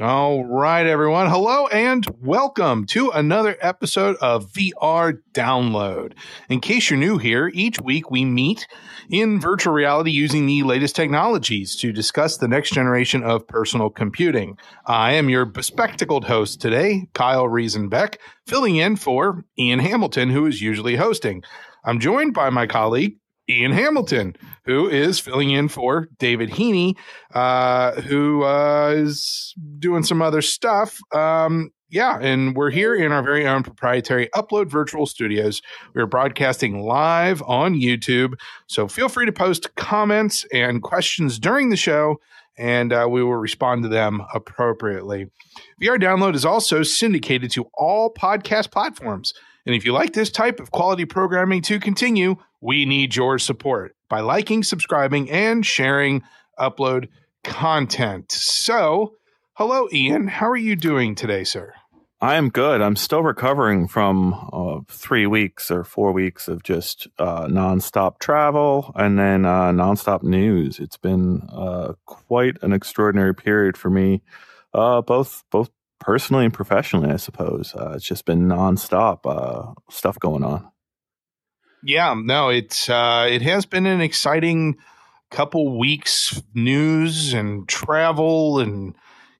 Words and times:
All 0.00 0.44
right, 0.44 0.86
everyone. 0.86 1.28
Hello 1.28 1.66
and 1.66 2.06
welcome 2.20 2.86
to 2.86 3.10
another 3.10 3.56
episode 3.60 4.14
of 4.20 4.52
VR 4.52 5.18
Download. 5.32 6.12
In 6.48 6.60
case 6.60 6.88
you're 6.88 6.98
new 7.00 7.18
here, 7.18 7.50
each 7.52 7.80
week 7.80 8.08
we 8.08 8.24
meet 8.24 8.68
in 9.10 9.40
virtual 9.40 9.72
reality 9.72 10.12
using 10.12 10.46
the 10.46 10.62
latest 10.62 10.94
technologies 10.94 11.74
to 11.76 11.90
discuss 11.90 12.36
the 12.36 12.46
next 12.46 12.74
generation 12.74 13.24
of 13.24 13.48
personal 13.48 13.90
computing. 13.90 14.56
I 14.86 15.14
am 15.14 15.28
your 15.28 15.44
bespectacled 15.44 16.26
host 16.26 16.60
today, 16.60 17.08
Kyle 17.14 17.48
Riesenbeck, 17.48 18.18
filling 18.46 18.76
in 18.76 18.94
for 18.94 19.44
Ian 19.58 19.80
Hamilton, 19.80 20.30
who 20.30 20.46
is 20.46 20.62
usually 20.62 20.94
hosting. 20.94 21.42
I'm 21.84 21.98
joined 21.98 22.34
by 22.34 22.50
my 22.50 22.68
colleague, 22.68 23.16
Ian 23.48 23.72
Hamilton, 23.72 24.36
who 24.64 24.88
is 24.88 25.18
filling 25.18 25.50
in 25.50 25.68
for 25.68 26.08
David 26.18 26.50
Heaney, 26.50 26.96
uh, 27.34 28.00
who 28.02 28.44
uh, 28.44 28.92
is 28.96 29.54
doing 29.78 30.02
some 30.02 30.20
other 30.20 30.42
stuff. 30.42 30.98
Um, 31.14 31.70
yeah, 31.90 32.18
and 32.20 32.54
we're 32.54 32.70
here 32.70 32.94
in 32.94 33.12
our 33.12 33.22
very 33.22 33.46
own 33.46 33.62
proprietary 33.62 34.28
Upload 34.34 34.68
Virtual 34.68 35.06
Studios. 35.06 35.62
We're 35.94 36.06
broadcasting 36.06 36.82
live 36.82 37.42
on 37.46 37.74
YouTube, 37.74 38.34
so 38.66 38.88
feel 38.88 39.08
free 39.08 39.24
to 39.24 39.32
post 39.32 39.74
comments 39.76 40.44
and 40.52 40.82
questions 40.82 41.38
during 41.38 41.70
the 41.70 41.76
show, 41.76 42.20
and 42.58 42.92
uh, 42.92 43.06
we 43.10 43.22
will 43.22 43.36
respond 43.36 43.84
to 43.84 43.88
them 43.88 44.22
appropriately. 44.34 45.30
VR 45.80 45.98
Download 45.98 46.34
is 46.34 46.44
also 46.44 46.82
syndicated 46.82 47.50
to 47.52 47.70
all 47.72 48.12
podcast 48.12 48.70
platforms. 48.70 49.32
And 49.64 49.74
if 49.74 49.84
you 49.84 49.92
like 49.92 50.12
this 50.12 50.30
type 50.30 50.60
of 50.60 50.70
quality 50.70 51.04
programming 51.06 51.62
to 51.62 51.80
continue, 51.80 52.36
we 52.60 52.84
need 52.84 53.14
your 53.14 53.38
support 53.38 53.94
by 54.08 54.20
liking, 54.20 54.62
subscribing, 54.62 55.30
and 55.30 55.64
sharing 55.64 56.22
upload 56.58 57.08
content. 57.44 58.32
So, 58.32 59.14
hello, 59.54 59.88
Ian. 59.92 60.28
How 60.28 60.48
are 60.48 60.56
you 60.56 60.76
doing 60.76 61.14
today, 61.14 61.44
sir? 61.44 61.74
I 62.20 62.34
am 62.34 62.48
good. 62.48 62.80
I'm 62.80 62.96
still 62.96 63.22
recovering 63.22 63.86
from 63.86 64.34
uh, 64.52 64.80
three 64.88 65.26
weeks 65.26 65.70
or 65.70 65.84
four 65.84 66.10
weeks 66.12 66.48
of 66.48 66.64
just 66.64 67.06
uh, 67.16 67.46
nonstop 67.46 68.18
travel 68.18 68.92
and 68.96 69.16
then 69.16 69.44
uh, 69.44 69.70
nonstop 69.70 70.24
news. 70.24 70.80
It's 70.80 70.96
been 70.96 71.42
uh, 71.52 71.92
quite 72.06 72.56
an 72.62 72.72
extraordinary 72.72 73.36
period 73.36 73.76
for 73.76 73.88
me, 73.88 74.22
uh, 74.74 75.00
both 75.02 75.44
both 75.52 75.70
personally 76.00 76.44
and 76.44 76.52
professionally, 76.54 77.10
I 77.10 77.16
suppose. 77.16 77.72
Uh, 77.72 77.92
it's 77.94 78.04
just 78.04 78.24
been 78.24 78.48
nonstop 78.48 79.20
uh, 79.24 79.74
stuff 79.88 80.18
going 80.18 80.42
on. 80.42 80.68
Yeah, 81.82 82.14
no, 82.16 82.48
it's 82.48 82.88
uh, 82.88 83.26
it 83.30 83.42
has 83.42 83.64
been 83.64 83.86
an 83.86 84.00
exciting 84.00 84.76
couple 85.30 85.78
weeks, 85.78 86.42
news 86.54 87.32
and 87.32 87.68
travel 87.68 88.58
and 88.58 88.94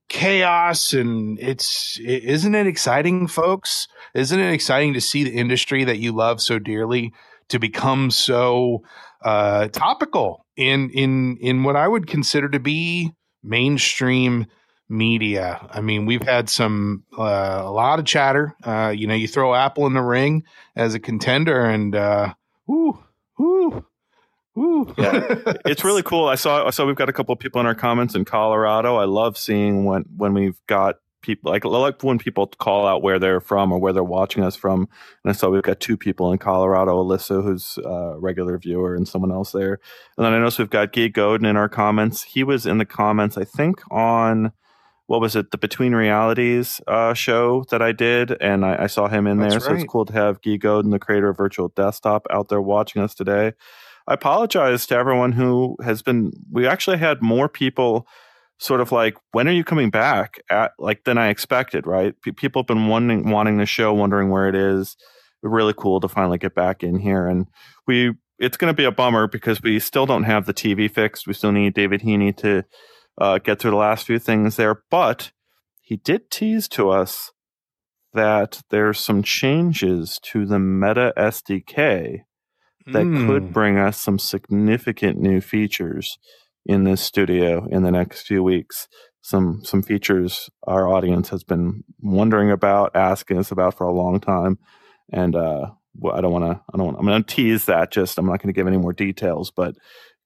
chaos, 0.08 0.92
and 0.92 1.38
it's 1.40 1.98
isn't 2.00 2.54
it 2.54 2.66
exciting, 2.66 3.26
folks? 3.26 3.88
Isn't 4.14 4.38
it 4.38 4.52
exciting 4.52 4.94
to 4.94 5.00
see 5.00 5.24
the 5.24 5.32
industry 5.36 5.84
that 5.84 5.98
you 5.98 6.12
love 6.12 6.40
so 6.40 6.58
dearly 6.58 7.12
to 7.48 7.58
become 7.58 8.10
so 8.10 8.82
uh, 9.24 9.68
topical 9.68 10.44
in 10.56 10.90
in 10.90 11.38
in 11.40 11.64
what 11.64 11.76
I 11.76 11.88
would 11.88 12.06
consider 12.06 12.48
to 12.50 12.60
be 12.60 13.12
mainstream 13.42 14.46
media. 14.88 15.66
I 15.70 15.80
mean, 15.80 16.06
we've 16.06 16.22
had 16.22 16.48
some 16.48 17.04
uh, 17.16 17.62
a 17.64 17.70
lot 17.70 17.98
of 17.98 18.04
chatter. 18.04 18.54
Uh, 18.62 18.92
you 18.96 19.06
know, 19.06 19.14
you 19.14 19.28
throw 19.28 19.54
Apple 19.54 19.86
in 19.86 19.94
the 19.94 20.02
ring 20.02 20.44
as 20.76 20.94
a 20.94 21.00
contender, 21.00 21.64
and 21.64 21.94
uh, 21.94 22.34
whoo, 22.66 22.98
whoo. 23.38 23.84
yeah, 24.98 25.36
it's 25.66 25.84
really 25.84 26.02
cool. 26.02 26.26
I 26.26 26.34
saw 26.34 26.66
I 26.66 26.70
saw 26.70 26.84
we've 26.86 26.96
got 26.96 27.08
a 27.08 27.12
couple 27.12 27.32
of 27.32 27.38
people 27.38 27.60
in 27.60 27.66
our 27.66 27.74
comments 27.74 28.14
in 28.14 28.24
Colorado. 28.24 28.96
I 28.96 29.04
love 29.04 29.38
seeing 29.38 29.84
when 29.84 30.04
when 30.16 30.34
we've 30.34 30.60
got 30.66 30.96
people 31.20 31.52
like 31.52 31.64
I 31.64 31.68
like 31.68 32.02
when 32.02 32.18
people 32.18 32.46
call 32.46 32.86
out 32.86 33.02
where 33.02 33.18
they're 33.18 33.40
from 33.40 33.72
or 33.72 33.78
where 33.78 33.92
they're 33.92 34.02
watching 34.02 34.42
us 34.42 34.56
from. 34.56 34.88
And 35.22 35.30
I 35.30 35.32
saw 35.32 35.48
we've 35.48 35.62
got 35.62 35.80
two 35.80 35.96
people 35.96 36.32
in 36.32 36.38
Colorado, 36.38 37.02
Alyssa, 37.02 37.42
who's 37.42 37.78
a 37.84 38.18
regular 38.18 38.58
viewer, 38.58 38.94
and 38.94 39.06
someone 39.06 39.32
else 39.32 39.52
there. 39.52 39.78
And 40.16 40.24
then 40.24 40.32
I 40.32 40.38
noticed 40.38 40.58
we've 40.58 40.70
got 40.70 40.92
Guy 40.92 41.08
Godin 41.08 41.46
in 41.46 41.56
our 41.56 41.68
comments. 41.68 42.22
He 42.22 42.42
was 42.42 42.66
in 42.66 42.78
the 42.78 42.84
comments, 42.84 43.36
I 43.36 43.44
think, 43.44 43.80
on 43.90 44.52
what 45.08 45.22
was 45.22 45.34
it, 45.34 45.50
the 45.52 45.58
Between 45.58 45.94
Realities 45.94 46.82
uh, 46.86 47.14
show 47.14 47.64
that 47.70 47.80
I 47.80 47.92
did, 47.92 48.36
and 48.42 48.64
I, 48.64 48.84
I 48.84 48.86
saw 48.88 49.08
him 49.08 49.26
in 49.26 49.38
That's 49.38 49.54
there. 49.54 49.60
Right. 49.60 49.78
So 49.78 49.82
it's 49.82 49.90
cool 49.90 50.04
to 50.04 50.12
have 50.12 50.42
Guy 50.42 50.56
Godin, 50.56 50.90
the 50.90 50.98
creator 50.98 51.30
of 51.30 51.36
Virtual 51.38 51.70
Desktop, 51.70 52.26
out 52.30 52.50
there 52.50 52.60
watching 52.60 53.00
us 53.00 53.14
today. 53.14 53.54
I 54.06 54.14
apologize 54.14 54.86
to 54.86 54.96
everyone 54.96 55.32
who 55.32 55.76
has 55.82 56.02
been. 56.02 56.32
We 56.52 56.66
actually 56.66 56.98
had 56.98 57.22
more 57.22 57.48
people 57.48 58.06
sort 58.58 58.82
of 58.82 58.92
like, 58.92 59.16
when 59.32 59.48
are 59.48 59.52
you 59.52 59.64
coming 59.64 59.88
back? 59.88 60.42
At 60.50 60.72
like 60.78 61.04
than 61.04 61.16
I 61.16 61.28
expected. 61.28 61.86
Right? 61.86 62.14
P- 62.20 62.32
people 62.32 62.60
have 62.60 62.66
been 62.66 62.86
wanting 62.86 63.30
wanting 63.30 63.56
the 63.56 63.66
show, 63.66 63.94
wondering 63.94 64.28
where 64.28 64.46
it 64.46 64.54
is. 64.54 64.94
Really 65.42 65.74
cool 65.74 66.00
to 66.00 66.08
finally 66.08 66.36
get 66.36 66.54
back 66.54 66.82
in 66.82 66.98
here, 66.98 67.26
and 67.26 67.46
we. 67.86 68.12
It's 68.38 68.56
going 68.56 68.70
to 68.70 68.76
be 68.76 68.84
a 68.84 68.92
bummer 68.92 69.26
because 69.26 69.62
we 69.62 69.80
still 69.80 70.06
don't 70.06 70.22
have 70.22 70.46
the 70.46 70.54
TV 70.54 70.88
fixed. 70.88 71.26
We 71.26 71.32
still 71.32 71.50
need 71.50 71.74
David 71.74 72.02
Heaney 72.02 72.36
to 72.36 72.62
uh, 73.20 73.38
get 73.38 73.58
through 73.58 73.72
the 73.72 73.76
last 73.76 74.06
few 74.06 74.18
things 74.18 74.56
there. 74.56 74.82
But 74.90 75.32
he 75.80 75.96
did 75.96 76.30
tease 76.30 76.68
to 76.68 76.90
us 76.90 77.32
that 78.14 78.62
there's 78.70 78.98
some 78.98 79.22
changes 79.22 80.18
to 80.22 80.46
the 80.46 80.58
Meta 80.58 81.12
SDK 81.16 82.20
that 82.86 83.04
mm. 83.04 83.26
could 83.26 83.42
hmm. 83.44 83.52
bring 83.52 83.78
us 83.78 84.00
some 84.00 84.18
significant 84.18 85.18
new 85.18 85.40
features 85.40 86.18
in 86.64 86.84
this 86.84 87.02
studio 87.02 87.66
in 87.70 87.82
the 87.82 87.90
next 87.90 88.26
few 88.26 88.42
weeks. 88.42 88.88
Some 89.20 89.62
some 89.62 89.82
features 89.82 90.48
our 90.66 90.88
audience 90.88 91.28
has 91.30 91.44
been 91.44 91.84
wondering 92.00 92.50
about, 92.50 92.96
asking 92.96 93.38
us 93.38 93.50
about 93.50 93.76
for 93.76 93.86
a 93.86 93.92
long 93.92 94.20
time, 94.20 94.58
and 95.12 95.36
uh, 95.36 95.66
well, 95.96 96.14
I 96.14 96.20
don't 96.20 96.32
want 96.32 96.44
to. 96.44 96.60
I 96.72 96.76
don't. 96.76 96.86
Wanna, 96.86 96.98
I'm 96.98 97.06
going 97.06 97.24
to 97.24 97.34
tease 97.34 97.66
that. 97.66 97.90
Just 97.90 98.18
I'm 98.18 98.26
not 98.26 98.40
going 98.40 98.52
to 98.52 98.58
give 98.58 98.66
any 98.66 98.78
more 98.78 98.92
details, 98.92 99.50
but 99.50 99.74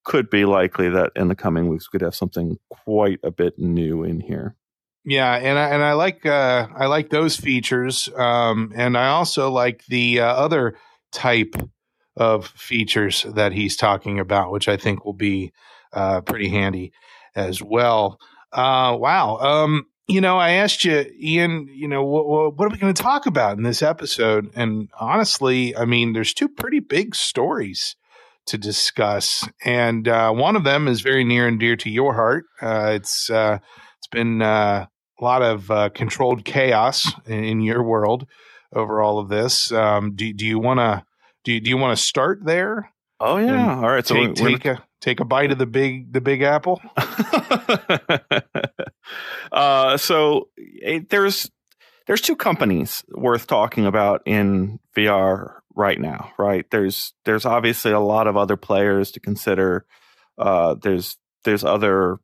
could 0.04 0.30
be 0.30 0.44
likely 0.44 0.88
that 0.88 1.12
in 1.16 1.28
the 1.28 1.34
coming 1.34 1.68
weeks 1.68 1.88
we 1.88 1.98
could 1.98 2.04
have 2.04 2.14
something 2.14 2.58
quite 2.70 3.20
a 3.22 3.30
bit 3.30 3.58
new 3.58 4.02
in 4.02 4.20
here. 4.20 4.56
Yeah, 5.04 5.34
and 5.34 5.58
I 5.58 5.68
and 5.70 5.82
I 5.82 5.94
like 5.94 6.24
uh, 6.24 6.68
I 6.74 6.86
like 6.86 7.10
those 7.10 7.36
features, 7.36 8.08
um, 8.16 8.72
and 8.76 8.96
I 8.96 9.08
also 9.08 9.50
like 9.50 9.84
the 9.86 10.20
uh, 10.20 10.26
other 10.26 10.76
type 11.10 11.56
of 12.16 12.46
features 12.46 13.26
that 13.34 13.52
he's 13.52 13.76
talking 13.76 14.20
about, 14.20 14.52
which 14.52 14.68
I 14.68 14.76
think 14.76 15.04
will 15.04 15.12
be 15.12 15.52
uh, 15.92 16.20
pretty 16.20 16.48
handy 16.48 16.92
as 17.34 17.60
well. 17.60 18.20
Uh, 18.52 18.96
wow, 18.98 19.38
um, 19.38 19.86
you 20.06 20.20
know, 20.20 20.38
I 20.38 20.50
asked 20.52 20.84
you, 20.84 21.04
Ian, 21.20 21.68
you 21.68 21.88
know, 21.88 22.04
what, 22.04 22.56
what 22.56 22.66
are 22.66 22.70
we 22.70 22.78
going 22.78 22.94
to 22.94 23.02
talk 23.02 23.26
about 23.26 23.56
in 23.56 23.64
this 23.64 23.82
episode? 23.82 24.50
And 24.54 24.90
honestly, 25.00 25.74
I 25.76 25.84
mean, 25.84 26.12
there's 26.12 26.34
two 26.34 26.48
pretty 26.48 26.80
big 26.80 27.14
stories 27.14 27.96
to 28.46 28.58
discuss, 28.58 29.48
and 29.64 30.08
uh, 30.08 30.32
one 30.32 30.56
of 30.56 30.64
them 30.64 30.88
is 30.88 31.00
very 31.00 31.24
near 31.24 31.46
and 31.46 31.60
dear 31.60 31.76
to 31.76 31.90
your 31.90 32.14
heart. 32.14 32.44
Uh, 32.60 32.92
it's 32.94 33.30
uh, 33.30 33.58
it's 33.98 34.06
been 34.08 34.42
uh, 34.42 34.86
a 35.20 35.24
lot 35.24 35.42
of 35.42 35.70
uh, 35.70 35.88
controlled 35.90 36.44
chaos 36.44 37.12
in, 37.26 37.44
in, 37.44 37.60
your 37.60 37.82
world 37.82 38.26
over 38.74 39.00
all 39.00 39.18
of 39.18 39.28
this. 39.28 39.70
Um, 39.72 40.14
do 40.14 40.32
do 40.32 40.46
you 40.46 40.58
want 40.58 40.80
to 40.80 41.04
do 41.44 41.52
you, 41.52 41.60
do 41.60 41.70
you 41.70 41.76
want 41.76 41.96
to 41.96 42.02
start 42.02 42.44
there? 42.44 42.92
Oh 43.20 43.36
yeah, 43.36 43.76
all 43.76 43.88
right. 43.88 44.06
So 44.06 44.14
take, 44.14 44.34
take 44.34 44.64
a 44.64 44.82
take 45.00 45.20
a 45.20 45.24
bite 45.24 45.52
of 45.52 45.58
the 45.58 45.66
big 45.66 46.12
the 46.12 46.20
big 46.20 46.42
apple. 46.42 46.80
uh, 49.52 49.96
so 49.96 50.48
it, 50.56 51.02
eh, 51.02 51.04
there's 51.08 51.50
there's 52.06 52.20
two 52.20 52.36
companies 52.36 53.04
worth 53.10 53.46
talking 53.46 53.86
about 53.86 54.22
in 54.26 54.80
VR 54.96 55.61
right 55.74 56.00
now, 56.00 56.32
right? 56.38 56.66
There's 56.70 57.12
there's 57.24 57.46
obviously 57.46 57.92
a 57.92 58.00
lot 58.00 58.26
of 58.26 58.36
other 58.36 58.56
players 58.56 59.10
to 59.12 59.20
consider. 59.20 59.86
Uh, 60.38 60.76
there's 60.80 61.16
there's 61.44 61.64
other 61.64 62.18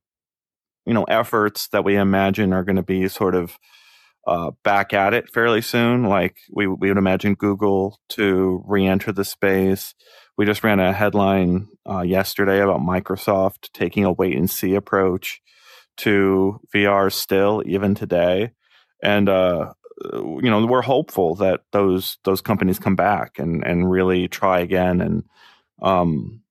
you 0.87 0.95
know 0.95 1.05
efforts 1.05 1.69
that 1.69 1.85
we 1.85 1.97
imagine 1.97 2.53
are 2.53 2.65
going 2.65 2.77
to 2.77 2.83
be 2.83 3.09
sort 3.09 3.35
of 3.35 3.59
uh, 4.27 4.51
back 4.63 4.93
at 4.93 5.15
it 5.15 5.33
fairly 5.33 5.61
soon. 5.61 6.05
Like 6.05 6.37
we 6.51 6.67
we 6.67 6.89
would 6.89 6.99
imagine 6.99 7.35
Google 7.35 7.99
to 8.11 8.63
re-enter 8.67 9.13
the 9.13 9.25
space. 9.25 9.95
We 10.37 10.47
just 10.47 10.63
ran 10.63 10.81
a 10.81 10.93
headline 10.93 11.69
uh, 11.89 12.03
yesterday 12.03 12.61
about 12.61 12.81
Microsoft 12.81 13.71
taking 13.73 14.05
a 14.05 14.13
wait 14.13 14.37
and 14.37 14.51
see 14.51 14.75
approach 14.75 15.41
to 15.99 16.61
VR 16.75 17.13
still 17.13 17.63
even 17.67 17.95
today, 17.95 18.53
and 19.03 19.29
uh, 19.29 19.73
you 20.05 20.51
know 20.51 20.65
we're 20.67 20.83
hopeful 20.83 21.35
that 21.37 21.61
those 21.73 22.19
those 22.25 22.41
companies 22.41 22.79
come 22.79 22.97
back 22.97 23.39
and 23.39 23.65
and 23.65 23.91
really 23.91 24.29
try 24.29 24.61
again 24.61 25.01
and 25.01 25.25
um 25.83 26.43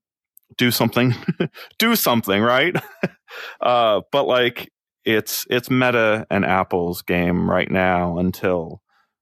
do 0.58 0.72
something 0.72 1.14
do 1.80 1.96
something 1.96 2.42
right 2.42 2.76
uh 3.62 4.02
but 4.12 4.28
like 4.28 4.72
it's 5.06 5.46
it's 5.50 5.70
meta 5.70 6.26
and 6.30 6.46
apple's 6.46 7.02
game 7.02 7.50
right 7.50 7.72
now 7.72 8.18
until 8.18 8.82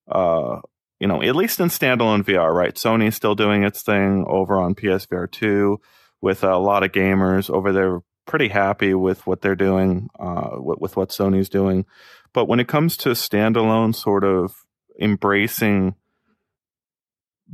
uh 0.10 0.60
you 1.00 1.08
know 1.08 1.22
at 1.22 1.36
least 1.36 1.60
in 1.60 1.68
standalone 1.70 2.24
vr 2.24 2.54
right 2.54 2.76
sony's 2.76 3.16
still 3.16 3.36
doing 3.36 3.64
its 3.64 3.82
thing 3.82 4.26
over 4.28 4.60
on 4.60 4.76
psvr 4.76 5.30
2 5.30 5.80
with 6.22 6.44
a 6.44 6.58
lot 6.58 6.84
of 6.84 6.92
gamers 6.92 7.50
over 7.50 7.72
there 7.72 8.00
pretty 8.26 8.48
happy 8.48 8.94
with 8.94 9.26
what 9.28 9.42
they're 9.42 9.56
doing, 9.56 10.10
uh, 10.20 10.52
with, 10.58 10.80
with 10.80 10.98
what 10.98 11.10
Sony's 11.10 11.50
doing. 11.50 11.86
But 12.36 12.50
when 12.50 12.60
it 12.60 12.68
comes 12.68 12.98
to 12.98 13.12
standalone 13.12 13.96
sort 13.96 14.26
of 14.26 14.54
embracing 15.02 15.96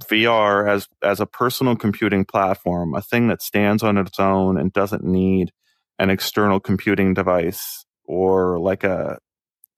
VR 0.05 0.67
as 0.67 0.87
as 1.03 1.19
a 1.19 1.27
personal 1.27 1.75
computing 1.75 2.25
platform, 2.25 2.95
a 2.95 3.01
thing 3.01 3.27
that 3.27 3.43
stands 3.43 3.83
on 3.83 3.97
its 3.99 4.19
own 4.19 4.57
and 4.57 4.73
doesn't 4.73 5.03
need 5.03 5.51
an 5.99 6.09
external 6.09 6.59
computing 6.59 7.13
device 7.13 7.85
or 8.05 8.59
like 8.59 8.83
a 8.83 9.19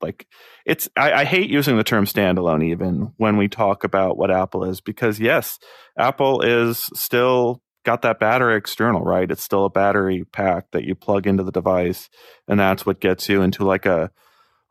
like 0.01 0.25
it's 0.65 0.87
I, 0.95 1.11
I, 1.11 1.25
hate 1.25 1.49
using 1.49 1.75
the 1.75 1.83
term 1.83 2.05
standalone 2.05 2.63
even 2.63 3.11
when 3.17 3.35
we 3.35 3.49
talk 3.49 3.83
about 3.83 4.17
what 4.17 4.31
Apple 4.31 4.63
is 4.63 4.79
because 4.79 5.19
yes, 5.19 5.59
Apple 5.97 6.41
is 6.41 6.89
still 6.93 7.61
got 7.83 8.03
that 8.03 8.19
battery 8.19 8.55
external, 8.55 9.01
right? 9.01 9.29
It's 9.29 9.43
still 9.43 9.65
a 9.65 9.69
battery 9.69 10.23
pack 10.31 10.71
that 10.71 10.85
you 10.85 10.95
plug 10.95 11.27
into 11.27 11.43
the 11.43 11.51
device 11.51 12.09
and 12.47 12.57
that's 12.57 12.85
what 12.85 13.01
gets 13.01 13.27
you 13.27 13.41
into 13.41 13.65
like 13.65 13.85
a 13.85 14.09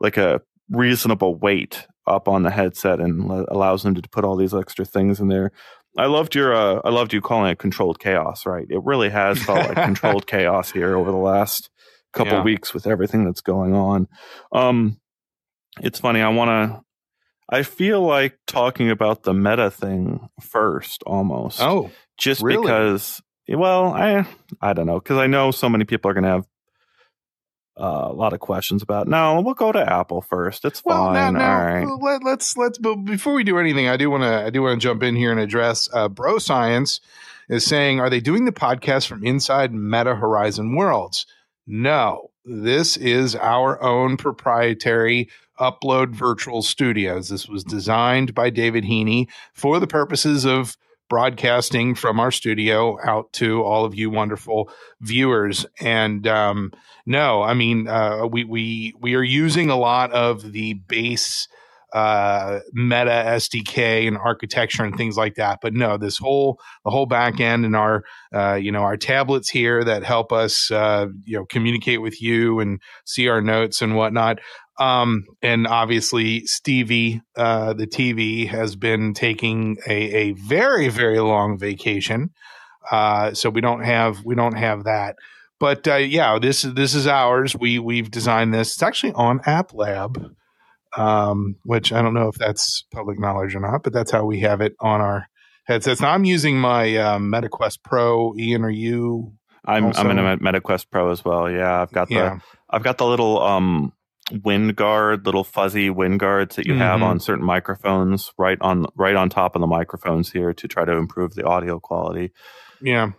like 0.03 0.17
a 0.17 0.41
reasonable 0.69 1.35
weight 1.35 1.87
up 2.05 2.27
on 2.27 2.43
the 2.43 2.51
headset 2.51 2.99
and 2.99 3.29
allows 3.49 3.83
them 3.83 3.95
to 3.95 4.09
put 4.09 4.25
all 4.25 4.35
these 4.35 4.53
extra 4.53 4.85
things 4.85 5.19
in 5.19 5.29
there. 5.29 5.51
I 5.97 6.07
loved 6.07 6.35
your 6.35 6.53
uh, 6.53 6.81
I 6.83 6.89
loved 6.89 7.13
you 7.13 7.21
calling 7.21 7.51
it 7.51 7.59
controlled 7.59 7.99
chaos, 7.99 8.45
right? 8.45 8.65
It 8.69 8.83
really 8.83 9.09
has 9.09 9.41
felt 9.41 9.67
like 9.67 9.75
controlled 9.75 10.27
chaos 10.27 10.71
here 10.71 10.97
over 10.97 11.11
the 11.11 11.17
last 11.17 11.69
couple 12.13 12.33
yeah. 12.33 12.43
weeks 12.43 12.73
with 12.73 12.87
everything 12.87 13.25
that's 13.25 13.41
going 13.41 13.73
on. 13.73 14.07
Um, 14.51 14.99
it's 15.81 15.99
funny. 15.99 16.21
I 16.21 16.29
want 16.29 16.49
to. 16.49 16.81
I 17.49 17.63
feel 17.63 18.01
like 18.01 18.37
talking 18.47 18.89
about 18.89 19.23
the 19.23 19.33
meta 19.33 19.69
thing 19.69 20.29
first, 20.41 21.03
almost. 21.05 21.61
Oh, 21.61 21.91
just 22.17 22.41
really? 22.41 22.63
because. 22.63 23.21
Well, 23.47 23.93
I 23.93 24.25
I 24.61 24.73
don't 24.73 24.87
know 24.87 24.99
because 24.99 25.17
I 25.17 25.27
know 25.27 25.51
so 25.51 25.69
many 25.69 25.83
people 25.83 26.09
are 26.09 26.13
going 26.13 26.23
to 26.23 26.29
have 26.29 26.45
uh, 27.79 28.07
a 28.09 28.13
lot 28.13 28.33
of 28.33 28.39
questions 28.39 28.83
about. 28.83 29.07
No, 29.07 29.41
we'll 29.41 29.53
go 29.53 29.71
to 29.71 29.79
Apple 29.79 30.21
first. 30.21 30.65
It's 30.65 30.83
well, 30.85 31.05
fine. 31.05 31.13
Now, 31.13 31.31
now, 31.31 31.57
All 31.57 31.65
right. 31.65 32.01
Let, 32.01 32.23
let's 32.23 32.55
let's. 32.57 32.77
But 32.77 32.95
before 32.97 33.33
we 33.33 33.43
do 33.43 33.57
anything, 33.57 33.87
I 33.87 33.97
do 33.97 34.09
want 34.09 34.23
to 34.23 34.45
I 34.45 34.49
do 34.49 34.61
want 34.61 34.79
to 34.79 34.87
jump 34.87 35.03
in 35.03 35.15
here 35.15 35.31
and 35.31 35.39
address 35.39 35.89
uh, 35.93 36.07
Bro 36.07 36.39
Science 36.39 37.01
is 37.49 37.65
saying, 37.65 37.99
are 37.99 38.09
they 38.09 38.19
doing 38.19 38.45
the 38.45 38.51
podcast 38.51 39.07
from 39.07 39.25
inside 39.25 39.73
Meta 39.73 40.15
Horizon 40.15 40.75
Worlds? 40.75 41.25
No, 41.67 42.31
this 42.45 42.97
is 42.97 43.35
our 43.35 43.81
own 43.81 44.17
proprietary 44.17 45.29
Upload 45.59 46.09
Virtual 46.11 46.61
Studios. 46.61 47.29
This 47.29 47.47
was 47.47 47.63
designed 47.63 48.33
by 48.33 48.49
David 48.49 48.83
Heaney 48.83 49.27
for 49.53 49.79
the 49.79 49.87
purposes 49.87 50.45
of 50.45 50.77
broadcasting 51.13 51.93
from 51.93 52.19
our 52.19 52.31
studio 52.31 52.97
out 53.03 53.31
to 53.33 53.61
all 53.61 53.85
of 53.85 53.93
you 53.93 54.09
wonderful 54.09 54.67
viewers. 54.99 55.63
And 55.79 56.25
um, 56.25 56.73
no, 57.05 57.43
I 57.43 57.53
mean 57.53 57.87
uh, 57.87 58.25
we 58.25 58.45
we 58.45 58.95
we 58.99 59.13
are 59.13 59.21
using 59.21 59.69
a 59.69 59.77
lot 59.77 60.11
of 60.11 60.53
the 60.53 60.73
base 60.73 61.47
uh, 61.93 62.61
Meta 62.73 63.11
SDK 63.27 64.07
and 64.07 64.17
architecture 64.17 64.83
and 64.83 64.97
things 64.97 65.15
like 65.15 65.35
that. 65.35 65.59
But 65.61 65.75
no, 65.75 65.97
this 65.97 66.17
whole 66.17 66.59
the 66.83 66.89
whole 66.89 67.05
back 67.05 67.39
end 67.39 67.63
and 67.63 67.75
our 67.75 68.03
uh, 68.33 68.55
you 68.55 68.71
know 68.71 68.81
our 68.81 68.97
tablets 68.97 69.49
here 69.49 69.83
that 69.83 70.03
help 70.03 70.31
us 70.31 70.71
uh, 70.71 71.05
you 71.25 71.37
know 71.37 71.45
communicate 71.45 72.01
with 72.01 72.19
you 72.23 72.59
and 72.59 72.81
see 73.05 73.27
our 73.27 73.39
notes 73.41 73.83
and 73.83 73.95
whatnot. 73.95 74.39
Um, 74.79 75.25
and 75.41 75.67
obviously 75.67 76.45
Stevie, 76.45 77.21
uh, 77.35 77.73
the 77.73 77.85
TV 77.87 78.47
has 78.47 78.75
been 78.75 79.13
taking 79.13 79.77
a, 79.87 79.93
a 79.93 80.31
very, 80.31 80.87
very 80.89 81.19
long 81.19 81.59
vacation. 81.59 82.31
Uh, 82.89 83.33
so 83.33 83.49
we 83.49 83.61
don't 83.61 83.83
have, 83.83 84.25
we 84.25 84.35
don't 84.35 84.57
have 84.57 84.85
that, 84.85 85.15
but, 85.59 85.87
uh, 85.87 85.95
yeah, 85.95 86.37
this 86.39 86.65
is, 86.65 86.73
this 86.73 86.93
is 86.95 87.07
ours. 87.07 87.55
We, 87.55 87.79
we've 87.79 88.11
designed 88.11 88.53
this. 88.53 88.73
It's 88.73 88.83
actually 88.83 89.13
on 89.13 89.39
App 89.45 89.73
Lab, 89.73 90.35
um, 90.97 91.55
which 91.63 91.93
I 91.93 92.01
don't 92.01 92.13
know 92.13 92.27
if 92.27 92.35
that's 92.35 92.83
public 92.91 93.19
knowledge 93.19 93.55
or 93.55 93.61
not, 93.61 93.83
but 93.83 93.93
that's 93.93 94.11
how 94.11 94.25
we 94.25 94.41
have 94.41 94.59
it 94.59 94.75
on 94.81 94.99
our 94.99 95.29
headsets. 95.63 96.01
Now 96.01 96.11
I'm 96.11 96.25
using 96.25 96.59
my, 96.59 96.97
um, 96.97 97.31
MetaQuest 97.31 97.81
Pro. 97.83 98.35
Ian, 98.35 98.65
are 98.65 98.69
you? 98.69 99.33
I'm, 99.63 99.85
also? 99.85 100.01
I'm 100.01 100.11
in 100.11 100.19
a 100.19 100.37
MetaQuest 100.37 100.87
Pro 100.91 101.11
as 101.11 101.23
well. 101.23 101.49
Yeah. 101.49 101.81
I've 101.81 101.91
got 101.93 102.09
the, 102.09 102.15
yeah. 102.15 102.39
I've 102.69 102.83
got 102.83 102.97
the 102.97 103.05
little, 103.05 103.41
um, 103.41 103.93
wind 104.31 104.75
guard, 104.75 105.25
little 105.25 105.43
fuzzy 105.43 105.89
wind 105.89 106.19
guards 106.19 106.55
that 106.55 106.65
you 106.65 106.73
mm-hmm. 106.73 106.81
have 106.81 107.01
on 107.01 107.19
certain 107.19 107.43
microphones, 107.43 108.31
right 108.37 108.57
on 108.61 108.85
right 108.95 109.15
on 109.15 109.29
top 109.29 109.55
of 109.55 109.61
the 109.61 109.67
microphones 109.67 110.31
here 110.31 110.53
to 110.53 110.67
try 110.67 110.85
to 110.85 110.93
improve 110.93 111.35
the 111.35 111.45
audio 111.45 111.79
quality. 111.79 112.31
Yeah, 112.81 113.11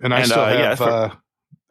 and 0.00 0.12
I 0.12 0.18
and, 0.18 0.26
still 0.26 0.40
uh, 0.40 0.48
have. 0.48 0.58
Yeah, 0.58 0.74
for, 0.74 0.84
uh, 0.84 1.14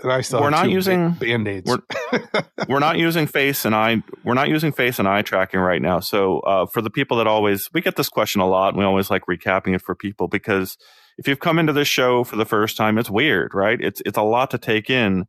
and 0.03 0.11
I 0.11 0.21
still 0.21 0.41
we're 0.41 0.51
not 0.51 0.69
using 0.69 1.11
band 1.11 1.47
aids. 1.47 1.69
We're, 1.69 2.19
we're, 2.67 2.79
not 2.79 2.97
using 2.97 3.25
face 3.25 3.65
and 3.65 3.73
eye. 3.73 4.03
We're 4.23 4.35
not 4.35 4.47
using 4.47 4.71
face 4.71 4.99
and 4.99 5.07
eye 5.07 5.23
tracking 5.23 5.59
right 5.59 5.81
now. 5.81 5.99
So 6.01 6.39
uh, 6.41 6.65
for 6.67 6.81
the 6.81 6.91
people 6.91 7.17
that 7.17 7.27
always 7.27 7.69
we 7.73 7.81
get 7.81 7.95
this 7.95 8.09
question 8.09 8.39
a 8.41 8.47
lot, 8.47 8.69
and 8.69 8.77
we 8.77 8.85
always 8.85 9.09
like 9.09 9.23
recapping 9.25 9.73
it 9.73 9.81
for 9.81 9.95
people 9.95 10.27
because 10.27 10.77
if 11.17 11.27
you've 11.27 11.39
come 11.39 11.57
into 11.57 11.73
this 11.73 11.87
show 11.87 12.23
for 12.23 12.35
the 12.35 12.45
first 12.45 12.77
time, 12.77 12.99
it's 12.99 13.09
weird, 13.09 13.55
right? 13.55 13.79
It's 13.81 14.01
it's 14.05 14.17
a 14.17 14.23
lot 14.23 14.51
to 14.51 14.59
take 14.59 14.89
in 14.89 15.25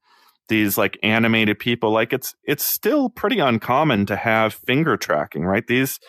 these 0.49 0.79
like 0.79 0.99
animated 1.03 1.59
people 1.59 1.91
like 1.91 2.13
it's 2.13 2.35
it's 2.45 2.65
still 2.65 3.09
pretty 3.09 3.39
uncommon 3.39 4.07
to 4.07 4.17
have 4.17 4.55
finger 4.55 4.97
tracking 4.97 5.45
right? 5.45 5.67
These 5.67 6.01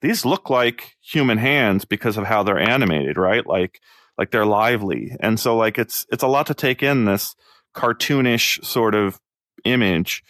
these 0.00 0.24
look 0.24 0.50
like 0.50 0.96
human 1.00 1.38
hands 1.38 1.84
because 1.84 2.16
of 2.16 2.24
how 2.24 2.42
they're 2.42 2.58
animated 2.58 3.16
right? 3.16 3.46
Like 3.46 3.80
like 4.18 4.30
they're 4.30 4.46
lively. 4.46 5.16
And 5.20 5.38
so 5.38 5.56
like 5.56 5.78
it's 5.78 6.06
it's 6.10 6.22
a 6.22 6.28
lot 6.28 6.46
to 6.46 6.54
take 6.54 6.82
in 6.82 7.04
this 7.04 7.34
cartoonish 7.74 8.64
sort 8.64 8.94
of 8.94 9.18
image 9.64 10.22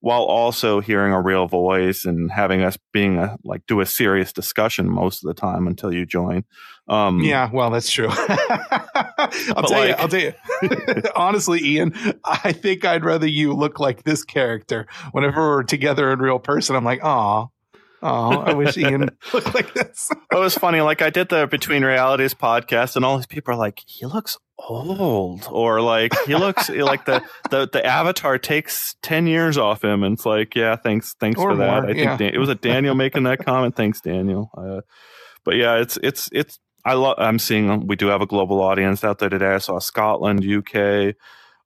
while 0.00 0.22
also 0.22 0.80
hearing 0.80 1.12
a 1.12 1.20
real 1.20 1.46
voice 1.46 2.04
and 2.04 2.30
having 2.30 2.62
us 2.62 2.78
being 2.92 3.18
a 3.18 3.36
like 3.44 3.62
do 3.66 3.80
a 3.80 3.86
serious 3.86 4.32
discussion 4.32 4.88
most 4.88 5.22
of 5.22 5.28
the 5.28 5.38
time 5.38 5.66
until 5.66 5.92
you 5.92 6.06
join. 6.06 6.44
Um, 6.88 7.20
yeah, 7.20 7.48
well, 7.52 7.70
that's 7.70 7.90
true. 7.90 8.08
I'll 8.10 9.62
tell 9.62 9.70
like, 9.70 9.88
you. 9.88 9.94
I'll 9.96 10.08
tell 10.08 10.20
you. 10.20 10.32
honestly, 11.16 11.60
Ian, 11.62 11.94
I 12.24 12.52
think 12.52 12.84
I'd 12.84 13.04
rather 13.04 13.26
you 13.26 13.52
look 13.52 13.78
like 13.78 14.02
this 14.02 14.24
character 14.24 14.86
whenever 15.12 15.40
we're 15.40 15.62
together 15.62 16.10
in 16.12 16.18
real 16.18 16.38
person. 16.38 16.74
I'm 16.74 16.84
like, 16.84 17.00
oh, 17.04 17.50
Oh, 18.02 18.38
I 18.40 18.54
wish 18.54 18.78
Ian 18.78 19.10
looked 19.32 19.54
like 19.54 19.74
this. 19.74 20.10
it 20.32 20.38
was 20.38 20.54
funny. 20.54 20.80
Like 20.80 21.02
I 21.02 21.10
did 21.10 21.28
the 21.28 21.46
Between 21.46 21.84
Realities 21.84 22.34
podcast, 22.34 22.96
and 22.96 23.04
all 23.04 23.16
these 23.16 23.26
people 23.26 23.52
are 23.52 23.58
like, 23.58 23.82
"He 23.86 24.06
looks 24.06 24.38
old," 24.58 25.46
or 25.50 25.80
like, 25.82 26.12
"He 26.26 26.34
looks 26.34 26.68
like 26.70 27.04
the, 27.04 27.22
the 27.50 27.68
the 27.70 27.84
avatar 27.84 28.38
takes 28.38 28.96
ten 29.02 29.26
years 29.26 29.58
off 29.58 29.84
him." 29.84 30.02
And 30.02 30.14
it's 30.14 30.24
like, 30.24 30.54
yeah, 30.54 30.76
thanks, 30.76 31.14
thanks 31.20 31.38
or 31.38 31.50
for 31.50 31.56
that. 31.56 31.82
More, 31.82 31.90
I 31.90 31.94
think. 31.94 32.18
Dan- 32.18 32.34
it 32.34 32.38
was 32.38 32.48
a 32.48 32.54
Daniel 32.54 32.94
making 32.94 33.24
that 33.24 33.44
comment. 33.44 33.76
Thanks, 33.76 34.00
Daniel. 34.00 34.50
Uh, 34.56 34.80
but 35.44 35.56
yeah, 35.56 35.76
it's 35.76 35.98
it's 36.02 36.30
it's. 36.32 36.58
I 36.82 36.94
love. 36.94 37.16
I'm 37.18 37.38
seeing 37.38 37.86
we 37.86 37.96
do 37.96 38.06
have 38.06 38.22
a 38.22 38.26
global 38.26 38.62
audience 38.62 39.04
out 39.04 39.18
there 39.18 39.28
today. 39.28 39.54
I 39.54 39.58
saw 39.58 39.78
Scotland, 39.78 40.42
UK. 40.42 41.14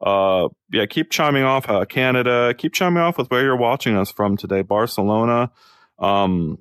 Uh, 0.01 0.49
yeah, 0.73 0.87
keep 0.87 1.11
chiming 1.11 1.45
off 1.45 1.71
uh, 1.71 1.85
Canada. 1.85 2.53
Keep 2.59 2.73
chiming 2.73 3.03
off 3.03 3.17
with 3.19 3.31
where 3.31 3.45
you're 3.45 3.57
watching 3.57 3.97
us 3.97 4.11
from 4.11 4.37
today. 4.37 4.63
Barcelona 4.63 5.53
um, 5.99 6.59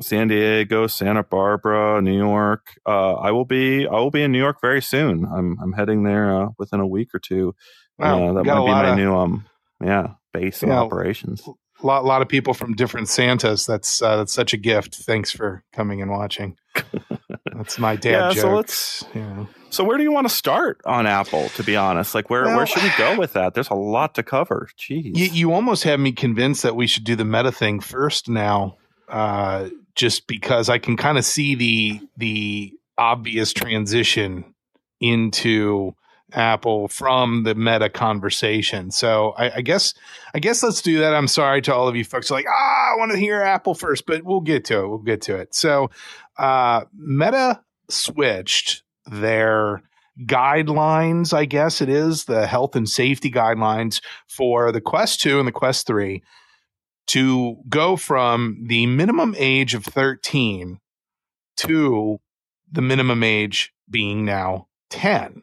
San 0.00 0.28
Diego, 0.28 0.86
Santa 0.86 1.22
Barbara, 1.22 2.02
New 2.02 2.16
York. 2.16 2.66
Uh, 2.86 3.14
I 3.14 3.30
will 3.30 3.44
be 3.44 3.86
I 3.86 3.92
will 3.92 4.10
be 4.10 4.22
in 4.22 4.32
New 4.32 4.38
York 4.38 4.58
very 4.60 4.82
soon. 4.82 5.24
I'm 5.24 5.58
I'm 5.62 5.72
heading 5.72 6.02
there 6.02 6.42
uh, 6.42 6.48
within 6.58 6.80
a 6.80 6.86
week 6.86 7.14
or 7.14 7.18
two. 7.18 7.54
Wow, 7.98 8.28
uh, 8.28 8.32
that 8.34 8.44
might 8.44 8.60
be 8.60 8.66
my 8.66 8.90
of, 8.90 8.98
new 8.98 9.14
um 9.14 9.46
yeah 9.82 10.14
base 10.32 10.62
of 10.62 10.70
operations. 10.70 11.42
A 11.82 11.86
lot, 11.86 12.04
lot 12.04 12.22
of 12.22 12.28
people 12.28 12.54
from 12.54 12.74
different 12.74 13.08
Santas. 13.08 13.64
That's 13.66 14.02
uh, 14.02 14.16
that's 14.16 14.32
such 14.32 14.52
a 14.52 14.58
gift. 14.58 14.94
Thanks 14.94 15.30
for 15.30 15.64
coming 15.72 16.02
and 16.02 16.10
watching. 16.10 16.56
that's 17.56 17.78
my 17.78 17.96
dad 17.96 18.10
yeah, 18.10 18.30
jokes. 18.30 18.40
So 18.40 18.54
let's. 18.54 19.04
Yeah. 19.14 19.46
So 19.70 19.84
where 19.84 19.96
do 19.96 20.02
you 20.02 20.12
want 20.12 20.28
to 20.28 20.34
start 20.34 20.80
on 20.84 21.06
Apple? 21.06 21.48
To 21.50 21.62
be 21.62 21.76
honest, 21.76 22.14
like 22.14 22.30
where 22.30 22.44
well, 22.44 22.56
where 22.56 22.66
should 22.66 22.82
we 22.82 22.92
go 22.96 23.18
with 23.18 23.32
that? 23.32 23.54
There's 23.54 23.70
a 23.70 23.74
lot 23.74 24.14
to 24.14 24.22
cover. 24.22 24.68
Jeez, 24.78 25.16
you, 25.16 25.26
you 25.26 25.52
almost 25.52 25.84
have 25.84 25.98
me 25.98 26.12
convinced 26.12 26.62
that 26.62 26.76
we 26.76 26.86
should 26.86 27.04
do 27.04 27.16
the 27.16 27.24
meta 27.24 27.52
thing 27.52 27.80
first 27.80 28.28
now, 28.28 28.76
uh, 29.08 29.68
just 29.94 30.26
because 30.26 30.68
I 30.68 30.78
can 30.78 30.96
kind 30.96 31.18
of 31.18 31.24
see 31.24 31.54
the 31.54 32.00
the 32.16 32.72
obvious 32.98 33.52
transition 33.52 34.54
into 35.00 35.94
Apple 36.32 36.88
from 36.88 37.44
the 37.44 37.54
meta 37.54 37.88
conversation. 37.88 38.90
So 38.90 39.32
I, 39.38 39.56
I, 39.56 39.60
guess 39.60 39.94
I 40.34 40.40
guess 40.40 40.62
let's 40.62 40.82
do 40.82 40.98
that. 40.98 41.14
I'm 41.14 41.28
sorry 41.28 41.62
to 41.62 41.74
all 41.74 41.88
of 41.88 41.96
you 41.96 42.04
folks 42.04 42.30
like, 42.30 42.46
ah, 42.48 42.92
I 42.92 42.98
want 42.98 43.12
to 43.12 43.18
hear 43.18 43.42
Apple 43.42 43.74
first, 43.74 44.06
but 44.06 44.24
we'll 44.24 44.40
get 44.40 44.64
to 44.66 44.80
it. 44.80 44.88
We'll 44.88 44.98
get 44.98 45.22
to 45.22 45.36
it. 45.36 45.54
So 45.54 45.90
uh, 46.36 46.84
Meta 46.94 47.62
switched 47.88 48.82
their 49.06 49.82
guidelines, 50.24 51.32
I 51.32 51.44
guess 51.44 51.80
it 51.80 51.88
is, 51.88 52.24
the 52.24 52.46
health 52.46 52.74
and 52.74 52.88
safety 52.88 53.30
guidelines 53.30 54.00
for 54.28 54.72
the 54.72 54.80
Quest 54.80 55.20
2 55.20 55.38
and 55.38 55.46
the 55.46 55.52
Quest 55.52 55.86
3 55.86 56.22
to 57.08 57.56
go 57.68 57.96
from 57.96 58.64
the 58.66 58.86
minimum 58.86 59.34
age 59.38 59.74
of 59.74 59.84
13 59.84 60.80
to 61.58 62.18
the 62.70 62.82
minimum 62.82 63.22
age 63.22 63.72
being 63.88 64.24
now 64.24 64.66
10. 64.90 65.42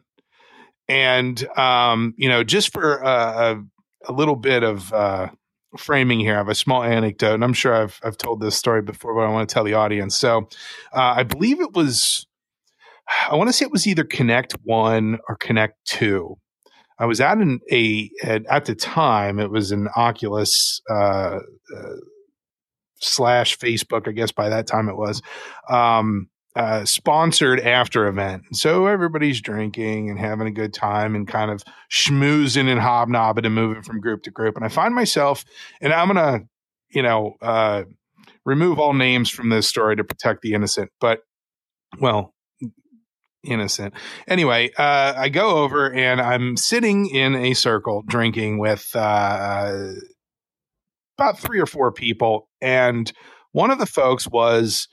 And, 0.88 1.42
um, 1.58 2.14
you 2.16 2.28
know, 2.28 2.44
just 2.44 2.72
for 2.72 2.96
a, 2.98 3.62
a 4.06 4.12
little 4.12 4.36
bit 4.36 4.62
of 4.62 4.92
uh, 4.92 5.28
framing 5.76 6.20
here. 6.20 6.34
I 6.34 6.38
have 6.38 6.48
a 6.48 6.54
small 6.54 6.82
anecdote, 6.82 7.34
and 7.34 7.44
I'm 7.44 7.52
sure 7.52 7.74
I've 7.74 8.00
I've 8.04 8.18
told 8.18 8.40
this 8.40 8.56
story 8.56 8.82
before, 8.82 9.14
but 9.14 9.22
I 9.22 9.30
want 9.30 9.48
to 9.48 9.52
tell 9.52 9.64
the 9.64 9.74
audience. 9.74 10.16
So, 10.16 10.48
uh, 10.92 11.14
I 11.16 11.22
believe 11.22 11.60
it 11.60 11.72
was, 11.72 12.26
I 13.30 13.34
want 13.34 13.48
to 13.48 13.52
say 13.52 13.64
it 13.64 13.72
was 13.72 13.86
either 13.86 14.04
Connect 14.04 14.52
One 14.62 15.18
or 15.28 15.36
Connect 15.36 15.84
Two. 15.84 16.36
I 16.98 17.06
was 17.06 17.20
at 17.20 17.38
an 17.38 17.60
a 17.72 18.10
at, 18.22 18.46
at 18.46 18.64
the 18.66 18.74
time 18.74 19.40
it 19.40 19.50
was 19.50 19.72
an 19.72 19.88
Oculus 19.96 20.80
uh, 20.88 21.40
uh, 21.76 21.96
slash 23.00 23.58
Facebook, 23.58 24.08
I 24.08 24.12
guess 24.12 24.32
by 24.32 24.48
that 24.48 24.66
time 24.66 24.88
it 24.88 24.96
was. 24.96 25.22
Um, 25.68 26.28
uh, 26.56 26.84
sponsored 26.84 27.60
after 27.60 28.06
event. 28.06 28.44
So 28.52 28.86
everybody's 28.86 29.40
drinking 29.40 30.10
and 30.10 30.18
having 30.18 30.46
a 30.46 30.52
good 30.52 30.72
time 30.72 31.14
and 31.14 31.26
kind 31.26 31.50
of 31.50 31.64
schmoozing 31.90 32.68
and 32.68 32.80
hobnobbing 32.80 33.44
and 33.44 33.54
moving 33.54 33.82
from 33.82 34.00
group 34.00 34.22
to 34.24 34.30
group. 34.30 34.56
And 34.56 34.64
I 34.64 34.68
find 34.68 34.94
myself, 34.94 35.44
and 35.80 35.92
I'm 35.92 36.12
going 36.12 36.40
to, 36.40 36.46
you 36.90 37.02
know, 37.02 37.34
uh, 37.42 37.84
remove 38.44 38.78
all 38.78 38.92
names 38.92 39.30
from 39.30 39.48
this 39.48 39.66
story 39.66 39.96
to 39.96 40.04
protect 40.04 40.42
the 40.42 40.54
innocent, 40.54 40.90
but 41.00 41.20
well, 41.98 42.34
innocent. 43.44 43.94
Anyway, 44.28 44.70
uh, 44.78 45.14
I 45.16 45.28
go 45.28 45.58
over 45.58 45.92
and 45.92 46.20
I'm 46.20 46.56
sitting 46.56 47.06
in 47.06 47.34
a 47.34 47.54
circle 47.54 48.02
drinking 48.06 48.58
with 48.58 48.90
uh, 48.94 49.92
about 51.18 51.38
three 51.38 51.60
or 51.60 51.66
four 51.66 51.92
people. 51.92 52.48
And 52.60 53.12
one 53.52 53.70
of 53.70 53.78
the 53.78 53.86
folks 53.86 54.26
was 54.28 54.88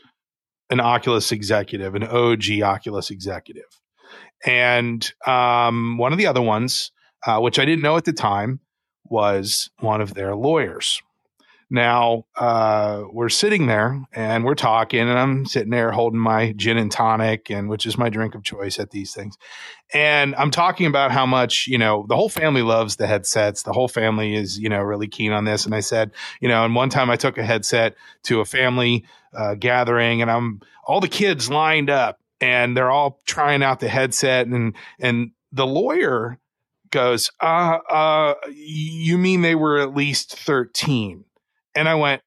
an 0.71 0.79
Oculus 0.79 1.31
executive, 1.31 1.93
an 1.93 2.03
OG 2.03 2.61
Oculus 2.63 3.11
executive. 3.11 3.79
And 4.45 5.11
um, 5.27 5.97
one 5.97 6.13
of 6.13 6.17
the 6.17 6.27
other 6.27 6.41
ones, 6.41 6.91
uh, 7.27 7.39
which 7.39 7.59
I 7.59 7.65
didn't 7.65 7.83
know 7.83 7.97
at 7.97 8.05
the 8.05 8.13
time, 8.13 8.61
was 9.05 9.69
one 9.79 10.01
of 10.01 10.13
their 10.13 10.35
lawyers. 10.35 11.01
Now, 11.73 12.25
uh, 12.35 13.03
we're 13.13 13.29
sitting 13.29 13.67
there 13.67 13.97
and 14.11 14.43
we're 14.43 14.55
talking, 14.55 14.99
and 14.99 15.17
I'm 15.17 15.45
sitting 15.45 15.69
there 15.69 15.91
holding 15.91 16.19
my 16.19 16.51
gin 16.57 16.77
and 16.77 16.91
tonic, 16.91 17.49
and 17.49 17.69
which 17.69 17.85
is 17.85 17.97
my 17.97 18.09
drink 18.09 18.35
of 18.35 18.43
choice 18.43 18.77
at 18.77 18.91
these 18.91 19.13
things. 19.13 19.37
And 19.93 20.35
I'm 20.35 20.51
talking 20.51 20.85
about 20.85 21.11
how 21.11 21.25
much, 21.25 21.67
you 21.67 21.77
know, 21.77 22.05
the 22.09 22.15
whole 22.15 22.27
family 22.27 22.61
loves 22.61 22.97
the 22.97 23.07
headsets. 23.07 23.63
The 23.63 23.71
whole 23.71 23.87
family 23.87 24.35
is, 24.35 24.59
you 24.59 24.67
know, 24.67 24.81
really 24.81 25.07
keen 25.07 25.31
on 25.31 25.45
this. 25.45 25.65
And 25.65 25.73
I 25.73 25.79
said, 25.79 26.11
you 26.41 26.49
know, 26.49 26.65
and 26.65 26.75
one 26.75 26.89
time 26.89 27.09
I 27.09 27.15
took 27.15 27.37
a 27.37 27.43
headset 27.43 27.95
to 28.23 28.41
a 28.41 28.45
family 28.45 29.05
uh, 29.37 29.55
gathering, 29.55 30.21
and 30.21 30.29
I'm 30.29 30.61
all 30.85 31.01
the 31.01 31.07
kids 31.07 31.49
lined 31.49 31.89
up, 31.89 32.19
and 32.39 32.75
they're 32.75 32.91
all 32.91 33.19
trying 33.25 33.63
out 33.63 33.79
the 33.79 33.89
headset, 33.89 34.47
and 34.47 34.75
and 34.99 35.31
the 35.51 35.67
lawyer 35.67 36.39
goes, 36.91 37.31
uh, 37.41 37.79
uh, 37.89 38.33
you 38.53 39.17
mean 39.17 39.41
they 39.41 39.55
were 39.55 39.79
at 39.79 39.95
least 39.95 40.37
13? 40.37 41.23
And 41.73 41.89
I 41.89 41.95
went, 41.95 42.21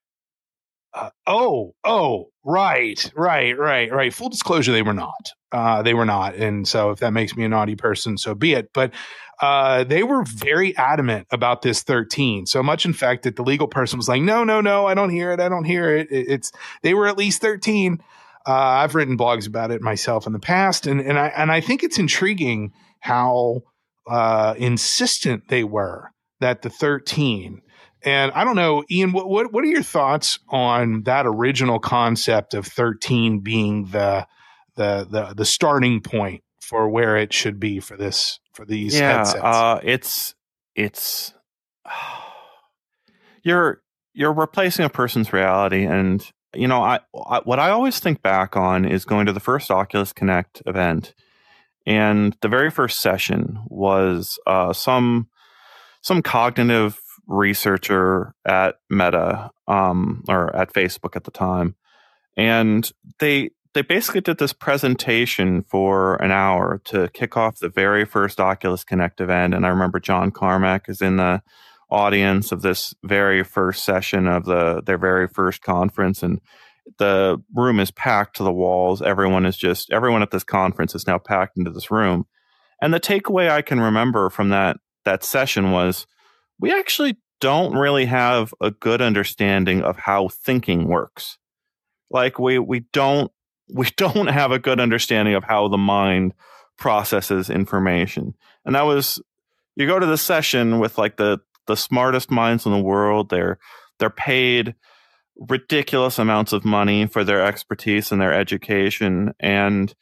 uh, 0.95 1.09
oh, 1.27 1.75
oh, 1.83 2.29
right, 2.43 3.11
right, 3.15 3.57
right, 3.57 3.91
right. 3.91 4.13
Full 4.13 4.29
disclosure, 4.29 4.71
they 4.71 4.81
were 4.81 4.93
not. 4.93 5.31
Uh, 5.51 5.81
they 5.81 5.93
were 5.93 6.05
not. 6.05 6.35
And 6.35 6.67
so 6.67 6.91
if 6.91 6.99
that 6.99 7.11
makes 7.11 7.35
me 7.35 7.43
a 7.43 7.49
naughty 7.49 7.75
person, 7.75 8.17
so 8.17 8.33
be 8.33 8.53
it. 8.53 8.69
But 8.73 8.93
uh, 9.41 9.83
they 9.83 10.03
were 10.03 10.23
very 10.23 10.75
adamant 10.77 11.27
about 11.31 11.61
this 11.61 11.83
13. 11.83 12.45
So 12.45 12.63
much, 12.63 12.85
in 12.85 12.93
fact, 12.93 13.23
that 13.23 13.35
the 13.35 13.43
legal 13.43 13.67
person 13.67 13.97
was 13.97 14.07
like, 14.07 14.21
no, 14.21 14.43
no, 14.43 14.61
no, 14.61 14.85
I 14.85 14.93
don't 14.93 15.09
hear 15.09 15.31
it. 15.31 15.39
I 15.39 15.49
don't 15.49 15.65
hear 15.65 15.95
it. 15.95 16.09
it 16.09 16.27
it's 16.29 16.51
they 16.81 16.93
were 16.93 17.07
at 17.07 17.17
least 17.17 17.41
13. 17.41 18.01
Uh, 18.47 18.53
I've 18.53 18.95
written 18.95 19.17
blogs 19.17 19.47
about 19.47 19.71
it 19.71 19.81
myself 19.81 20.27
in 20.27 20.33
the 20.33 20.39
past, 20.39 20.85
and 20.85 21.01
and 21.01 21.17
I 21.17 21.27
and 21.29 21.51
I 21.51 21.61
think 21.61 21.83
it's 21.83 21.97
intriguing 21.97 22.73
how 22.99 23.61
uh, 24.07 24.53
insistent 24.57 25.47
they 25.47 25.63
were 25.63 26.11
that 26.41 26.61
the 26.61 26.69
13 26.69 27.61
and 28.05 28.31
I 28.33 28.43
don't 28.43 28.55
know, 28.55 28.83
Ian, 28.89 29.11
what, 29.11 29.27
what, 29.27 29.51
what 29.51 29.63
are 29.63 29.67
your 29.67 29.83
thoughts 29.83 30.37
on 30.49 31.03
that 31.03 31.25
original 31.25 31.79
concept 31.79 32.53
of 32.53 32.67
13 32.67 33.39
being 33.39 33.85
the 33.85 34.27
the 34.75 35.07
the, 35.09 35.33
the 35.35 35.45
starting 35.45 36.01
point 36.01 36.43
for 36.61 36.87
where 36.89 37.17
it 37.17 37.33
should 37.33 37.59
be 37.59 37.79
for 37.79 37.97
this 37.97 38.39
for 38.53 38.65
these 38.65 38.97
yeah, 38.97 39.17
headsets? 39.17 39.43
Uh, 39.43 39.79
it's 39.83 40.35
it's 40.75 41.33
you're 43.43 43.81
you're 44.13 44.33
replacing 44.33 44.85
a 44.85 44.89
person's 44.89 45.33
reality 45.33 45.85
and 45.85 46.31
you 46.53 46.67
know 46.67 46.81
I, 46.81 46.99
I, 47.27 47.41
what 47.43 47.59
i 47.59 47.69
always 47.69 47.99
think 47.99 48.21
back 48.21 48.55
on 48.55 48.85
is 48.85 49.03
going 49.03 49.25
to 49.25 49.33
the 49.33 49.41
first 49.41 49.69
oculus 49.69 50.13
connect 50.13 50.63
event 50.65 51.13
and 51.85 52.35
the 52.41 52.47
very 52.47 52.71
first 52.71 53.01
session 53.01 53.59
was 53.67 54.39
uh, 54.47 54.73
some 54.73 55.27
some 56.01 56.21
cognitive 56.21 56.99
researcher 57.27 58.33
at 58.45 58.75
Meta 58.89 59.51
um, 59.67 60.23
or 60.27 60.55
at 60.55 60.73
Facebook 60.73 61.15
at 61.15 61.23
the 61.23 61.31
time, 61.31 61.75
and 62.37 62.91
they 63.19 63.51
they 63.73 63.81
basically 63.81 64.21
did 64.21 64.37
this 64.37 64.53
presentation 64.53 65.61
for 65.61 66.15
an 66.23 66.31
hour 66.31 66.81
to 66.85 67.09
kick 67.09 67.35
off 67.35 67.59
the 67.59 67.69
very 67.69 68.05
first 68.05 68.39
Oculus 68.39 68.85
Connect 68.85 69.19
event. 69.19 69.53
And 69.53 69.65
I 69.65 69.69
remember 69.69 69.99
John 69.99 70.31
Carmack 70.31 70.87
is 70.87 71.01
in 71.01 71.17
the 71.17 71.41
audience 71.89 72.53
of 72.53 72.61
this 72.61 72.93
very 73.03 73.43
first 73.43 73.83
session 73.83 74.27
of 74.27 74.45
the 74.45 74.81
their 74.85 74.97
very 74.97 75.27
first 75.27 75.61
conference, 75.61 76.23
and 76.23 76.39
the 76.97 77.37
room 77.53 77.79
is 77.79 77.91
packed 77.91 78.37
to 78.37 78.43
the 78.43 78.53
walls. 78.53 79.01
Everyone 79.01 79.45
is 79.45 79.57
just 79.57 79.91
everyone 79.91 80.21
at 80.21 80.31
this 80.31 80.43
conference 80.43 80.95
is 80.95 81.05
now 81.05 81.17
packed 81.17 81.57
into 81.57 81.71
this 81.71 81.91
room. 81.91 82.25
And 82.81 82.93
the 82.93 82.99
takeaway 82.99 83.49
I 83.49 83.61
can 83.61 83.79
remember 83.79 84.29
from 84.29 84.49
that 84.49 84.77
that 85.03 85.23
session 85.23 85.71
was 85.71 86.07
we 86.59 86.73
actually 86.73 87.17
don't 87.41 87.73
really 87.73 88.05
have 88.05 88.53
a 88.61 88.71
good 88.71 89.01
understanding 89.01 89.81
of 89.81 89.97
how 89.97 90.29
thinking 90.29 90.87
works. 90.87 91.37
Like 92.09 92.39
we 92.39 92.59
we 92.59 92.81
don't 92.93 93.31
we 93.73 93.89
don't 93.97 94.27
have 94.27 94.51
a 94.51 94.59
good 94.59 94.79
understanding 94.79 95.35
of 95.35 95.43
how 95.43 95.67
the 95.67 95.77
mind 95.77 96.33
processes 96.77 97.49
information. 97.49 98.35
And 98.65 98.75
that 98.75 98.83
was 98.83 99.21
you 99.75 99.87
go 99.87 99.99
to 99.99 100.05
the 100.05 100.17
session 100.17 100.79
with 100.79 100.97
like 100.97 101.17
the 101.17 101.39
the 101.67 101.75
smartest 101.75 102.29
minds 102.29 102.65
in 102.65 102.71
the 102.71 102.79
world. 102.79 103.29
They're 103.29 103.59
they're 103.99 104.09
paid 104.09 104.75
ridiculous 105.37 106.17
amounts 106.17 106.53
of 106.53 106.63
money 106.63 107.07
for 107.07 107.23
their 107.23 107.45
expertise 107.45 108.11
and 108.11 108.21
their 108.21 108.33
education 108.33 109.33
and 109.39 109.93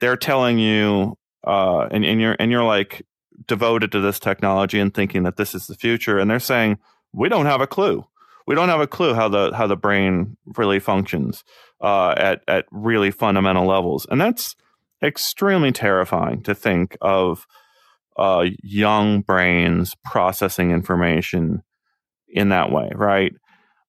they're 0.00 0.16
telling 0.16 0.58
you 0.58 1.18
uh, 1.44 1.88
and, 1.90 2.04
and 2.04 2.20
you're 2.20 2.36
and 2.38 2.50
you're 2.50 2.64
like 2.64 3.04
devoted 3.46 3.92
to 3.92 4.00
this 4.00 4.18
technology 4.18 4.78
and 4.78 4.92
thinking 4.92 5.22
that 5.24 5.36
this 5.36 5.54
is 5.54 5.66
the 5.66 5.74
future 5.74 6.18
and 6.18 6.30
they're 6.30 6.40
saying 6.40 6.78
we 7.12 7.28
don't 7.28 7.46
have 7.46 7.60
a 7.60 7.66
clue. 7.66 8.04
We 8.46 8.54
don't 8.54 8.68
have 8.68 8.80
a 8.80 8.86
clue 8.86 9.14
how 9.14 9.28
the 9.28 9.52
how 9.54 9.66
the 9.66 9.76
brain 9.76 10.36
really 10.56 10.78
functions 10.78 11.44
uh, 11.80 12.14
at 12.16 12.42
at 12.46 12.66
really 12.70 13.10
fundamental 13.10 13.66
levels. 13.66 14.06
And 14.10 14.20
that's 14.20 14.54
extremely 15.02 15.72
terrifying 15.72 16.42
to 16.44 16.54
think 16.54 16.96
of 17.00 17.46
uh, 18.16 18.46
young 18.62 19.20
brains 19.20 19.94
processing 20.04 20.70
information 20.70 21.62
in 22.28 22.48
that 22.50 22.70
way 22.70 22.90
right? 22.94 23.32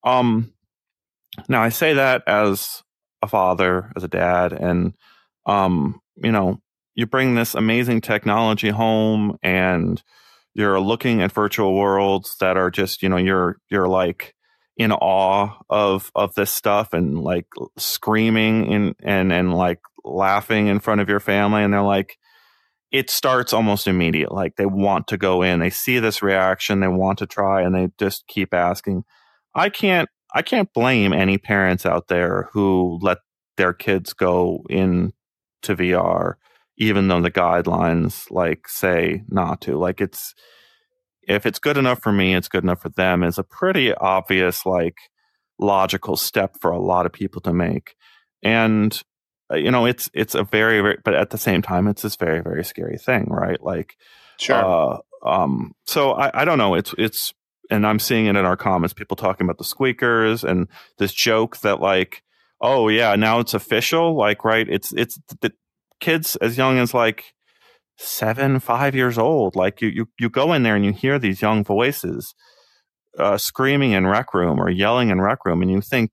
Um 0.04 0.54
now 1.48 1.62
i 1.62 1.70
say 1.70 1.94
that 1.94 2.24
as 2.28 2.84
a 3.22 3.28
father 3.28 3.92
as 3.96 4.04
a 4.04 4.08
dad 4.08 4.54
and 4.54 4.94
um 5.46 6.00
you 6.16 6.32
know 6.32 6.60
you 6.98 7.06
bring 7.06 7.36
this 7.36 7.54
amazing 7.56 8.02
technology 8.02 8.70
home 8.70 9.38
and 9.44 10.04
you're 10.56 10.80
looking 10.82 11.22
at 11.22 11.32
virtual 11.32 11.76
worlds 11.76 12.36
that 12.40 12.58
are 12.58 12.72
just 12.72 13.04
you 13.04 13.08
know 13.08 13.18
you're 13.18 13.58
you're 13.70 13.88
like 13.88 14.34
in 14.76 14.92
awe 14.92 15.58
of 15.70 16.12
of 16.16 16.34
this 16.34 16.52
stuff 16.52 16.94
and 16.94 17.20
like 17.20 17.46
screaming 17.78 18.74
and 18.74 18.96
and 19.04 19.32
and 19.32 19.54
like 19.54 19.80
laughing 20.04 20.68
in 20.68 20.80
front 20.80 21.00
of 21.00 21.08
your 21.08 21.20
family. 21.20 21.64
And 21.64 21.74
they're 21.74 21.82
like 21.82 22.18
it 22.92 23.10
starts 23.10 23.54
almost 23.54 23.88
immediate 23.88 24.32
like 24.32 24.56
they 24.56 24.66
want 24.66 25.08
to 25.08 25.18
go 25.18 25.42
in 25.42 25.60
they 25.60 25.70
see 25.70 26.00
this 26.00 26.22
reaction 26.24 26.80
they 26.80 26.88
want 26.88 27.20
to 27.20 27.28
try 27.28 27.62
and 27.62 27.76
they 27.76 27.90
just 28.00 28.26
keep 28.28 28.54
asking. 28.54 29.04
I 29.54 29.70
can't 29.70 30.10
i 30.34 30.42
can't 30.42 30.74
blame 30.74 31.14
any 31.14 31.38
parents 31.38 31.86
out 31.86 32.08
there 32.08 32.50
who 32.54 33.00
let 33.02 33.20
their 33.58 33.74
kids 33.74 34.14
go 34.14 34.64
in 34.70 35.14
to 35.64 35.76
vr 35.76 36.36
even 36.78 37.08
though 37.08 37.22
the 37.22 37.32
guidelines 37.32 38.30
like 38.30 38.68
say 38.68 39.24
not 39.28 39.62
to. 39.62 39.78
Like 39.78 40.02
it's 40.02 40.34
if 41.28 41.46
it's 41.46 41.60
good 41.60 41.78
enough 41.78 42.02
for 42.02 42.12
me, 42.12 42.36
it's 42.36 42.48
good 42.48 42.64
enough 42.64 42.82
for 42.82 42.90
them 42.90 43.24
is 43.24 43.38
a 43.38 43.44
pretty 43.44 43.94
obvious 43.94 44.66
like 44.66 44.98
logical 45.60 46.16
step 46.16 46.56
for 46.62 46.72
a 46.72 46.80
lot 46.80 47.06
of 47.06 47.12
people 47.12 47.42
to 47.42 47.54
make. 47.54 47.96
And 48.44 49.00
uh, 49.52 49.56
you 49.56 49.72
know, 49.72 49.86
it's 49.86 50.10
it's 50.14 50.36
a 50.36 50.44
very 50.44 50.82
very 50.82 50.98
but 51.04 51.16
at 51.16 51.32
the 51.32 51.38
same 51.38 51.62
time 51.62 51.88
it's 51.88 52.04
this 52.04 52.16
very 52.16 52.42
very 52.42 52.64
scary 52.64 52.98
thing, 52.98 53.28
right? 53.30 53.62
Like 53.62 53.96
sure. 54.40 54.56
Uh, 54.56 54.98
um 55.26 55.74
so 55.86 56.12
I 56.12 56.42
I 56.42 56.46
don't 56.46 56.60
know, 56.60 56.76
it's 56.76 56.94
it's 56.98 57.34
and 57.70 57.86
I'm 57.86 58.00
seeing 58.00 58.28
it 58.28 58.36
in 58.36 58.46
our 58.46 58.56
comments 58.56 58.94
people 58.94 59.18
talking 59.18 59.46
about 59.46 59.58
the 59.58 59.64
squeakers 59.64 60.44
and 60.44 60.68
this 61.00 61.14
joke 61.14 61.58
that 61.62 61.82
like 61.82 62.24
oh 62.62 62.88
yeah, 62.88 63.16
now 63.16 63.40
it's 63.40 63.54
official, 63.54 64.16
like 64.16 64.44
right, 64.44 64.68
it's 64.70 64.94
it's 64.94 65.20
the 65.42 65.52
kids 66.00 66.36
as 66.38 66.58
young 66.58 66.78
as 66.78 66.94
like 66.94 67.34
seven, 67.98 68.60
five 68.60 68.96
years 68.96 69.18
old. 69.18 69.56
Like 69.56 69.82
you, 69.82 69.90
you, 69.90 70.10
you 70.20 70.30
go 70.30 70.54
in 70.54 70.64
there 70.64 70.76
and 70.76 70.86
you 70.86 70.94
hear 70.94 71.20
these 71.20 71.42
young 71.42 71.64
voices 71.64 72.34
uh, 73.18 73.38
screaming 73.38 73.92
in 73.92 74.06
rec 74.06 74.34
room 74.34 74.60
or 74.60 74.70
yelling 74.70 75.10
in 75.10 75.20
rec 75.20 75.46
room, 75.46 75.62
and 75.62 75.72
you 75.72 75.82
think, 75.82 76.12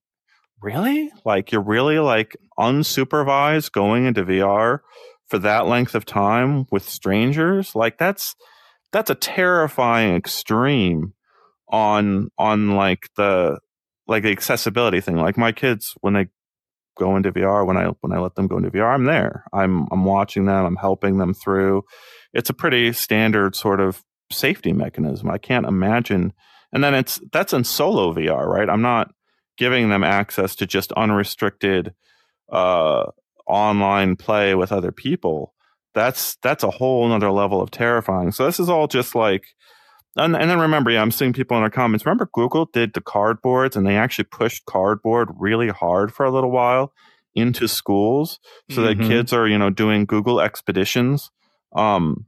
really? 0.62 1.10
Like 1.24 1.52
you're 1.52 1.62
really 1.62 1.98
like 1.98 2.36
unsupervised 2.58 3.72
going 3.72 4.06
into 4.06 4.24
VR 4.24 4.78
for 5.26 5.38
that 5.38 5.66
length 5.66 5.94
of 5.94 6.04
time 6.04 6.66
with 6.70 6.88
strangers? 6.88 7.74
Like 7.74 7.98
that's 7.98 8.34
that's 8.92 9.10
a 9.10 9.14
terrifying 9.14 10.14
extreme 10.14 11.12
on 11.68 12.30
on 12.38 12.76
like 12.76 13.08
the 13.16 13.58
like 14.06 14.22
the 14.22 14.30
accessibility 14.30 15.00
thing. 15.00 15.16
Like 15.16 15.36
my 15.36 15.52
kids 15.52 15.94
when 16.00 16.14
they 16.14 16.28
go 16.96 17.16
into 17.16 17.32
VR, 17.32 17.66
when 17.66 17.76
I 17.76 17.86
when 18.00 18.12
I 18.12 18.18
let 18.18 18.34
them 18.34 18.46
go 18.46 18.56
into 18.56 18.70
VR, 18.70 18.94
I'm 18.94 19.04
there. 19.04 19.44
I'm 19.52 19.88
I'm 19.90 20.04
watching 20.04 20.46
them, 20.46 20.64
I'm 20.64 20.76
helping 20.76 21.18
them 21.18 21.34
through. 21.34 21.84
It's 22.32 22.50
a 22.50 22.54
pretty 22.54 22.92
standard 22.92 23.56
sort 23.56 23.80
of 23.80 24.02
safety 24.30 24.72
mechanism. 24.72 25.30
I 25.30 25.38
can't 25.38 25.66
imagine 25.66 26.32
and 26.74 26.82
then 26.82 26.92
it's 26.92 27.20
that's 27.32 27.52
in 27.52 27.64
solo 27.64 28.12
VR, 28.12 28.46
right? 28.46 28.68
I'm 28.68 28.82
not 28.82 29.14
giving 29.56 29.88
them 29.88 30.02
access 30.02 30.56
to 30.56 30.66
just 30.66 30.90
unrestricted 30.92 31.94
uh, 32.50 33.06
online 33.46 34.16
play 34.16 34.56
with 34.56 34.72
other 34.72 34.90
people. 34.90 35.54
That's 35.94 36.36
that's 36.42 36.64
a 36.64 36.72
whole 36.72 37.06
another 37.06 37.30
level 37.30 37.62
of 37.62 37.70
terrifying. 37.70 38.32
So 38.32 38.44
this 38.44 38.58
is 38.58 38.68
all 38.68 38.88
just 38.88 39.14
like 39.14 39.46
and, 40.16 40.36
and 40.36 40.50
then 40.50 40.60
remember, 40.60 40.90
yeah, 40.90 41.02
I'm 41.02 41.10
seeing 41.10 41.32
people 41.32 41.56
in 41.56 41.62
our 41.62 41.70
comments. 41.70 42.06
Remember, 42.06 42.28
Google 42.32 42.66
did 42.66 42.92
the 42.94 43.00
cardboards, 43.00 43.76
and 43.76 43.86
they 43.86 43.96
actually 43.96 44.24
pushed 44.24 44.64
cardboard 44.64 45.30
really 45.36 45.68
hard 45.68 46.12
for 46.12 46.24
a 46.24 46.30
little 46.30 46.50
while 46.50 46.92
into 47.34 47.66
schools, 47.66 48.38
so 48.70 48.82
mm-hmm. 48.82 49.00
that 49.00 49.08
kids 49.08 49.32
are, 49.32 49.48
you 49.48 49.58
know, 49.58 49.70
doing 49.70 50.04
Google 50.04 50.40
expeditions 50.40 51.30
um, 51.74 52.26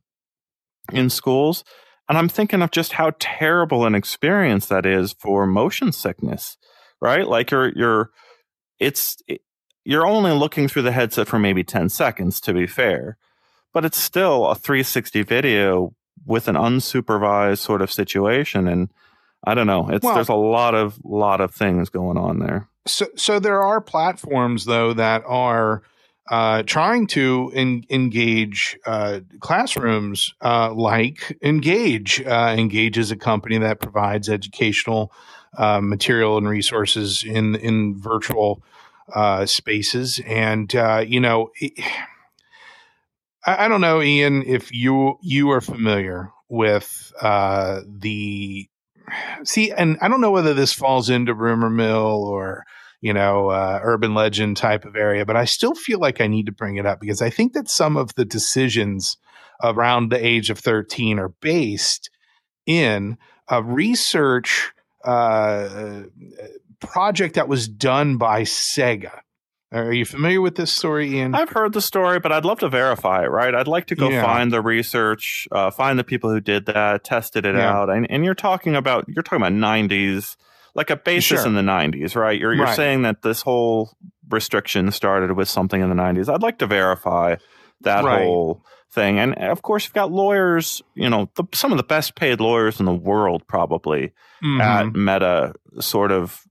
in 0.92 1.10
schools. 1.10 1.62
And 2.08 2.18
I'm 2.18 2.28
thinking 2.28 2.62
of 2.62 2.70
just 2.70 2.92
how 2.92 3.12
terrible 3.18 3.84
an 3.84 3.94
experience 3.94 4.66
that 4.66 4.86
is 4.86 5.14
for 5.18 5.46
motion 5.46 5.92
sickness, 5.92 6.56
right? 7.00 7.26
Like 7.26 7.50
you're 7.50 7.72
you're 7.76 8.10
it's 8.78 9.16
you're 9.84 10.06
only 10.06 10.32
looking 10.32 10.68
through 10.68 10.82
the 10.82 10.92
headset 10.92 11.28
for 11.28 11.38
maybe 11.38 11.64
10 11.64 11.88
seconds 11.88 12.40
to 12.42 12.52
be 12.52 12.66
fair, 12.66 13.16
but 13.72 13.84
it's 13.84 13.98
still 13.98 14.46
a 14.46 14.54
360 14.54 15.22
video 15.22 15.94
with 16.24 16.48
an 16.48 16.56
unsupervised 16.56 17.58
sort 17.58 17.82
of 17.82 17.92
situation 17.92 18.66
and 18.66 18.88
I 19.46 19.54
don't 19.54 19.68
know. 19.68 19.88
It's 19.90 20.02
well, 20.02 20.14
there's 20.14 20.28
a 20.28 20.34
lot 20.34 20.74
of 20.74 20.98
lot 21.04 21.40
of 21.40 21.54
things 21.54 21.88
going 21.88 22.18
on 22.18 22.40
there. 22.40 22.68
So 22.86 23.06
so 23.16 23.38
there 23.38 23.62
are 23.62 23.80
platforms 23.80 24.64
though 24.64 24.92
that 24.94 25.22
are 25.26 25.82
uh, 26.28 26.64
trying 26.64 27.06
to 27.06 27.52
in, 27.54 27.84
engage 27.88 28.76
uh, 28.84 29.20
classrooms 29.38 30.34
uh, 30.40 30.72
like 30.74 31.38
Engage. 31.42 32.20
Uh, 32.20 32.56
engage 32.58 32.98
is 32.98 33.12
a 33.12 33.16
company 33.16 33.58
that 33.58 33.80
provides 33.80 34.28
educational 34.28 35.12
uh, 35.56 35.80
material 35.80 36.36
and 36.36 36.48
resources 36.48 37.22
in 37.22 37.54
in 37.54 37.96
virtual 37.96 38.62
uh, 39.14 39.46
spaces, 39.46 40.20
and 40.26 40.74
uh 40.74 41.04
you 41.06 41.20
know. 41.20 41.50
It, 41.60 41.72
I, 43.46 43.64
I 43.64 43.68
don't 43.68 43.80
know, 43.80 44.02
Ian, 44.02 44.42
if 44.44 44.72
you 44.72 45.16
you 45.22 45.50
are 45.50 45.60
familiar 45.60 46.30
with 46.48 47.12
the 47.20 48.68
see, 49.44 49.72
and 49.72 49.96
I 50.00 50.08
don't 50.08 50.20
know 50.20 50.30
whether 50.30 50.54
this 50.54 50.72
falls 50.72 51.08
into 51.08 51.34
rumor 51.34 51.70
mill 51.70 52.24
or 52.24 52.64
you 53.00 53.12
know, 53.12 53.50
uh, 53.50 53.78
urban 53.82 54.14
legend 54.14 54.56
type 54.56 54.84
of 54.84 54.96
area. 54.96 55.24
But 55.24 55.36
I 55.36 55.44
still 55.44 55.74
feel 55.74 56.00
like 56.00 56.20
I 56.20 56.26
need 56.26 56.46
to 56.46 56.52
bring 56.52 56.76
it 56.76 56.86
up 56.86 57.00
because 57.00 57.22
I 57.22 57.30
think 57.30 57.52
that 57.52 57.68
some 57.68 57.96
of 57.96 58.14
the 58.14 58.24
decisions 58.24 59.16
around 59.62 60.10
the 60.10 60.24
age 60.24 60.50
of 60.50 60.58
13 60.58 61.18
are 61.18 61.28
based 61.28 62.10
in 62.66 63.16
a 63.48 63.62
research 63.62 64.72
uh, 65.04 66.02
project 66.80 67.36
that 67.36 67.48
was 67.48 67.68
done 67.68 68.16
by 68.16 68.42
Sega. 68.42 69.20
Are 69.76 69.92
you 69.92 70.04
familiar 70.04 70.40
with 70.40 70.56
this 70.56 70.72
story, 70.72 71.14
Ian? 71.16 71.34
I've 71.34 71.50
heard 71.50 71.72
the 71.72 71.80
story, 71.80 72.18
but 72.18 72.32
I'd 72.32 72.44
love 72.44 72.60
to 72.60 72.68
verify 72.68 73.24
it, 73.24 73.30
right? 73.30 73.54
I'd 73.54 73.68
like 73.68 73.86
to 73.86 73.94
go 73.94 74.08
yeah. 74.08 74.22
find 74.22 74.52
the 74.52 74.60
research, 74.60 75.46
uh, 75.52 75.70
find 75.70 75.98
the 75.98 76.04
people 76.04 76.30
who 76.30 76.40
did 76.40 76.66
that, 76.66 77.04
tested 77.04 77.44
it 77.44 77.54
yeah. 77.54 77.72
out. 77.72 77.90
And, 77.90 78.10
and 78.10 78.24
you're 78.24 78.34
talking 78.34 78.74
about, 78.74 79.06
you're 79.08 79.22
talking 79.22 79.44
about 79.44 79.52
90s 79.52 80.36
like 80.74 80.90
a 80.90 80.96
basis 80.96 81.40
sure. 81.40 81.46
in 81.46 81.54
the 81.54 81.62
90s, 81.62 82.14
right? 82.16 82.38
You're, 82.38 82.54
you're 82.54 82.64
right. 82.64 82.76
saying 82.76 83.02
that 83.02 83.22
this 83.22 83.42
whole 83.42 83.96
restriction 84.28 84.90
started 84.92 85.32
with 85.32 85.48
something 85.48 85.80
in 85.80 85.88
the 85.88 85.94
90s. 85.94 86.32
I'd 86.32 86.42
like 86.42 86.58
to 86.58 86.66
verify 86.66 87.36
that 87.82 88.04
right. 88.04 88.22
whole 88.22 88.62
thing. 88.90 89.18
And 89.18 89.34
of 89.36 89.62
course, 89.62 89.84
you've 89.84 89.94
got 89.94 90.12
lawyers, 90.12 90.82
you 90.94 91.08
know, 91.08 91.30
the, 91.34 91.44
some 91.52 91.72
of 91.72 91.78
the 91.78 91.84
best 91.84 92.14
paid 92.14 92.40
lawyers 92.40 92.78
in 92.80 92.86
the 92.86 92.94
world 92.94 93.46
probably 93.46 94.12
mm-hmm. 94.42 94.60
at 94.60 94.94
Meta 94.94 95.54
sort 95.80 96.12
of 96.12 96.45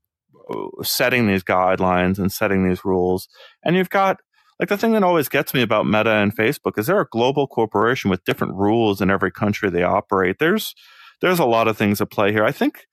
setting 0.83 1.27
these 1.27 1.43
guidelines 1.43 2.19
and 2.19 2.31
setting 2.31 2.67
these 2.67 2.85
rules. 2.85 3.27
And 3.63 3.75
you've 3.75 3.89
got 3.89 4.17
like 4.59 4.69
the 4.69 4.77
thing 4.77 4.93
that 4.93 5.03
always 5.03 5.27
gets 5.27 5.53
me 5.53 5.61
about 5.61 5.85
Meta 5.85 6.11
and 6.11 6.35
Facebook 6.35 6.77
is 6.77 6.87
they're 6.87 7.01
a 7.01 7.07
global 7.11 7.47
corporation 7.47 8.09
with 8.09 8.23
different 8.23 8.53
rules 8.55 9.01
in 9.01 9.09
every 9.09 9.31
country 9.31 9.69
they 9.69 9.83
operate. 9.83 10.37
There's 10.39 10.73
there's 11.21 11.39
a 11.39 11.45
lot 11.45 11.67
of 11.67 11.77
things 11.77 12.01
at 12.01 12.11
play 12.11 12.31
here. 12.31 12.43
I 12.43 12.51
think 12.51 12.85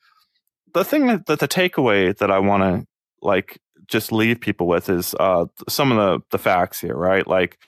the 0.74 0.84
thing 0.84 1.06
that, 1.06 1.26
that 1.26 1.40
the 1.40 1.48
takeaway 1.48 2.16
that 2.16 2.30
I 2.30 2.38
want 2.38 2.62
to 2.62 2.86
like 3.20 3.58
just 3.86 4.12
leave 4.12 4.40
people 4.40 4.66
with 4.66 4.88
is 4.88 5.14
uh, 5.20 5.46
some 5.68 5.92
of 5.92 5.98
the 5.98 6.24
the 6.30 6.38
facts 6.38 6.80
here, 6.80 6.94
right? 6.94 7.26
Like 7.26 7.58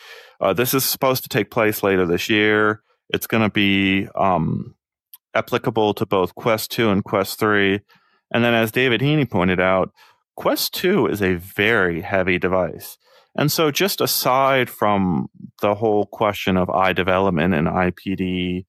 uh, 0.41 0.53
this 0.53 0.75
is 0.75 0.85
supposed 0.85 1.23
to 1.25 1.29
take 1.29 1.51
place 1.51 1.83
later 1.83 2.07
this 2.07 2.29
year. 2.29 2.83
It's 3.11 3.27
going 3.27 3.43
to 3.43 3.51
be 3.51 4.09
um, 4.15 4.75
applicable 5.35 5.95
to 5.95 6.07
both 6.07 6.35
Quest 6.35 6.71
Two 6.71 6.91
and 6.91 7.05
Quest 7.05 7.39
Three, 7.39 7.81
and 8.35 8.45
then 8.45 8.53
as 8.53 8.73
David 8.73 9.01
Heaney 9.01 9.31
pointed 9.31 9.61
out, 9.61 9.93
Quest 10.37 10.75
Two 10.75 11.07
is 11.07 11.23
a 11.23 11.37
very 11.37 12.01
heavy 12.01 12.39
device. 12.39 12.99
And 13.37 13.51
so, 13.51 13.71
just 13.71 14.01
aside 14.01 14.69
from 14.69 15.29
the 15.63 15.77
whole 15.77 16.07
question 16.07 16.57
of 16.57 16.69
eye 16.69 16.93
development 16.93 17.55
and 17.55 17.69
IPD 17.69 18.67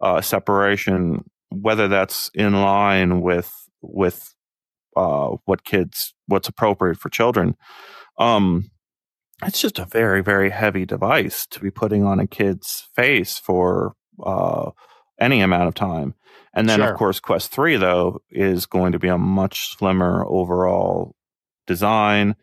uh, 0.00 0.20
separation, 0.20 1.24
whether 1.48 1.88
that's 1.88 2.30
in 2.34 2.60
line 2.60 3.22
with 3.22 3.50
with 3.80 4.34
uh, 4.96 5.36
what 5.46 5.64
kids 5.64 6.14
what's 6.26 6.48
appropriate 6.48 6.98
for 6.98 7.08
children. 7.08 7.56
Um, 8.18 8.70
it's 9.44 9.60
just 9.60 9.78
a 9.78 9.86
very 9.86 10.22
very 10.22 10.50
heavy 10.50 10.84
device 10.84 11.46
to 11.46 11.60
be 11.60 11.70
putting 11.70 12.04
on 12.04 12.20
a 12.20 12.26
kid's 12.26 12.88
face 12.94 13.38
for 13.38 13.94
uh, 14.24 14.70
any 15.18 15.40
amount 15.40 15.68
of 15.68 15.74
time. 15.74 16.14
And 16.56 16.68
then, 16.68 16.78
sure. 16.78 16.90
of 16.90 16.96
course, 16.96 17.20
Quest 17.20 17.52
3, 17.52 17.76
though, 17.76 18.22
is 18.30 18.64
going 18.64 18.92
to 18.92 18.98
be 18.98 19.08
a 19.08 19.18
much 19.18 19.76
slimmer 19.76 20.24
overall 20.26 21.14
design. 21.66 22.34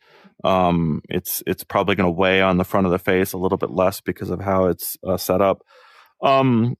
Um, 0.43 1.01
it's 1.09 1.41
it's 1.47 1.63
probably 1.63 1.95
going 1.95 2.07
to 2.07 2.11
weigh 2.11 2.41
on 2.41 2.57
the 2.57 2.63
front 2.63 2.85
of 2.85 2.91
the 2.91 2.99
face 2.99 3.33
a 3.33 3.37
little 3.37 3.57
bit 3.57 3.71
less 3.71 4.01
because 4.01 4.29
of 4.29 4.39
how 4.39 4.65
it's 4.65 4.97
uh, 5.05 5.17
set 5.17 5.41
up. 5.41 5.63
Um, 6.21 6.75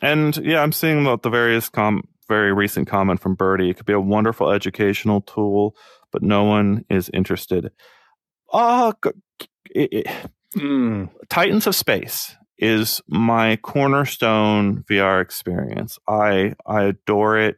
and 0.00 0.34
yeah, 0.38 0.62
I'm 0.62 0.72
seeing 0.72 1.04
the, 1.04 1.18
the 1.18 1.28
various 1.28 1.68
com- 1.68 2.08
very 2.28 2.54
recent 2.54 2.88
comment 2.88 3.20
from 3.20 3.34
Birdie. 3.34 3.68
It 3.68 3.76
could 3.76 3.86
be 3.86 3.92
a 3.92 4.00
wonderful 4.00 4.50
educational 4.50 5.20
tool, 5.20 5.76
but 6.12 6.22
no 6.22 6.44
one 6.44 6.86
is 6.88 7.10
interested. 7.12 7.72
Ah, 8.52 8.94
uh, 9.04 9.10
mm. 10.56 11.10
Titans 11.28 11.66
of 11.66 11.74
Space 11.74 12.36
is 12.60 13.00
my 13.08 13.56
cornerstone 13.56 14.84
VR 14.88 15.20
experience. 15.22 15.98
I 16.06 16.54
I 16.66 16.84
adore 16.84 17.38
it. 17.38 17.56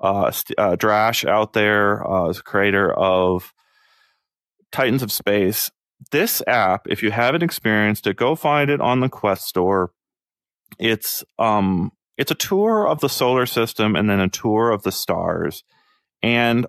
Uh, 0.00 0.32
uh, 0.58 0.76
Drash 0.76 1.28
out 1.28 1.52
there 1.52 2.06
uh, 2.10 2.28
is 2.30 2.38
a 2.38 2.42
creator 2.42 2.92
of 2.92 3.52
Titans 4.72 5.02
of 5.02 5.12
Space. 5.12 5.70
This 6.10 6.42
app, 6.46 6.86
if 6.88 7.02
you 7.02 7.10
haven't 7.10 7.42
experienced 7.42 8.06
it, 8.06 8.16
go 8.16 8.34
find 8.34 8.70
it 8.70 8.80
on 8.80 9.00
the 9.00 9.08
Quest 9.08 9.46
store. 9.46 9.92
It's 10.78 11.24
um 11.38 11.92
it's 12.16 12.30
a 12.30 12.36
tour 12.36 12.86
of 12.86 13.00
the 13.00 13.08
solar 13.08 13.46
system 13.46 13.94
and 13.94 14.10
then 14.10 14.20
a 14.20 14.28
tour 14.28 14.70
of 14.70 14.82
the 14.82 14.92
stars. 14.92 15.62
And 16.22 16.66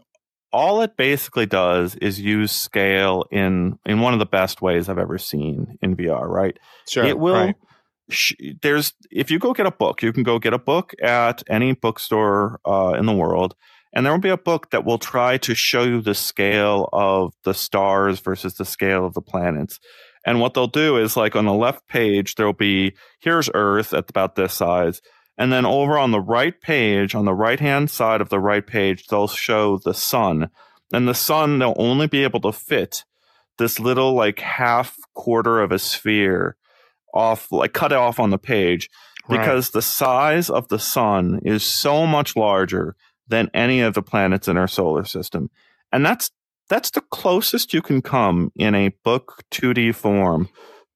all 0.54 0.82
it 0.82 0.98
basically 0.98 1.46
does 1.46 1.96
is 1.96 2.20
use 2.20 2.52
scale 2.52 3.26
in 3.32 3.80
in 3.86 4.02
one 4.02 4.14
of 4.14 4.20
the 4.20 4.26
best 4.26 4.62
ways 4.62 4.90
I've 4.90 4.98
ever 4.98 5.18
seen 5.18 5.78
in 5.82 5.96
VR, 5.96 6.28
right? 6.28 6.58
Sure. 6.88 7.06
It 7.06 7.18
will 7.18 7.34
right. 7.34 7.56
Sh- 8.12 8.36
there's 8.62 8.94
if 9.10 9.32
you 9.32 9.40
go 9.40 9.54
get 9.54 9.66
a 9.66 9.72
book, 9.72 10.02
you 10.02 10.14
can 10.14 10.24
go 10.24 10.40
get 10.40 10.54
a 10.54 10.60
book 10.60 10.94
at 11.02 11.44
any 11.50 11.74
bookstore 11.74 12.60
uh, 12.66 12.94
in 12.98 13.06
the 13.06 13.14
world 13.14 13.56
and 13.94 14.06
there 14.06 14.14
will 14.14 14.20
be 14.20 14.30
a 14.30 14.38
book 14.38 14.70
that 14.72 14.86
will 14.86 14.98
try 14.98 15.38
to 15.38 15.54
show 15.54 15.84
you 15.84 16.02
the 16.02 16.16
scale 16.16 16.88
of 16.94 17.34
the 17.44 17.54
stars 17.54 18.20
versus 18.20 18.54
the 18.56 18.66
scale 18.66 19.06
of 19.06 19.14
the 19.14 19.22
planets. 19.22 19.80
And 20.26 20.40
what 20.40 20.54
they'll 20.54 20.68
do 20.68 20.98
is 20.98 21.18
like 21.18 21.36
on 21.36 21.46
the 21.46 21.54
left 21.54 21.88
page 21.88 22.36
there'll 22.36 22.54
be 22.54 22.94
here's 23.20 23.50
Earth 23.54 23.94
at 23.94 24.10
about 24.10 24.36
this 24.36 24.54
size 24.54 25.02
and 25.38 25.52
then 25.52 25.66
over 25.66 25.98
on 25.98 26.12
the 26.12 26.20
right 26.20 26.60
page, 26.62 27.16
on 27.16 27.26
the 27.26 27.34
right 27.34 27.60
hand 27.60 27.90
side 27.90 28.22
of 28.22 28.30
the 28.30 28.40
right 28.40 28.66
page, 28.66 29.08
they'll 29.08 29.28
show 29.28 29.78
the 29.78 29.94
sun. 29.94 30.50
And 30.94 31.08
the 31.08 31.16
sun, 31.16 31.58
they'll 31.58 31.74
only 31.78 32.08
be 32.08 32.24
able 32.24 32.42
to 32.42 32.52
fit 32.52 33.06
this 33.58 33.80
little 33.80 34.14
like 34.14 34.40
half 34.40 34.98
quarter 35.16 35.62
of 35.62 35.72
a 35.72 35.80
sphere 35.80 36.58
off, 37.14 37.52
like 37.52 37.74
cut 37.74 37.94
off 37.94 38.20
on 38.20 38.30
the 38.30 38.38
page, 38.38 38.90
because 39.30 39.68
right. 39.68 39.74
the 39.74 39.82
size 39.82 40.50
of 40.50 40.68
the 40.68 40.80
sun 40.80 41.40
is 41.44 41.64
so 41.64 42.06
much 42.06 42.36
larger 42.36 42.96
than 43.28 43.50
any 43.54 43.82
of 43.82 43.94
the 43.94 44.02
planets 44.02 44.48
in 44.48 44.58
our 44.58 44.68
solar 44.68 45.06
system. 45.06 45.50
And 45.92 46.06
that's 46.06 46.32
that's 46.70 46.92
the 46.92 47.02
closest 47.02 47.74
you 47.74 47.82
can 47.82 48.02
come 48.02 48.52
in 48.56 48.76
a 48.76 48.94
book 49.04 49.44
2D 49.52 49.94
form 49.94 50.48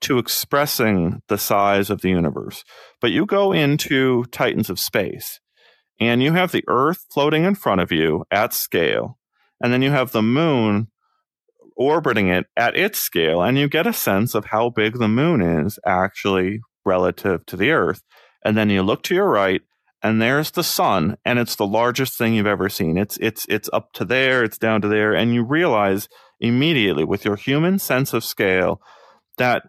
to 0.01 0.17
expressing 0.17 1.21
the 1.28 1.38
size 1.38 1.89
of 1.89 2.01
the 2.01 2.10
universe. 2.10 2.63
But 3.01 3.12
you 3.12 3.25
go 3.25 3.51
into 3.51 4.23
Titans 4.25 4.69
of 4.69 4.80
Space 4.80 5.39
and 5.99 6.23
you 6.23 6.32
have 6.34 6.51
the 6.51 6.63
Earth 6.67 7.06
floating 7.12 7.43
in 7.43 7.56
front 7.56 7.82
of 7.82 7.91
you 7.91 8.25
at 8.32 8.54
scale, 8.54 9.17
and 9.62 9.71
then 9.71 9.82
you 9.82 9.91
have 9.91 10.12
the 10.12 10.21
moon 10.21 10.89
orbiting 11.75 12.29
it 12.29 12.45
at 12.55 12.77
its 12.77 12.99
scale, 12.99 13.41
and 13.41 13.57
you 13.57 13.67
get 13.67 13.88
a 13.88 13.93
sense 13.93 14.35
of 14.35 14.45
how 14.45 14.69
big 14.69 14.97
the 14.97 15.07
moon 15.07 15.41
is 15.41 15.79
actually 15.85 16.59
relative 16.85 17.45
to 17.47 17.57
the 17.57 17.71
Earth. 17.71 18.01
And 18.43 18.57
then 18.57 18.69
you 18.69 18.83
look 18.83 19.03
to 19.03 19.15
your 19.15 19.29
right, 19.29 19.61
and 20.03 20.21
there's 20.21 20.51
the 20.51 20.63
sun, 20.63 21.17
and 21.25 21.39
it's 21.39 21.55
the 21.55 21.65
largest 21.67 22.17
thing 22.17 22.35
you've 22.35 22.45
ever 22.45 22.69
seen. 22.69 22.97
It's 22.97 23.17
it's 23.17 23.45
it's 23.49 23.69
up 23.73 23.91
to 23.93 24.05
there, 24.05 24.43
it's 24.43 24.57
down 24.57 24.81
to 24.81 24.88
there, 24.88 25.13
and 25.13 25.33
you 25.33 25.43
realize 25.43 26.07
immediately 26.39 27.03
with 27.03 27.25
your 27.25 27.35
human 27.35 27.79
sense 27.79 28.13
of 28.13 28.23
scale 28.23 28.81
that 29.38 29.63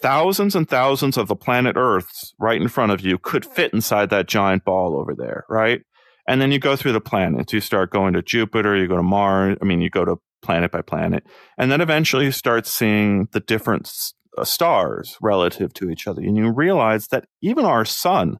thousands 0.00 0.54
and 0.54 0.68
thousands 0.68 1.16
of 1.16 1.28
the 1.28 1.36
planet 1.36 1.76
Earths 1.76 2.34
right 2.38 2.60
in 2.60 2.68
front 2.68 2.92
of 2.92 3.02
you 3.02 3.18
could 3.18 3.44
fit 3.44 3.72
inside 3.74 4.10
that 4.10 4.28
giant 4.28 4.64
ball 4.64 4.98
over 4.98 5.14
there, 5.14 5.44
right? 5.48 5.82
And 6.26 6.40
then 6.40 6.52
you 6.52 6.58
go 6.58 6.76
through 6.76 6.92
the 6.92 7.00
planets. 7.00 7.52
You 7.52 7.60
start 7.60 7.90
going 7.90 8.14
to 8.14 8.22
Jupiter, 8.22 8.76
you 8.76 8.88
go 8.88 8.96
to 8.96 9.02
Mars. 9.02 9.58
I 9.60 9.64
mean, 9.64 9.80
you 9.80 9.90
go 9.90 10.04
to 10.04 10.16
planet 10.42 10.70
by 10.70 10.82
planet. 10.82 11.24
And 11.58 11.70
then 11.70 11.80
eventually 11.80 12.26
you 12.26 12.32
start 12.32 12.66
seeing 12.66 13.28
the 13.32 13.40
different 13.40 13.90
uh, 14.36 14.44
stars 14.44 15.16
relative 15.20 15.72
to 15.74 15.90
each 15.90 16.06
other. 16.06 16.22
And 16.22 16.36
you 16.36 16.50
realize 16.50 17.08
that 17.08 17.26
even 17.42 17.64
our 17.64 17.84
sun 17.84 18.38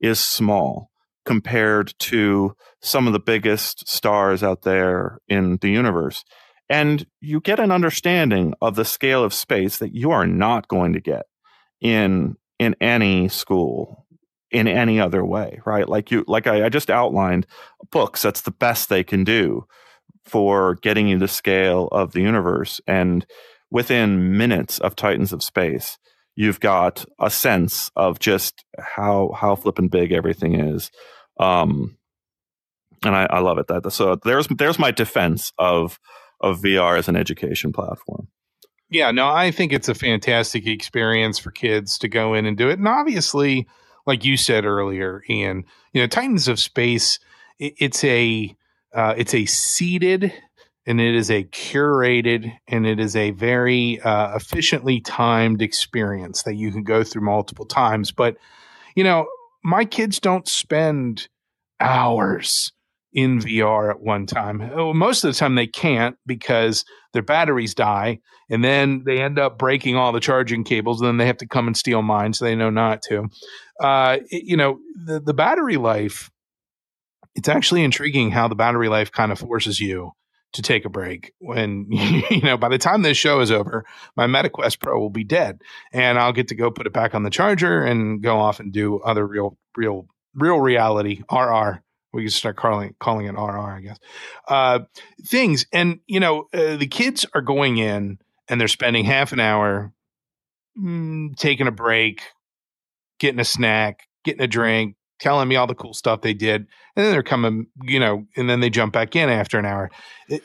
is 0.00 0.20
small 0.20 0.90
compared 1.24 1.94
to 1.98 2.54
some 2.80 3.06
of 3.06 3.12
the 3.12 3.20
biggest 3.20 3.88
stars 3.88 4.42
out 4.42 4.62
there 4.62 5.18
in 5.28 5.58
the 5.60 5.70
universe. 5.70 6.24
And 6.68 7.06
you 7.20 7.40
get 7.40 7.60
an 7.60 7.70
understanding 7.70 8.54
of 8.60 8.74
the 8.74 8.84
scale 8.84 9.22
of 9.22 9.34
space 9.34 9.78
that 9.78 9.94
you 9.94 10.10
are 10.10 10.26
not 10.26 10.68
going 10.68 10.94
to 10.94 11.00
get 11.00 11.26
in 11.80 12.36
in 12.58 12.76
any 12.80 13.28
school 13.28 14.06
in 14.50 14.68
any 14.68 15.00
other 15.00 15.24
way, 15.24 15.60
right? 15.64 15.88
Like 15.88 16.10
you 16.10 16.24
like 16.28 16.46
I, 16.46 16.66
I 16.66 16.68
just 16.68 16.90
outlined 16.90 17.46
books, 17.90 18.22
that's 18.22 18.42
the 18.42 18.50
best 18.50 18.88
they 18.88 19.02
can 19.02 19.24
do 19.24 19.66
for 20.24 20.76
getting 20.76 21.08
you 21.08 21.18
the 21.18 21.28
scale 21.28 21.88
of 21.92 22.12
the 22.12 22.20
universe. 22.20 22.80
And 22.86 23.26
within 23.70 24.36
minutes 24.36 24.78
of 24.78 24.96
Titans 24.96 25.32
of 25.32 25.42
Space, 25.42 25.98
you've 26.34 26.60
got 26.60 27.04
a 27.20 27.30
sense 27.30 27.90
of 27.96 28.18
just 28.18 28.64
how 28.78 29.32
how 29.38 29.56
flippin' 29.56 29.88
big 29.88 30.12
everything 30.12 30.58
is. 30.58 30.90
Um, 31.38 31.96
and 33.04 33.14
I, 33.14 33.26
I 33.28 33.38
love 33.40 33.58
it. 33.58 33.66
That 33.66 33.90
so 33.92 34.16
there's 34.16 34.46
there's 34.48 34.78
my 34.78 34.90
defense 34.90 35.52
of 35.58 35.98
of 36.40 36.60
VR 36.60 36.98
as 36.98 37.08
an 37.08 37.16
education 37.16 37.72
platform. 37.72 38.28
Yeah, 38.90 39.10
no, 39.10 39.28
I 39.28 39.50
think 39.50 39.72
it's 39.72 39.88
a 39.88 39.94
fantastic 39.94 40.66
experience 40.66 41.38
for 41.38 41.50
kids 41.50 41.98
to 41.98 42.08
go 42.08 42.34
in 42.34 42.44
and 42.44 42.58
do 42.58 42.68
it. 42.68 42.78
And 42.78 42.86
obviously, 42.86 43.66
like 44.06 44.24
you 44.24 44.36
said 44.36 44.66
earlier, 44.66 45.22
Ian, 45.30 45.64
you 45.94 46.02
know, 46.02 46.06
Titans 46.06 46.46
of 46.46 46.60
Space, 46.60 47.18
it, 47.58 47.72
it's 47.78 48.04
a 48.04 48.54
uh, 48.94 49.14
it's 49.16 49.34
a 49.34 49.46
seeded 49.46 50.32
and 50.86 51.00
it 51.00 51.14
is 51.14 51.30
a 51.30 51.44
curated 51.44 52.52
and 52.66 52.86
it 52.86 52.98
is 52.98 53.14
a 53.14 53.30
very 53.30 54.00
uh, 54.00 54.34
efficiently 54.36 55.00
timed 55.00 55.62
experience 55.62 56.42
that 56.42 56.56
you 56.56 56.72
can 56.72 56.82
go 56.82 57.04
through 57.04 57.22
multiple 57.22 57.66
times. 57.66 58.10
But, 58.10 58.36
you 58.96 59.04
know, 59.04 59.26
my 59.62 59.84
kids 59.84 60.18
don't 60.18 60.48
spend 60.48 61.28
hours 61.80 62.72
in 63.12 63.40
VR 63.40 63.90
at 63.90 64.00
one 64.00 64.26
time. 64.26 64.70
Oh, 64.74 64.92
most 64.92 65.22
of 65.22 65.32
the 65.32 65.38
time 65.38 65.54
they 65.54 65.66
can't 65.66 66.16
because 66.26 66.84
their 67.12 67.22
batteries 67.22 67.74
die 67.74 68.18
and 68.50 68.64
then 68.64 69.02
they 69.04 69.20
end 69.20 69.38
up 69.38 69.58
breaking 69.58 69.96
all 69.96 70.12
the 70.12 70.20
charging 70.20 70.64
cables 70.64 71.00
and 71.00 71.06
then 71.06 71.16
they 71.18 71.26
have 71.26 71.36
to 71.38 71.46
come 71.46 71.66
and 71.66 71.76
steal 71.76 72.02
mine 72.02 72.32
so 72.32 72.44
they 72.44 72.56
know 72.56 72.70
not 72.70 73.02
to. 73.02 73.28
Uh, 73.80 74.18
you 74.30 74.56
know, 74.56 74.78
the, 75.04 75.20
the 75.20 75.34
battery 75.34 75.76
life 75.76 76.30
it's 77.34 77.48
actually 77.48 77.82
intriguing 77.84 78.30
how 78.30 78.48
the 78.48 78.54
battery 78.54 78.88
life 78.88 79.10
kind 79.10 79.32
of 79.32 79.38
forces 79.38 79.80
you 79.80 80.12
to 80.52 80.62
take 80.62 80.84
a 80.84 80.90
break 80.90 81.32
when 81.38 81.86
you 81.90 82.42
know 82.42 82.56
by 82.56 82.68
the 82.68 82.78
time 82.78 83.02
this 83.02 83.16
show 83.16 83.40
is 83.40 83.50
over 83.50 83.84
my 84.16 84.26
metaquest 84.26 84.80
pro 84.80 84.98
will 84.98 85.10
be 85.10 85.24
dead 85.24 85.60
and 85.92 86.18
i'll 86.18 86.32
get 86.32 86.48
to 86.48 86.54
go 86.54 86.70
put 86.70 86.86
it 86.86 86.92
back 86.92 87.14
on 87.14 87.22
the 87.22 87.30
charger 87.30 87.82
and 87.82 88.22
go 88.22 88.38
off 88.38 88.60
and 88.60 88.72
do 88.72 88.98
other 89.00 89.26
real 89.26 89.56
real 89.76 90.06
real 90.34 90.60
reality 90.60 91.22
rr 91.32 91.82
we 92.12 92.22
can 92.22 92.30
start 92.30 92.56
calling 92.56 92.94
calling 93.00 93.26
it 93.26 93.32
rr 93.32 93.58
i 93.58 93.80
guess. 93.80 93.98
Uh, 94.48 94.80
things 95.26 95.66
and 95.72 96.00
you 96.06 96.20
know 96.20 96.48
uh, 96.52 96.76
the 96.76 96.86
kids 96.86 97.24
are 97.34 97.42
going 97.42 97.78
in 97.78 98.18
and 98.48 98.60
they're 98.60 98.68
spending 98.68 99.04
half 99.04 99.32
an 99.32 99.40
hour 99.40 99.92
mm, 100.78 101.34
taking 101.36 101.66
a 101.66 101.72
break 101.72 102.22
getting 103.18 103.40
a 103.40 103.44
snack 103.44 104.06
getting 104.24 104.42
a 104.42 104.46
drink 104.48 104.96
telling 105.22 105.48
me 105.48 105.56
all 105.56 105.66
the 105.66 105.74
cool 105.74 105.94
stuff 105.94 106.20
they 106.20 106.34
did, 106.34 106.66
and 106.96 107.06
then 107.06 107.12
they're 107.12 107.22
coming, 107.22 107.68
you 107.84 108.00
know, 108.00 108.26
and 108.36 108.50
then 108.50 108.60
they 108.60 108.68
jump 108.68 108.92
back 108.92 109.14
in 109.16 109.28
after 109.28 109.58
an 109.58 109.64
hour. 109.64 109.90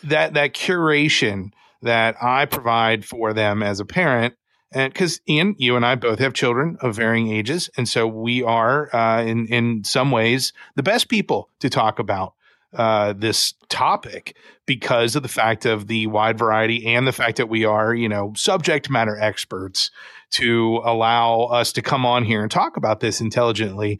That 0.03 0.35
that 0.35 0.53
curation 0.53 1.51
that 1.81 2.15
I 2.21 2.45
provide 2.45 3.03
for 3.03 3.33
them 3.33 3.63
as 3.63 3.79
a 3.79 3.85
parent, 3.85 4.35
and 4.71 4.93
because 4.93 5.19
Ian, 5.27 5.55
you 5.57 5.75
and 5.75 5.85
I 5.85 5.95
both 5.95 6.19
have 6.19 6.33
children 6.33 6.77
of 6.81 6.95
varying 6.95 7.31
ages, 7.31 7.69
and 7.75 7.89
so 7.89 8.07
we 8.07 8.43
are 8.43 8.95
uh, 8.95 9.23
in 9.23 9.47
in 9.47 9.83
some 9.83 10.11
ways 10.11 10.53
the 10.75 10.83
best 10.83 11.09
people 11.09 11.49
to 11.59 11.69
talk 11.69 11.97
about 11.99 12.33
uh, 12.73 13.13
this 13.17 13.53
topic 13.69 14.35
because 14.65 15.15
of 15.15 15.23
the 15.23 15.29
fact 15.29 15.65
of 15.65 15.87
the 15.87 16.05
wide 16.07 16.37
variety 16.37 16.85
and 16.85 17.07
the 17.07 17.13
fact 17.13 17.37
that 17.37 17.49
we 17.49 17.65
are, 17.65 17.95
you 17.95 18.09
know, 18.09 18.33
subject 18.35 18.89
matter 18.89 19.17
experts 19.19 19.89
to 20.29 20.81
allow 20.83 21.43
us 21.43 21.71
to 21.71 21.81
come 21.81 22.05
on 22.05 22.25
here 22.25 22.41
and 22.41 22.51
talk 22.51 22.75
about 22.77 22.99
this 22.99 23.21
intelligently 23.21 23.99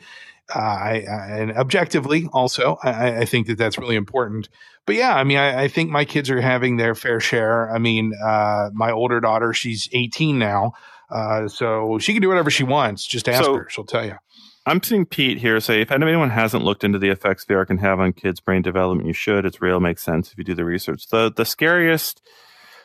uh, 0.54 0.60
I, 0.60 1.06
I, 1.10 1.28
and 1.40 1.52
objectively 1.58 2.30
also, 2.32 2.78
I, 2.82 3.20
I, 3.20 3.26
think 3.26 3.48
that 3.48 3.58
that's 3.58 3.78
really 3.78 3.96
important. 3.96 4.48
But 4.86 4.96
yeah, 4.96 5.14
I 5.14 5.24
mean, 5.26 5.38
I, 5.38 5.64
I, 5.64 5.68
think 5.68 5.90
my 5.90 6.06
kids 6.06 6.30
are 6.30 6.40
having 6.40 6.78
their 6.78 6.96
fair 6.96 7.20
share. 7.20 7.70
I 7.70 7.80
mean, 7.80 8.14
uh, 8.24 8.70
my 8.74 8.92
older 8.92 9.20
daughter, 9.20 9.52
she's 9.54 9.90
18 9.92 10.40
now, 10.40 10.74
uh, 11.10 11.50
so 11.50 12.00
she 12.00 12.14
can 12.14 12.22
do 12.22 12.30
whatever 12.30 12.50
she 12.50 12.64
wants. 12.64 13.06
Just 13.06 13.28
ask 13.28 13.44
so, 13.44 13.56
her; 13.56 13.68
she'll 13.70 13.84
tell 13.84 14.06
you. 14.06 14.16
I'm 14.66 14.82
seeing 14.82 15.06
Pete 15.06 15.38
here 15.38 15.60
say, 15.60 15.82
if 15.82 15.92
anyone 15.92 16.30
hasn't 16.30 16.64
looked 16.64 16.84
into 16.84 17.00
the 17.00 17.10
effects 17.10 17.46
VR 17.46 17.66
can 17.66 17.78
have 17.78 18.00
on 18.00 18.14
kids' 18.14 18.42
brain 18.42 18.62
development, 18.62 19.08
you 19.08 19.14
should. 19.14 19.46
It's 19.46 19.62
real, 19.62 19.80
makes 19.80 20.04
sense 20.04 20.32
if 20.32 20.38
you 20.38 20.44
do 20.44 20.56
the 20.56 20.66
research. 20.66 21.08
The 21.08 21.30
the 21.30 21.46
scariest, 21.46 22.22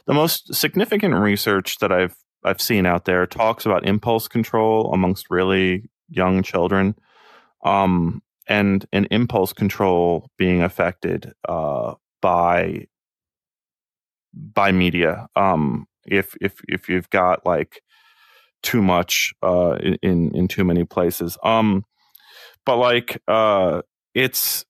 the 0.07 0.15
most 0.15 0.53
significant 0.53 1.15
research 1.15 1.79
that 1.79 1.93
I've 1.93 2.17
I've 2.43 2.61
seen 2.61 2.87
out 2.87 3.05
there 3.05 3.25
talks 3.27 3.67
about 3.67 3.87
impulse 3.87 4.27
control 4.27 4.93
amongst 4.93 5.31
really 5.31 5.89
young 6.09 6.43
children 6.43 6.97
um, 7.63 8.23
and 8.47 8.87
an 8.93 9.07
impulse 9.11 9.53
control 9.53 10.29
being 10.37 10.63
affected 10.63 11.33
uh, 11.49 11.95
by 12.21 12.87
by 14.35 14.73
media. 14.73 15.29
Um, 15.37 15.87
if 16.07 16.35
if 16.41 16.61
if 16.69 16.89
you've 16.89 17.11
got 17.11 17.47
like 17.47 17.83
too 18.63 18.83
much 18.83 19.33
uh, 19.43 19.77
in 20.03 20.35
in 20.35 20.49
too 20.49 20.65
many 20.65 20.85
places. 20.85 21.37
Um, 21.43 21.85
but 22.65 22.77
like 22.77 23.21
uh, 23.29 23.83
it's 24.15 24.65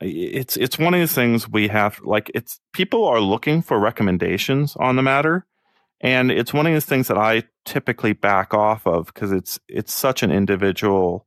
it's 0.00 0.56
it's 0.56 0.78
one 0.78 0.94
of 0.94 1.00
the 1.00 1.12
things 1.12 1.48
we 1.48 1.68
have 1.68 2.00
like 2.04 2.30
it's 2.34 2.60
people 2.72 3.04
are 3.04 3.20
looking 3.20 3.62
for 3.62 3.78
recommendations 3.78 4.76
on 4.76 4.96
the 4.96 5.02
matter 5.02 5.44
and 6.00 6.30
it's 6.30 6.54
one 6.54 6.66
of 6.68 6.74
the 6.74 6.80
things 6.80 7.08
that 7.08 7.18
i 7.18 7.42
typically 7.64 8.12
back 8.12 8.54
off 8.54 8.86
of 8.86 9.06
because 9.06 9.32
it's 9.32 9.58
it's 9.66 9.92
such 9.92 10.22
an 10.22 10.30
individual 10.30 11.26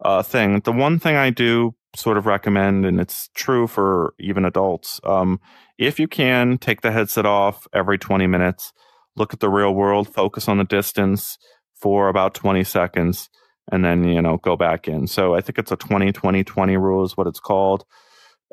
uh, 0.00 0.22
thing. 0.22 0.60
The 0.60 0.72
one 0.72 0.98
thing 0.98 1.16
I 1.16 1.30
do 1.30 1.74
sort 1.94 2.18
of 2.18 2.26
recommend, 2.26 2.84
and 2.84 3.00
it's 3.00 3.28
true 3.34 3.66
for 3.66 4.14
even 4.18 4.44
adults, 4.44 5.00
um, 5.04 5.40
if 5.78 5.98
you 5.98 6.08
can 6.08 6.58
take 6.58 6.82
the 6.82 6.90
headset 6.90 7.26
off 7.26 7.66
every 7.72 7.98
20 7.98 8.26
minutes, 8.26 8.72
look 9.16 9.32
at 9.32 9.40
the 9.40 9.48
real 9.48 9.74
world, 9.74 10.12
focus 10.12 10.48
on 10.48 10.58
the 10.58 10.64
distance 10.64 11.38
for 11.74 12.08
about 12.08 12.34
20 12.34 12.64
seconds, 12.64 13.28
and 13.70 13.84
then, 13.84 14.04
you 14.04 14.22
know, 14.22 14.36
go 14.38 14.56
back 14.56 14.88
in. 14.88 15.06
So 15.06 15.34
I 15.34 15.40
think 15.40 15.58
it's 15.58 15.72
a 15.72 15.76
20 15.76 16.12
20 16.12 16.44
20 16.44 16.76
rule 16.76 17.04
is 17.04 17.16
what 17.16 17.26
it's 17.26 17.40
called. 17.40 17.84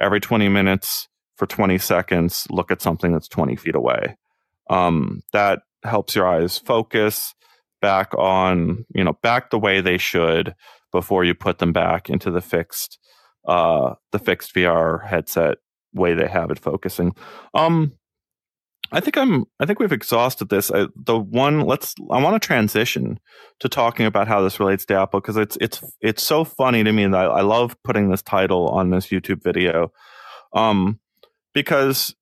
Every 0.02 0.20
20 0.20 0.50
minutes 0.50 1.08
for 1.36 1.46
20 1.46 1.78
seconds, 1.78 2.48
look 2.50 2.72
at 2.72 2.82
something 2.82 3.12
that's 3.12 3.28
20 3.28 3.56
feet 3.56 3.76
away. 3.76 4.18
Um, 4.70 5.22
that 5.34 5.60
helps 5.84 6.16
your 6.16 6.28
eyes 6.28 6.58
focus 6.58 7.36
back 7.82 8.14
on, 8.18 8.86
you 8.96 9.04
know, 9.04 9.14
back 9.22 9.50
the 9.50 9.60
way 9.60 9.82
they 9.82 9.98
should 9.98 10.56
before 10.94 11.26
you 11.26 11.36
put 11.36 11.58
them 11.58 11.74
back 11.74 12.10
into 12.10 12.32
the 12.32 12.42
fixed 12.42 12.98
uh 13.46 13.96
the 14.14 14.20
fixed 14.20 14.56
VR 14.56 15.06
headset 15.06 15.58
way 15.94 16.14
they 16.14 16.28
have 16.28 16.50
it 16.50 16.60
focusing. 16.60 17.14
Um 17.54 17.92
I 18.94 19.00
think 19.00 19.18
I'm. 19.18 19.46
I 19.60 19.66
think 19.66 19.80
we've 19.80 19.92
exhausted 19.92 20.50
this. 20.50 20.70
I, 20.70 20.86
the 20.96 21.18
one. 21.18 21.62
Let's. 21.62 21.96
I 22.12 22.22
want 22.22 22.40
to 22.40 22.46
transition 22.46 23.20
to 23.60 23.68
talking 23.68 24.06
about 24.06 24.28
how 24.28 24.42
this 24.42 24.60
relates 24.60 24.86
to 24.86 24.94
Apple 24.96 25.20
because 25.20 25.36
it's 25.36 25.58
it's 25.60 25.84
it's 26.00 26.22
so 26.22 26.44
funny 26.44 26.84
to 26.84 26.92
me 26.92 27.08
that 27.08 27.18
I, 27.18 27.24
I, 27.24 27.42
love 27.42 27.76
putting 27.84 28.12
this 28.12 28.22
title 28.22 28.70
on 28.70 28.92
this 28.92 29.08
YouTube 29.08 29.42
video, 29.42 29.92
um, 30.54 31.00
because 31.56 32.14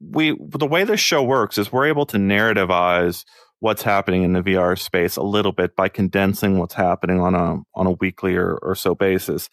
we 0.00 0.36
the 0.38 0.66
way 0.66 0.84
this 0.84 1.00
show 1.00 1.22
works 1.22 1.56
is 1.56 1.72
we're 1.72 1.86
able 1.86 2.04
to 2.06 2.18
narrativize 2.18 3.24
what's 3.60 3.82
happening 3.82 4.22
in 4.24 4.32
the 4.32 4.42
VR 4.42 4.78
space 4.78 5.16
a 5.16 5.22
little 5.22 5.52
bit 5.52 5.76
by 5.76 5.88
condensing 5.88 6.58
what's 6.58 6.74
happening 6.74 7.20
on 7.20 7.34
a 7.34 7.62
on 7.74 7.86
a 7.86 7.92
weekly 7.92 8.34
or, 8.34 8.58
or 8.62 8.74
so 8.74 8.94
basis, 8.94 9.48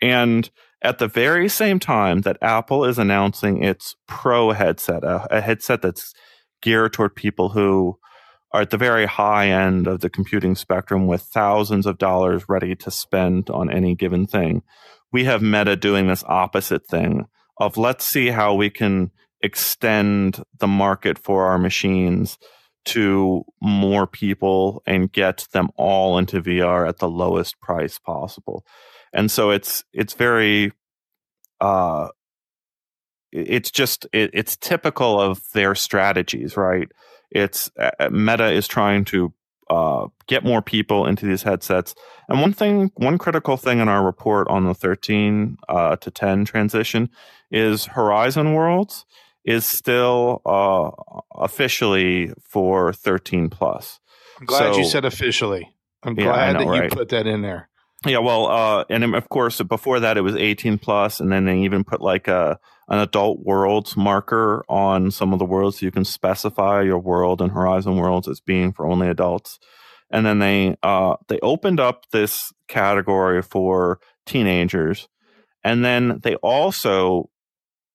and 0.00 0.50
at 0.82 0.98
the 0.98 1.08
very 1.08 1.48
same 1.48 1.78
time 1.78 2.22
that 2.22 2.36
Apple 2.42 2.84
is 2.84 2.98
announcing 2.98 3.62
its 3.62 3.94
Pro 4.08 4.50
headset, 4.50 5.04
a, 5.04 5.26
a, 5.36 5.40
headset 5.40 5.80
that's 5.80 6.12
geared 6.60 6.92
toward 6.92 7.14
people 7.14 7.50
who 7.50 7.98
are 8.52 8.62
at 8.62 8.70
the 8.70 8.76
very 8.76 9.06
high 9.06 9.48
end 9.48 9.86
of 9.86 10.00
the 10.00 10.10
computing 10.10 10.54
spectrum 10.54 11.06
with 11.06 11.22
thousands 11.22 11.86
of 11.86 11.98
dollars 11.98 12.44
ready 12.48 12.74
to 12.74 12.90
spend 12.90 13.48
on 13.48 13.70
any 13.70 13.94
given 13.94 14.26
thing. 14.26 14.62
We 15.12 15.24
have 15.24 15.40
Meta 15.40 15.76
doing 15.76 16.08
this 16.08 16.24
opposite 16.26 16.86
thing 16.86 17.26
of 17.58 17.76
let's 17.76 18.04
see 18.04 18.28
how 18.28 18.54
we 18.54 18.68
can 18.68 19.10
extend 19.40 20.42
the 20.58 20.66
market 20.66 21.18
for 21.18 21.46
our 21.46 21.58
machines 21.58 22.38
to 22.84 23.44
more 23.60 24.06
people 24.06 24.82
and 24.86 25.12
get 25.12 25.46
them 25.52 25.68
all 25.76 26.18
into 26.18 26.42
VR 26.42 26.88
at 26.88 26.98
the 26.98 27.08
lowest 27.08 27.60
price 27.60 27.98
possible. 27.98 28.64
And 29.12 29.30
so 29.30 29.50
it's 29.50 29.84
it's 29.92 30.14
very 30.14 30.72
uh 31.60 32.08
it's 33.30 33.70
just 33.70 34.06
it, 34.12 34.30
it's 34.34 34.56
typical 34.56 35.20
of 35.20 35.42
their 35.52 35.74
strategies 35.74 36.56
right? 36.56 36.88
It's 37.30 37.70
uh, 37.78 38.10
meta 38.10 38.50
is 38.50 38.68
trying 38.68 39.04
to 39.06 39.32
uh, 39.70 40.08
get 40.26 40.44
more 40.44 40.60
people 40.60 41.06
into 41.06 41.24
these 41.24 41.44
headsets. 41.44 41.94
And 42.28 42.40
one 42.40 42.52
thing 42.52 42.90
one 42.96 43.16
critical 43.16 43.56
thing 43.56 43.78
in 43.78 43.88
our 43.88 44.04
report 44.04 44.48
on 44.48 44.64
the 44.64 44.74
13 44.74 45.56
uh, 45.68 45.96
to 45.96 46.10
10 46.10 46.44
transition 46.44 47.08
is 47.50 47.86
horizon 47.86 48.52
worlds 48.54 49.06
is 49.44 49.66
still 49.66 50.40
uh, 50.46 50.90
officially 51.34 52.32
for 52.42 52.92
13 52.92 53.50
plus 53.50 54.00
i'm 54.38 54.46
glad 54.46 54.74
so, 54.74 54.78
you 54.78 54.84
said 54.84 55.04
officially 55.04 55.74
i'm 56.02 56.14
glad 56.14 56.24
yeah, 56.24 56.52
know, 56.52 56.58
that 56.58 56.68
right? 56.68 56.90
you 56.90 56.96
put 56.96 57.08
that 57.08 57.26
in 57.26 57.42
there 57.42 57.68
yeah, 58.04 58.18
well, 58.18 58.46
uh, 58.46 58.84
and 58.90 59.14
of 59.14 59.28
course, 59.28 59.60
before 59.62 60.00
that, 60.00 60.16
it 60.16 60.22
was 60.22 60.34
18 60.34 60.78
plus, 60.78 61.20
and 61.20 61.30
then 61.30 61.44
they 61.44 61.60
even 61.60 61.84
put 61.84 62.00
like 62.00 62.26
a 62.26 62.58
an 62.88 62.98
adult 62.98 63.40
worlds 63.40 63.96
marker 63.96 64.64
on 64.68 65.10
some 65.10 65.32
of 65.32 65.38
the 65.38 65.44
worlds, 65.44 65.78
so 65.78 65.86
you 65.86 65.92
can 65.92 66.04
specify 66.04 66.82
your 66.82 66.98
world 66.98 67.40
and 67.40 67.52
Horizon 67.52 67.96
worlds 67.96 68.26
as 68.26 68.40
being 68.40 68.72
for 68.72 68.86
only 68.86 69.08
adults. 69.08 69.60
And 70.10 70.26
then 70.26 70.40
they 70.40 70.76
uh, 70.82 71.16
they 71.28 71.38
opened 71.40 71.78
up 71.78 72.10
this 72.10 72.52
category 72.66 73.40
for 73.40 74.00
teenagers, 74.26 75.08
and 75.62 75.84
then 75.84 76.18
they 76.24 76.34
also 76.36 77.30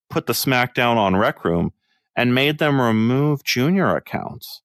put 0.10 0.26
the 0.26 0.34
smackdown 0.34 0.96
on 0.98 1.16
Rec 1.16 1.44
Room 1.44 1.74
and 2.16 2.34
made 2.34 2.58
them 2.58 2.82
remove 2.82 3.44
junior 3.44 3.96
accounts. 3.96 4.62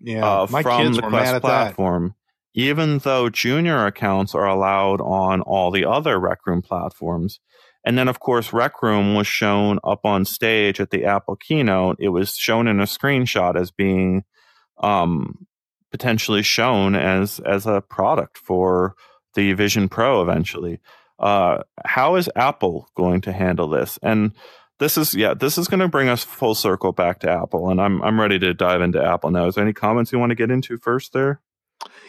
Yeah, 0.00 0.24
uh, 0.24 0.46
my 0.50 0.62
from 0.62 0.82
kids 0.82 0.96
the 0.96 1.02
were 1.02 1.10
Quest 1.10 1.24
mad 1.24 1.34
at 1.36 1.42
platform. 1.42 2.08
That 2.08 2.14
even 2.54 2.98
though 2.98 3.28
junior 3.28 3.84
accounts 3.86 4.34
are 4.34 4.46
allowed 4.46 5.00
on 5.00 5.40
all 5.42 5.70
the 5.70 5.84
other 5.84 6.18
Rec 6.18 6.46
Room 6.46 6.62
platforms. 6.62 7.40
And 7.86 7.98
then, 7.98 8.08
of 8.08 8.20
course, 8.20 8.52
Rec 8.52 8.82
Room 8.82 9.14
was 9.14 9.26
shown 9.26 9.78
up 9.84 10.06
on 10.06 10.24
stage 10.24 10.80
at 10.80 10.90
the 10.90 11.04
Apple 11.04 11.36
keynote. 11.36 11.96
It 11.98 12.08
was 12.08 12.34
shown 12.34 12.66
in 12.66 12.80
a 12.80 12.84
screenshot 12.84 13.60
as 13.60 13.70
being 13.70 14.24
um, 14.78 15.46
potentially 15.90 16.42
shown 16.42 16.94
as 16.94 17.40
as 17.40 17.66
a 17.66 17.82
product 17.82 18.38
for 18.38 18.94
the 19.34 19.52
Vision 19.52 19.88
Pro 19.88 20.22
eventually. 20.22 20.80
Uh, 21.18 21.62
how 21.84 22.14
is 22.14 22.30
Apple 22.34 22.88
going 22.96 23.20
to 23.22 23.32
handle 23.32 23.68
this? 23.68 23.98
And 24.02 24.32
this 24.78 24.98
is 24.98 25.14
yeah, 25.14 25.34
this 25.34 25.58
is 25.58 25.68
going 25.68 25.80
to 25.80 25.88
bring 25.88 26.08
us 26.08 26.24
full 26.24 26.54
circle 26.54 26.92
back 26.92 27.20
to 27.20 27.30
Apple, 27.30 27.70
and 27.70 27.80
I'm 27.80 28.02
I'm 28.02 28.20
ready 28.20 28.38
to 28.40 28.54
dive 28.54 28.80
into 28.80 29.02
Apple 29.02 29.30
now. 29.30 29.46
Is 29.46 29.54
there 29.54 29.64
any 29.64 29.72
comments 29.72 30.12
you 30.12 30.18
want 30.18 30.30
to 30.30 30.36
get 30.36 30.50
into 30.50 30.78
first 30.78 31.12
there? 31.12 31.40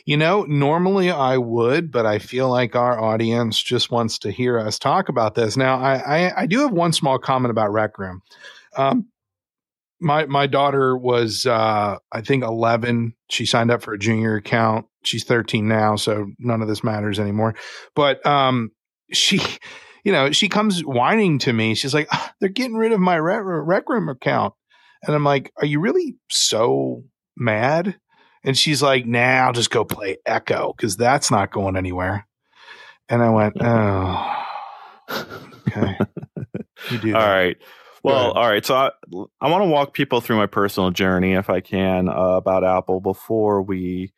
You 0.06 0.18
know, 0.18 0.44
normally 0.44 1.10
I 1.10 1.38
would, 1.38 1.92
but 1.92 2.06
I 2.06 2.20
feel 2.20 2.50
like 2.50 2.76
our 2.76 3.00
audience 3.00 3.62
just 3.62 3.92
wants 3.92 4.20
to 4.20 4.32
hear 4.32 4.60
us 4.60 4.78
talk 4.78 5.10
about 5.10 5.34
this. 5.34 5.58
Now, 5.58 5.80
I, 5.80 5.96
I, 5.96 6.42
I 6.42 6.46
do 6.46 6.60
have 6.60 6.72
one 6.72 6.94
small 6.94 7.18
comment 7.18 7.50
about 7.50 7.72
Rec 7.72 7.98
Room. 7.98 8.22
Um, 8.78 9.08
my 10.00 10.26
my 10.26 10.46
daughter 10.46 10.96
was 10.96 11.46
uh, 11.46 11.98
I 12.12 12.22
think 12.22 12.44
11. 12.44 13.16
She 13.30 13.46
signed 13.46 13.72
up 13.72 13.82
for 13.82 13.94
a 13.94 14.00
junior 14.00 14.36
account. 14.36 14.86
She's 15.04 15.24
13 15.24 15.68
now, 15.68 15.96
so 15.96 16.28
none 16.38 16.62
of 16.62 16.68
this 16.68 16.84
matters 16.84 17.20
anymore. 17.20 17.56
But 17.96 18.26
um, 18.26 18.72
she, 19.12 19.40
you 20.06 20.14
know, 20.14 20.32
she 20.32 20.48
comes 20.48 20.80
whining 20.86 21.40
to 21.40 21.52
me. 21.52 21.76
She's 21.76 21.94
like, 21.94 22.08
ah, 22.14 22.34
"They're 22.40 22.48
getting 22.48 22.78
rid 22.78 22.94
of 22.94 23.02
my 23.02 23.20
rec, 23.20 23.42
rec 23.44 23.90
room 23.90 24.08
account," 24.08 24.54
and 25.04 25.14
I'm 25.14 25.26
like, 25.26 25.52
"Are 25.58 25.66
you 25.66 25.82
really 25.82 26.16
so 26.30 27.04
mad?" 27.36 28.00
And 28.46 28.56
she's 28.56 28.82
like, 28.82 29.08
nah, 29.08 29.48
I'll 29.48 29.54
just 29.54 29.72
go 29.72 29.84
play 29.84 30.18
Echo 30.24 30.72
because 30.78 30.96
that's 30.96 31.32
not 31.32 31.52
going 31.52 31.76
anywhere. 31.76 32.28
And 33.10 33.24
I 33.24 33.32
went, 33.32 33.56
oh, 33.60 34.46
okay. 35.68 35.98
You 36.92 36.98
do. 37.00 37.08
All 37.16 37.22
that. 37.22 37.36
right. 37.36 37.58
Well, 38.04 38.34
all 38.34 38.48
right. 38.48 38.64
So 38.64 38.76
I, 38.76 38.92
I 39.42 39.50
want 39.50 39.64
to 39.64 39.70
walk 39.70 39.96
people 39.96 40.22
through 40.22 40.38
my 40.38 40.46
personal 40.46 40.92
journey, 40.92 41.34
if 41.34 41.50
I 41.50 41.60
can, 41.60 42.08
uh, 42.08 42.14
about 42.14 42.64
Apple 42.64 43.02
before 43.02 43.64
we 43.64 44.14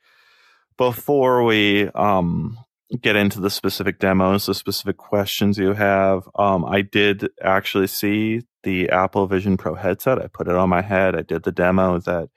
before 0.78 1.46
we 1.46 1.88
um, 1.96 2.58
get 3.02 3.16
into 3.16 3.42
the 3.42 3.50
specific 3.50 4.00
demos, 4.00 4.46
the 4.46 4.54
specific 4.54 4.98
questions 4.98 5.58
you 5.58 5.74
have. 5.74 6.28
Um, 6.36 6.64
I 6.66 6.82
did 6.82 7.30
actually 7.42 7.88
see 7.88 8.42
the 8.64 8.90
Apple 8.90 9.28
Vision 9.28 9.58
Pro 9.58 9.76
headset. 9.76 10.20
I 10.20 10.28
put 10.28 10.48
it 10.48 10.56
on 10.56 10.70
my 10.70 10.82
head. 10.82 11.16
I 11.16 11.22
did 11.22 11.44
the 11.44 11.52
demo 11.52 12.00
that 12.00 12.30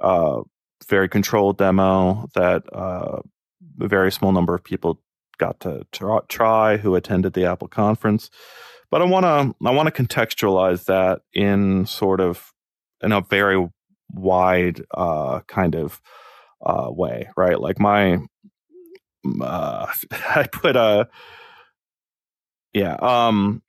uh, 0.00 0.42
very 0.88 1.08
controlled 1.08 1.58
demo 1.58 2.28
that 2.34 2.62
uh, 2.74 3.20
a 3.80 3.88
very 3.88 4.12
small 4.12 4.32
number 4.32 4.54
of 4.54 4.62
people 4.62 5.00
got 5.38 5.60
to 5.60 5.86
try 6.28 6.76
who 6.76 6.94
attended 6.94 7.32
the 7.32 7.44
Apple 7.44 7.68
conference. 7.68 8.30
But 8.90 9.02
I 9.02 9.04
want 9.04 9.24
to 9.24 9.66
I 9.66 9.70
want 9.72 9.92
to 9.92 10.02
contextualize 10.02 10.84
that 10.84 11.20
in 11.34 11.86
sort 11.86 12.20
of 12.20 12.52
in 13.02 13.12
a 13.12 13.20
very 13.20 13.68
wide 14.10 14.82
uh, 14.94 15.40
kind 15.48 15.74
of 15.74 16.00
uh, 16.64 16.88
way, 16.88 17.28
right? 17.36 17.60
Like 17.60 17.78
my 17.78 18.18
uh, 19.42 19.86
I 20.12 20.46
put 20.50 20.76
a 20.76 21.08
yeah 22.72 22.94
um, 23.00 23.62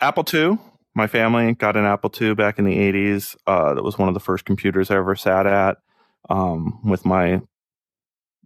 Apple 0.00 0.24
II. 0.32 0.58
My 0.94 1.06
family 1.06 1.52
got 1.54 1.76
an 1.76 1.84
Apple 1.84 2.10
II 2.18 2.34
back 2.34 2.58
in 2.58 2.64
the 2.64 2.76
80s. 2.76 3.36
Uh, 3.46 3.74
that 3.74 3.82
was 3.82 3.98
one 3.98 4.08
of 4.08 4.14
the 4.14 4.20
first 4.20 4.46
computers 4.46 4.90
I 4.90 4.96
ever 4.96 5.14
sat 5.14 5.46
at 5.46 5.76
um, 6.30 6.80
with 6.88 7.04
my 7.04 7.42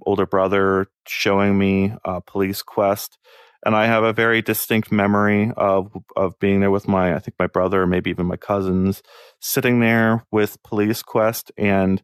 older 0.04 0.26
brother 0.26 0.88
showing 1.06 1.58
me 1.58 1.92
uh, 2.04 2.20
Police 2.20 2.62
Quest, 2.62 3.18
and 3.64 3.76
I 3.76 3.86
have 3.86 4.02
a 4.02 4.12
very 4.12 4.42
distinct 4.42 4.90
memory 4.90 5.52
of 5.56 5.92
of 6.16 6.38
being 6.38 6.60
there 6.60 6.70
with 6.70 6.88
my 6.88 7.14
I 7.14 7.18
think 7.18 7.36
my 7.38 7.46
brother, 7.46 7.86
maybe 7.86 8.10
even 8.10 8.26
my 8.26 8.36
cousins, 8.36 9.02
sitting 9.40 9.80
there 9.80 10.24
with 10.30 10.62
Police 10.62 11.02
Quest, 11.02 11.52
and 11.56 12.02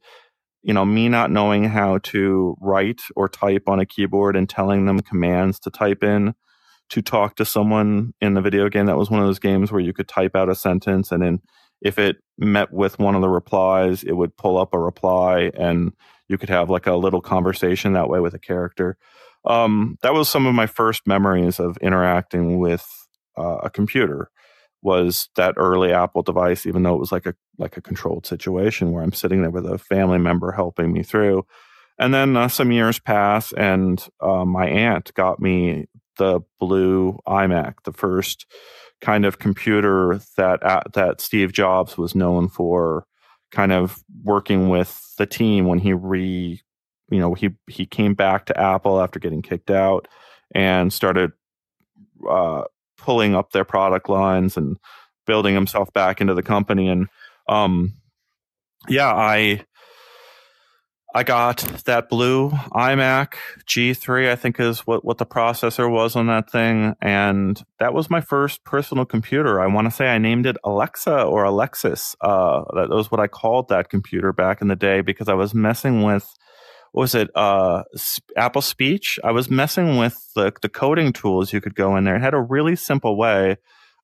you 0.66 0.74
know 0.74 0.84
me 0.84 1.08
not 1.08 1.30
knowing 1.30 1.62
how 1.62 1.98
to 1.98 2.56
write 2.60 3.00
or 3.14 3.28
type 3.28 3.68
on 3.68 3.78
a 3.78 3.86
keyboard 3.86 4.34
and 4.34 4.48
telling 4.48 4.84
them 4.84 4.98
commands 5.00 5.60
to 5.60 5.70
type 5.70 6.02
in 6.02 6.34
to 6.88 7.00
talk 7.00 7.36
to 7.36 7.44
someone 7.44 8.12
in 8.20 8.34
the 8.34 8.40
video 8.40 8.68
game. 8.68 8.86
That 8.86 8.96
was 8.96 9.08
one 9.08 9.20
of 9.20 9.26
those 9.26 9.38
games 9.38 9.70
where 9.70 9.80
you 9.80 9.92
could 9.92 10.08
type 10.08 10.34
out 10.34 10.48
a 10.48 10.56
sentence 10.56 11.12
and 11.12 11.22
then 11.22 11.40
if 11.80 12.00
it 12.00 12.16
met 12.36 12.72
with 12.72 12.98
one 12.98 13.14
of 13.14 13.20
the 13.20 13.28
replies, 13.28 14.02
it 14.02 14.14
would 14.14 14.36
pull 14.36 14.58
up 14.58 14.74
a 14.74 14.78
reply 14.78 15.52
and 15.54 15.92
you 16.26 16.36
could 16.36 16.48
have 16.48 16.68
like 16.68 16.88
a 16.88 16.96
little 16.96 17.20
conversation 17.20 17.92
that 17.92 18.08
way 18.08 18.18
with 18.18 18.34
a 18.34 18.38
character. 18.38 18.96
Um, 19.44 19.98
that 20.02 20.14
was 20.14 20.28
some 20.28 20.46
of 20.46 20.54
my 20.54 20.66
first 20.66 21.06
memories 21.06 21.60
of 21.60 21.76
interacting 21.76 22.58
with 22.58 22.84
uh, 23.38 23.58
a 23.62 23.70
computer 23.70 24.30
was 24.86 25.28
that 25.34 25.54
early 25.56 25.92
Apple 25.92 26.22
device, 26.22 26.64
even 26.64 26.84
though 26.84 26.94
it 26.94 27.00
was 27.00 27.10
like 27.10 27.26
a 27.26 27.34
like 27.58 27.76
a 27.76 27.82
controlled 27.82 28.24
situation 28.24 28.92
where 28.92 29.02
I'm 29.02 29.12
sitting 29.12 29.42
there 29.42 29.50
with 29.50 29.66
a 29.66 29.78
family 29.78 30.18
member 30.18 30.52
helping 30.52 30.92
me 30.92 31.02
through. 31.02 31.44
And 31.98 32.14
then 32.14 32.36
uh, 32.36 32.46
some 32.46 32.70
years 32.70 33.00
pass, 33.00 33.52
and 33.52 34.06
uh, 34.20 34.44
my 34.44 34.68
aunt 34.68 35.12
got 35.14 35.40
me 35.40 35.86
the 36.18 36.40
blue 36.60 37.18
iMac, 37.26 37.82
the 37.84 37.92
first 37.92 38.46
kind 39.00 39.24
of 39.24 39.40
computer 39.40 40.20
that 40.36 40.62
uh, 40.62 40.82
that 40.94 41.20
Steve 41.20 41.52
Jobs 41.52 41.98
was 41.98 42.14
known 42.14 42.48
for 42.48 43.06
kind 43.50 43.72
of 43.72 44.04
working 44.22 44.68
with 44.68 45.02
the 45.18 45.26
team 45.26 45.66
when 45.66 45.80
he 45.80 45.94
re 45.94 46.62
you 47.10 47.18
know 47.18 47.34
he 47.34 47.50
he 47.68 47.86
came 47.86 48.14
back 48.14 48.46
to 48.46 48.60
Apple 48.60 49.00
after 49.00 49.18
getting 49.18 49.42
kicked 49.42 49.70
out 49.70 50.06
and 50.54 50.92
started 50.92 51.32
uh, 52.30 52.62
pulling 52.98 53.34
up 53.34 53.52
their 53.52 53.64
product 53.64 54.08
lines 54.08 54.56
and 54.56 54.76
building 55.26 55.54
himself 55.54 55.92
back 55.92 56.20
into 56.20 56.34
the 56.34 56.42
company 56.42 56.88
and 56.88 57.08
um, 57.48 57.94
yeah, 58.88 59.12
I 59.12 59.64
I 61.16 61.22
got 61.22 61.58
that 61.86 62.10
blue 62.10 62.50
iMac 62.50 63.36
G3, 63.66 64.28
I 64.28 64.36
think 64.36 64.60
is 64.60 64.80
what, 64.80 65.02
what 65.02 65.16
the 65.16 65.24
processor 65.24 65.90
was 65.90 66.14
on 66.14 66.26
that 66.26 66.50
thing. 66.50 66.94
And 67.00 67.58
that 67.78 67.94
was 67.94 68.10
my 68.10 68.20
first 68.20 68.64
personal 68.64 69.06
computer. 69.06 69.58
I 69.58 69.66
want 69.66 69.86
to 69.86 69.90
say 69.90 70.08
I 70.08 70.18
named 70.18 70.44
it 70.44 70.58
Alexa 70.62 71.22
or 71.22 71.44
Alexis. 71.44 72.16
Uh, 72.20 72.64
that 72.74 72.90
was 72.90 73.10
what 73.10 73.18
I 73.18 73.28
called 73.28 73.68
that 73.68 73.88
computer 73.88 74.34
back 74.34 74.60
in 74.60 74.68
the 74.68 74.76
day 74.76 75.00
because 75.00 75.26
I 75.26 75.32
was 75.32 75.54
messing 75.54 76.02
with, 76.02 76.28
was 76.96 77.14
it, 77.14 77.30
uh, 77.34 77.84
Apple 78.36 78.62
Speech? 78.62 79.18
I 79.22 79.30
was 79.30 79.50
messing 79.50 79.98
with 79.98 80.18
the, 80.34 80.52
the 80.62 80.68
coding 80.68 81.12
tools 81.12 81.52
you 81.52 81.60
could 81.60 81.74
go 81.74 81.96
in 81.96 82.04
there. 82.04 82.16
It 82.16 82.22
had 82.22 82.34
a 82.34 82.40
really 82.40 82.74
simple 82.74 83.16
way 83.16 83.56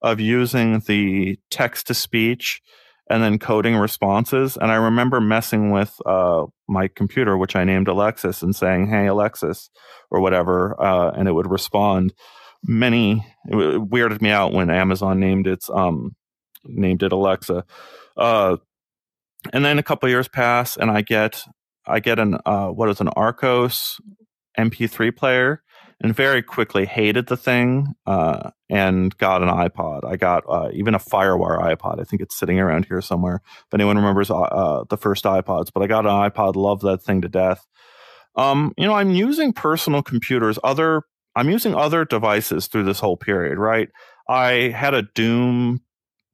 of 0.02 0.20
using 0.20 0.80
the 0.80 1.38
text 1.50 1.86
to 1.86 1.94
speech 1.94 2.60
and 3.08 3.22
then 3.22 3.38
coding 3.38 3.76
responses. 3.76 4.56
And 4.56 4.70
I 4.70 4.76
remember 4.76 5.20
messing 5.20 5.70
with 5.70 5.96
uh, 6.06 6.46
my 6.68 6.88
computer, 6.88 7.36
which 7.36 7.56
I 7.56 7.64
named 7.64 7.88
Alexis, 7.88 8.42
and 8.42 8.54
saying, 8.54 8.88
"Hey 8.88 9.06
Alexis," 9.06 9.70
or 10.10 10.20
whatever, 10.20 10.80
uh, 10.80 11.10
and 11.10 11.28
it 11.28 11.32
would 11.32 11.50
respond. 11.50 12.14
Many 12.64 13.26
it 13.46 13.54
weirded 13.54 14.22
me 14.22 14.30
out 14.30 14.52
when 14.52 14.70
Amazon 14.70 15.18
named 15.18 15.46
its 15.46 15.68
um 15.68 16.14
named 16.64 17.02
it 17.02 17.12
Alexa. 17.12 17.64
Uh, 18.16 18.56
and 19.52 19.64
then 19.64 19.78
a 19.78 19.82
couple 19.82 20.08
years 20.08 20.28
pass, 20.28 20.76
and 20.76 20.90
I 20.90 21.02
get 21.02 21.42
I 21.86 22.00
get 22.00 22.18
an 22.18 22.38
uh, 22.46 22.68
what 22.68 22.88
is 22.88 23.00
an 23.00 23.08
Archos 23.08 24.00
MP3 24.58 25.14
player, 25.16 25.62
and 26.00 26.14
very 26.14 26.42
quickly 26.42 26.86
hated 26.86 27.26
the 27.26 27.36
thing 27.36 27.94
uh, 28.06 28.50
and 28.68 29.16
got 29.18 29.42
an 29.42 29.48
iPod. 29.48 30.04
I 30.04 30.16
got 30.16 30.44
uh, 30.48 30.70
even 30.72 30.94
a 30.94 30.98
Firewire 30.98 31.60
iPod. 31.60 32.00
I 32.00 32.04
think 32.04 32.22
it's 32.22 32.38
sitting 32.38 32.58
around 32.58 32.86
here 32.86 33.00
somewhere. 33.00 33.40
If 33.44 33.74
anyone 33.74 33.96
remembers 33.96 34.30
uh, 34.30 34.40
uh 34.40 34.84
the 34.88 34.96
first 34.96 35.24
iPods, 35.24 35.68
but 35.72 35.82
I 35.82 35.86
got 35.86 36.06
an 36.06 36.30
iPod, 36.30 36.56
loved 36.56 36.82
that 36.82 37.02
thing 37.02 37.22
to 37.22 37.28
death. 37.28 37.66
Um, 38.34 38.72
you 38.76 38.86
know, 38.86 38.94
I'm 38.94 39.10
using 39.10 39.52
personal 39.52 40.02
computers, 40.02 40.58
other 40.64 41.02
I'm 41.34 41.50
using 41.50 41.74
other 41.74 42.04
devices 42.04 42.66
through 42.66 42.84
this 42.84 43.00
whole 43.00 43.16
period, 43.16 43.58
right? 43.58 43.88
I 44.28 44.72
had 44.74 44.94
a 44.94 45.02
Doom 45.02 45.80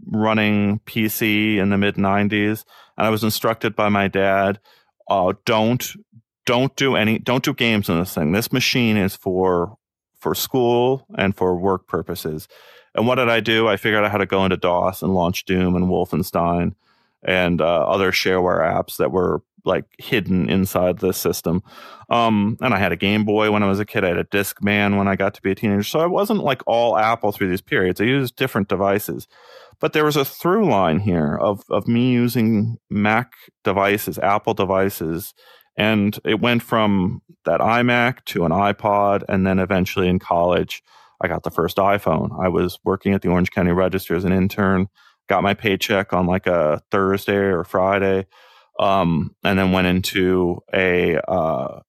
running 0.06 0.80
PC 0.80 1.56
in 1.56 1.70
the 1.70 1.78
mid 1.78 1.96
90s, 1.96 2.64
and 2.96 3.06
I 3.06 3.10
was 3.10 3.24
instructed 3.24 3.76
by 3.76 3.88
my 3.88 4.08
dad, 4.08 4.60
uh, 5.08 5.32
don't 5.44 5.92
don't 6.46 6.74
do 6.76 6.96
any 6.96 7.18
don't 7.18 7.44
do 7.44 7.54
games 7.54 7.88
on 7.88 8.00
this 8.00 8.14
thing. 8.14 8.32
This 8.32 8.52
machine 8.52 8.96
is 8.96 9.14
for 9.14 9.76
for 10.18 10.34
school 10.34 11.06
and 11.16 11.36
for 11.36 11.56
work 11.56 11.86
purposes. 11.86 12.48
And 12.94 13.06
what 13.06 13.16
did 13.16 13.28
I 13.28 13.40
do? 13.40 13.68
I 13.68 13.76
figured 13.76 14.04
out 14.04 14.10
how 14.10 14.18
to 14.18 14.26
go 14.26 14.44
into 14.44 14.56
DOS 14.56 15.02
and 15.02 15.14
launch 15.14 15.44
Doom 15.44 15.76
and 15.76 15.86
Wolfenstein 15.86 16.74
and 17.22 17.60
uh, 17.60 17.84
other 17.86 18.10
shareware 18.10 18.60
apps 18.60 18.96
that 18.96 19.12
were 19.12 19.42
like 19.64 19.84
hidden 19.98 20.48
inside 20.48 20.98
the 20.98 21.12
system. 21.12 21.62
Um, 22.08 22.56
and 22.60 22.72
I 22.72 22.78
had 22.78 22.92
a 22.92 22.96
Game 22.96 23.24
Boy 23.24 23.50
when 23.50 23.62
I 23.62 23.68
was 23.68 23.78
a 23.78 23.84
kid. 23.84 24.04
I 24.04 24.08
had 24.08 24.18
a 24.18 24.24
Discman 24.24 24.96
when 24.96 25.06
I 25.08 25.16
got 25.16 25.34
to 25.34 25.42
be 25.42 25.50
a 25.50 25.54
teenager. 25.54 25.82
So 25.82 26.00
I 26.00 26.06
wasn't 26.06 26.42
like 26.42 26.62
all 26.66 26.96
Apple 26.96 27.32
through 27.32 27.50
these 27.50 27.60
periods. 27.60 28.00
I 28.00 28.04
used 28.04 28.36
different 28.36 28.68
devices. 28.68 29.28
But 29.80 29.92
there 29.92 30.04
was 30.04 30.16
a 30.16 30.24
through 30.24 30.68
line 30.68 31.00
here 31.00 31.36
of, 31.36 31.62
of 31.70 31.86
me 31.86 32.12
using 32.12 32.78
Mac 32.90 33.32
devices, 33.62 34.18
Apple 34.18 34.54
devices, 34.54 35.34
and 35.76 36.18
it 36.24 36.40
went 36.40 36.62
from 36.62 37.22
that 37.44 37.60
iMac 37.60 38.24
to 38.26 38.44
an 38.44 38.50
iPod. 38.50 39.22
And 39.28 39.46
then 39.46 39.60
eventually 39.60 40.08
in 40.08 40.18
college, 40.18 40.82
I 41.20 41.28
got 41.28 41.44
the 41.44 41.50
first 41.50 41.76
iPhone. 41.76 42.30
I 42.42 42.48
was 42.48 42.78
working 42.84 43.14
at 43.14 43.22
the 43.22 43.28
Orange 43.28 43.50
County 43.50 43.70
Register 43.70 44.16
as 44.16 44.24
an 44.24 44.32
intern, 44.32 44.88
got 45.28 45.44
my 45.44 45.54
paycheck 45.54 46.12
on 46.12 46.26
like 46.26 46.48
a 46.48 46.82
Thursday 46.90 47.36
or 47.36 47.62
Friday, 47.62 48.26
um, 48.80 49.34
and 49.44 49.58
then 49.58 49.70
went 49.70 49.86
into 49.86 50.60
a 50.72 51.18
uh, 51.28 51.80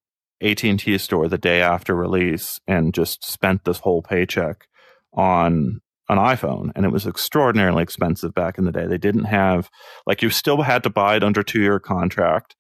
AT&T 0.42 0.98
store 1.00 1.28
the 1.28 1.38
day 1.38 1.62
after 1.62 1.96
release 1.96 2.60
and 2.68 2.94
just 2.94 3.24
spent 3.24 3.66
this 3.66 3.80
whole 3.80 4.02
paycheck 4.02 4.68
on 5.14 5.82
an 6.10 6.18
iPhone 6.18 6.72
and 6.76 6.86
it 6.86 6.92
was 6.92 7.06
extraordinarily 7.06 7.84
expensive 7.84 8.34
back 8.34 8.58
in 8.58 8.66
the 8.66 8.72
day. 8.72 8.88
They 8.88 8.98
didn't 8.98 9.26
have 9.26 9.70
like 10.06 10.22
you 10.22 10.30
still 10.30 10.62
had 10.62 10.84
to 10.84 10.90
buy 10.90 11.16
it 11.16 11.24
under 11.24 11.44
2 11.44 11.62
year 11.62 11.80
contract 11.80 12.56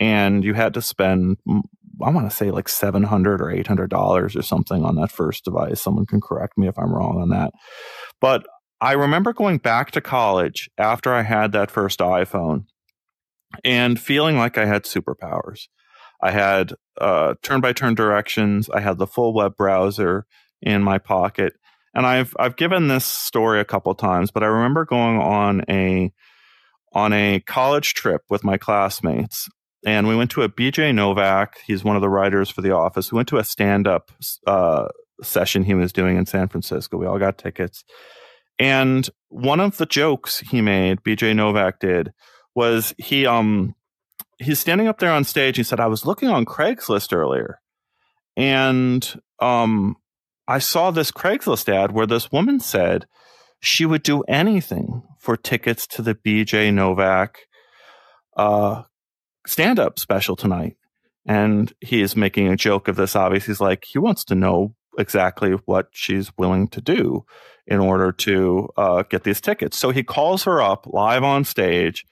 and 0.00 0.42
you 0.42 0.54
had 0.54 0.74
to 0.74 0.82
spend 0.82 1.36
I 2.02 2.10
want 2.10 2.28
to 2.28 2.34
say 2.34 2.50
like 2.50 2.68
seven 2.68 3.04
hundred 3.04 3.40
or 3.40 3.50
eight 3.50 3.66
hundred 3.66 3.90
dollars 3.90 4.34
or 4.34 4.42
something 4.42 4.84
on 4.84 4.96
that 4.96 5.12
first 5.12 5.44
device. 5.44 5.80
Someone 5.80 6.06
can 6.06 6.20
correct 6.20 6.58
me 6.58 6.66
if 6.66 6.78
I'm 6.78 6.92
wrong 6.92 7.20
on 7.20 7.28
that. 7.28 7.52
But 8.20 8.44
I 8.80 8.92
remember 8.92 9.32
going 9.32 9.58
back 9.58 9.92
to 9.92 10.00
college 10.00 10.68
after 10.76 11.12
I 11.14 11.22
had 11.22 11.52
that 11.52 11.70
first 11.70 12.00
iPhone 12.00 12.64
and 13.64 14.00
feeling 14.00 14.36
like 14.36 14.58
I 14.58 14.66
had 14.66 14.84
superpowers. 14.84 15.68
I 16.20 16.32
had 16.32 16.74
turn 17.42 17.60
by 17.60 17.72
turn 17.72 17.94
directions. 17.94 18.68
I 18.70 18.80
had 18.80 18.98
the 18.98 19.06
full 19.06 19.32
web 19.32 19.56
browser 19.56 20.26
in 20.60 20.82
my 20.82 20.98
pocket. 20.98 21.54
And 21.94 22.06
I've 22.06 22.34
I've 22.38 22.56
given 22.56 22.88
this 22.88 23.04
story 23.04 23.60
a 23.60 23.64
couple 23.64 23.94
times, 23.94 24.30
but 24.30 24.42
I 24.42 24.46
remember 24.46 24.84
going 24.84 25.18
on 25.18 25.62
a 25.68 26.12
on 26.92 27.12
a 27.12 27.40
college 27.40 27.94
trip 27.94 28.22
with 28.28 28.44
my 28.44 28.56
classmates 28.56 29.48
and 29.84 30.08
we 30.08 30.16
went 30.16 30.30
to 30.32 30.42
a 30.42 30.48
BJ 30.48 30.94
Novak. 30.94 31.58
He's 31.66 31.84
one 31.84 31.96
of 31.96 32.02
the 32.02 32.08
writers 32.08 32.48
for 32.48 32.62
The 32.62 32.74
Office. 32.74 33.12
We 33.12 33.16
went 33.16 33.28
to 33.28 33.38
a 33.38 33.44
stand 33.44 33.86
up 33.86 34.10
uh, 34.46 34.88
session 35.22 35.64
he 35.64 35.74
was 35.74 35.92
doing 35.92 36.16
in 36.16 36.26
San 36.26 36.48
Francisco. 36.48 36.96
We 36.96 37.06
all 37.06 37.18
got 37.18 37.38
tickets. 37.38 37.84
And 38.58 39.08
one 39.28 39.60
of 39.60 39.76
the 39.76 39.86
jokes 39.86 40.40
he 40.40 40.62
made, 40.62 41.02
BJ 41.02 41.36
Novak 41.36 41.80
did, 41.80 42.12
was 42.54 42.94
he 42.98 43.26
um 43.26 43.74
he's 44.38 44.60
standing 44.60 44.86
up 44.86 45.00
there 45.00 45.10
on 45.10 45.24
stage. 45.24 45.56
He 45.56 45.64
said, 45.64 45.80
"I 45.80 45.88
was 45.88 46.06
looking 46.06 46.28
on 46.28 46.44
Craigslist 46.44 47.12
earlier, 47.12 47.58
and 48.36 49.20
um 49.40 49.96
I 50.46 50.58
saw 50.58 50.90
this 50.90 51.10
Craigslist 51.10 51.68
ad 51.68 51.92
where 51.92 52.06
this 52.06 52.30
woman 52.30 52.60
said 52.60 53.06
she 53.60 53.86
would 53.86 54.02
do 54.02 54.22
anything 54.22 55.02
for 55.18 55.36
tickets 55.36 55.86
to 55.88 56.02
the 56.02 56.14
BJ 56.14 56.72
Novak 56.72 57.38
uh, 58.36 58.82
stand 59.46 59.78
up 59.78 59.98
special 59.98 60.36
tonight. 60.36 60.76
And 61.26 61.72
he 61.80 62.02
is 62.02 62.16
making 62.16 62.48
a 62.48 62.56
joke 62.56 62.88
of 62.88 62.96
this. 62.96 63.16
Obviously, 63.16 63.52
he's 63.52 63.60
like, 63.60 63.84
he 63.84 63.98
wants 63.98 64.24
to 64.24 64.34
know 64.34 64.74
exactly 64.98 65.52
what 65.64 65.88
she's 65.92 66.30
willing 66.36 66.68
to 66.68 66.82
do 66.82 67.24
in 67.66 67.80
order 67.80 68.12
to 68.12 68.68
uh, 68.76 69.02
get 69.04 69.24
these 69.24 69.40
tickets. 69.40 69.78
So 69.78 69.90
he 69.90 70.02
calls 70.02 70.44
her 70.44 70.60
up 70.60 70.86
live 70.86 71.24
on 71.24 71.44
stage 71.44 72.04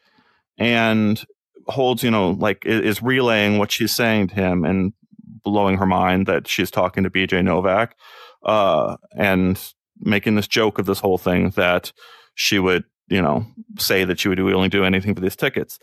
and 0.56 1.22
holds, 1.66 2.02
you 2.02 2.10
know, 2.10 2.30
like 2.30 2.64
is 2.64 3.02
relaying 3.02 3.58
what 3.58 3.70
she's 3.70 3.94
saying 3.94 4.28
to 4.28 4.34
him 4.34 4.64
and 4.64 4.94
blowing 5.44 5.76
her 5.78 5.86
mind 5.86 6.26
that 6.26 6.48
she's 6.48 6.70
talking 6.70 7.04
to 7.04 7.10
BJ 7.10 7.44
Novak 7.44 7.96
uh, 8.44 8.96
and 9.16 9.72
making 9.98 10.34
this 10.34 10.48
joke 10.48 10.78
of 10.78 10.86
this 10.86 11.00
whole 11.00 11.18
thing 11.18 11.50
that 11.50 11.92
she 12.34 12.58
would, 12.58 12.84
you 13.08 13.22
know, 13.22 13.46
say 13.78 14.04
that 14.04 14.18
she 14.18 14.28
would 14.28 14.40
only 14.40 14.68
do 14.68 14.84
anything 14.84 15.14
for 15.14 15.20
these 15.20 15.36
tickets. 15.36 15.78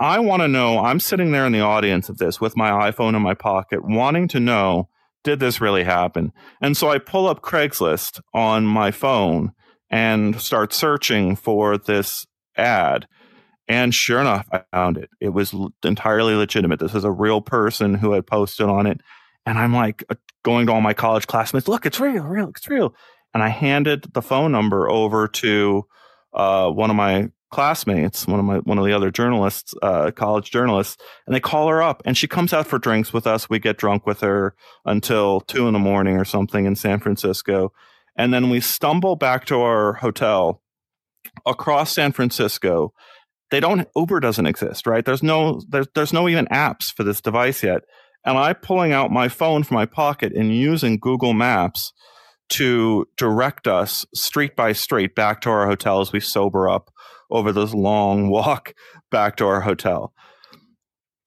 I 0.00 0.18
want 0.18 0.42
to 0.42 0.48
know, 0.48 0.80
I'm 0.80 0.98
sitting 0.98 1.30
there 1.30 1.46
in 1.46 1.52
the 1.52 1.60
audience 1.60 2.08
of 2.08 2.18
this 2.18 2.40
with 2.40 2.56
my 2.56 2.90
iPhone 2.90 3.14
in 3.14 3.22
my 3.22 3.34
pocket, 3.34 3.84
wanting 3.84 4.26
to 4.28 4.40
know, 4.40 4.88
did 5.22 5.38
this 5.38 5.60
really 5.60 5.84
happen? 5.84 6.32
And 6.60 6.76
so 6.76 6.90
I 6.90 6.98
pull 6.98 7.28
up 7.28 7.40
Craigslist 7.40 8.20
on 8.34 8.66
my 8.66 8.90
phone 8.90 9.52
and 9.90 10.40
start 10.40 10.72
searching 10.72 11.36
for 11.36 11.78
this 11.78 12.26
ad. 12.56 13.06
And 13.68 13.94
sure 13.94 14.20
enough, 14.20 14.48
I 14.52 14.62
found 14.72 14.98
it. 14.98 15.10
It 15.20 15.30
was 15.30 15.54
entirely 15.84 16.34
legitimate. 16.34 16.80
This 16.80 16.94
is 16.94 17.04
a 17.04 17.10
real 17.10 17.40
person 17.40 17.94
who 17.94 18.12
had 18.12 18.26
posted 18.26 18.66
on 18.66 18.86
it. 18.86 19.00
And 19.46 19.58
I'm 19.58 19.74
like 19.74 20.04
uh, 20.10 20.14
going 20.42 20.66
to 20.66 20.72
all 20.72 20.80
my 20.80 20.94
college 20.94 21.26
classmates, 21.26 21.68
look, 21.68 21.86
it's 21.86 22.00
real, 22.00 22.24
real, 22.24 22.48
it's 22.48 22.68
real. 22.68 22.94
And 23.34 23.42
I 23.42 23.48
handed 23.48 24.12
the 24.12 24.22
phone 24.22 24.52
number 24.52 24.90
over 24.90 25.26
to 25.28 25.86
uh, 26.34 26.70
one 26.70 26.90
of 26.90 26.96
my 26.96 27.30
classmates, 27.50 28.26
one 28.26 28.40
of 28.40 28.44
my 28.44 28.58
one 28.58 28.78
of 28.78 28.84
the 28.84 28.92
other 28.92 29.10
journalists, 29.10 29.74
uh, 29.82 30.10
college 30.10 30.50
journalists, 30.50 31.00
and 31.26 31.34
they 31.34 31.40
call 31.40 31.68
her 31.68 31.82
up, 31.82 32.02
and 32.04 32.16
she 32.16 32.26
comes 32.26 32.52
out 32.52 32.66
for 32.66 32.78
drinks 32.78 33.12
with 33.12 33.26
us. 33.26 33.48
We 33.48 33.58
get 33.58 33.78
drunk 33.78 34.06
with 34.06 34.20
her 34.20 34.56
until 34.84 35.40
two 35.42 35.68
in 35.68 35.74
the 35.74 35.78
morning 35.78 36.16
or 36.16 36.24
something 36.24 36.64
in 36.64 36.74
San 36.74 36.98
Francisco, 36.98 37.72
and 38.16 38.34
then 38.34 38.50
we 38.50 38.60
stumble 38.60 39.16
back 39.16 39.44
to 39.46 39.60
our 39.60 39.94
hotel 39.94 40.62
across 41.46 41.92
San 41.92 42.12
Francisco. 42.12 42.92
They 43.52 43.60
don't 43.60 43.86
Uber 43.94 44.20
doesn't 44.20 44.46
exist, 44.46 44.86
right? 44.86 45.04
There's 45.04 45.22
no 45.22 45.60
there's 45.68 45.86
there's 45.94 46.12
no 46.14 46.26
even 46.26 46.46
apps 46.46 46.90
for 46.90 47.04
this 47.04 47.20
device 47.20 47.62
yet. 47.62 47.82
And 48.24 48.38
I 48.38 48.54
pulling 48.54 48.92
out 48.92 49.10
my 49.10 49.28
phone 49.28 49.62
from 49.62 49.74
my 49.74 49.84
pocket 49.84 50.32
and 50.34 50.56
using 50.56 50.98
Google 50.98 51.34
Maps 51.34 51.92
to 52.48 53.06
direct 53.18 53.68
us 53.68 54.06
street 54.14 54.56
by 54.56 54.72
street 54.72 55.14
back 55.14 55.42
to 55.42 55.50
our 55.50 55.66
hotel 55.66 56.00
as 56.00 56.12
we 56.14 56.18
sober 56.20 56.66
up 56.66 56.90
over 57.30 57.52
this 57.52 57.74
long 57.74 58.30
walk 58.30 58.72
back 59.10 59.36
to 59.36 59.46
our 59.46 59.60
hotel. 59.60 60.14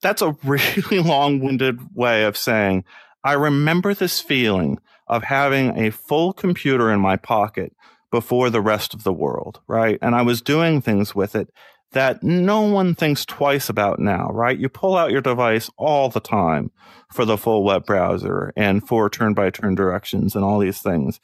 That's 0.02 0.20
a 0.20 0.36
really 0.44 0.98
long 0.98 1.38
winded 1.38 1.78
way 1.94 2.24
of 2.24 2.36
saying, 2.36 2.82
I 3.22 3.34
remember 3.34 3.94
this 3.94 4.20
feeling 4.20 4.80
of 5.06 5.22
having 5.22 5.78
a 5.78 5.92
full 5.92 6.32
computer 6.32 6.90
in 6.90 6.98
my 6.98 7.18
pocket 7.18 7.72
before 8.10 8.50
the 8.50 8.60
rest 8.60 8.94
of 8.94 9.04
the 9.04 9.12
world, 9.12 9.60
right? 9.68 9.96
And 10.02 10.16
I 10.16 10.22
was 10.22 10.42
doing 10.42 10.80
things 10.80 11.14
with 11.14 11.36
it 11.36 11.50
that 11.96 12.22
no 12.22 12.60
one 12.60 12.94
thinks 12.94 13.24
twice 13.24 13.70
about 13.70 13.98
now, 13.98 14.28
right? 14.30 14.58
You 14.58 14.68
pull 14.68 14.96
out 14.96 15.10
your 15.10 15.22
device 15.22 15.70
all 15.78 16.10
the 16.10 16.20
time 16.20 16.70
for 17.10 17.24
the 17.24 17.38
full 17.38 17.64
web 17.64 17.86
browser 17.86 18.52
and 18.54 18.86
for 18.86 19.08
turn 19.08 19.32
by 19.32 19.48
turn 19.48 19.74
directions 19.74 20.36
and 20.36 20.44
all 20.44 20.58
these 20.58 20.82
things. 20.82 21.20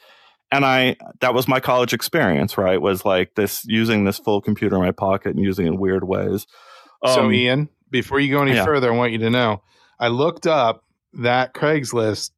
And 0.50 0.64
I, 0.64 0.96
that 1.20 1.34
was 1.34 1.46
my 1.46 1.60
college 1.60 1.92
experience, 1.92 2.56
right? 2.56 2.80
Was 2.80 3.04
like 3.04 3.34
this 3.34 3.66
using 3.66 4.04
this 4.04 4.18
full 4.18 4.40
computer 4.40 4.76
in 4.76 4.82
my 4.82 4.92
pocket 4.92 5.36
and 5.36 5.44
using 5.44 5.66
it 5.66 5.70
in 5.70 5.78
weird 5.78 6.04
ways. 6.04 6.46
Um, 7.02 7.14
so, 7.14 7.30
Ian, 7.30 7.68
before 7.90 8.18
you 8.18 8.32
go 8.34 8.40
any 8.40 8.54
yeah. 8.54 8.64
further, 8.64 8.90
I 8.90 8.96
want 8.96 9.12
you 9.12 9.18
to 9.18 9.30
know 9.30 9.62
I 10.00 10.08
looked 10.08 10.46
up 10.46 10.84
that 11.20 11.52
Craigslist 11.52 12.30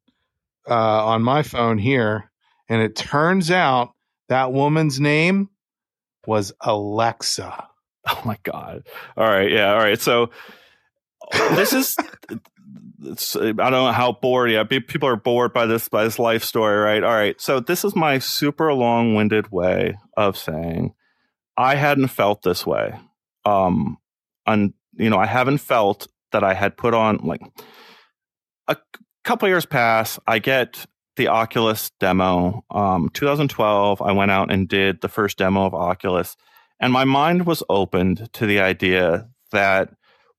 uh, 0.69 1.05
on 1.05 1.23
my 1.23 1.41
phone 1.41 1.77
here, 1.77 2.29
and 2.67 2.81
it 2.81 2.97
turns 2.97 3.49
out 3.49 3.93
that 4.27 4.51
woman's 4.51 4.99
name 4.99 5.49
was 6.27 6.51
Alexa. 6.59 7.69
Oh 8.11 8.21
my 8.23 8.37
god! 8.43 8.87
All 9.17 9.25
right, 9.25 9.51
yeah, 9.51 9.73
all 9.73 9.79
right. 9.79 9.99
So 9.99 10.29
this 11.31 11.73
is. 11.73 11.95
I 11.99 13.51
don't 13.51 13.71
know 13.71 13.91
how 13.91 14.11
bored. 14.11 14.51
Yeah, 14.51 14.63
people 14.63 15.09
are 15.09 15.15
bored 15.15 15.53
by 15.53 15.65
this 15.65 15.89
by 15.89 16.03
this 16.03 16.19
life 16.19 16.43
story, 16.43 16.77
right? 16.77 17.03
All 17.03 17.13
right. 17.13 17.39
So 17.41 17.59
this 17.59 17.83
is 17.83 17.95
my 17.95 18.19
super 18.19 18.73
long-winded 18.73 19.51
way 19.51 19.97
of 20.15 20.37
saying 20.37 20.93
I 21.57 21.75
hadn't 21.75 22.07
felt 22.07 22.41
this 22.41 22.65
way. 22.65 22.95
Um, 23.43 23.97
and 24.45 24.73
you 24.93 25.09
know, 25.09 25.17
I 25.17 25.25
haven't 25.25 25.59
felt 25.59 26.07
that 26.31 26.43
I 26.43 26.53
had 26.53 26.77
put 26.77 26.93
on 26.93 27.17
like 27.23 27.41
a 28.67 28.77
couple 29.23 29.47
years 29.47 29.65
pass. 29.65 30.19
I 30.27 30.39
get 30.39 30.85
the 31.15 31.29
Oculus 31.29 31.91
demo. 31.99 32.63
Um, 32.69 33.09
2012, 33.13 34.01
I 34.01 34.11
went 34.11 34.31
out 34.31 34.51
and 34.51 34.67
did 34.67 35.01
the 35.01 35.07
first 35.07 35.37
demo 35.37 35.65
of 35.65 35.73
Oculus, 35.73 36.35
and 36.85 36.93
my 36.93 37.03
mind 37.03 37.47
was 37.47 37.63
opened 37.67 38.31
to 38.33 38.45
the 38.45 38.59
idea 38.59 39.27
that 39.51 39.89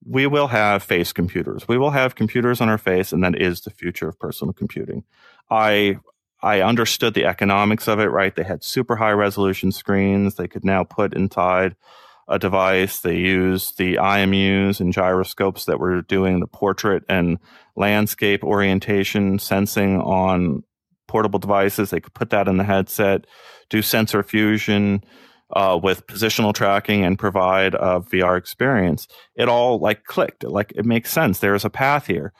we 0.05 0.28
will 0.28 0.47
have 0.47 0.80
face 0.80 1.12
computers. 1.12 1.66
We 1.66 1.76
will 1.76 1.90
have 1.90 2.14
computers 2.14 2.61
on 2.61 2.68
our 2.68 2.78
face, 2.78 3.12
and 3.12 3.24
that 3.24 3.36
is 3.36 3.62
the 3.62 3.70
future 3.70 4.09
of 4.09 4.20
personal 4.20 4.53
computing. 4.53 5.03
I 5.51 5.99
I 6.40 6.61
understood 6.61 7.14
the 7.14 7.24
economics 7.24 7.88
of 7.88 7.99
it. 7.99 8.12
Right, 8.12 8.32
they 8.32 8.44
had 8.44 8.62
super 8.62 8.94
high 8.94 9.11
resolution 9.11 9.72
screens. 9.72 10.36
They 10.36 10.47
could 10.47 10.64
now 10.64 10.84
put 10.84 11.14
inside 11.14 11.74
a 12.28 12.38
device. 12.38 13.01
They 13.01 13.16
used 13.16 13.76
the 13.76 13.97
IMUs 13.97 14.78
and 14.78 14.92
gyroscopes 14.92 15.64
that 15.64 15.80
were 15.80 16.01
doing 16.03 16.38
the 16.38 16.47
portrait 16.47 17.03
and 17.09 17.38
landscape 17.74 18.44
orientation 18.44 19.40
sensing 19.40 20.01
on 20.01 20.62
portable 21.09 21.40
devices. 21.40 21.90
They 21.90 21.99
could 21.99 22.14
put 22.14 22.30
that 22.30 22.47
in 22.47 22.57
the 22.57 22.62
headset, 22.62 23.26
do 23.68 23.82
sensor 23.82 24.22
fusion 24.22 25.03
uh, 25.53 25.78
with 25.82 26.07
positional 26.07 26.55
tracking, 26.55 27.05
and 27.05 27.18
provide 27.18 27.74
a 27.74 28.01
VR 28.01 28.36
experience. 28.36 29.07
It 29.34 29.49
all 29.49 29.78
like 29.78 30.05
clicked. 30.05 30.44
Like 30.44 30.72
it 30.74 30.84
makes 30.84 31.11
sense. 31.11 31.38
There's 31.38 31.64
a 31.64 31.70
path 31.70 32.07
here, 32.07 32.32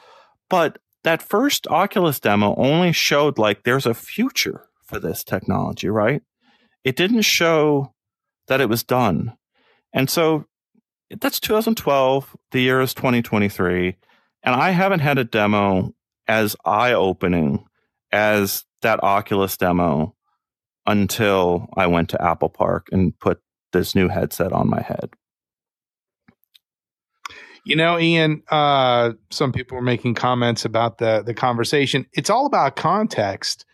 but 0.49 0.79
that 1.05 1.23
first 1.23 1.69
Oculus 1.69 2.19
demo 2.19 2.55
only 2.57 2.91
showed 2.91 3.39
like 3.39 3.63
there's 3.63 3.87
a 3.87 3.95
future 3.95 4.67
for 4.83 4.99
this 4.99 5.23
technology, 5.23 5.89
right? 5.89 6.21
It 6.83 6.97
didn't 6.97 7.23
show 7.23 7.95
that 8.49 8.61
it 8.61 8.69
was 8.69 8.83
done. 8.83 9.37
And 9.93 10.11
so 10.11 10.47
that's 11.21 11.39
2012. 11.39 12.37
The 12.51 12.61
year 12.61 12.81
is 12.81 12.93
2023. 12.93 13.97
And 14.43 14.55
I 14.55 14.71
haven't 14.71 14.99
had 14.99 15.19
a 15.19 15.25
demo 15.25 15.95
as 16.27 16.57
eye 16.65 16.93
opening 16.93 17.65
as 18.11 18.65
that 18.83 19.03
Oculus 19.05 19.57
demo 19.57 20.16
until 20.87 21.69
I 21.77 21.87
went 21.87 22.11
to 22.11 22.23
Apple 22.23 22.49
Park 22.49 22.89
and 22.93 23.19
put 23.19 23.41
this 23.73 23.95
new 23.95 24.09
headset 24.09 24.53
on 24.53 24.69
my 24.69 24.81
head. 24.81 25.11
You 27.65 27.75
know, 27.75 27.99
Ian, 27.99 28.43
uh, 28.49 29.13
some 29.31 29.53
people 29.53 29.77
were 29.77 29.83
making 29.83 30.15
comments 30.15 30.65
about 30.65 30.99
the 30.99 31.23
the 31.27 31.35
conversation. 31.35 32.07
It's 32.13 32.31
all 32.31 32.47
about 32.47 32.77
context. 32.77 33.65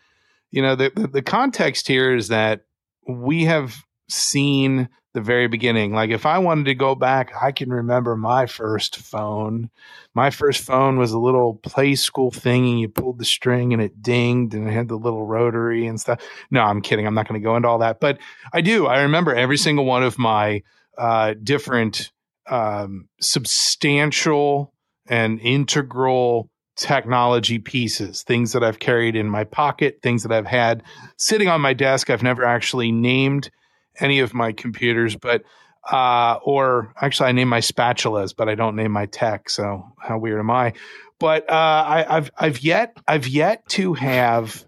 You 0.49 0.63
know, 0.63 0.75
the, 0.75 0.91
the, 0.95 1.07
the 1.07 1.21
context 1.21 1.87
here 1.87 2.15
is 2.15 2.29
that 2.29 2.61
we 3.07 3.45
have 3.45 3.75
seen 4.09 4.89
the 5.13 5.21
very 5.21 5.47
beginning. 5.47 5.93
Like 5.93 6.09
if 6.09 6.25
I 6.25 6.39
wanted 6.39 6.65
to 6.65 6.75
go 6.75 6.95
back, 6.95 7.31
I 7.39 7.51
can 7.51 7.69
remember 7.69 8.15
my 8.15 8.45
first 8.45 8.97
phone. 8.97 9.69
My 10.13 10.31
first 10.31 10.61
phone 10.61 10.97
was 10.97 11.11
a 11.11 11.19
little 11.19 11.55
play 11.55 11.95
school 11.95 12.31
thing 12.31 12.67
and 12.67 12.79
you 12.79 12.89
pulled 12.89 13.19
the 13.19 13.25
string 13.25 13.73
and 13.73 13.81
it 13.81 14.01
dinged 14.01 14.53
and 14.53 14.67
it 14.67 14.71
had 14.71 14.87
the 14.87 14.97
little 14.97 15.25
rotary 15.25 15.85
and 15.85 15.99
stuff. 15.99 16.21
No, 16.49 16.61
I'm 16.61 16.81
kidding. 16.81 17.05
I'm 17.05 17.13
not 17.13 17.27
going 17.27 17.39
to 17.39 17.43
go 17.45 17.55
into 17.55 17.67
all 17.67 17.79
that, 17.79 17.99
but 17.99 18.17
I 18.51 18.61
do. 18.61 18.87
I 18.87 19.03
remember 19.03 19.35
every 19.35 19.57
single 19.57 19.85
one 19.85 20.03
of 20.03 20.17
my 20.17 20.63
uh, 20.97 21.35
different 21.41 22.11
um, 22.49 23.07
substantial 23.21 24.73
and 25.07 25.39
integral 25.41 26.49
technology 26.75 27.59
pieces, 27.59 28.23
things 28.23 28.53
that 28.53 28.63
I've 28.63 28.79
carried 28.79 29.15
in 29.15 29.29
my 29.29 29.43
pocket, 29.43 29.99
things 30.01 30.23
that 30.23 30.31
I've 30.31 30.47
had 30.47 30.83
sitting 31.17 31.47
on 31.47 31.61
my 31.61 31.73
desk. 31.73 32.09
I've 32.09 32.23
never 32.23 32.43
actually 32.43 32.91
named 32.91 33.51
any 33.99 34.19
of 34.19 34.33
my 34.33 34.51
computers, 34.51 35.15
but 35.15 35.43
uh, 35.91 36.39
or 36.43 36.93
actually, 37.01 37.29
I 37.29 37.31
name 37.33 37.49
my 37.49 37.59
spatulas, 37.59 38.33
but 38.35 38.47
I 38.47 38.55
don't 38.55 38.75
name 38.75 38.91
my 38.91 39.05
tech. 39.07 39.49
So 39.49 39.85
how 39.99 40.17
weird 40.17 40.39
am 40.39 40.49
I? 40.49 40.73
But 41.19 41.49
uh, 41.49 41.53
I, 41.53 42.17
I've 42.17 42.31
I've 42.37 42.59
yet 42.61 42.97
I've 43.07 43.27
yet 43.27 43.67
to 43.69 43.93
have 43.93 44.65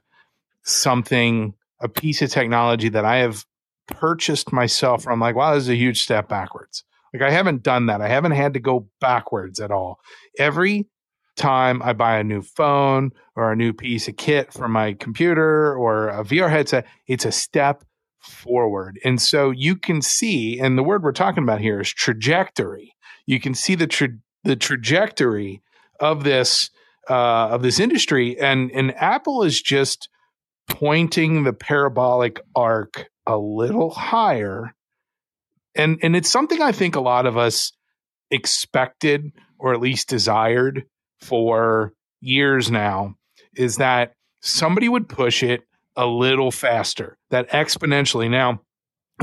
something 0.64 1.54
a 1.80 1.88
piece 1.88 2.22
of 2.22 2.30
technology 2.30 2.90
that 2.90 3.06
I 3.06 3.18
have 3.18 3.46
purchased 3.88 4.52
myself. 4.52 5.06
Where 5.06 5.14
I'm 5.14 5.20
like, 5.20 5.36
wow, 5.36 5.54
this 5.54 5.64
is 5.64 5.70
a 5.70 5.76
huge 5.76 6.04
step 6.04 6.28
backwards. 6.28 6.84
Like 7.14 7.22
I 7.22 7.32
haven't 7.32 7.64
done 7.64 7.86
that. 7.86 8.02
I 8.02 8.10
haven't 8.10 8.34
had 8.34 8.54
to 8.56 8.60
go 8.60 8.90
backwards 9.00 9.62
at 9.62 9.72
all. 9.72 10.00
Every 10.38 10.88
time 11.38 11.82
I 11.82 11.94
buy 11.94 12.18
a 12.18 12.24
new 12.24 12.42
phone 12.42 13.12
or 13.36 13.52
a 13.52 13.56
new 13.56 13.74
piece 13.74 14.08
of 14.08 14.18
kit 14.18 14.52
for 14.52 14.68
my 14.68 14.94
computer 14.94 15.76
or 15.76 16.10
a 16.10 16.24
VR 16.24 16.50
headset, 16.50 16.86
it's 17.08 17.26
a 17.26 17.32
step 17.32 17.84
forward. 18.26 19.00
And 19.04 19.22
so 19.22 19.52
you 19.52 19.76
can 19.76 20.02
see, 20.02 20.60
and 20.60 20.78
the 20.78 20.84
word 20.84 21.04
we're 21.04 21.12
talking 21.12 21.44
about 21.44 21.62
here 21.62 21.82
is 21.82 21.92
trajectory. 21.92 22.94
You 23.26 23.40
can 23.40 23.54
see 23.54 23.76
the 23.76 23.88
tra- 23.88 24.18
the 24.44 24.56
trajectory 24.56 25.62
of 26.00 26.24
this 26.24 26.70
uh, 27.10 27.50
of 27.50 27.62
this 27.62 27.80
industry, 27.80 28.40
and 28.40 28.72
and 28.72 28.96
Apple 28.96 29.44
is 29.44 29.62
just 29.62 30.10
pointing 30.68 31.44
the 31.44 31.54
parabolic 31.54 32.40
arc 32.56 33.06
a 33.26 33.38
little 33.38 33.90
higher, 33.90 34.76
and 35.76 36.00
and 36.02 36.16
it's 36.16 36.30
something 36.30 36.62
I 36.62 36.72
think 36.72 36.96
a 36.96 37.02
lot 37.02 37.26
of 37.26 37.38
us 37.38 37.72
expected 38.32 39.32
or 39.60 39.74
at 39.74 39.82
least 39.82 40.10
desired 40.10 40.84
for 41.22 41.94
years 42.22 42.70
now 42.70 43.16
is 43.56 43.78
that 43.78 44.14
somebody 44.42 44.90
would 44.90 45.08
push 45.08 45.44
it 45.44 45.62
a 45.96 46.06
little 46.06 46.52
faster, 46.52 47.18
that 47.30 47.50
exponentially. 47.50 48.30
Now, 48.30 48.62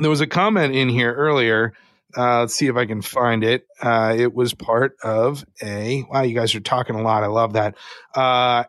there 0.01 0.11
was 0.11 0.21
a 0.21 0.27
comment 0.27 0.75
in 0.75 0.89
here 0.89 1.13
earlier. 1.13 1.75
Uh, 2.17 2.41
let's 2.41 2.55
see 2.55 2.67
if 2.67 2.77
I 2.77 2.87
can 2.87 3.03
find 3.03 3.43
it. 3.45 3.67
Uh, 3.81 4.15
it 4.19 4.35
was 4.35 4.55
part 4.55 4.97
of 5.03 5.45
a, 5.63 6.05
wow, 6.11 6.23
you 6.23 6.35
guys 6.35 6.55
are 6.55 6.61
talking 6.61 6.97
a 6.97 7.03
lot. 7.03 7.25
I 7.25 7.29
love 7.29 7.55
that. 7.55 7.77
Uh, 8.15 8.65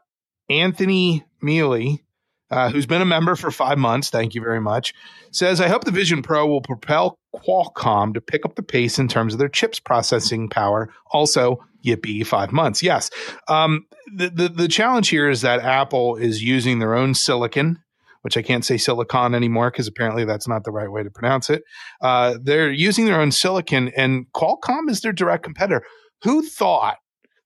Anthony 0.50 1.26
Mealy, 1.42 2.04
uh, 2.50 2.70
who's 2.70 2.86
been 2.86 3.02
a 3.02 3.06
member 3.06 3.36
for 3.36 3.52
five 3.52 3.78
months, 3.78 4.10
thank 4.10 4.36
you 4.36 4.42
very 4.42 4.62
much, 4.62 4.94
says, 5.32 5.60
I 5.60 5.68
hope 5.68 5.84
the 5.84 5.92
Vision 5.92 6.22
Pro 6.22 6.46
will 6.48 6.62
propel 6.62 7.18
Qualcomm 7.36 8.14
to 8.14 8.22
pick 8.22 8.46
up 8.46 8.56
the 8.56 8.64
pace 8.64 9.00
in 9.00 9.08
terms 9.08 9.34
of 9.34 9.40
their 9.40 9.50
chips 9.50 9.80
processing 9.80 10.50
power. 10.50 10.90
Also, 11.12 11.66
yippee, 11.84 12.26
five 12.26 12.52
months. 12.52 12.84
Yes. 12.84 13.10
Um, 13.48 13.88
the, 14.14 14.30
the, 14.30 14.50
the 14.50 14.68
challenge 14.68 15.10
here 15.10 15.30
is 15.30 15.42
that 15.42 15.62
Apple 15.62 16.16
is 16.16 16.44
using 16.44 16.80
their 16.80 16.94
own 16.94 17.14
silicon 17.14 17.80
which 18.24 18.38
I 18.38 18.42
can't 18.42 18.66
say 18.66 18.78
silicon 18.78 19.36
anymore 19.36 19.70
because 19.70 19.88
apparently 19.88 20.26
that's 20.26 20.48
not 20.48 20.64
the 20.64 20.72
right 20.72 20.92
way 20.92 21.04
to 21.04 21.12
pronounce 21.12 21.50
it. 21.50 21.64
Uh, 22.02 22.38
they're 22.42 22.72
using 22.72 23.06
their 23.06 23.22
own 23.22 23.32
silicon, 23.32 23.92
and 23.96 24.26
Qualcomm 24.34 24.90
is 24.90 25.02
their 25.02 25.14
direct 25.14 25.44
competitor. 25.44 25.86
Who 26.24 26.42
thought 26.42 26.98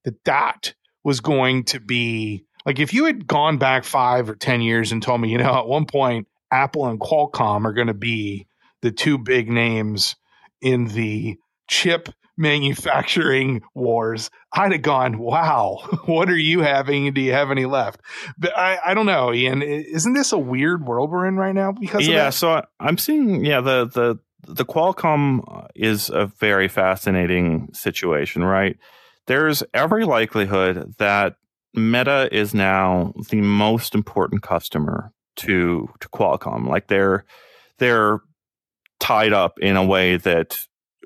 that 0.05 0.23
that 0.25 0.73
was 1.03 1.19
going 1.19 1.65
to 1.65 1.79
be 1.79 2.45
like 2.65 2.79
if 2.79 2.93
you 2.93 3.05
had 3.05 3.27
gone 3.27 3.57
back 3.57 3.83
five 3.83 4.29
or 4.29 4.35
10 4.35 4.61
years 4.61 4.91
and 4.91 5.01
told 5.01 5.21
me, 5.21 5.29
you 5.29 5.37
know, 5.37 5.57
at 5.57 5.67
one 5.67 5.85
point, 5.85 6.27
Apple 6.51 6.85
and 6.85 6.99
Qualcomm 6.99 7.65
are 7.65 7.73
going 7.73 7.87
to 7.87 7.93
be 7.93 8.47
the 8.81 8.91
two 8.91 9.17
big 9.17 9.49
names 9.49 10.15
in 10.61 10.85
the 10.89 11.37
chip 11.67 12.09
manufacturing 12.37 13.61
wars, 13.73 14.29
I'd 14.53 14.71
have 14.71 14.81
gone, 14.81 15.17
wow, 15.17 15.79
what 16.05 16.29
are 16.29 16.37
you 16.37 16.61
having? 16.61 17.13
Do 17.13 17.21
you 17.21 17.33
have 17.33 17.51
any 17.51 17.65
left? 17.65 18.01
But 18.37 18.57
I, 18.57 18.77
I 18.85 18.93
don't 18.93 19.05
know, 19.05 19.33
Ian. 19.33 19.61
Isn't 19.61 20.13
this 20.13 20.31
a 20.31 20.37
weird 20.37 20.85
world 20.85 21.11
we're 21.11 21.25
in 21.25 21.37
right 21.37 21.55
now? 21.55 21.71
Because 21.71 22.07
yeah, 22.07 22.29
so 22.29 22.63
I'm 22.79 22.97
seeing, 22.97 23.43
yeah, 23.43 23.61
the 23.61 23.85
the 23.85 24.19
the 24.47 24.65
Qualcomm 24.65 25.67
is 25.75 26.09
a 26.09 26.27
very 26.39 26.67
fascinating 26.67 27.69
situation, 27.73 28.43
right? 28.43 28.77
There's 29.25 29.63
every 29.73 30.05
likelihood 30.05 30.95
that 30.99 31.35
Meta 31.73 32.29
is 32.31 32.53
now 32.53 33.13
the 33.29 33.41
most 33.41 33.93
important 33.93 34.41
customer 34.41 35.11
to 35.37 35.89
to 35.99 36.09
Qualcomm. 36.09 36.67
Like 36.67 36.87
they're 36.87 37.25
they're 37.77 38.19
tied 38.99 39.33
up 39.33 39.59
in 39.59 39.75
a 39.75 39.85
way 39.85 40.17
that 40.17 40.65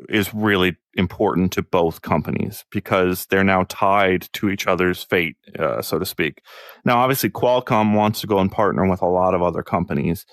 is 0.09 0.33
really 0.33 0.77
important 0.95 1.51
to 1.53 1.61
both 1.61 2.01
companies 2.01 2.65
because 2.71 3.25
they're 3.27 3.43
now 3.43 3.65
tied 3.69 4.27
to 4.33 4.49
each 4.49 4.67
other's 4.67 5.03
fate, 5.03 5.35
uh, 5.57 5.81
so 5.81 5.99
to 5.99 6.05
speak. 6.05 6.41
Now, 6.85 6.99
obviously, 6.99 7.29
Qualcomm 7.29 7.95
wants 7.95 8.21
to 8.21 8.27
go 8.27 8.39
and 8.39 8.51
partner 8.51 8.89
with 8.89 9.01
a 9.01 9.07
lot 9.07 9.33
of 9.33 9.41
other 9.41 9.63
companies 9.63 10.25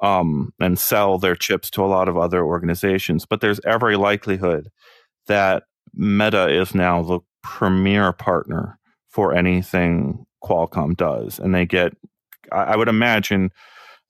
um, 0.00 0.52
and 0.58 0.78
sell 0.78 1.18
their 1.18 1.36
chips 1.36 1.70
to 1.70 1.84
a 1.84 1.86
lot 1.86 2.08
of 2.08 2.16
other 2.16 2.44
organizations, 2.44 3.26
but 3.26 3.40
there's 3.40 3.60
every 3.66 3.96
likelihood 3.96 4.68
that 5.26 5.64
Meta 5.94 6.48
is 6.48 6.74
now 6.74 7.02
the 7.02 7.20
premier 7.42 8.12
partner 8.12 8.78
for 9.08 9.34
anything 9.34 10.24
Qualcomm 10.42 10.96
does, 10.96 11.38
and 11.38 11.54
they 11.54 11.66
get. 11.66 11.92
I 12.52 12.76
would 12.76 12.88
imagine 12.88 13.50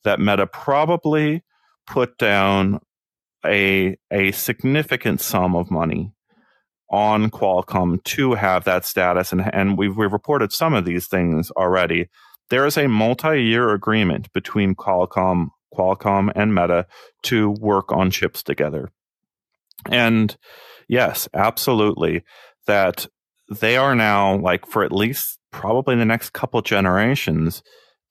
that 0.04 0.20
Meta 0.20 0.46
probably 0.46 1.42
put 1.86 2.16
down 2.16 2.80
a 3.44 3.96
a 4.10 4.32
significant 4.32 5.20
sum 5.20 5.54
of 5.56 5.70
money 5.70 6.12
on 6.90 7.30
Qualcomm 7.30 8.02
to 8.04 8.34
have 8.34 8.64
that 8.64 8.84
status, 8.84 9.32
and 9.32 9.52
and 9.54 9.78
we've 9.78 9.96
we've 9.96 10.12
reported 10.12 10.52
some 10.52 10.74
of 10.74 10.84
these 10.84 11.06
things 11.06 11.50
already. 11.52 12.08
There 12.50 12.66
is 12.66 12.76
a 12.76 12.88
multi-year 12.88 13.70
agreement 13.70 14.32
between 14.32 14.74
Qualcomm, 14.74 15.50
Qualcomm 15.72 16.32
and 16.34 16.52
Meta 16.52 16.86
to 17.24 17.50
work 17.50 17.92
on 17.92 18.10
chips 18.10 18.42
together. 18.42 18.90
And 19.88 20.36
yes, 20.88 21.28
absolutely, 21.32 22.24
that 22.66 23.06
they 23.48 23.76
are 23.76 23.94
now 23.94 24.36
like 24.36 24.66
for 24.66 24.82
at 24.84 24.92
least 24.92 25.38
probably 25.52 25.96
the 25.96 26.04
next 26.04 26.32
couple 26.32 26.60
generations. 26.62 27.62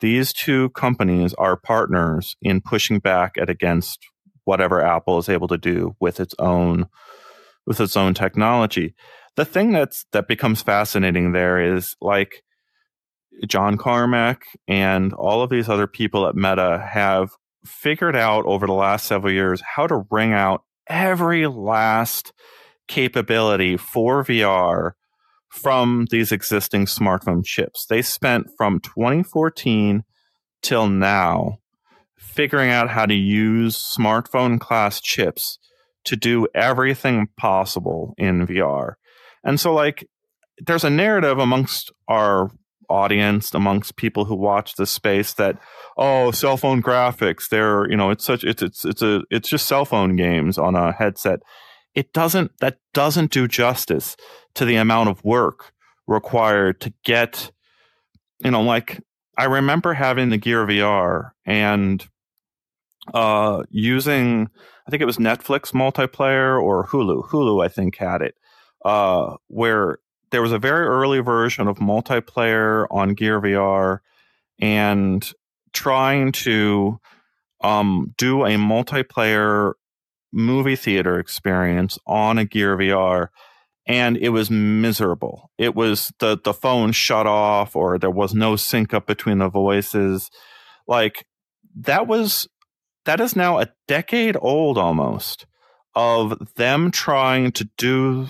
These 0.01 0.31
two 0.31 0.69
companies 0.69 1.33
are 1.33 1.57
partners 1.57 2.37
in 2.41 2.61
pushing 2.61 2.99
back 2.99 3.33
at 3.37 3.49
against 3.49 3.99
whatever 4.49 4.81
Apple 4.81 5.19
is 5.19 5.29
able 5.29 5.47
to 5.47 5.59
do 5.59 5.95
with 5.99 6.19
its 6.19 6.33
own 6.39 6.87
with 7.67 7.79
its 7.79 7.95
own 7.95 8.15
technology. 8.15 8.95
The 9.35 9.45
thing 9.45 9.71
that's 9.71 10.07
that 10.11 10.27
becomes 10.27 10.63
fascinating 10.63 11.33
there 11.33 11.75
is 11.75 11.95
like 12.01 12.41
John 13.47 13.77
Carmack 13.77 14.41
and 14.67 15.13
all 15.13 15.43
of 15.43 15.51
these 15.51 15.69
other 15.69 15.85
people 15.85 16.27
at 16.27 16.33
Meta 16.33 16.83
have 16.91 17.29
figured 17.63 18.15
out 18.15 18.43
over 18.47 18.65
the 18.65 18.73
last 18.73 19.05
several 19.05 19.31
years 19.31 19.61
how 19.75 19.85
to 19.85 20.03
wring 20.09 20.33
out 20.33 20.63
every 20.87 21.45
last 21.45 22.33
capability 22.87 23.77
for 23.77 24.23
VR 24.23 24.93
from 25.49 26.07
these 26.09 26.31
existing 26.31 26.87
smartphone 26.87 27.45
chips. 27.45 27.85
They 27.87 28.01
spent 28.01 28.47
from 28.57 28.79
2014 28.79 30.03
till 30.63 30.89
now 30.89 31.59
figuring 32.39 32.69
out 32.71 32.89
how 32.89 33.05
to 33.05 33.13
use 33.13 33.75
smartphone 33.75 34.57
class 34.57 35.01
chips 35.01 35.59
to 36.05 36.15
do 36.15 36.47
everything 36.55 37.27
possible 37.35 38.13
in 38.17 38.47
VR. 38.47 38.93
And 39.43 39.59
so, 39.59 39.73
like, 39.73 40.07
there's 40.65 40.85
a 40.85 40.89
narrative 40.89 41.37
amongst 41.37 41.91
our 42.07 42.49
audience, 42.89 43.53
amongst 43.53 43.97
people 43.97 44.23
who 44.23 44.35
watch 44.35 44.75
this 44.75 44.89
space 44.89 45.33
that, 45.33 45.57
oh, 45.97 46.31
cell 46.31 46.55
phone 46.55 46.81
graphics, 46.81 47.49
they're, 47.49 47.91
you 47.91 47.97
know, 47.97 48.09
it's 48.09 48.23
such, 48.23 48.45
it's, 48.45 48.61
it's, 48.61 48.85
it's 48.85 49.01
a, 49.01 49.21
it's 49.29 49.49
just 49.49 49.67
cell 49.67 49.83
phone 49.83 50.15
games 50.15 50.57
on 50.57 50.75
a 50.75 50.93
headset. 50.93 51.41
It 51.93 52.13
doesn't, 52.13 52.51
that 52.61 52.77
doesn't 52.93 53.31
do 53.31 53.49
justice 53.49 54.15
to 54.55 54.63
the 54.63 54.77
amount 54.77 55.09
of 55.09 55.21
work 55.25 55.73
required 56.07 56.79
to 56.79 56.93
get, 57.03 57.51
you 58.41 58.51
know, 58.51 58.61
like, 58.61 59.01
I 59.37 59.43
remember 59.43 59.93
having 59.93 60.29
the 60.29 60.37
Gear 60.37 60.65
VR 60.65 61.31
and 61.45 62.07
uh, 63.13 63.63
using, 63.69 64.49
I 64.87 64.91
think 64.91 65.01
it 65.01 65.05
was 65.05 65.17
Netflix 65.17 65.71
multiplayer 65.73 66.61
or 66.61 66.87
Hulu. 66.87 67.29
Hulu, 67.29 67.63
I 67.63 67.67
think, 67.67 67.97
had 67.97 68.21
it, 68.21 68.35
uh, 68.85 69.35
where 69.47 69.99
there 70.31 70.41
was 70.41 70.51
a 70.51 70.59
very 70.59 70.85
early 70.85 71.19
version 71.19 71.67
of 71.67 71.77
multiplayer 71.77 72.85
on 72.91 73.13
Gear 73.13 73.41
VR 73.41 73.99
and 74.59 75.31
trying 75.73 76.31
to 76.31 76.99
um, 77.61 78.13
do 78.17 78.45
a 78.45 78.51
multiplayer 78.51 79.73
movie 80.31 80.75
theater 80.75 81.19
experience 81.19 81.97
on 82.05 82.37
a 82.37 82.45
Gear 82.45 82.77
VR. 82.77 83.29
And 83.87 84.17
it 84.17 84.29
was 84.29 84.51
miserable. 84.51 85.49
It 85.57 85.73
was 85.73 86.13
the, 86.19 86.37
the 86.43 86.53
phone 86.53 86.91
shut 86.91 87.25
off 87.25 87.75
or 87.75 87.97
there 87.97 88.11
was 88.11 88.35
no 88.35 88.55
sync 88.55 88.93
up 88.93 89.07
between 89.07 89.39
the 89.39 89.49
voices. 89.49 90.29
Like 90.87 91.25
that 91.75 92.05
was 92.05 92.47
that 93.09 93.19
is 93.19 93.35
now 93.35 93.57
a 93.57 93.67
decade 93.87 94.37
old 94.39 94.77
almost 94.77 95.47
of 95.95 96.53
them 96.57 96.91
trying 96.91 97.51
to 97.51 97.67
do 97.75 98.27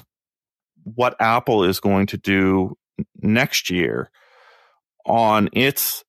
what 0.86 1.18
Apple 1.20 1.66
is 1.66 1.82
going 1.82 2.06
to 2.08 2.18
do 2.18 2.78
next 3.22 3.70
year 3.70 4.10
on 5.06 5.50
its 5.52 6.06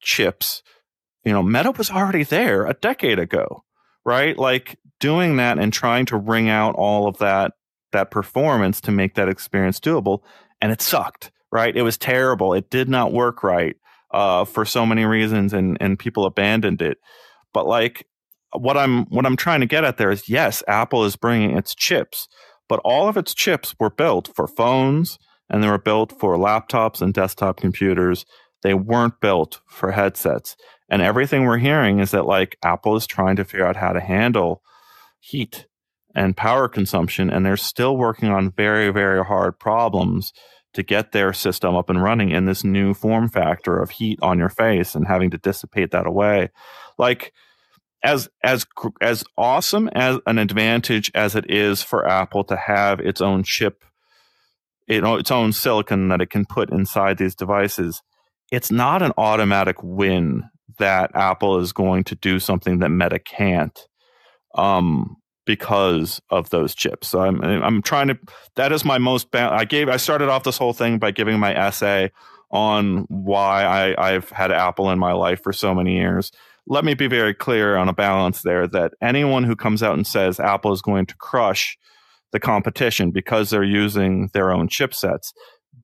chips. 0.00 0.62
You 1.24 1.32
know, 1.32 1.42
Meta 1.42 1.72
was 1.72 1.90
already 1.90 2.22
there 2.22 2.66
a 2.66 2.74
decade 2.74 3.18
ago, 3.18 3.64
right? 4.04 4.38
Like 4.38 4.78
doing 5.00 5.38
that 5.38 5.58
and 5.58 5.72
trying 5.72 6.06
to 6.06 6.16
wring 6.16 6.48
out 6.48 6.76
all 6.76 7.08
of 7.08 7.18
that 7.18 7.54
that 7.90 8.12
performance 8.12 8.80
to 8.82 8.92
make 8.92 9.14
that 9.14 9.28
experience 9.28 9.80
doable, 9.80 10.20
and 10.60 10.70
it 10.70 10.80
sucked, 10.80 11.32
right? 11.50 11.76
It 11.76 11.82
was 11.82 11.98
terrible. 11.98 12.54
It 12.54 12.70
did 12.70 12.88
not 12.88 13.12
work 13.12 13.42
right 13.42 13.74
uh, 14.12 14.44
for 14.44 14.64
so 14.64 14.86
many 14.86 15.04
reasons, 15.04 15.52
and 15.52 15.76
and 15.80 15.98
people 15.98 16.26
abandoned 16.26 16.80
it. 16.80 16.98
But 17.54 17.66
like 17.66 18.06
what 18.52 18.76
I'm 18.76 19.06
what 19.06 19.24
I'm 19.24 19.36
trying 19.36 19.60
to 19.60 19.66
get 19.66 19.84
at 19.84 19.96
there 19.96 20.10
is 20.10 20.28
yes, 20.28 20.62
Apple 20.68 21.04
is 21.04 21.16
bringing 21.16 21.56
its 21.56 21.74
chips, 21.74 22.28
but 22.68 22.80
all 22.84 23.08
of 23.08 23.16
its 23.16 23.32
chips 23.32 23.74
were 23.80 23.90
built 23.90 24.28
for 24.34 24.46
phones 24.46 25.18
and 25.48 25.62
they 25.62 25.68
were 25.68 25.78
built 25.78 26.12
for 26.20 26.36
laptops 26.36 27.00
and 27.00 27.14
desktop 27.14 27.56
computers. 27.56 28.26
They 28.62 28.74
weren't 28.74 29.20
built 29.20 29.60
for 29.66 29.92
headsets. 29.92 30.56
And 30.90 31.02
everything 31.02 31.44
we're 31.44 31.58
hearing 31.58 32.00
is 32.00 32.10
that 32.10 32.26
like 32.26 32.58
Apple 32.62 32.96
is 32.96 33.06
trying 33.06 33.36
to 33.36 33.44
figure 33.44 33.66
out 33.66 33.76
how 33.76 33.92
to 33.92 34.00
handle 34.00 34.62
heat 35.20 35.66
and 36.14 36.36
power 36.36 36.68
consumption 36.68 37.30
and 37.30 37.44
they're 37.44 37.56
still 37.56 37.96
working 37.96 38.28
on 38.28 38.52
very 38.52 38.90
very 38.90 39.24
hard 39.24 39.58
problems 39.58 40.32
to 40.74 40.82
get 40.82 41.12
their 41.12 41.32
system 41.32 41.74
up 41.74 41.88
and 41.88 42.02
running 42.02 42.30
in 42.30 42.44
this 42.44 42.64
new 42.64 42.94
form 42.94 43.28
factor 43.28 43.80
of 43.80 43.90
heat 43.90 44.18
on 44.22 44.38
your 44.38 44.48
face 44.48 44.94
and 44.94 45.06
having 45.06 45.30
to 45.30 45.38
dissipate 45.38 45.92
that 45.92 46.06
away. 46.06 46.50
Like 46.98 47.32
as 48.02 48.28
as 48.42 48.66
as 49.00 49.24
awesome 49.38 49.88
as 49.94 50.18
an 50.26 50.38
advantage 50.38 51.10
as 51.14 51.34
it 51.34 51.50
is 51.50 51.82
for 51.82 52.06
Apple 52.06 52.44
to 52.44 52.56
have 52.56 53.00
its 53.00 53.20
own 53.20 53.42
chip, 53.42 53.84
you 54.86 55.00
know, 55.00 55.16
its 55.16 55.30
own 55.30 55.52
silicon 55.52 56.08
that 56.08 56.20
it 56.20 56.30
can 56.30 56.44
put 56.44 56.70
inside 56.70 57.16
these 57.16 57.34
devices, 57.34 58.02
it's 58.52 58.70
not 58.70 59.00
an 59.00 59.12
automatic 59.16 59.76
win 59.82 60.44
that 60.78 61.10
Apple 61.14 61.58
is 61.60 61.72
going 61.72 62.04
to 62.04 62.14
do 62.16 62.38
something 62.38 62.80
that 62.80 62.90
Meta 62.90 63.18
can't. 63.18 63.78
Um, 64.54 65.16
because 65.46 66.20
of 66.30 66.50
those 66.50 66.74
chips. 66.74 67.08
So 67.08 67.20
I'm 67.20 67.42
I'm 67.42 67.82
trying 67.82 68.08
to 68.08 68.18
that 68.56 68.72
is 68.72 68.84
my 68.84 68.98
most 68.98 69.30
ba- 69.30 69.52
I 69.52 69.64
gave 69.64 69.88
I 69.88 69.96
started 69.96 70.28
off 70.28 70.44
this 70.44 70.58
whole 70.58 70.72
thing 70.72 70.98
by 70.98 71.10
giving 71.10 71.38
my 71.38 71.54
essay 71.54 72.10
on 72.50 73.06
why 73.08 73.64
I 73.64 74.12
I've 74.12 74.30
had 74.30 74.52
Apple 74.52 74.90
in 74.90 74.98
my 74.98 75.12
life 75.12 75.42
for 75.42 75.52
so 75.52 75.74
many 75.74 75.96
years 75.96 76.30
let 76.66 76.84
me 76.84 76.94
be 76.94 77.06
very 77.06 77.34
clear 77.34 77.76
on 77.76 77.88
a 77.88 77.92
balance 77.92 78.42
there 78.42 78.66
that 78.68 78.94
anyone 79.02 79.44
who 79.44 79.56
comes 79.56 79.82
out 79.82 79.94
and 79.94 80.06
says 80.06 80.40
Apple 80.40 80.72
is 80.72 80.82
going 80.82 81.06
to 81.06 81.16
crush 81.16 81.76
the 82.32 82.40
competition 82.40 83.10
because 83.10 83.50
they're 83.50 83.62
using 83.62 84.30
their 84.32 84.50
own 84.50 84.68
chipsets 84.68 85.32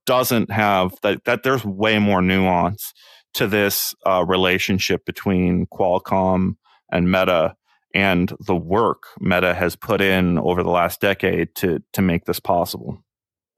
doesn't 0.07 0.51
have 0.51 0.95
that, 1.03 1.25
that 1.25 1.43
there's 1.43 1.65
way 1.65 1.99
more 1.99 2.23
nuance 2.23 2.93
to 3.35 3.47
this 3.47 3.95
uh, 4.07 4.25
relationship 4.27 5.05
between 5.05 5.67
Qualcomm 5.67 6.57
and 6.91 7.11
Meta 7.11 7.55
and 7.95 8.33
the 8.41 8.57
work 8.57 9.05
Meta 9.19 9.55
has 9.55 9.77
put 9.77 10.01
in 10.01 10.39
over 10.39 10.63
the 10.63 10.71
last 10.71 11.01
decade 11.01 11.55
to 11.57 11.83
to 11.93 12.03
make 12.03 12.25
this 12.25 12.41
possible. 12.41 13.03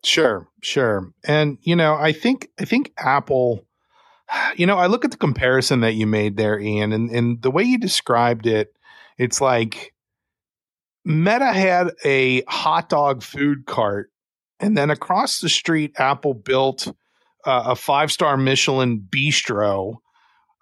Sure, 0.05 0.49
sure. 0.62 1.12
And 1.24 1.59
you 1.62 1.76
know, 1.76 1.95
I 1.95 2.12
think 2.12 2.49
I 2.59 2.64
think 2.64 2.93
Apple 2.99 3.66
you 4.57 4.66
know, 4.66 4.78
I 4.78 4.87
look 4.87 5.05
at 5.05 5.11
the 5.11 5.16
comparison 5.16 5.80
that 5.80 5.95
you 5.95 6.07
made 6.07 6.37
there, 6.37 6.59
Ian, 6.59 6.93
and, 6.93 7.11
and 7.11 7.43
the 7.43 7.51
way 7.51 7.62
you 7.62 7.78
described 7.78 8.47
it, 8.47 8.74
it's 9.18 9.41
like 9.41 9.93
Meta 11.05 11.53
had 11.53 11.91
a 12.05 12.43
hot 12.49 12.89
dog 12.89 13.22
food 13.22 13.66
cart, 13.66 14.11
and 14.61 14.76
then 14.76 14.91
across 14.91 15.41
the 15.41 15.49
street, 15.49 15.93
Apple 15.99 16.35
built 16.35 16.89
uh, 17.45 17.64
a 17.66 17.76
five 17.76 18.11
star 18.11 18.37
Michelin 18.37 19.01
bistro. 19.01 19.97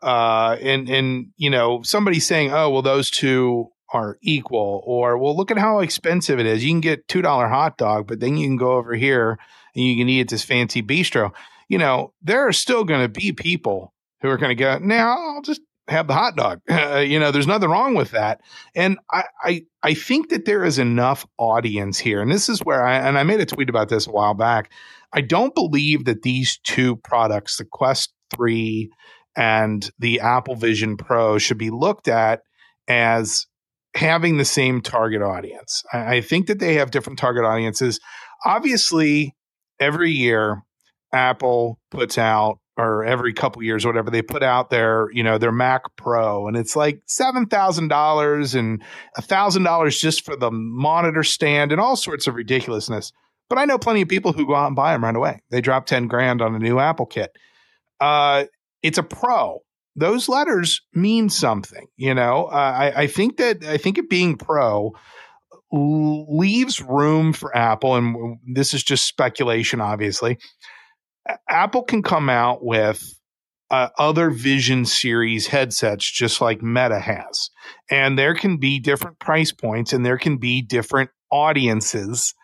Uh, 0.03 0.57
and 0.61 0.89
and 0.89 1.27
you 1.37 1.51
know, 1.51 1.83
somebody 1.83 2.21
saying, 2.21 2.53
"Oh, 2.53 2.71
well, 2.71 2.83
those 2.83 3.11
two 3.11 3.69
are 3.93 4.19
equal," 4.23 4.83
or 4.87 5.19
"Well, 5.19 5.37
look 5.37 5.51
at 5.51 5.59
how 5.59 5.81
expensive 5.81 6.39
it 6.39 6.47
is. 6.47 6.65
You 6.65 6.71
can 6.71 6.81
get 6.81 7.09
two 7.09 7.23
dollar 7.23 7.49
hot 7.49 7.77
dog, 7.77 8.07
but 8.07 8.21
then 8.21 8.37
you 8.37 8.49
can 8.49 8.57
go 8.57 8.73
over 8.73 8.95
here 8.95 9.39
and 9.75 9.85
you 9.85 9.97
can 9.97 10.09
eat 10.09 10.23
at 10.23 10.29
this 10.29 10.45
fancy 10.45 10.83
bistro." 10.83 11.33
you 11.71 11.79
know, 11.79 12.13
there 12.21 12.47
are 12.47 12.53
still 12.53 12.83
going 12.83 13.01
to 13.01 13.09
be 13.09 13.33
people 13.33 13.95
who 14.21 14.29
are 14.29 14.37
going 14.37 14.51
to 14.51 14.57
go, 14.57 14.79
now 14.79 15.17
I'll 15.17 15.43
just 15.43 15.61
have 15.87 16.09
the 16.09 16.15
hot 16.15 16.37
dog. 16.37 16.61
You 17.01 17.19
know, 17.19 17.31
there's 17.31 17.47
nothing 17.47 17.71
wrong 17.71 17.95
with 17.95 18.11
that. 18.11 18.41
And 18.75 18.99
I, 19.11 19.25
I, 19.43 19.63
I 19.83 19.95
think 19.95 20.31
that 20.31 20.45
there 20.45 20.65
is 20.65 20.79
enough 20.79 21.25
audience 21.39 21.99
here. 21.99 22.21
And 22.21 22.31
this 22.31 22.49
is 22.49 22.59
where 22.61 22.85
I, 22.85 22.97
and 22.97 23.17
I 23.17 23.23
made 23.23 23.41
a 23.41 23.47
tweet 23.47 23.71
about 23.71 23.89
this 23.89 24.07
a 24.07 24.11
while 24.11 24.35
back. 24.35 24.71
I 25.13 25.21
don't 25.21 25.55
believe 25.55 26.05
that 26.05 26.23
these 26.23 26.59
two 26.65 26.97
products, 26.97 27.57
the 27.57 27.65
Quest 27.65 28.13
3 28.35 28.91
and 29.37 29.91
the 29.99 30.21
Apple 30.21 30.57
Vision 30.57 30.97
Pro, 30.97 31.39
should 31.39 31.59
be 31.59 31.71
looked 31.71 32.09
at 32.09 32.43
as 32.89 33.47
having 33.95 34.37
the 34.37 34.45
same 34.45 34.81
target 34.81 35.23
audience. 35.23 35.83
I, 35.93 36.17
I 36.17 36.21
think 36.21 36.47
that 36.47 36.59
they 36.59 36.75
have 36.75 36.91
different 36.91 37.19
target 37.19 37.45
audiences. 37.45 38.01
Obviously, 38.45 39.35
every 39.79 40.11
year, 40.11 40.63
Apple 41.13 41.79
puts 41.91 42.19
out 42.19 42.59
or 42.77 43.05
every 43.05 43.35
couple 43.35 43.63
years, 43.63 43.85
whatever, 43.85 44.11
they 44.11 44.23
put 44.23 44.43
out 44.43 44.71
their, 44.71 45.09
you 45.13 45.23
know, 45.23 45.37
their 45.37 45.53
Mac 45.53 45.83
Pro, 45.97 46.49
and 46.49 46.57
it's 46.57 46.75
like 46.75 47.03
seven 47.07 47.47
thousand 47.47 47.89
dollars 47.89 48.55
and 48.55 48.83
a 49.17 49.23
thousand 49.23 49.65
dollars 49.65 50.01
just 50.01 50.25
for 50.25 50.35
the 50.35 50.51
monitor 50.51 51.23
stand 51.23 51.73
and 51.73 51.81
all 51.81 51.97
sorts 51.97 52.27
of 52.27 52.37
ridiculousness. 52.37 53.13
But 53.51 53.59
I 53.59 53.67
know 53.67 53.77
plenty 53.77 54.01
of 54.03 54.09
people 54.09 54.33
who 54.33 54.47
go 54.47 54.55
out 54.55 54.69
and 54.69 54.77
buy 54.77 54.93
them 54.93 55.05
right 55.05 55.15
away. 55.15 55.43
They 55.51 55.61
drop 55.61 55.85
ten 55.85 56.07
grand 56.07 56.41
on 56.41 56.55
a 56.55 56.59
new 56.59 56.79
Apple 56.79 57.07
kit. 57.07 57.33
Uh, 58.01 58.45
it's 58.83 58.99
a 58.99 59.03
Pro. 59.03 59.61
Those 59.97 60.29
letters 60.29 60.83
mean 60.95 61.29
something, 61.29 61.87
you 61.97 62.15
know. 62.15 62.47
Uh, 62.47 62.55
I, 62.55 63.03
I 63.03 63.07
think 63.07 63.39
that 63.39 63.65
I 63.65 63.77
think 63.77 63.99
it 63.99 64.09
being 64.09 64.37
Pro 64.37 64.93
leaves 65.73 66.81
room 66.81 67.33
for 67.33 67.57
Apple, 67.57 67.95
and 67.95 68.39
this 68.55 68.75
is 68.75 68.83
just 68.83 69.07
speculation, 69.07 69.81
obviously 69.81 70.39
Apple 71.49 71.83
can 71.83 72.03
come 72.03 72.29
out 72.29 72.65
with 72.65 73.19
uh, 73.71 73.89
other 73.99 74.31
Vision 74.31 74.85
series 74.85 75.47
headsets, 75.47 76.11
just 76.11 76.41
like 76.41 76.63
Meta 76.63 76.99
has. 76.99 77.51
And 77.91 78.19
there 78.19 78.35
can 78.35 78.57
be 78.57 78.81
different 78.81 79.19
price 79.19 79.53
points 79.53 79.93
and 79.93 80.05
there 80.05 80.19
can 80.19 80.39
be 80.39 80.63
different 80.63 81.11
audiences. 81.31 82.35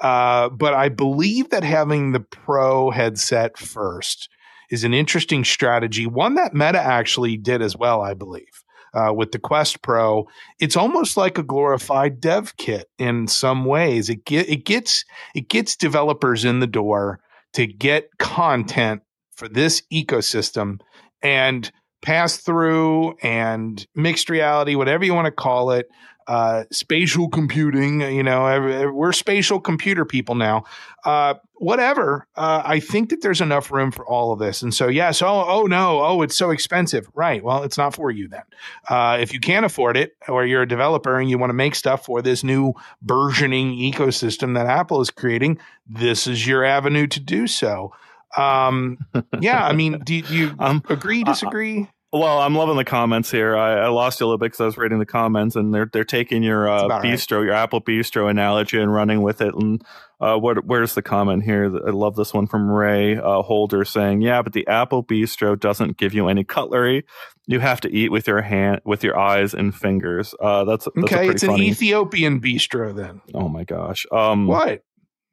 Uh, 0.00 0.48
but 0.50 0.74
I 0.74 0.88
believe 0.88 1.50
that 1.50 1.64
having 1.64 2.12
the 2.12 2.20
Pro 2.20 2.90
headset 2.90 3.58
first 3.58 4.28
is 4.70 4.84
an 4.84 4.94
interesting 4.94 5.44
strategy, 5.44 6.06
one 6.06 6.34
that 6.34 6.54
Meta 6.54 6.80
actually 6.80 7.36
did 7.36 7.62
as 7.62 7.76
well, 7.76 8.00
I 8.02 8.14
believe. 8.14 8.62
Uh, 8.94 9.12
with 9.12 9.32
the 9.32 9.38
Quest 9.38 9.82
Pro, 9.82 10.26
it's 10.58 10.76
almost 10.76 11.18
like 11.18 11.36
a 11.36 11.42
glorified 11.42 12.18
dev 12.18 12.56
kit 12.56 12.88
in 12.98 13.28
some 13.28 13.66
ways. 13.66 14.08
It 14.08 14.24
get 14.24 14.48
it 14.48 14.64
gets 14.64 15.04
it 15.34 15.50
gets 15.50 15.76
developers 15.76 16.46
in 16.46 16.60
the 16.60 16.66
door 16.66 17.20
to 17.52 17.66
get 17.66 18.08
content 18.18 19.02
for 19.34 19.48
this 19.48 19.82
ecosystem 19.92 20.80
and 21.20 21.70
pass 22.00 22.38
through 22.38 23.16
and 23.22 23.86
mixed 23.94 24.30
reality, 24.30 24.76
whatever 24.76 25.04
you 25.04 25.12
want 25.12 25.26
to 25.26 25.32
call 25.32 25.72
it, 25.72 25.88
uh, 26.26 26.64
spatial 26.70 27.28
computing. 27.28 28.00
You 28.00 28.22
know, 28.22 28.90
we're 28.92 29.12
spatial 29.12 29.60
computer 29.60 30.04
people 30.04 30.34
now. 30.34 30.64
Uh, 31.04 31.34
whatever. 31.54 32.26
Uh, 32.36 32.62
I 32.64 32.80
think 32.80 33.10
that 33.10 33.22
there's 33.22 33.40
enough 33.40 33.70
room 33.70 33.92
for 33.92 34.04
all 34.06 34.32
of 34.32 34.38
this. 34.38 34.62
And 34.62 34.74
so, 34.74 34.88
yes. 34.88 35.22
Oh, 35.22 35.44
oh 35.46 35.62
no. 35.62 36.00
Oh, 36.00 36.22
it's 36.22 36.36
so 36.36 36.50
expensive. 36.50 37.08
Right. 37.14 37.42
Well, 37.42 37.62
it's 37.62 37.78
not 37.78 37.94
for 37.94 38.10
you 38.10 38.28
then. 38.28 38.42
Uh, 38.88 39.18
if 39.20 39.32
you 39.32 39.40
can't 39.40 39.64
afford 39.64 39.96
it, 39.96 40.16
or 40.28 40.44
you're 40.44 40.62
a 40.62 40.68
developer 40.68 41.18
and 41.18 41.30
you 41.30 41.38
want 41.38 41.50
to 41.50 41.54
make 41.54 41.74
stuff 41.74 42.04
for 42.04 42.22
this 42.22 42.42
new 42.42 42.72
burgeoning 43.02 43.78
ecosystem 43.78 44.54
that 44.54 44.66
Apple 44.66 45.00
is 45.00 45.10
creating, 45.10 45.58
this 45.86 46.26
is 46.26 46.46
your 46.46 46.64
avenue 46.64 47.06
to 47.06 47.20
do 47.20 47.46
so. 47.46 47.92
Um, 48.36 48.98
yeah. 49.40 49.64
I 49.64 49.72
mean, 49.72 50.00
do, 50.04 50.22
do 50.22 50.34
you 50.34 50.54
um, 50.58 50.82
agree? 50.88 51.22
Disagree? 51.22 51.88
Well, 52.12 52.38
I'm 52.38 52.54
loving 52.54 52.76
the 52.76 52.84
comments 52.84 53.30
here. 53.30 53.56
I, 53.56 53.80
I 53.80 53.88
lost 53.88 54.20
you 54.20 54.26
a 54.26 54.28
little 54.28 54.38
bit 54.38 54.46
because 54.46 54.60
I 54.60 54.64
was 54.66 54.78
reading 54.78 55.00
the 55.00 55.06
comments, 55.06 55.56
and 55.56 55.74
they're 55.74 55.90
they're 55.92 56.04
taking 56.04 56.42
your 56.42 56.68
uh, 56.68 56.84
bistro, 57.00 57.38
right. 57.38 57.46
your 57.46 57.52
Apple 57.52 57.80
Bistro 57.80 58.30
analogy, 58.30 58.80
and 58.80 58.92
running 58.92 59.22
with 59.22 59.40
it. 59.40 59.52
And 59.54 59.82
uh, 60.20 60.36
what, 60.36 60.64
where's 60.64 60.94
the 60.94 61.02
comment 61.02 61.42
here? 61.42 61.64
I 61.64 61.90
love 61.90 62.14
this 62.14 62.32
one 62.32 62.46
from 62.46 62.70
Ray 62.70 63.16
uh, 63.16 63.42
Holder 63.42 63.84
saying, 63.84 64.22
"Yeah, 64.22 64.40
but 64.42 64.52
the 64.52 64.66
Apple 64.68 65.02
Bistro 65.02 65.58
doesn't 65.58 65.96
give 65.96 66.14
you 66.14 66.28
any 66.28 66.44
cutlery. 66.44 67.04
You 67.46 67.58
have 67.58 67.80
to 67.82 67.92
eat 67.92 68.12
with 68.12 68.28
your 68.28 68.40
hand, 68.40 68.82
with 68.84 69.02
your 69.02 69.18
eyes 69.18 69.52
and 69.52 69.74
fingers. 69.74 70.34
Uh, 70.40 70.64
that's, 70.64 70.84
that's 70.84 71.12
okay. 71.12 71.28
It's 71.28 71.44
funny. 71.44 71.66
an 71.66 71.70
Ethiopian 71.70 72.40
bistro, 72.40 72.94
then. 72.94 73.20
Oh 73.34 73.48
my 73.48 73.64
gosh. 73.64 74.06
Um, 74.12 74.46
what? 74.46 74.84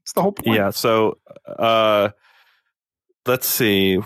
It's 0.04 0.14
the 0.14 0.22
whole 0.22 0.32
point. 0.32 0.58
Yeah. 0.58 0.72
So, 0.72 1.18
uh, 1.48 2.10
let's 3.26 3.48
see. 3.48 4.00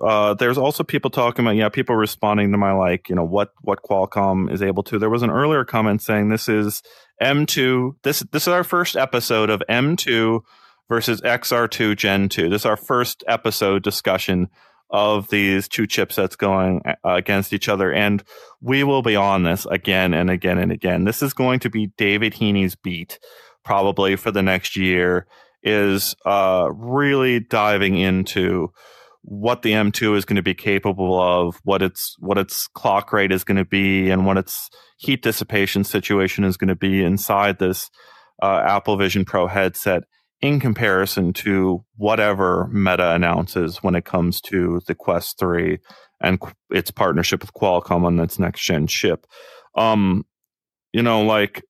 Uh, 0.00 0.34
there's 0.34 0.58
also 0.58 0.82
people 0.82 1.10
talking 1.10 1.44
about 1.44 1.56
yeah, 1.56 1.68
people 1.68 1.94
responding 1.94 2.52
to 2.52 2.58
my 2.58 2.72
like, 2.72 3.08
you 3.08 3.14
know, 3.14 3.24
what 3.24 3.52
what 3.62 3.82
Qualcomm 3.82 4.52
is 4.52 4.62
able 4.62 4.82
to. 4.84 4.98
There 4.98 5.10
was 5.10 5.22
an 5.22 5.30
earlier 5.30 5.64
comment 5.64 6.02
saying 6.02 6.28
this 6.28 6.48
is 6.48 6.82
M2. 7.22 7.96
This 8.02 8.20
this 8.32 8.42
is 8.42 8.48
our 8.48 8.64
first 8.64 8.96
episode 8.96 9.50
of 9.50 9.62
M2 9.68 10.40
versus 10.88 11.20
XR2 11.20 11.96
Gen 11.96 12.28
2. 12.28 12.48
This 12.48 12.62
is 12.62 12.66
our 12.66 12.76
first 12.76 13.24
episode 13.28 13.82
discussion 13.82 14.48
of 14.90 15.28
these 15.28 15.68
two 15.68 15.84
chipsets 15.84 16.36
going 16.36 16.82
uh, 16.86 16.94
against 17.04 17.52
each 17.52 17.68
other, 17.68 17.92
and 17.92 18.22
we 18.60 18.84
will 18.84 19.02
be 19.02 19.16
on 19.16 19.44
this 19.44 19.66
again 19.66 20.12
and 20.12 20.30
again 20.30 20.58
and 20.58 20.70
again. 20.70 21.04
This 21.04 21.22
is 21.22 21.32
going 21.32 21.60
to 21.60 21.70
be 21.70 21.86
David 21.96 22.34
Heaney's 22.34 22.74
beat 22.74 23.18
probably 23.64 24.16
for 24.16 24.30
the 24.30 24.42
next 24.42 24.76
year 24.76 25.26
is 25.64 26.14
uh, 26.24 26.68
really 26.72 27.40
diving 27.40 27.96
into 27.96 28.70
what 29.22 29.62
the 29.62 29.72
M2 29.72 30.16
is 30.16 30.26
going 30.26 30.36
to 30.36 30.42
be 30.42 30.54
capable 30.54 31.18
of, 31.18 31.58
what 31.64 31.82
its 31.82 32.14
what 32.18 32.38
its 32.38 32.66
clock 32.68 33.12
rate 33.12 33.32
is 33.32 33.42
going 33.42 33.56
to 33.56 33.64
be, 33.64 34.10
and 34.10 34.26
what 34.26 34.36
its 34.36 34.68
heat 34.98 35.22
dissipation 35.22 35.82
situation 35.82 36.44
is 36.44 36.56
going 36.56 36.68
to 36.68 36.76
be 36.76 37.02
inside 37.02 37.58
this 37.58 37.90
uh, 38.42 38.62
Apple 38.66 38.96
Vision 38.98 39.24
Pro 39.24 39.46
headset 39.46 40.02
in 40.42 40.60
comparison 40.60 41.32
to 41.32 41.82
whatever 41.96 42.68
Meta 42.70 43.12
announces 43.12 43.82
when 43.82 43.94
it 43.94 44.04
comes 44.04 44.42
to 44.42 44.80
the 44.86 44.94
Quest 44.94 45.38
3 45.38 45.78
and 46.20 46.38
its 46.70 46.90
partnership 46.90 47.40
with 47.40 47.54
Qualcomm 47.54 48.04
on 48.04 48.20
its 48.20 48.38
next 48.38 48.62
gen 48.62 48.86
chip. 48.86 49.26
Um, 49.74 50.26
you 50.92 51.02
know, 51.02 51.22
like, 51.22 51.62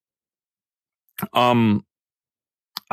um, 1.33 1.85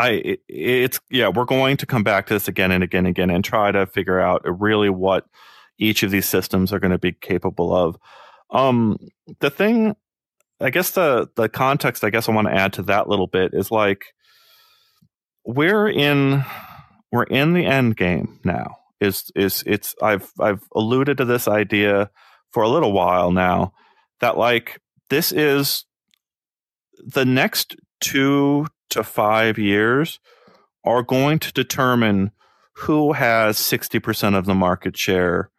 I 0.02 0.38
it's 0.48 1.00
yeah, 1.12 1.28
we're 1.28 1.46
going 1.46 1.78
to 1.78 1.86
come 1.86 2.04
back 2.04 2.26
to 2.28 2.34
this 2.34 2.48
again 2.48 2.72
and 2.72 2.84
again 2.84 3.06
and 3.06 3.10
again 3.10 3.30
and 3.30 3.44
try 3.44 3.72
to 3.72 3.86
figure 3.86 4.20
out 4.20 4.42
really 4.46 4.90
what 4.90 5.28
each 5.78 6.02
of 6.02 6.10
these 6.10 6.26
systems 6.26 6.74
are 6.74 6.80
going 6.80 6.92
to 6.92 6.98
be 6.98 7.12
capable 7.12 7.76
of. 7.76 7.98
Um, 8.50 8.98
the 9.42 9.52
thing, 9.52 9.96
I 10.60 10.72
guess 10.72 10.92
the 10.92 11.30
the 11.36 11.50
context 11.50 12.04
I 12.04 12.10
guess 12.10 12.28
I 12.28 12.32
want 12.32 12.48
to 12.48 12.54
add 12.54 12.74
to 12.74 12.84
that 12.84 13.10
little 13.10 13.28
bit 13.28 13.54
is 13.54 13.70
like 13.70 14.06
we're 15.46 15.88
in 15.88 16.44
we're 17.12 17.24
in 17.24 17.54
the 17.54 17.68
end 17.68 17.96
game 17.96 18.40
now. 18.44 18.78
Is 19.00 19.32
is 19.36 19.64
it's 19.68 19.94
I've 20.02 20.32
I've 20.40 20.64
alluded 20.76 21.18
to 21.18 21.26
this 21.26 21.48
idea 21.48 22.10
for 22.52 22.64
a 22.64 22.70
little 22.70 22.92
while 22.92 23.32
now 23.32 23.74
that 24.20 24.36
like 24.36 24.80
this 25.12 25.32
is 25.32 25.86
the 26.98 27.26
next 27.26 27.76
two 28.00 28.66
to 28.92 29.04
five 29.04 29.58
years 29.58 30.20
are 30.84 31.04
going 31.04 31.40
to 31.40 31.52
determine 31.52 32.32
who 32.74 33.14
has 33.14 33.58
60% 33.58 34.36
of 34.38 34.46
the 34.46 34.56
market 34.56 34.98
share 34.98 35.52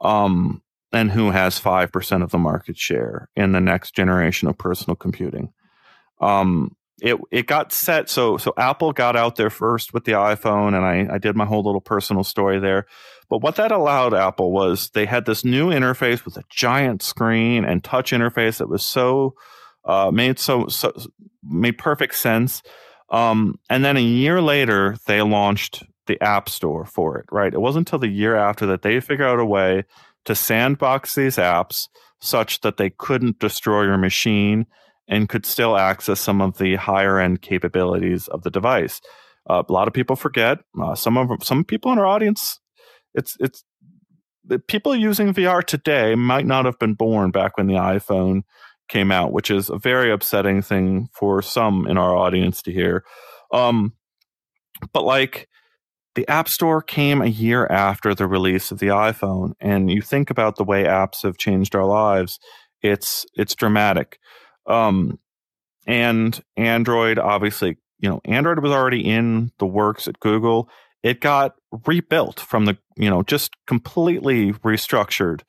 um, 0.00 0.62
and 0.92 1.10
who 1.10 1.30
has 1.30 1.60
5% 1.60 2.22
of 2.22 2.30
the 2.30 2.38
market 2.38 2.76
share 2.76 3.28
in 3.34 3.52
the 3.52 3.60
next 3.60 3.94
generation 3.94 4.48
of 4.48 4.58
personal 4.58 4.96
computing. 4.96 5.52
Um, 6.20 6.76
it 7.00 7.18
it 7.32 7.46
got 7.48 7.72
set 7.72 8.08
so 8.08 8.36
so 8.36 8.54
Apple 8.56 8.92
got 8.92 9.16
out 9.16 9.34
there 9.34 9.50
first 9.50 9.92
with 9.92 10.04
the 10.04 10.12
iPhone 10.12 10.68
and 10.68 10.84
I, 11.10 11.14
I 11.14 11.18
did 11.18 11.34
my 11.34 11.44
whole 11.44 11.64
little 11.64 11.80
personal 11.80 12.22
story 12.22 12.60
there. 12.60 12.86
But 13.28 13.38
what 13.38 13.56
that 13.56 13.72
allowed 13.72 14.14
Apple 14.14 14.52
was 14.52 14.90
they 14.90 15.06
had 15.06 15.24
this 15.24 15.44
new 15.44 15.70
interface 15.70 16.24
with 16.24 16.36
a 16.36 16.44
giant 16.48 17.02
screen 17.02 17.64
and 17.64 17.82
touch 17.82 18.12
interface 18.12 18.58
that 18.58 18.68
was 18.68 18.84
so 18.84 19.34
uh, 19.84 20.10
made 20.12 20.38
so, 20.38 20.68
so 20.68 20.92
made 21.42 21.78
perfect 21.78 22.14
sense. 22.14 22.62
Um, 23.10 23.58
and 23.68 23.84
then 23.84 23.96
a 23.96 24.00
year 24.00 24.40
later, 24.40 24.96
they 25.06 25.20
launched 25.22 25.82
the 26.06 26.20
App 26.22 26.48
Store 26.48 26.84
for 26.84 27.18
it. 27.18 27.26
Right, 27.30 27.52
it 27.52 27.60
wasn't 27.60 27.88
until 27.88 27.98
the 27.98 28.08
year 28.08 28.36
after 28.36 28.66
that 28.66 28.82
they 28.82 29.00
figured 29.00 29.28
out 29.28 29.38
a 29.38 29.44
way 29.44 29.84
to 30.24 30.34
sandbox 30.34 31.14
these 31.14 31.36
apps 31.36 31.88
such 32.20 32.60
that 32.60 32.76
they 32.76 32.90
couldn't 32.90 33.40
destroy 33.40 33.82
your 33.82 33.98
machine 33.98 34.66
and 35.08 35.28
could 35.28 35.44
still 35.44 35.76
access 35.76 36.20
some 36.20 36.40
of 36.40 36.58
the 36.58 36.76
higher 36.76 37.18
end 37.18 37.42
capabilities 37.42 38.28
of 38.28 38.42
the 38.42 38.50
device. 38.50 39.00
Uh, 39.48 39.62
a 39.68 39.72
lot 39.72 39.88
of 39.88 39.94
people 39.94 40.16
forget. 40.16 40.58
Uh, 40.80 40.94
some 40.94 41.16
of 41.16 41.28
some 41.42 41.64
people 41.64 41.92
in 41.92 41.98
our 41.98 42.06
audience, 42.06 42.60
it's 43.14 43.36
it's 43.40 43.64
the 44.44 44.58
people 44.58 44.94
using 44.94 45.34
VR 45.34 45.64
today 45.64 46.14
might 46.14 46.46
not 46.46 46.64
have 46.64 46.78
been 46.78 46.94
born 46.94 47.30
back 47.30 47.56
when 47.56 47.66
the 47.66 47.74
iPhone 47.74 48.42
came 48.92 49.10
out, 49.10 49.32
which 49.32 49.50
is 49.50 49.70
a 49.70 49.78
very 49.78 50.12
upsetting 50.12 50.60
thing 50.60 51.08
for 51.14 51.40
some 51.40 51.86
in 51.88 51.96
our 51.96 52.14
audience 52.14 52.60
to 52.62 52.72
hear. 52.72 53.04
Um, 53.52 53.94
but 54.92 55.02
like 55.04 55.48
the 56.14 56.28
App 56.28 56.46
Store 56.46 56.82
came 56.82 57.22
a 57.22 57.26
year 57.26 57.66
after 57.66 58.14
the 58.14 58.26
release 58.26 58.70
of 58.70 58.78
the 58.78 58.88
iPhone, 58.88 59.54
and 59.60 59.90
you 59.90 60.02
think 60.02 60.28
about 60.28 60.56
the 60.56 60.64
way 60.64 60.84
apps 60.84 61.22
have 61.22 61.38
changed 61.38 61.74
our 61.74 61.86
lives. 61.86 62.38
It's 62.82 63.24
it's 63.34 63.54
dramatic. 63.54 64.18
Um, 64.66 65.18
and 65.86 66.38
Android, 66.56 67.18
obviously, 67.18 67.78
you 67.98 68.10
know, 68.10 68.20
Android 68.26 68.58
was 68.58 68.72
already 68.72 69.00
in 69.00 69.52
the 69.58 69.66
works 69.66 70.06
at 70.06 70.20
Google. 70.20 70.68
It 71.02 71.20
got 71.20 71.54
rebuilt 71.86 72.40
from 72.40 72.66
the, 72.66 72.76
you 72.96 73.08
know, 73.08 73.22
just 73.22 73.52
completely 73.66 74.52
restructured 74.52 75.40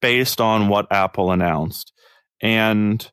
based 0.00 0.40
on 0.40 0.68
what 0.68 0.92
Apple 0.92 1.32
announced. 1.32 1.92
And 2.42 3.10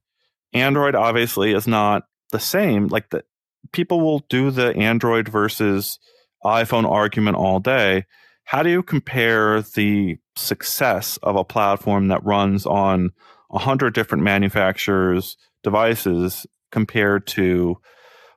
Android 0.53 0.95
obviously 0.95 1.53
is 1.53 1.67
not 1.67 2.03
the 2.31 2.39
same. 2.39 2.87
Like 2.87 3.09
the 3.09 3.23
people 3.71 4.01
will 4.01 4.25
do 4.29 4.51
the 4.51 4.75
Android 4.75 5.29
versus 5.29 5.99
iPhone 6.43 6.89
argument 6.89 7.37
all 7.37 7.59
day. 7.59 8.05
How 8.45 8.63
do 8.63 8.69
you 8.69 8.81
compare 8.81 9.61
the 9.61 10.17
success 10.35 11.17
of 11.21 11.35
a 11.35 11.43
platform 11.43 12.07
that 12.07 12.25
runs 12.25 12.65
on 12.65 13.11
a 13.51 13.59
hundred 13.59 13.93
different 13.93 14.23
manufacturers' 14.23 15.37
devices 15.63 16.47
compared 16.71 17.27
to 17.27 17.77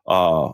uh, 0.07 0.51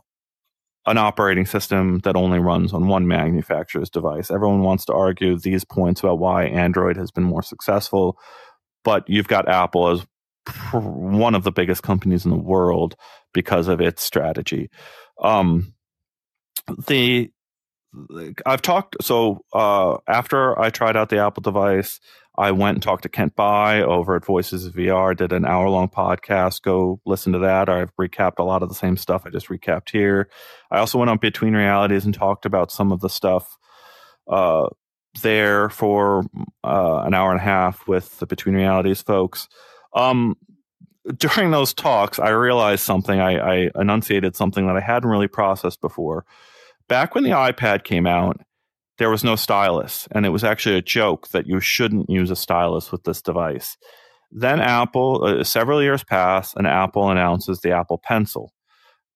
an 0.86 0.98
operating 0.98 1.46
system 1.46 1.98
that 2.00 2.16
only 2.16 2.38
runs 2.38 2.72
on 2.72 2.86
one 2.86 3.08
manufacturer's 3.08 3.90
device? 3.90 4.30
Everyone 4.30 4.62
wants 4.62 4.84
to 4.84 4.92
argue 4.92 5.36
these 5.36 5.64
points 5.64 6.00
about 6.00 6.20
why 6.20 6.44
Android 6.44 6.96
has 6.96 7.10
been 7.10 7.24
more 7.24 7.42
successful, 7.42 8.16
but 8.84 9.08
you've 9.08 9.28
got 9.28 9.48
Apple 9.48 9.88
as 9.88 10.06
one 10.72 11.34
of 11.34 11.44
the 11.44 11.52
biggest 11.52 11.82
companies 11.82 12.24
in 12.24 12.30
the 12.30 12.36
world 12.36 12.96
because 13.32 13.68
of 13.68 13.80
its 13.80 14.02
strategy. 14.02 14.70
Um, 15.22 15.74
the 16.86 17.30
I've 18.44 18.62
talked 18.62 18.96
so 19.00 19.44
uh, 19.52 19.96
after 20.06 20.58
I 20.58 20.70
tried 20.70 20.96
out 20.96 21.08
the 21.08 21.18
Apple 21.18 21.40
device, 21.40 22.00
I 22.36 22.52
went 22.52 22.76
and 22.76 22.82
talked 22.82 23.02
to 23.02 23.08
Kent 23.08 23.34
Bye 23.34 23.82
over 23.82 24.14
at 24.14 24.24
Voices 24.24 24.66
of 24.66 24.74
VR, 24.74 25.16
did 25.16 25.32
an 25.32 25.44
hour 25.44 25.68
long 25.68 25.88
podcast. 25.88 26.62
Go 26.62 27.00
listen 27.04 27.32
to 27.32 27.40
that. 27.40 27.68
I've 27.68 27.94
recapped 27.96 28.38
a 28.38 28.44
lot 28.44 28.62
of 28.62 28.68
the 28.68 28.74
same 28.74 28.96
stuff 28.96 29.22
I 29.26 29.30
just 29.30 29.48
recapped 29.48 29.90
here. 29.90 30.28
I 30.70 30.78
also 30.78 30.98
went 30.98 31.10
on 31.10 31.18
Between 31.18 31.54
Realities 31.54 32.04
and 32.04 32.14
talked 32.14 32.46
about 32.46 32.70
some 32.70 32.92
of 32.92 33.00
the 33.00 33.08
stuff 33.08 33.58
uh, 34.28 34.68
there 35.22 35.68
for 35.68 36.24
uh, 36.62 37.02
an 37.04 37.14
hour 37.14 37.32
and 37.32 37.40
a 37.40 37.44
half 37.44 37.88
with 37.88 38.18
the 38.18 38.26
Between 38.26 38.54
Realities 38.54 39.02
folks. 39.02 39.48
Um, 39.98 40.36
during 41.16 41.50
those 41.50 41.74
talks, 41.74 42.18
I 42.18 42.30
realized 42.30 42.82
something. 42.82 43.18
I, 43.18 43.38
I 43.38 43.70
enunciated 43.74 44.36
something 44.36 44.66
that 44.66 44.76
I 44.76 44.80
hadn't 44.80 45.08
really 45.08 45.28
processed 45.28 45.80
before. 45.80 46.24
Back 46.88 47.14
when 47.14 47.24
the 47.24 47.30
iPad 47.30 47.84
came 47.84 48.06
out, 48.06 48.40
there 48.98 49.10
was 49.10 49.24
no 49.24 49.36
stylus, 49.36 50.08
and 50.10 50.26
it 50.26 50.30
was 50.30 50.44
actually 50.44 50.76
a 50.76 50.82
joke 50.82 51.28
that 51.28 51.46
you 51.46 51.60
shouldn't 51.60 52.10
use 52.10 52.30
a 52.30 52.36
stylus 52.36 52.92
with 52.92 53.04
this 53.04 53.22
device. 53.22 53.76
Then 54.30 54.60
Apple, 54.60 55.24
uh, 55.24 55.44
several 55.44 55.82
years 55.82 56.04
pass, 56.04 56.54
and 56.54 56.66
Apple 56.66 57.10
announces 57.10 57.60
the 57.60 57.72
Apple 57.72 57.98
Pencil. 57.98 58.52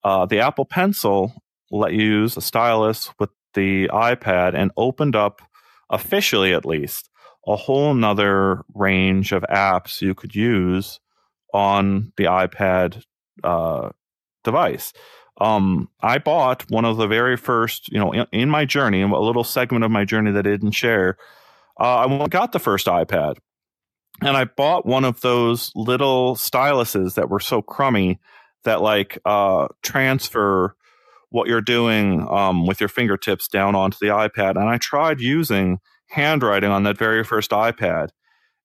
Uh, 0.04 0.26
the 0.26 0.40
Apple 0.40 0.64
Pencil 0.64 1.34
let 1.70 1.92
you 1.92 2.02
use 2.02 2.36
a 2.36 2.40
stylus 2.40 3.10
with 3.18 3.30
the 3.54 3.88
iPad 3.88 4.54
and 4.54 4.70
opened 4.76 5.16
up, 5.16 5.42
officially 5.90 6.54
at 6.54 6.64
least, 6.64 7.10
a 7.46 7.56
whole 7.56 7.94
nother 7.94 8.62
range 8.74 9.32
of 9.32 9.42
apps 9.50 10.00
you 10.00 10.14
could 10.14 10.34
use 10.34 11.00
on 11.52 12.12
the 12.16 12.24
iPad 12.24 13.04
uh, 13.42 13.90
device. 14.44 14.92
Um, 15.40 15.88
I 16.00 16.18
bought 16.18 16.70
one 16.70 16.84
of 16.84 16.98
the 16.98 17.06
very 17.06 17.36
first, 17.36 17.90
you 17.90 17.98
know, 17.98 18.12
in, 18.12 18.26
in, 18.32 18.50
my 18.50 18.64
journey, 18.64 19.02
a 19.02 19.06
little 19.06 19.44
segment 19.44 19.84
of 19.84 19.90
my 19.90 20.04
journey 20.04 20.30
that 20.32 20.46
I 20.46 20.50
didn't 20.50 20.72
share. 20.72 21.16
Uh, 21.80 22.06
I 22.06 22.26
got 22.28 22.52
the 22.52 22.58
first 22.58 22.86
iPad, 22.86 23.38
and 24.20 24.36
I 24.36 24.44
bought 24.44 24.86
one 24.86 25.04
of 25.04 25.20
those 25.20 25.72
little 25.74 26.36
styluses 26.36 27.14
that 27.14 27.30
were 27.30 27.40
so 27.40 27.62
crummy 27.62 28.20
that 28.64 28.82
like 28.82 29.18
uh, 29.24 29.68
transfer 29.82 30.76
what 31.30 31.48
you're 31.48 31.62
doing 31.62 32.26
um, 32.28 32.66
with 32.66 32.78
your 32.78 32.90
fingertips 32.90 33.48
down 33.48 33.74
onto 33.74 33.96
the 34.00 34.12
iPad. 34.12 34.56
And 34.56 34.68
I 34.68 34.76
tried 34.76 35.18
using 35.18 35.78
handwriting 36.12 36.70
on 36.70 36.82
that 36.82 36.98
very 36.98 37.24
first 37.24 37.50
iPad. 37.50 38.10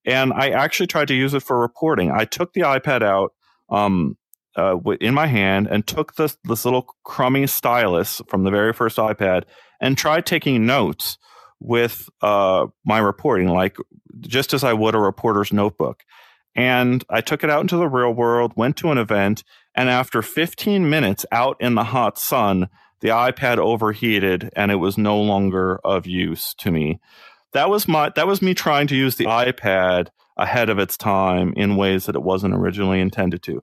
And 0.04 0.32
I 0.32 0.50
actually 0.50 0.86
tried 0.86 1.08
to 1.08 1.14
use 1.14 1.34
it 1.34 1.42
for 1.42 1.58
reporting. 1.58 2.10
I 2.10 2.24
took 2.24 2.52
the 2.52 2.60
iPad 2.60 3.02
out 3.02 3.32
um, 3.70 4.16
uh, 4.56 4.76
in 5.00 5.14
my 5.14 5.26
hand 5.26 5.66
and 5.66 5.86
took 5.86 6.14
this, 6.14 6.36
this 6.44 6.64
little 6.64 6.86
crummy 7.04 7.46
stylus 7.46 8.20
from 8.28 8.44
the 8.44 8.50
very 8.50 8.72
first 8.72 8.98
iPad 8.98 9.44
and 9.80 9.96
tried 9.96 10.26
taking 10.26 10.66
notes 10.66 11.16
with 11.58 12.08
uh, 12.22 12.66
my 12.84 12.98
reporting, 12.98 13.48
like 13.48 13.76
just 14.20 14.52
as 14.52 14.62
I 14.62 14.74
would 14.74 14.94
a 14.94 14.98
reporter's 14.98 15.52
notebook. 15.52 16.02
And 16.54 17.04
I 17.08 17.20
took 17.20 17.44
it 17.44 17.50
out 17.50 17.62
into 17.62 17.76
the 17.76 17.88
real 17.88 18.12
world, 18.12 18.52
went 18.56 18.76
to 18.78 18.90
an 18.90 18.98
event, 18.98 19.42
and 19.74 19.88
after 19.88 20.22
15 20.22 20.88
minutes 20.90 21.24
out 21.32 21.56
in 21.60 21.76
the 21.76 21.84
hot 21.84 22.18
sun, 22.18 22.68
the 23.00 23.08
iPad 23.08 23.58
overheated 23.58 24.50
and 24.54 24.70
it 24.70 24.76
was 24.76 24.98
no 24.98 25.20
longer 25.20 25.78
of 25.84 26.06
use 26.06 26.54
to 26.54 26.70
me 26.70 27.00
that 27.52 27.70
was 27.70 27.88
my 27.88 28.10
that 28.16 28.26
was 28.26 28.42
me 28.42 28.54
trying 28.54 28.86
to 28.88 28.96
use 28.96 29.16
the 29.16 29.24
iPad 29.24 30.08
ahead 30.36 30.70
of 30.70 30.78
its 30.78 30.96
time 30.96 31.52
in 31.56 31.76
ways 31.76 32.06
that 32.06 32.14
it 32.14 32.22
wasn't 32.22 32.54
originally 32.54 33.00
intended 33.00 33.42
to. 33.42 33.60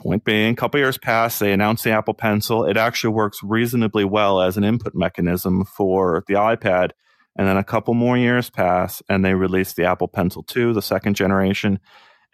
Point 0.00 0.24
being, 0.24 0.52
a 0.52 0.56
couple 0.56 0.80
years 0.80 0.98
passed, 0.98 1.38
they 1.38 1.52
announced 1.52 1.84
the 1.84 1.92
Apple 1.92 2.14
Pencil. 2.14 2.64
It 2.64 2.76
actually 2.76 3.14
works 3.14 3.38
reasonably 3.42 4.04
well 4.04 4.40
as 4.42 4.56
an 4.56 4.64
input 4.64 4.94
mechanism 4.94 5.64
for 5.64 6.24
the 6.26 6.34
iPad. 6.34 6.90
And 7.36 7.46
then 7.46 7.56
a 7.56 7.64
couple 7.64 7.94
more 7.94 8.18
years 8.18 8.50
pass, 8.50 9.00
and 9.08 9.24
they 9.24 9.34
released 9.34 9.76
the 9.76 9.84
Apple 9.84 10.08
Pencil 10.08 10.42
2, 10.42 10.74
the 10.74 10.82
second 10.82 11.14
generation. 11.14 11.78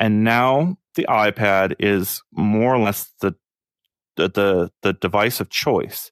And 0.01 0.24
now 0.24 0.76
the 0.95 1.07
iPad 1.09 1.74
is 1.78 2.22
more 2.32 2.74
or 2.74 2.78
less 2.78 3.11
the 3.20 3.34
the 4.16 4.28
the, 4.28 4.70
the 4.82 4.93
device 4.95 5.39
of 5.41 5.51
choice 5.51 6.11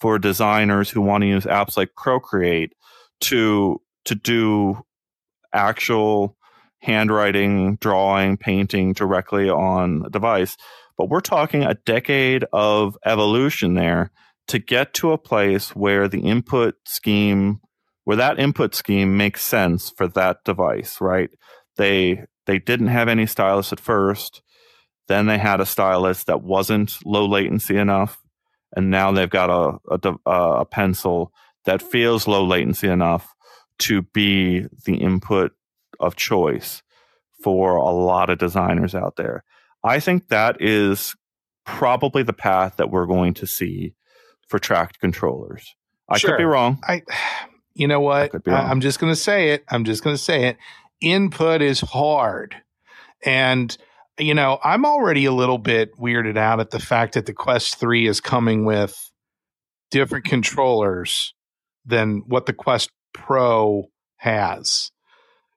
for 0.00 0.18
designers 0.18 0.88
who 0.88 1.00
want 1.00 1.22
to 1.22 1.28
use 1.28 1.44
apps 1.44 1.76
like 1.76 1.94
Procreate 1.96 2.74
to 3.20 3.80
to 4.04 4.14
do 4.14 4.84
actual 5.52 6.36
handwriting, 6.82 7.76
drawing, 7.76 8.36
painting 8.36 8.92
directly 8.92 9.48
on 9.48 10.04
a 10.06 10.10
device. 10.10 10.56
But 10.98 11.08
we're 11.08 11.20
talking 11.20 11.62
a 11.62 11.74
decade 11.74 12.44
of 12.52 12.96
evolution 13.04 13.74
there 13.74 14.10
to 14.48 14.58
get 14.58 14.92
to 14.94 15.12
a 15.12 15.18
place 15.18 15.74
where 15.74 16.08
the 16.08 16.20
input 16.20 16.74
scheme, 16.84 17.60
where 18.04 18.16
that 18.16 18.38
input 18.38 18.74
scheme 18.74 19.16
makes 19.16 19.42
sense 19.42 19.90
for 19.90 20.08
that 20.08 20.44
device, 20.44 21.00
right? 21.00 21.30
They 21.76 22.24
they 22.46 22.58
didn't 22.58 22.88
have 22.88 23.08
any 23.08 23.26
stylus 23.26 23.72
at 23.72 23.80
first. 23.80 24.42
Then 25.06 25.26
they 25.26 25.38
had 25.38 25.60
a 25.60 25.66
stylus 25.66 26.24
that 26.24 26.42
wasn't 26.42 26.98
low 27.04 27.26
latency 27.26 27.76
enough, 27.76 28.18
and 28.74 28.90
now 28.90 29.12
they've 29.12 29.30
got 29.30 29.50
a 29.50 29.98
a, 30.04 30.14
a 30.26 30.64
pencil 30.64 31.32
that 31.64 31.80
feels 31.80 32.26
low 32.26 32.44
latency 32.44 32.88
enough 32.88 33.32
to 33.82 34.02
be 34.02 34.66
the 34.84 34.96
input 34.96 35.52
of 36.00 36.16
choice 36.16 36.82
for 37.42 37.76
a 37.76 37.90
lot 37.90 38.30
of 38.30 38.38
designers 38.38 38.94
out 38.94 39.16
there. 39.16 39.44
I 39.84 40.00
think 40.00 40.28
that 40.28 40.60
is 40.60 41.14
probably 41.64 42.22
the 42.22 42.32
path 42.32 42.76
that 42.76 42.90
we're 42.90 43.06
going 43.06 43.34
to 43.34 43.46
see 43.46 43.94
for 44.48 44.58
tracked 44.58 45.00
controllers. 45.00 45.74
I 46.08 46.18
sure. 46.18 46.30
could 46.30 46.38
be 46.38 46.44
wrong. 46.44 46.78
I, 46.86 47.02
you 47.74 47.88
know 47.88 48.00
what? 48.00 48.32
I 48.46 48.70
am 48.70 48.80
just 48.80 49.00
going 49.00 49.12
to 49.12 49.18
say 49.18 49.50
it. 49.50 49.64
I'm 49.68 49.84
just 49.84 50.04
going 50.04 50.14
to 50.14 50.22
say 50.22 50.46
it. 50.46 50.56
Input 51.00 51.62
is 51.62 51.80
hard, 51.80 52.54
and 53.24 53.76
you 54.20 54.34
know 54.34 54.60
I'm 54.62 54.84
already 54.84 55.24
a 55.24 55.32
little 55.32 55.58
bit 55.58 55.96
weirded 55.98 56.36
out 56.36 56.60
at 56.60 56.70
the 56.70 56.78
fact 56.78 57.14
that 57.14 57.26
the 57.26 57.32
Quest 57.32 57.80
Three 57.80 58.06
is 58.06 58.20
coming 58.20 58.64
with 58.64 59.10
different 59.90 60.26
controllers 60.26 61.34
than 61.84 62.22
what 62.28 62.46
the 62.46 62.52
Quest 62.52 62.90
Pro 63.12 63.90
has. 64.16 64.90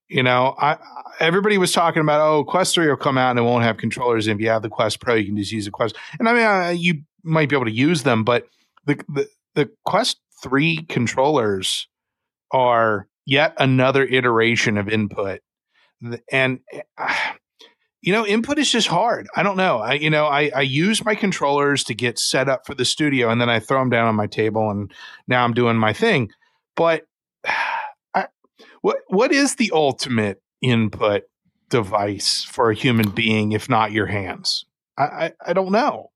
You 0.08 0.24
know, 0.24 0.56
I 0.58 0.78
everybody 1.20 1.58
was 1.58 1.72
talking 1.72 2.01
about 2.01 2.22
oh 2.22 2.43
Quest 2.43 2.76
three 2.76 2.88
will 2.88 2.95
come 2.95 3.18
out 3.18 3.32
and 3.32 3.39
it 3.39 3.43
won't 3.43 3.64
have 3.64 3.78
controllers. 3.78 4.28
And 4.28 4.39
if 4.39 4.43
you 4.43 4.49
have 4.49 4.62
the 4.62 4.70
Quest 4.70 4.99
Pro, 4.99 5.16
you 5.16 5.26
can 5.26 5.38
just 5.38 5.51
use 5.51 5.66
the 5.66 5.72
Quest. 5.72 5.95
And 6.20 6.30
I 6.30 6.34
mean, 6.34 6.43
uh, 6.43 6.70
you 6.70 7.01
might 7.24 7.49
be 7.49 7.56
able 7.56 7.66
to 7.66 7.72
use 7.72 8.03
them, 8.03 8.24
but 8.24 8.47
the 8.86 8.95
the, 9.10 9.28
the 9.56 9.70
Quest 9.84 10.18
three 10.43 10.84
controllers 10.89 11.88
are 12.51 13.08
yet 13.26 13.56
another 13.58 14.03
iteration 14.03 14.78
of 14.78 14.89
input, 14.89 15.41
and. 16.32 16.60
Uh, 16.97 17.14
you 18.01 18.12
know, 18.12 18.24
input 18.24 18.60
is 18.60 18.72
just 18.72 18.88
hard. 18.88 19.28
I 19.36 19.41
don't 19.41 19.58
know. 19.58 19.80
I, 19.80 19.93
you 19.93 20.12
know, 20.12 20.26
I, 20.26 20.51
I 20.56 20.62
use 20.62 21.03
my 21.03 21.16
controllers 21.16 21.84
to 21.86 21.95
get 21.95 22.20
set 22.20 22.47
up 22.47 22.68
for 22.68 22.76
the 22.76 22.86
studio 22.86 23.32
and 23.32 23.41
then 23.41 23.49
I 23.49 23.60
throw 23.60 23.80
them 23.80 23.89
down 23.89 24.08
on 24.08 24.14
my 24.14 24.28
table 24.28 24.70
and 24.70 24.93
now 25.28 25.43
I'm 25.43 25.56
doing 25.56 25.76
my 25.76 25.91
thing. 25.91 26.30
But 26.76 27.08
I, 28.14 28.28
what 28.82 28.98
what 29.08 29.32
is 29.32 29.56
the 29.56 29.72
ultimate 29.74 30.41
input 30.62 31.24
device 31.70 32.43
for 32.43 32.70
a 32.70 32.76
human 32.76 33.10
being 33.10 33.52
if 33.52 33.70
not 33.70 33.91
your 33.91 34.06
hands? 34.08 34.66
I, 34.98 35.04
I, 35.04 35.32
I 35.48 35.54
don't 35.54 35.72
know. 35.72 36.12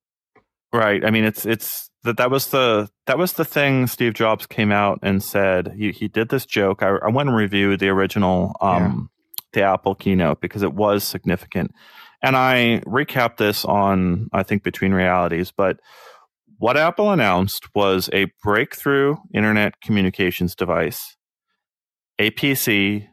Right. 0.72 1.04
I 1.04 1.10
mean, 1.10 1.24
it's 1.24 1.46
it's 1.46 1.90
that 2.04 2.18
that 2.18 2.32
was 2.32 2.48
the 2.48 2.90
that 3.08 3.18
was 3.18 3.34
the 3.34 3.46
thing 3.46 3.88
Steve 3.88 4.14
Jobs 4.14 4.46
came 4.46 4.72
out 4.72 5.00
and 5.02 5.24
said 5.24 5.74
he 5.76 5.92
he 5.92 6.08
did 6.08 6.30
this 6.30 6.46
joke. 6.46 6.84
I, 6.84 6.90
I 6.90 7.10
went 7.10 7.30
and 7.30 7.38
reviewed 7.38 7.80
the 7.80 7.90
original 7.90 8.56
um 8.62 9.10
yeah. 9.54 9.62
the 9.62 9.68
Apple 9.68 9.96
keynote 9.96 10.42
because 10.42 10.62
it 10.62 10.74
was 10.74 11.04
significant. 11.04 11.72
And 12.22 12.36
I 12.36 12.82
recap 12.86 13.38
this 13.38 13.66
on 13.66 14.30
I 14.32 14.44
think 14.44 14.64
between 14.64 14.94
realities, 14.94 15.52
but 15.52 15.80
what 16.60 16.78
Apple 16.78 17.12
announced 17.12 17.74
was 17.74 18.10
a 18.12 18.28
breakthrough 18.44 19.16
internet 19.34 19.80
communications 19.82 20.56
device, 20.56 21.16
a 22.20 22.32
PC, 22.32 23.08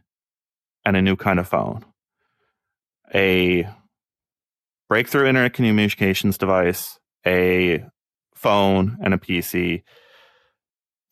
and 0.84 0.96
a 0.96 1.02
new 1.02 1.16
kind 1.16 1.38
of 1.38 1.48
phone. 1.48 1.84
A 3.14 3.68
breakthrough 4.88 5.26
internet 5.26 5.54
communications 5.54 6.36
device, 6.36 6.98
a 7.26 7.84
phone, 8.34 8.98
and 9.02 9.14
a 9.14 9.18
PC. 9.18 9.82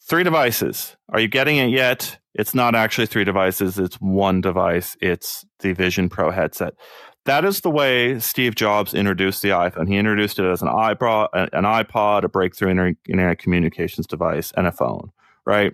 Three 0.09 0.23
devices. 0.23 0.97
Are 1.09 1.21
you 1.21 1.29
getting 1.29 1.57
it 1.57 1.71
yet? 1.71 2.19
It's 2.35 2.55
not 2.55 2.75
actually 2.75 3.07
three 3.07 3.25
devices, 3.25 3.79
it's 3.79 3.97
one 3.97 4.41
device. 4.41 4.97
It's 5.01 5.45
the 5.61 5.73
Vision 5.73 6.09
Pro 6.09 6.31
headset. 6.31 6.75
That 7.27 7.45
is 7.45 7.61
the 7.61 7.71
way 7.71 8.19
Steve 8.19 8.55
Jobs 8.55 8.93
introduced 8.93 9.41
the 9.41 9.51
iPhone. 9.51 9.89
He 9.89 9.97
introduced 9.97 10.39
it 10.39 10.45
as 10.45 10.61
an 10.61 10.69
iPod, 10.69 11.29
an 11.33 11.65
iPod, 11.65 12.25
a 12.25 12.29
breakthrough 12.29 12.71
internet 13.09 13.39
communications 13.39 14.07
device, 14.07 14.53
and 14.57 14.67
a 14.67 14.73
phone, 14.73 15.11
right? 15.47 15.73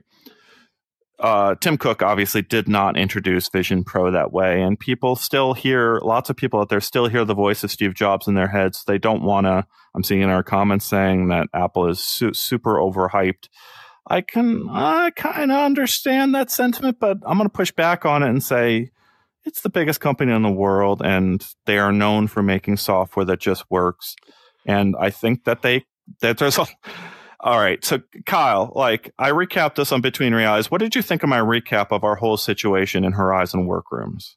Uh, 1.20 1.54
Tim 1.56 1.76
Cook 1.76 2.02
obviously 2.02 2.42
did 2.42 2.66
not 2.66 2.96
introduce 2.96 3.48
Vision 3.48 3.84
Pro 3.84 4.10
that 4.10 4.32
way, 4.32 4.62
and 4.62 4.80
people 4.80 5.16
still 5.16 5.52
hear 5.52 6.00
lots 6.02 6.30
of 6.30 6.36
people 6.36 6.60
out 6.60 6.70
there 6.70 6.80
still 6.80 7.08
hear 7.08 7.24
the 7.24 7.34
voice 7.34 7.62
of 7.62 7.70
Steve 7.70 7.94
Jobs 7.94 8.26
in 8.26 8.34
their 8.34 8.48
heads. 8.48 8.84
They 8.86 8.98
don't 8.98 9.22
want 9.22 9.46
to. 9.46 9.66
I'm 9.94 10.02
seeing 10.02 10.22
in 10.22 10.30
our 10.30 10.42
comments 10.42 10.86
saying 10.86 11.28
that 11.28 11.48
Apple 11.52 11.88
is 11.88 12.00
su- 12.00 12.32
super 12.32 12.76
overhyped. 12.76 13.48
I 14.06 14.22
can 14.22 14.66
I 14.70 15.10
kind 15.10 15.52
of 15.52 15.58
understand 15.58 16.34
that 16.34 16.50
sentiment, 16.50 16.98
but 16.98 17.18
I'm 17.26 17.36
going 17.36 17.48
to 17.48 17.52
push 17.52 17.70
back 17.70 18.06
on 18.06 18.22
it 18.22 18.30
and 18.30 18.42
say 18.42 18.90
it's 19.44 19.60
the 19.60 19.68
biggest 19.68 20.00
company 20.00 20.32
in 20.32 20.42
the 20.42 20.50
world, 20.50 21.02
and 21.04 21.46
they 21.66 21.78
are 21.78 21.92
known 21.92 22.28
for 22.28 22.42
making 22.42 22.78
software 22.78 23.26
that 23.26 23.40
just 23.40 23.64
works. 23.70 24.16
And 24.66 24.96
I 24.98 25.10
think 25.10 25.44
that 25.44 25.62
they 25.62 25.84
that 26.22 26.38
there's 26.38 26.58
a 26.58 26.66
all 27.42 27.58
right. 27.58 27.82
So, 27.84 28.02
Kyle, 28.26 28.72
like 28.74 29.12
I 29.18 29.30
recapped 29.30 29.76
this 29.76 29.92
on 29.92 30.00
Between 30.00 30.34
Realities. 30.34 30.70
What 30.70 30.78
did 30.80 30.94
you 30.94 31.02
think 31.02 31.22
of 31.22 31.28
my 31.28 31.38
recap 31.40 31.88
of 31.90 32.04
our 32.04 32.16
whole 32.16 32.36
situation 32.36 33.04
in 33.04 33.12
Horizon 33.12 33.66
Workrooms? 33.66 34.36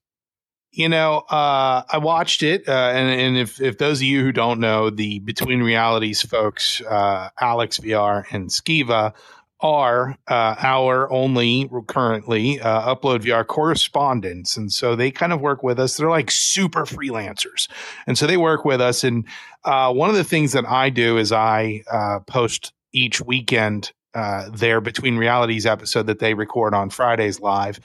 You 0.71 0.89
know, 0.89 1.19
uh, 1.29 1.83
I 1.87 1.99
watched 1.99 2.41
it, 2.41 2.67
uh, 2.67 2.71
and, 2.71 3.19
and 3.19 3.37
if, 3.37 3.61
if 3.61 3.77
those 3.77 3.99
of 3.99 4.03
you 4.03 4.23
who 4.23 4.31
don't 4.31 4.59
know, 4.59 4.89
the 4.89 5.19
Between 5.19 5.61
Realities 5.61 6.23
folks, 6.23 6.81
uh, 6.81 7.29
Alex 7.39 7.77
VR 7.77 8.23
and 8.31 8.49
Skeeva, 8.49 9.13
are 9.59 10.17
uh, 10.27 10.55
our 10.59 11.11
only 11.11 11.69
currently 11.87 12.59
uh, 12.59 12.95
UploadVR 12.95 13.47
correspondents, 13.47 14.57
and 14.57 14.73
so 14.73 14.95
they 14.95 15.11
kind 15.11 15.31
of 15.31 15.41
work 15.41 15.63
with 15.63 15.79
us. 15.79 15.95
They're 15.95 16.09
like 16.09 16.31
super 16.31 16.85
freelancers, 16.85 17.69
and 18.07 18.17
so 18.17 18.27
they 18.27 18.35
work 18.35 18.65
with 18.65 18.81
us. 18.81 19.03
And 19.03 19.25
uh, 19.63 19.93
one 19.93 20.09
of 20.09 20.15
the 20.15 20.23
things 20.23 20.51
that 20.51 20.65
I 20.65 20.89
do 20.89 21.17
is 21.17 21.31
I 21.31 21.83
uh, 21.89 22.19
post 22.27 22.73
each 22.93 23.21
weekend 23.21 23.91
uh, 24.13 24.47
their 24.51 24.79
between 24.79 25.17
realities 25.17 25.65
episode 25.65 26.05
that 26.07 26.19
they 26.19 26.35
record 26.35 26.73
on 26.73 26.89
Fridays 26.89 27.39
live. 27.39 27.79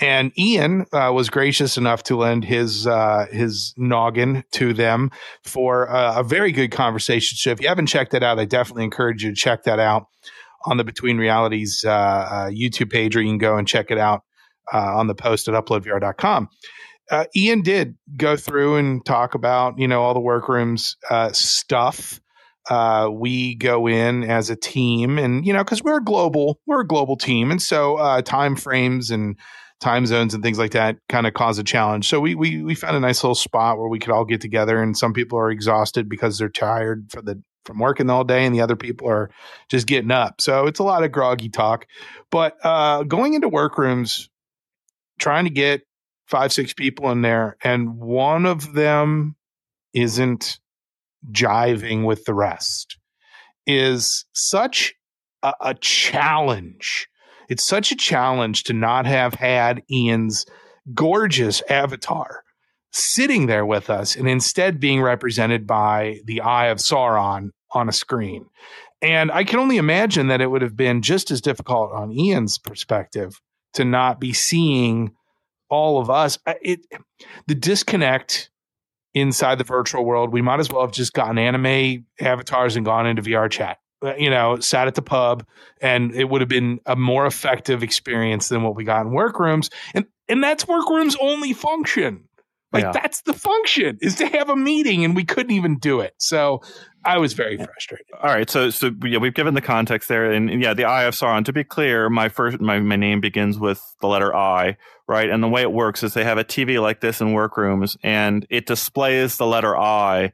And 0.00 0.32
Ian 0.38 0.86
uh, 0.92 1.12
was 1.12 1.28
gracious 1.28 1.76
enough 1.76 2.02
to 2.04 2.16
lend 2.16 2.44
his 2.44 2.86
uh, 2.86 3.26
his 3.30 3.74
noggin 3.76 4.44
to 4.52 4.72
them 4.72 5.10
for 5.42 5.84
a 5.84 6.22
very 6.22 6.52
good 6.52 6.70
conversation. 6.70 7.36
So 7.36 7.50
if 7.50 7.60
you 7.60 7.68
haven't 7.68 7.86
checked 7.86 8.12
that 8.12 8.22
out, 8.22 8.38
I 8.38 8.46
definitely 8.46 8.84
encourage 8.84 9.22
you 9.22 9.30
to 9.30 9.36
check 9.36 9.64
that 9.64 9.78
out 9.78 10.06
on 10.64 10.78
the 10.78 10.84
Between 10.84 11.18
Realities 11.18 11.84
uh, 11.86 11.90
uh, 11.90 12.48
YouTube 12.48 12.90
page, 12.90 13.14
or 13.14 13.20
you 13.20 13.28
can 13.28 13.38
go 13.38 13.58
and 13.58 13.68
check 13.68 13.90
it 13.90 13.98
out 13.98 14.22
uh, 14.72 14.96
on 14.96 15.06
the 15.06 15.14
post 15.14 15.48
at 15.48 15.54
uploadvr.com. 15.54 16.48
Ian 17.36 17.60
did 17.60 17.98
go 18.16 18.34
through 18.34 18.76
and 18.76 19.04
talk 19.04 19.34
about 19.34 19.78
you 19.78 19.86
know 19.86 20.02
all 20.02 20.14
the 20.14 20.20
workrooms 20.20 20.96
stuff 21.32 22.20
uh, 22.70 23.08
we 23.12 23.54
go 23.54 23.86
in 23.86 24.24
as 24.24 24.50
a 24.50 24.56
team 24.56 25.18
and 25.18 25.46
you 25.46 25.52
know 25.52 25.62
because 25.62 25.82
we're 25.82 25.98
a 25.98 26.04
global 26.04 26.60
we're 26.66 26.80
a 26.80 26.86
global 26.86 27.16
team. 27.16 27.50
And 27.50 27.60
so 27.60 27.96
uh, 27.96 28.22
time 28.22 28.56
frames 28.56 29.10
and 29.10 29.36
time 29.80 30.06
zones 30.06 30.32
and 30.34 30.42
things 30.42 30.58
like 30.58 30.72
that 30.72 30.96
kind 31.08 31.26
of 31.26 31.34
cause 31.34 31.58
a 31.58 31.64
challenge. 31.64 32.08
So 32.08 32.20
we, 32.20 32.34
we 32.34 32.62
we 32.62 32.74
found 32.74 32.96
a 32.96 33.00
nice 33.00 33.22
little 33.22 33.34
spot 33.34 33.78
where 33.78 33.88
we 33.88 33.98
could 33.98 34.10
all 34.10 34.24
get 34.24 34.40
together 34.40 34.82
and 34.82 34.96
some 34.96 35.12
people 35.12 35.38
are 35.38 35.50
exhausted 35.50 36.08
because 36.08 36.38
they're 36.38 36.48
tired 36.48 37.10
for 37.10 37.20
the 37.22 37.42
from 37.64 37.78
working 37.78 38.10
all 38.10 38.24
day 38.24 38.44
and 38.44 38.54
the 38.54 38.60
other 38.60 38.76
people 38.76 39.08
are 39.08 39.30
just 39.70 39.86
getting 39.86 40.10
up. 40.10 40.40
So 40.40 40.66
it's 40.66 40.80
a 40.80 40.84
lot 40.84 41.02
of 41.02 41.12
groggy 41.12 41.48
talk. 41.48 41.86
But 42.30 42.56
uh, 42.62 43.04
going 43.04 43.34
into 43.34 43.48
workrooms 43.48 44.28
trying 45.18 45.44
to 45.44 45.50
get 45.50 45.82
five 46.26 46.52
six 46.52 46.72
people 46.72 47.10
in 47.10 47.22
there 47.22 47.56
and 47.62 47.96
one 47.98 48.46
of 48.46 48.72
them 48.72 49.36
isn't 49.92 50.58
jiving 51.32 52.04
with 52.04 52.24
the 52.24 52.34
rest 52.34 52.98
is 53.66 54.24
such 54.32 54.94
a, 55.42 55.54
a 55.60 55.74
challenge. 55.74 57.08
It's 57.48 57.64
such 57.64 57.92
a 57.92 57.96
challenge 57.96 58.64
to 58.64 58.72
not 58.72 59.06
have 59.06 59.34
had 59.34 59.82
Ian's 59.90 60.46
gorgeous 60.92 61.62
avatar 61.68 62.42
sitting 62.92 63.46
there 63.46 63.66
with 63.66 63.90
us 63.90 64.14
and 64.14 64.28
instead 64.28 64.78
being 64.78 65.02
represented 65.02 65.66
by 65.66 66.20
the 66.26 66.40
eye 66.40 66.66
of 66.66 66.78
Sauron 66.78 67.50
on 67.72 67.88
a 67.88 67.92
screen. 67.92 68.46
And 69.02 69.32
I 69.32 69.44
can 69.44 69.58
only 69.58 69.76
imagine 69.76 70.28
that 70.28 70.40
it 70.40 70.50
would 70.50 70.62
have 70.62 70.76
been 70.76 71.02
just 71.02 71.30
as 71.30 71.40
difficult 71.40 71.92
on 71.92 72.12
Ian's 72.12 72.58
perspective 72.58 73.40
to 73.74 73.84
not 73.84 74.20
be 74.20 74.32
seeing 74.32 75.12
all 75.68 76.00
of 76.00 76.08
us. 76.08 76.38
It 76.62 76.86
the 77.46 77.54
disconnect 77.54 78.50
inside 79.14 79.58
the 79.58 79.64
virtual 79.64 80.04
world. 80.04 80.32
We 80.32 80.42
might 80.42 80.60
as 80.60 80.70
well 80.70 80.82
have 80.82 80.92
just 80.92 81.12
gotten 81.12 81.38
anime 81.38 82.06
avatars 82.20 82.76
and 82.76 82.84
gone 82.84 83.06
into 83.06 83.22
VR 83.22 83.50
chat. 83.50 83.78
Uh, 84.02 84.14
you 84.16 84.28
know, 84.28 84.58
sat 84.60 84.86
at 84.86 84.94
the 84.94 85.02
pub, 85.02 85.46
and 85.80 86.14
it 86.14 86.24
would 86.24 86.42
have 86.42 86.48
been 86.48 86.80
a 86.84 86.96
more 86.96 87.26
effective 87.26 87.82
experience 87.82 88.48
than 88.48 88.62
what 88.62 88.76
we 88.76 88.84
got 88.84 89.06
in 89.06 89.12
workrooms. 89.12 89.70
And 89.94 90.04
and 90.28 90.42
that's 90.42 90.66
workrooms 90.66 91.16
only 91.20 91.52
function. 91.52 92.24
Like 92.72 92.84
yeah. 92.84 92.92
that's 92.92 93.22
the 93.22 93.32
function 93.32 93.98
is 94.02 94.16
to 94.16 94.26
have 94.26 94.50
a 94.50 94.56
meeting, 94.56 95.04
and 95.04 95.14
we 95.14 95.24
couldn't 95.24 95.52
even 95.52 95.78
do 95.78 96.00
it. 96.00 96.12
So 96.18 96.60
I 97.04 97.18
was 97.18 97.34
very 97.34 97.56
frustrated. 97.56 98.06
All 98.22 98.30
right, 98.30 98.48
so 98.48 98.70
so 98.70 98.90
yeah, 99.04 99.18
we've 99.18 99.34
given 99.34 99.54
the 99.54 99.60
context 99.60 100.08
there, 100.08 100.32
and, 100.32 100.62
yeah, 100.62 100.74
the 100.74 100.84
Eye 100.84 101.04
of 101.04 101.14
Sauron. 101.14 101.44
To 101.44 101.52
be 101.52 101.64
clear, 101.64 102.08
my 102.08 102.28
first 102.28 102.60
my, 102.60 102.78
my 102.80 102.96
name 102.96 103.20
begins 103.20 103.58
with 103.58 103.82
the 104.00 104.06
letter 104.06 104.34
I, 104.34 104.76
right? 105.06 105.28
And 105.28 105.42
the 105.42 105.48
way 105.48 105.62
it 105.62 105.72
works 105.72 106.02
is 106.02 106.14
they 106.14 106.24
have 106.24 106.38
a 106.38 106.44
TV 106.44 106.80
like 106.80 107.00
this 107.00 107.20
in 107.20 107.32
workrooms, 107.32 107.96
and 108.02 108.46
it 108.50 108.66
displays 108.66 109.36
the 109.36 109.46
letter 109.46 109.76
I, 109.76 110.32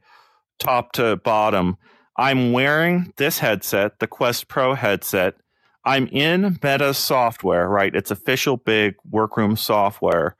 top 0.59 0.93
to 0.93 1.17
bottom. 1.17 1.77
I'm 2.17 2.53
wearing 2.53 3.13
this 3.17 3.39
headset, 3.39 3.99
the 3.99 4.07
Quest 4.07 4.47
Pro 4.47 4.73
headset. 4.73 5.35
I'm 5.83 6.07
in 6.07 6.59
Meta 6.63 6.93
software, 6.93 7.67
right? 7.67 7.95
It's 7.95 8.11
official 8.11 8.57
big 8.57 8.95
workroom 9.09 9.55
software, 9.55 10.35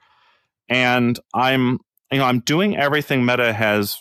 and 0.69 1.19
I'm 1.33 1.79
you 2.11 2.19
know 2.19 2.25
I'm 2.25 2.39
doing 2.39 2.77
everything 2.77 3.25
Meta 3.25 3.51
has 3.51 3.97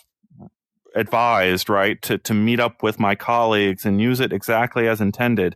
advised, 0.95 1.69
right, 1.69 2.01
to, 2.03 2.17
to 2.19 2.33
meet 2.33 2.59
up 2.59 2.83
with 2.83 2.99
my 2.99 3.15
colleagues 3.15 3.85
and 3.85 4.01
use 4.01 4.19
it 4.19 4.33
exactly 4.33 4.87
as 4.87 5.01
intended. 5.01 5.55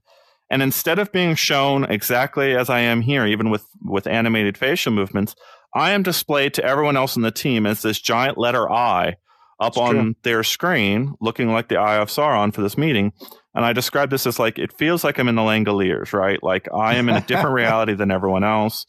And 0.50 0.62
instead 0.62 1.00
of 1.00 1.12
being 1.12 1.36
shown 1.36 1.86
exactly 1.86 2.56
as 2.56 2.70
I 2.70 2.80
am 2.80 3.02
here, 3.02 3.26
even 3.26 3.50
with, 3.50 3.66
with 3.84 4.08
animated 4.08 4.58
facial 4.58 4.94
movements, 4.94 5.36
I 5.74 5.92
am 5.92 6.04
displayed 6.04 6.54
to 6.56 6.64
everyone 6.64 6.96
else 6.96 7.16
in 7.16 7.22
the 7.22 7.32
team 7.32 7.66
as 7.66 7.82
this 7.82 8.00
giant 8.00 8.38
letter 8.38 8.70
I 8.72 9.16
up 9.60 9.74
That's 9.74 9.78
on 9.78 9.96
true. 9.96 10.16
their 10.24 10.44
screen, 10.44 11.16
looking 11.20 11.52
like 11.52 11.70
the 11.70 11.78
Eye 11.78 11.98
of 11.98 12.10
Sauron 12.10 12.54
for 12.54 12.62
this 12.62 12.78
meeting. 12.78 13.14
And 13.54 13.66
I 13.66 13.74
describe 13.74 14.10
this 14.10 14.28
as 14.28 14.38
like, 14.38 14.60
it 14.60 14.78
feels 14.78 15.04
like 15.04 15.18
I'm 15.18 15.30
in 15.30 15.36
the 15.36 15.42
Langoliers, 15.42 16.14
right? 16.14 16.42
Like 16.44 16.68
I 16.74 16.96
am 16.96 17.10
in 17.10 17.16
a 17.16 17.22
different 17.22 17.54
reality 17.56 17.94
than 17.94 18.12
everyone 18.12 18.44
else. 18.44 18.86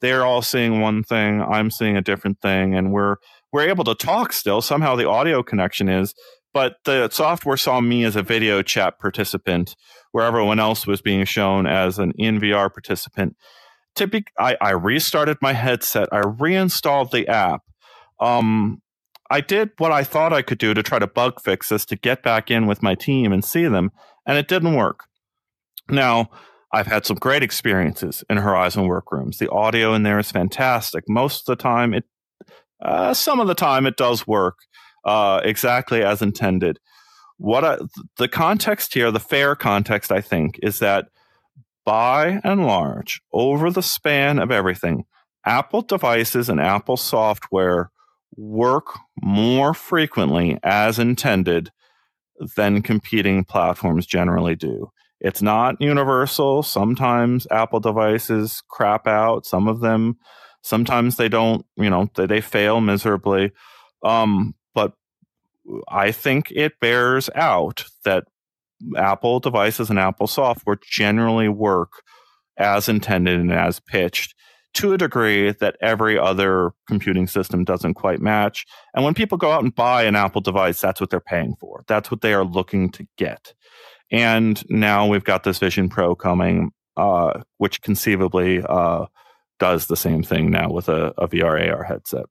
They're 0.00 0.24
all 0.24 0.42
seeing 0.42 0.80
one 0.80 1.02
thing, 1.02 1.42
I'm 1.42 1.70
seeing 1.70 1.96
a 1.96 2.02
different 2.02 2.40
thing, 2.40 2.74
and 2.74 2.90
we're 2.90 3.16
we're 3.52 3.68
able 3.68 3.84
to 3.84 3.94
talk 3.94 4.32
still. 4.32 4.60
Somehow 4.60 4.96
the 4.96 5.08
audio 5.08 5.42
connection 5.42 5.88
is, 5.88 6.14
but 6.52 6.76
the 6.84 7.08
software 7.10 7.56
saw 7.56 7.80
me 7.80 8.04
as 8.04 8.16
a 8.16 8.22
video 8.22 8.62
chat 8.62 8.98
participant, 8.98 9.76
where 10.12 10.24
everyone 10.24 10.58
else 10.58 10.86
was 10.86 11.00
being 11.00 11.24
shown 11.24 11.66
as 11.66 11.98
an 11.98 12.12
in 12.16 12.40
VR 12.40 12.72
participant. 12.72 13.36
Typically, 13.94 14.32
I, 14.38 14.56
I 14.60 14.70
restarted 14.70 15.38
my 15.40 15.52
headset. 15.52 16.08
I 16.12 16.18
reinstalled 16.18 17.12
the 17.12 17.28
app. 17.28 17.62
Um, 18.20 18.82
I 19.30 19.40
did 19.40 19.70
what 19.78 19.92
I 19.92 20.02
thought 20.02 20.32
I 20.32 20.42
could 20.42 20.58
do 20.58 20.74
to 20.74 20.82
try 20.82 20.98
to 20.98 21.06
bug 21.06 21.40
fix 21.40 21.68
this 21.68 21.86
to 21.86 21.96
get 21.96 22.22
back 22.22 22.50
in 22.50 22.66
with 22.66 22.82
my 22.82 22.94
team 22.94 23.32
and 23.32 23.44
see 23.44 23.66
them, 23.66 23.90
and 24.26 24.36
it 24.36 24.48
didn't 24.48 24.74
work. 24.74 25.04
Now, 25.88 26.30
I've 26.72 26.86
had 26.86 27.04
some 27.04 27.16
great 27.16 27.42
experiences 27.42 28.22
in 28.30 28.36
Horizon 28.36 28.86
Workrooms. 28.86 29.38
The 29.38 29.50
audio 29.50 29.92
in 29.94 30.04
there 30.04 30.18
is 30.18 30.30
fantastic. 30.30 31.04
Most 31.08 31.48
of 31.48 31.56
the 31.56 31.62
time, 31.62 31.94
it 31.94 32.04
uh, 32.82 33.14
some 33.14 33.40
of 33.40 33.46
the 33.46 33.54
time 33.54 33.86
it 33.86 33.96
does 33.96 34.26
work 34.26 34.58
uh, 35.04 35.40
exactly 35.44 36.02
as 36.02 36.22
intended. 36.22 36.78
what 37.40 37.64
I, 37.64 37.78
the 38.18 38.28
context 38.28 38.92
here, 38.92 39.10
the 39.10 39.18
fair 39.18 39.56
context, 39.56 40.12
I 40.12 40.20
think, 40.20 40.60
is 40.62 40.78
that 40.80 41.06
by 41.86 42.38
and 42.44 42.66
large, 42.66 43.22
over 43.32 43.70
the 43.70 43.82
span 43.82 44.38
of 44.38 44.50
everything, 44.50 45.04
Apple 45.46 45.80
devices 45.80 46.50
and 46.50 46.60
Apple 46.60 46.98
software 46.98 47.90
work 48.36 48.86
more 49.22 49.72
frequently 49.72 50.58
as 50.62 50.98
intended 50.98 51.70
than 52.56 52.82
competing 52.82 53.44
platforms 53.44 54.04
generally 54.06 54.54
do. 54.54 54.90
It's 55.18 55.40
not 55.40 55.80
universal. 55.80 56.62
Sometimes 56.62 57.46
Apple 57.50 57.80
devices 57.80 58.62
crap 58.68 59.06
out. 59.06 59.46
Some 59.46 59.66
of 59.66 59.80
them, 59.80 60.18
sometimes 60.62 61.16
they 61.16 61.28
don't, 61.28 61.64
you 61.76 61.90
know, 61.90 62.08
they, 62.14 62.26
they 62.26 62.40
fail 62.40 62.80
miserably. 62.80 63.52
Um, 64.04 64.54
but 64.74 64.92
I 65.88 66.12
think 66.12 66.50
it 66.50 66.80
bears 66.80 67.30
out 67.34 67.84
that 68.04 68.24
Apple 68.96 69.40
devices 69.40 69.90
and 69.90 69.98
Apple 69.98 70.26
software 70.26 70.78
generally 70.82 71.48
work 71.48 72.02
as 72.56 72.88
intended 72.88 73.38
and 73.40 73.52
as 73.52 73.80
pitched 73.80 74.34
to 74.72 74.92
a 74.92 74.98
degree 74.98 75.50
that 75.52 75.76
every 75.80 76.18
other 76.18 76.70
computing 76.86 77.26
system 77.26 77.64
doesn't 77.64 77.94
quite 77.94 78.20
match. 78.20 78.64
And 78.94 79.04
when 79.04 79.14
people 79.14 79.36
go 79.36 79.50
out 79.50 79.64
and 79.64 79.74
buy 79.74 80.04
an 80.04 80.14
Apple 80.14 80.40
device, 80.40 80.80
that's 80.80 81.00
what 81.00 81.10
they're 81.10 81.20
paying 81.20 81.56
for. 81.60 81.84
That's 81.88 82.10
what 82.10 82.20
they 82.20 82.32
are 82.34 82.44
looking 82.44 82.90
to 82.92 83.06
get. 83.16 83.52
And 84.12 84.62
now 84.70 85.06
we've 85.06 85.24
got 85.24 85.42
this 85.42 85.58
Vision 85.58 85.88
Pro 85.88 86.14
coming, 86.14 86.70
uh, 86.96 87.40
which 87.58 87.82
conceivably 87.82 88.62
uh, 88.62 89.06
does 89.60 89.86
the 89.86 89.96
same 89.96 90.24
thing 90.24 90.50
now 90.50 90.70
with 90.70 90.88
a, 90.88 91.12
a 91.16 91.28
VR 91.28 91.72
AR 91.72 91.84
headset. 91.84 92.24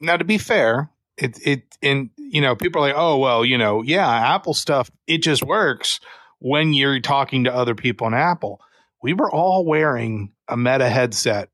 Now, 0.00 0.18
to 0.18 0.24
be 0.24 0.36
fair, 0.36 0.90
it 1.16 1.38
it 1.42 1.62
and 1.82 2.10
you 2.18 2.42
know 2.42 2.54
people 2.54 2.82
are 2.82 2.88
like, 2.88 2.96
oh 2.96 3.16
well, 3.16 3.44
you 3.44 3.56
know, 3.56 3.82
yeah, 3.82 4.34
Apple 4.34 4.52
stuff 4.52 4.90
it 5.06 5.22
just 5.22 5.42
works 5.42 6.00
when 6.38 6.74
you're 6.74 7.00
talking 7.00 7.44
to 7.44 7.54
other 7.54 7.74
people 7.74 8.06
in 8.06 8.12
Apple. 8.12 8.60
We 9.02 9.14
were 9.14 9.30
all 9.30 9.64
wearing 9.64 10.32
a 10.48 10.56
Meta 10.56 10.88
headset 10.88 11.48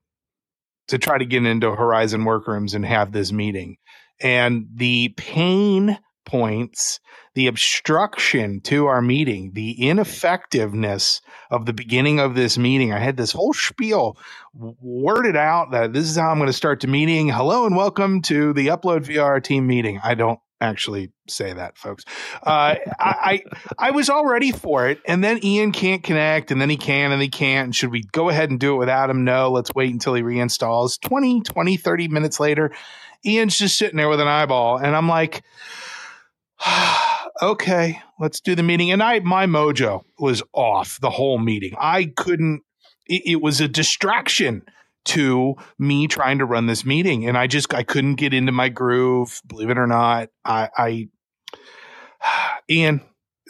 to 0.89 0.99
try 0.99 1.19
to 1.19 1.25
get 1.25 1.45
into 1.45 1.75
Horizon 1.75 2.25
workrooms 2.25 2.75
and 2.75 2.85
have 2.85 3.13
this 3.13 3.31
meeting. 3.31 3.77
And 4.21 4.67
the 4.75 5.11
pain 5.17 5.99
points, 6.25 7.01
the 7.35 7.47
obstruction 7.47 8.61
to 8.62 8.87
our 8.87 9.03
meeting, 9.03 9.53
the 9.55 9.89
ineffectiveness 9.89 11.20
of 11.51 11.66
the 11.66 11.73
beginning 11.73 12.20
of 12.20 12.35
this 12.35 12.59
meeting. 12.59 12.93
I 12.93 12.99
had 12.99 13.16
this 13.16 13.33
whole 13.33 13.53
spiel 13.53 14.16
worded 14.55 15.37
out 15.37 15.73
that 15.73 15.93
this 15.93 16.09
is 16.09 16.16
how 16.16 16.31
I'm 16.31 16.39
going 16.39 16.47
to 16.49 16.53
start 16.53 16.81
the 16.81 16.87
meeting. 16.87 17.29
Hello 17.29 17.66
and 17.66 17.77
welcome 17.77 18.23
to 18.23 18.53
the 18.53 18.68
UploadVR 18.68 19.43
team 19.43 19.66
meeting. 19.66 20.01
I 20.03 20.14
don't 20.14 20.41
actually 20.62 21.11
say 21.29 21.53
that, 21.53 21.77
folks. 21.77 22.05
Uh, 22.43 22.77
I, 22.77 22.85
I, 22.99 23.43
I 23.79 23.91
was 23.91 24.09
all 24.09 24.25
ready 24.25 24.53
for 24.53 24.89
it, 24.89 25.01
and 25.07 25.23
then 25.23 25.45
Ian 25.45 25.73
can't 25.73 26.03
connect, 26.03 26.51
and 26.51 26.61
then 26.61 26.70
he 26.70 26.77
can, 26.77 27.12
and 27.12 27.20
he 27.20 27.29
can't. 27.29 27.66
And 27.66 27.77
should 27.77 27.91
we 27.91 28.03
go 28.12 28.29
ahead 28.29 28.51
and 28.51 28.61
do 28.61 28.75
it 28.75 28.79
without 28.79 29.11
him? 29.11 29.25
No, 29.25 29.51
let's 29.51 29.75
wait 29.75 29.93
until 29.93 30.14
he 30.14 30.23
reinstalls. 30.23 31.01
20, 31.01 31.43
20, 31.43 31.77
30 31.77 32.09
minutes 32.09 32.39
later, 32.41 32.73
Ian's 33.27 33.59
just 33.59 33.77
sitting 33.77 33.97
there 33.97 34.09
with 34.09 34.20
an 34.20 34.29
eyeball, 34.29 34.79
and 34.79 34.97
I'm 34.97 35.09
like, 35.09 35.43
okay, 37.43 38.01
let's 38.21 38.41
do 38.41 38.55
the 38.55 38.63
meeting. 38.63 38.91
And 38.91 39.03
I, 39.03 39.21
my 39.21 39.47
mojo 39.47 40.03
was 40.19 40.43
off 40.53 40.99
the 41.01 41.11
whole 41.11 41.39
meeting. 41.39 41.75
I 41.79 42.13
couldn't. 42.17 42.63
It, 43.07 43.23
it 43.27 43.43
was 43.43 43.61
a 43.61 43.69
distraction 43.69 44.63
to 45.05 45.57
me 45.79 46.07
trying 46.07 46.39
to 46.39 46.45
run 46.45 46.67
this 46.67 46.85
meeting 46.85 47.27
and 47.27 47.37
i 47.37 47.47
just 47.47 47.75
i 47.75 47.83
couldn't 47.83 48.15
get 48.15 48.33
into 48.33 48.53
my 48.53 48.69
groove 48.69 49.41
believe 49.47 49.71
it 49.71 49.79
or 49.79 49.87
not 49.87 50.29
i 50.45 50.69
i 50.77 51.09
ian 52.71 53.01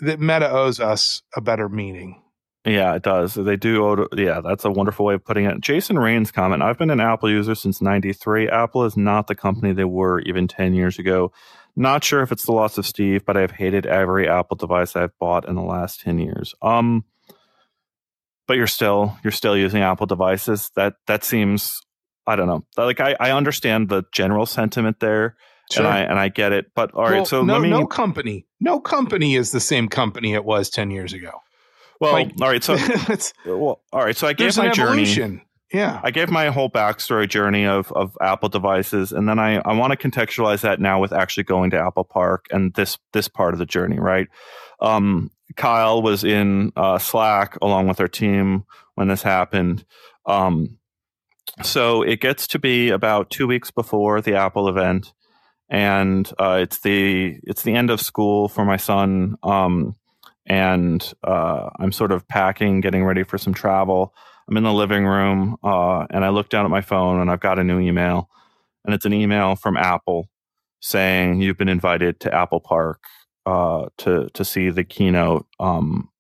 that 0.01 0.19
meta 0.19 0.51
owes 0.51 0.81
us 0.81 1.23
a 1.37 1.41
better 1.41 1.69
meeting 1.69 2.23
yeah 2.65 2.95
it 2.95 3.03
does 3.03 3.35
they 3.35 3.57
do 3.57 3.85
owe 3.85 4.07
yeah 4.17 4.41
that's 4.41 4.65
a 4.65 4.71
wonderful 4.71 5.05
way 5.05 5.15
of 5.15 5.25
putting 5.25 5.45
it 5.45 5.61
jason 5.61 5.99
rain's 5.99 6.31
comment 6.31 6.63
i've 6.63 6.79
been 6.79 6.91
an 6.91 7.01
apple 7.01 7.31
user 7.31 7.55
since 7.55 7.83
93 7.83 8.49
apple 8.49 8.85
is 8.85 8.97
not 8.97 9.27
the 9.27 9.35
company 9.35 9.73
they 9.73 9.85
were 9.85 10.21
even 10.21 10.49
10 10.49 10.73
years 10.73 10.99
ago 10.99 11.33
not 11.75 12.05
sure 12.05 12.23
if 12.23 12.31
it's 12.33 12.45
the 12.45 12.53
loss 12.53 12.79
of 12.79 12.87
steve 12.87 13.25
but 13.25 13.37
i've 13.37 13.53
hated 13.53 13.87
every 13.87 14.29
apple 14.29 14.57
device 14.57 14.95
i've 14.97 15.17
bought 15.19 15.49
in 15.49 15.55
the 15.55 15.63
last 15.63 16.01
10 16.01 16.19
years 16.19 16.55
um 16.63 17.05
but 18.47 18.57
you're 18.57 18.67
still 18.67 19.17
you're 19.25 19.31
still 19.31 19.57
using 19.57 19.83
Apple 19.83 20.07
devices. 20.07 20.71
That 20.77 20.95
that 21.07 21.25
seems 21.25 21.81
I 22.27 22.37
don't 22.37 22.47
know. 22.47 22.65
Like 22.77 23.01
I, 23.01 23.17
I 23.19 23.31
understand 23.33 23.89
the 23.89 24.05
general 24.13 24.47
sentiment 24.47 25.01
there. 25.01 25.37
Sure. 25.71 25.87
And 25.87 25.95
I 25.95 26.01
and 26.01 26.19
I 26.19 26.29
get 26.29 26.53
it. 26.53 26.67
But 26.75 26.93
all 26.93 27.05
well, 27.05 27.13
right, 27.13 27.27
so 27.27 27.43
no, 27.43 27.59
me, 27.59 27.71
no 27.71 27.87
company, 27.87 28.47
no 28.61 28.81
company 28.81 29.37
is 29.37 29.53
the 29.53 29.61
same 29.61 29.89
company 29.89 30.35
it 30.35 30.45
was 30.45 30.69
ten 30.69 30.91
years 30.91 31.13
ago. 31.13 31.31
Well, 32.01 32.13
like, 32.13 32.33
all 32.41 32.49
right, 32.49 32.63
so 32.63 32.77
well, 33.47 33.81
all 33.93 34.05
right, 34.05 34.17
so 34.17 34.27
I 34.27 34.33
gave 34.33 34.57
my 34.57 34.71
journey. 34.71 35.41
Yeah, 35.73 36.01
I 36.03 36.11
gave 36.11 36.31
my 36.31 36.49
whole 36.49 36.69
backstory 36.69 37.29
journey 37.29 37.67
of 37.67 37.91
of 37.93 38.17
Apple 38.21 38.51
devices, 38.51 39.13
and 39.13 39.29
then 39.29 39.39
I 39.39 39.57
I 39.65 39.73
want 39.73 39.99
to 39.99 40.09
contextualize 40.09 40.61
that 40.61 40.81
now 40.81 41.01
with 41.01 41.13
actually 41.13 41.45
going 41.45 41.71
to 41.71 41.79
Apple 41.79 42.05
Park 42.05 42.47
and 42.51 42.75
this 42.75 42.99
this 43.13 43.29
part 43.29 43.55
of 43.55 43.59
the 43.59 43.67
journey, 43.67 43.99
right? 43.99 44.29
Um, 44.81 45.31
Kyle 45.57 46.03
was 46.03 46.25
in 46.25 46.73
uh, 46.77 46.99
Slack 46.99 47.57
along 47.63 47.89
with 47.89 48.01
our 48.01 48.09
team 48.09 48.65
when 48.95 49.09
this 49.09 49.23
happened. 49.23 49.85
Um, 50.27 50.79
so 51.63 52.03
it 52.03 52.21
gets 52.21 52.47
to 52.49 52.59
be 52.59 52.91
about 52.91 53.31
two 53.31 53.47
weeks 53.47 53.71
before 53.71 54.21
the 54.21 54.35
Apple 54.35 54.69
event, 54.69 55.13
and 55.71 56.31
uh, 56.39 56.59
it's 56.61 56.81
the 56.81 57.39
it's 57.45 57.63
the 57.63 57.75
end 57.75 57.91
of 57.91 58.01
school 58.01 58.49
for 58.49 58.65
my 58.65 58.77
son. 58.77 59.37
Um, 59.43 59.97
and 60.45 61.13
uh, 61.23 61.71
I'm 61.79 61.93
sort 61.93 62.13
of 62.13 62.27
packing, 62.27 62.81
getting 62.81 63.05
ready 63.05 63.23
for 63.23 63.39
some 63.39 63.55
travel. 63.55 64.13
I'm 64.53 64.59
in 64.59 64.65
the 64.65 64.73
living 64.75 65.07
room, 65.07 65.57
uh, 65.65 66.05
and 66.11 66.27
I 66.27 66.29
look 66.29 66.51
down 66.51 66.67
at 66.67 66.71
my 66.71 66.83
phone, 66.83 67.23
and 67.23 67.31
I've 67.31 67.41
got 67.41 67.59
a 67.59 67.65
new 67.65 67.81
email, 67.81 68.29
and 68.85 68.95
it's 68.95 69.07
an 69.07 69.15
email 69.15 69.57
from 69.57 69.79
Apple 69.79 70.29
saying 70.79 71.41
you've 71.41 71.57
been 71.57 71.71
invited 71.71 72.21
to 72.21 72.35
Apple 72.35 72.61
Park 72.61 73.03
uh, 73.47 73.87
to 73.97 74.29
to 74.35 74.45
see 74.45 74.69
the 74.69 74.85
keynote 74.85 75.47
um, 75.59 76.11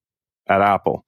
at 0.48 0.62
Apple. 0.62 1.04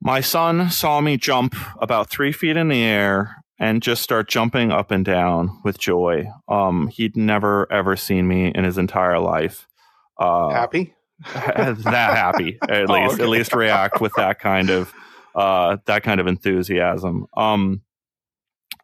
My 0.00 0.22
son 0.22 0.70
saw 0.70 0.98
me 1.02 1.18
jump 1.18 1.54
about 1.78 2.08
three 2.08 2.32
feet 2.32 2.56
in 2.56 2.68
the 2.68 2.82
air 2.82 3.44
and 3.58 3.82
just 3.82 4.02
start 4.02 4.30
jumping 4.30 4.72
up 4.72 4.90
and 4.90 5.04
down 5.04 5.60
with 5.62 5.76
joy. 5.76 6.24
Um, 6.48 6.88
he'd 6.88 7.18
never 7.18 7.70
ever 7.70 7.96
seen 7.96 8.26
me 8.26 8.50
in 8.54 8.64
his 8.64 8.78
entire 8.78 9.18
life. 9.18 9.68
Uh, 10.16 10.48
happy? 10.48 10.94
that 11.34 12.16
happy, 12.16 12.56
at 12.66 12.88
oh, 12.88 12.94
least. 12.94 13.14
Okay. 13.16 13.24
At 13.24 13.28
least 13.28 13.52
react 13.52 14.00
with 14.00 14.14
that 14.16 14.38
kind 14.38 14.70
of 14.70 14.94
uh, 15.38 15.76
that 15.86 16.02
kind 16.02 16.20
of 16.20 16.26
enthusiasm. 16.26 17.26
Um, 17.36 17.82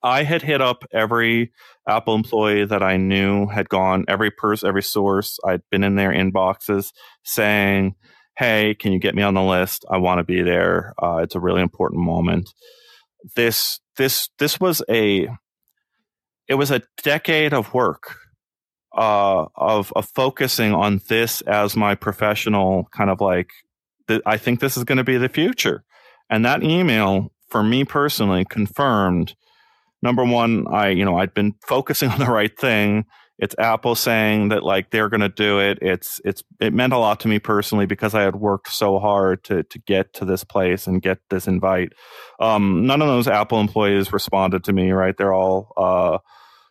I 0.05 0.23
had 0.23 0.43
hit 0.43 0.61
up 0.61 0.85
every 0.93 1.53
Apple 1.89 2.15
employee 2.15 2.65
that 2.65 2.83
I 2.83 2.97
knew 2.97 3.49
had 3.49 3.69
gone, 3.69 4.05
every 4.07 4.31
person, 4.31 4.69
every 4.69 4.83
source. 4.83 5.39
I'd 5.45 5.63
been 5.71 5.83
in 5.83 5.97
their 5.97 6.13
inboxes 6.13 6.93
saying, 7.25 7.97
Hey, 8.37 8.77
can 8.79 8.93
you 8.93 9.01
get 9.01 9.17
me 9.17 9.23
on 9.23 9.35
the 9.35 9.43
list? 9.43 9.85
I 9.91 9.97
want 9.97 10.19
to 10.19 10.25
be 10.25 10.43
there. 10.43 10.95
Uh, 11.03 11.19
it's 11.19 11.35
a 11.35 11.41
really 11.41 11.61
important 11.61 12.03
moment. 12.03 12.51
This, 13.35 13.81
this, 13.97 14.29
this 14.39 14.61
was 14.61 14.81
a, 14.89 15.29
it 16.47 16.55
was 16.55 16.71
a 16.71 16.83
decade 17.03 17.53
of 17.53 17.75
work, 17.75 18.17
uh, 18.97 19.47
of, 19.57 19.93
of 19.97 20.09
focusing 20.15 20.73
on 20.73 21.01
this 21.09 21.41
as 21.43 21.75
my 21.75 21.97
professional 21.97 22.89
kind 22.97 23.11
of 23.11 23.21
like, 23.21 23.51
th- 24.07 24.23
I 24.25 24.37
think 24.37 24.61
this 24.61 24.77
is 24.77 24.85
going 24.85 24.99
to 24.99 25.05
be 25.05 25.17
the 25.17 25.29
future. 25.29 25.85
And 26.31 26.45
that 26.45 26.63
email 26.63 27.33
for 27.49 27.63
me 27.63 27.85
personally 27.85 28.45
confirmed 28.49 29.35
number 30.05 30.25
one, 30.25 30.67
I, 30.69 30.91
you 30.91 31.05
know, 31.05 31.17
I'd 31.17 31.35
been 31.35 31.55
focusing 31.67 32.11
on 32.13 32.21
the 32.21 32.27
right 32.27 32.57
thing. 32.57 33.07
It's 33.37 33.57
Apple 33.59 33.97
saying 33.97 34.51
that 34.51 34.63
like 34.63 34.91
they're 34.91 35.09
going 35.09 35.21
to 35.21 35.29
do 35.29 35.59
it. 35.59 35.79
It's 35.83 36.21
it's 36.25 36.45
it 36.61 36.73
meant 36.73 36.93
a 36.93 36.99
lot 36.99 37.19
to 37.21 37.29
me 37.29 37.41
personally 37.41 37.85
because 37.85 38.15
I 38.15 38.23
had 38.23 38.37
worked 38.37 38.71
so 38.71 39.01
hard 39.01 39.43
to 39.45 39.65
to 39.65 39.79
get 39.81 40.13
to 40.15 40.25
this 40.25 40.45
place 40.45 40.87
and 40.87 41.03
get 41.03 41.19
this 41.31 41.49
invite. 41.49 41.95
Um, 42.39 42.87
none 42.87 43.03
of 43.03 43.09
those 43.09 43.27
Apple 43.27 43.59
employees 43.59 44.13
responded 44.13 44.63
to 44.65 44.73
me. 44.73 44.93
Right? 44.93 45.17
They're 45.17 45.33
all, 45.33 45.73
uh, 45.77 46.19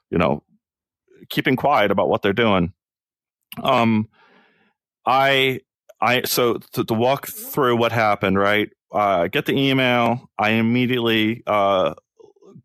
you 0.09 0.17
know, 0.17 0.43
keeping 1.29 1.57
quiet 1.57 1.91
about 1.91 2.07
what 2.07 2.21
they're 2.21 2.31
doing. 2.31 2.71
Um, 3.61 4.07
I 5.05 5.59
I 5.99 6.21
so 6.23 6.59
to, 6.71 6.85
to 6.85 6.93
walk 6.93 7.27
through 7.27 7.75
what 7.75 7.91
happened. 7.91 8.39
Right? 8.39 8.69
Uh, 8.93 9.27
get 9.27 9.47
the 9.47 9.57
email. 9.57 10.29
I 10.37 10.51
immediately 10.51 11.41
uh, 11.47 11.95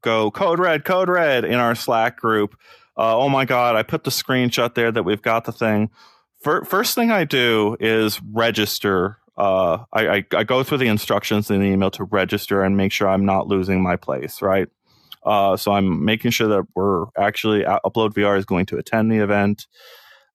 go 0.02 0.30
code 0.30 0.58
red, 0.58 0.84
code 0.84 1.08
red 1.08 1.44
in 1.44 1.54
our 1.54 1.74
Slack 1.74 2.18
group. 2.18 2.54
Uh, 2.96 3.16
oh 3.16 3.28
my 3.28 3.44
God, 3.44 3.76
I 3.76 3.82
put 3.82 4.04
the 4.04 4.10
screenshot 4.10 4.74
there 4.74 4.92
that 4.92 5.04
we've 5.04 5.22
got 5.22 5.44
the 5.44 5.52
thing. 5.52 5.90
First 6.42 6.94
thing 6.94 7.10
I 7.10 7.24
do 7.24 7.76
is 7.80 8.20
register. 8.22 9.18
Uh, 9.36 9.84
I, 9.92 10.08
I, 10.08 10.24
I, 10.34 10.44
go 10.44 10.62
through 10.62 10.78
the 10.78 10.88
instructions 10.88 11.50
in 11.50 11.60
the 11.60 11.66
email 11.66 11.90
to 11.92 12.04
register 12.04 12.62
and 12.62 12.76
make 12.76 12.90
sure 12.90 13.08
I'm 13.08 13.24
not 13.24 13.46
losing 13.46 13.82
my 13.82 13.96
place, 13.96 14.42
right? 14.42 14.68
Uh, 15.24 15.56
so 15.56 15.72
I'm 15.72 16.04
making 16.04 16.32
sure 16.32 16.48
that 16.48 16.66
we're 16.74 17.06
actually 17.16 17.62
UploadVR 17.62 18.38
is 18.38 18.44
going 18.44 18.66
to 18.66 18.78
attend 18.78 19.12
the 19.12 19.18
event. 19.18 19.66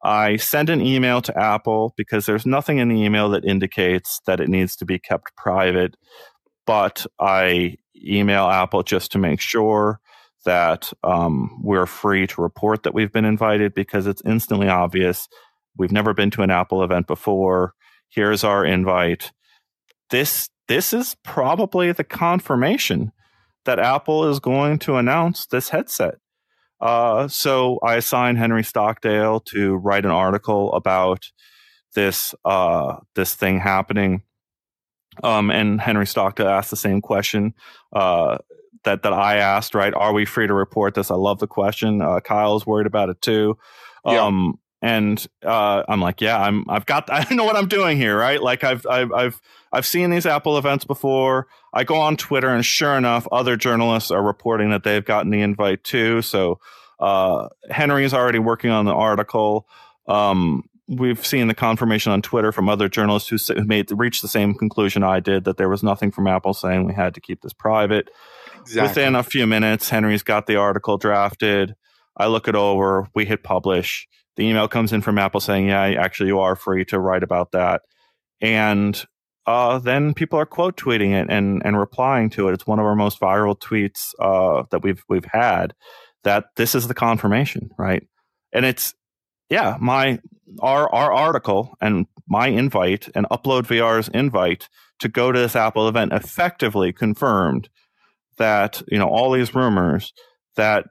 I 0.04 0.36
send 0.36 0.70
an 0.70 0.82
email 0.82 1.22
to 1.22 1.38
Apple 1.38 1.94
because 1.96 2.26
there's 2.26 2.46
nothing 2.46 2.80
in 2.80 2.90
the 2.90 3.02
email 3.02 3.30
that 3.30 3.46
indicates 3.46 4.20
that 4.28 4.42
it 4.42 4.50
needs 4.50 4.76
to 4.78 4.86
be 4.86 5.00
kept 5.00 5.36
private. 5.38 5.96
But 6.66 7.06
I 7.20 7.78
email 7.96 8.46
Apple 8.46 8.84
just 8.84 9.12
to 9.14 9.18
make 9.18 9.40
sure 9.40 10.00
that 10.46 10.92
um, 11.04 11.62
we're 11.64 11.86
free 11.86 12.28
to 12.28 12.42
report 12.42 12.84
that 12.84 12.94
we've 12.94 13.12
been 13.12 13.26
invited 13.26 13.74
because 13.74 14.08
it's 14.08 14.22
instantly 14.26 14.68
obvious. 14.68 15.28
We've 15.78 15.92
never 15.92 16.14
been 16.14 16.32
to 16.32 16.42
an 16.42 16.52
Apple 16.52 16.84
event 16.84 17.08
before. 17.08 17.74
Here's 18.10 18.44
our 18.44 18.66
invite. 18.66 19.32
This 20.10 20.50
this 20.68 20.94
is 20.94 21.16
probably 21.24 21.92
the 21.92 22.04
confirmation 22.04 23.12
that 23.66 23.80
Apple 23.80 24.30
is 24.30 24.40
going 24.40 24.80
to 24.80 24.96
announce 24.96 25.46
this 25.46 25.70
headset. 25.70 26.16
Uh, 26.84 27.30
so 27.30 27.80
I 27.82 27.96
assigned 27.96 28.38
Henry 28.38 28.64
Stockdale 28.64 29.40
to 29.40 29.76
write 29.76 30.04
an 30.04 30.12
article 30.12 30.74
about 30.74 31.32
this 31.96 32.36
uh, 32.44 32.98
this 33.16 33.36
thing 33.36 33.62
happening. 33.62 34.24
Um, 35.24 35.50
and 35.50 35.80
Henry 35.80 36.06
Stockdale 36.06 36.50
asked 36.50 36.72
the 36.72 36.76
same 36.76 37.00
question 37.00 37.54
uh, 37.94 38.40
that 38.84 39.04
that 39.04 39.14
I 39.14 39.38
asked. 39.38 39.76
Right? 39.76 39.94
Are 39.94 40.12
we 40.12 40.26
free 40.26 40.46
to 40.46 40.54
report 40.54 40.94
this? 40.94 41.10
I 41.10 41.16
love 41.16 41.40
the 41.40 41.48
question. 41.48 42.02
Uh, 42.02 42.20
Kyle 42.20 42.58
is 42.58 42.66
worried 42.66 42.88
about 42.88 43.08
it 43.08 43.22
too. 43.22 43.58
Um, 44.04 44.60
and 44.82 45.26
uh, 45.46 45.84
I'm 45.88 46.02
like, 46.02 46.20
yeah, 46.20 46.38
I'm. 46.38 46.66
I've 46.70 46.86
got. 46.86 47.08
I 47.12 47.34
know 47.34 47.46
what 47.46 47.56
I'm 47.56 47.70
doing 47.70 47.96
here, 47.96 48.18
right? 48.18 48.44
Like 48.44 48.66
I've, 48.66 48.86
I've, 48.86 49.14
I've, 49.14 49.42
I've 49.74 49.86
seen 49.86 50.12
these 50.12 50.26
Apple 50.26 50.58
events 50.58 50.86
before. 50.86 51.48
I 51.74 51.84
go 51.84 51.96
on 51.96 52.16
Twitter, 52.16 52.50
and 52.50 52.64
sure 52.66 52.96
enough, 52.96 53.28
other 53.32 53.56
journalists 53.56 54.12
are 54.12 54.22
reporting 54.22 54.70
that 54.70 54.84
they've 54.84 55.04
gotten 55.04 55.32
the 55.32 55.42
invite 55.42 55.84
too. 55.84 56.22
So 56.22 56.60
uh, 57.00 57.50
Henry 57.70 58.06
is 58.06 58.14
already 58.14 58.40
working 58.40 58.70
on 58.70 58.86
the 58.86 58.94
article. 58.94 59.68
Um, 60.08 60.64
we've 60.88 61.26
seen 61.26 61.48
the 61.48 61.56
confirmation 61.56 62.12
on 62.12 62.22
Twitter 62.22 62.52
from 62.52 62.70
other 62.70 62.88
journalists 62.88 63.30
who 63.30 63.66
made 63.66 63.92
reached 63.92 64.22
the 64.22 64.28
same 64.28 64.54
conclusion 64.54 65.02
I 65.04 65.20
did 65.20 65.46
that 65.46 65.58
there 65.58 65.70
was 65.70 65.82
nothing 65.82 66.12
from 66.12 66.28
Apple 66.28 66.54
saying 66.54 66.86
we 66.86 66.94
had 66.94 67.16
to 67.16 67.22
keep 67.22 67.42
this 67.42 67.54
private. 67.54 68.10
Exactly. 68.62 68.82
Within 68.88 69.16
a 69.16 69.24
few 69.24 69.48
minutes, 69.48 69.90
Henry's 69.90 70.24
got 70.24 70.46
the 70.46 70.56
article 70.56 70.98
drafted. 70.98 71.76
I 72.16 72.28
look 72.28 72.48
it 72.48 72.56
over. 72.56 73.08
We 73.16 73.26
hit 73.26 73.44
publish 73.44 74.08
the 74.36 74.46
email 74.46 74.68
comes 74.68 74.94
in 74.94 75.02
from 75.02 75.18
Apple 75.18 75.40
saying, 75.40 75.68
"Yeah, 75.68 75.82
actually, 75.82 76.28
you 76.28 76.40
are 76.40 76.56
free 76.56 76.86
to 76.86 77.00
write 77.00 77.24
about 77.24 77.52
that," 77.52 77.82
and 78.42 79.04
uh, 79.46 79.80
then 79.80 80.14
people 80.14 80.40
are 80.40 80.46
quote 80.46 80.78
tweeting 80.78 81.12
it 81.12 81.28
and 81.30 81.62
and 81.66 81.78
replying 81.78 82.30
to 82.32 82.48
it. 82.48 82.54
It's 82.54 82.68
one 82.68 82.80
of 82.80 82.86
our 82.86 82.96
most 82.96 83.20
viral 83.20 83.60
tweets 83.60 84.14
uh, 84.20 84.64
that 84.72 84.84
we've 84.84 85.04
we've 85.10 85.26
had. 85.26 85.74
That 86.24 86.46
this 86.56 86.76
is 86.76 86.88
the 86.88 86.94
confirmation, 86.94 87.70
right? 87.78 88.08
And 88.54 88.66
it's 88.66 88.94
yeah, 89.50 89.78
my 89.80 90.20
our 90.62 90.90
our 90.94 91.12
article 91.12 91.76
and 91.82 92.06
my 92.28 92.48
invite 92.48 93.10
and 93.16 93.26
UploadVR's 93.30 94.08
invite 94.10 94.70
to 95.00 95.10
go 95.10 95.32
to 95.32 95.40
this 95.40 95.56
Apple 95.56 95.90
event 95.90 96.14
effectively 96.14 96.94
confirmed 96.94 97.70
that 98.38 98.82
you 98.88 98.98
know 98.98 99.10
all 99.10 99.32
these 99.32 99.54
rumors 99.54 100.14
that 100.56 100.86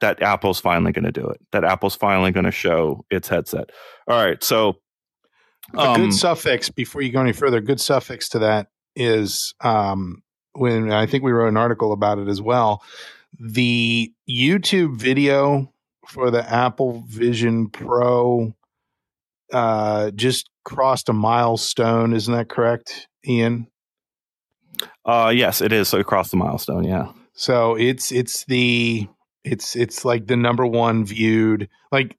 that 0.00 0.20
Apple's 0.20 0.60
finally 0.60 0.92
going 0.92 1.06
to 1.06 1.12
do 1.12 1.26
it. 1.26 1.40
That 1.52 1.64
Apple's 1.64 1.96
finally 1.96 2.30
going 2.30 2.44
to 2.44 2.50
show 2.50 3.06
its 3.10 3.28
headset. 3.28 3.70
All 4.06 4.22
right, 4.22 4.42
so 4.44 4.76
um, 5.74 5.94
a 5.94 5.96
good 5.96 6.14
suffix 6.14 6.70
before 6.70 7.02
you 7.02 7.12
go 7.12 7.20
any 7.20 7.32
further. 7.32 7.60
Good 7.60 7.80
suffix 7.80 8.28
to 8.30 8.40
that 8.40 8.68
is 8.94 9.54
um, 9.60 10.22
when 10.52 10.92
I 10.92 11.06
think 11.06 11.24
we 11.24 11.32
wrote 11.32 11.48
an 11.48 11.56
article 11.56 11.92
about 11.92 12.18
it 12.18 12.28
as 12.28 12.40
well. 12.40 12.82
The 13.38 14.12
YouTube 14.28 14.96
video 14.96 15.72
for 16.06 16.30
the 16.30 16.48
Apple 16.48 17.04
Vision 17.06 17.68
Pro 17.68 18.54
uh, 19.52 20.10
just 20.12 20.48
crossed 20.64 21.08
a 21.08 21.12
milestone. 21.12 22.12
Isn't 22.14 22.34
that 22.34 22.48
correct, 22.48 23.08
Ian? 23.26 23.68
Uh, 25.04 25.32
yes, 25.34 25.60
it 25.60 25.72
is. 25.72 25.88
So 25.88 25.98
it 25.98 26.06
crossed 26.06 26.30
the 26.30 26.36
milestone. 26.36 26.84
Yeah. 26.84 27.12
So 27.34 27.74
it's 27.74 28.12
it's 28.12 28.44
the 28.44 29.08
it's 29.44 29.76
it's 29.76 30.04
like 30.04 30.26
the 30.26 30.36
number 30.36 30.66
one 30.66 31.04
viewed. 31.04 31.68
Like 31.92 32.16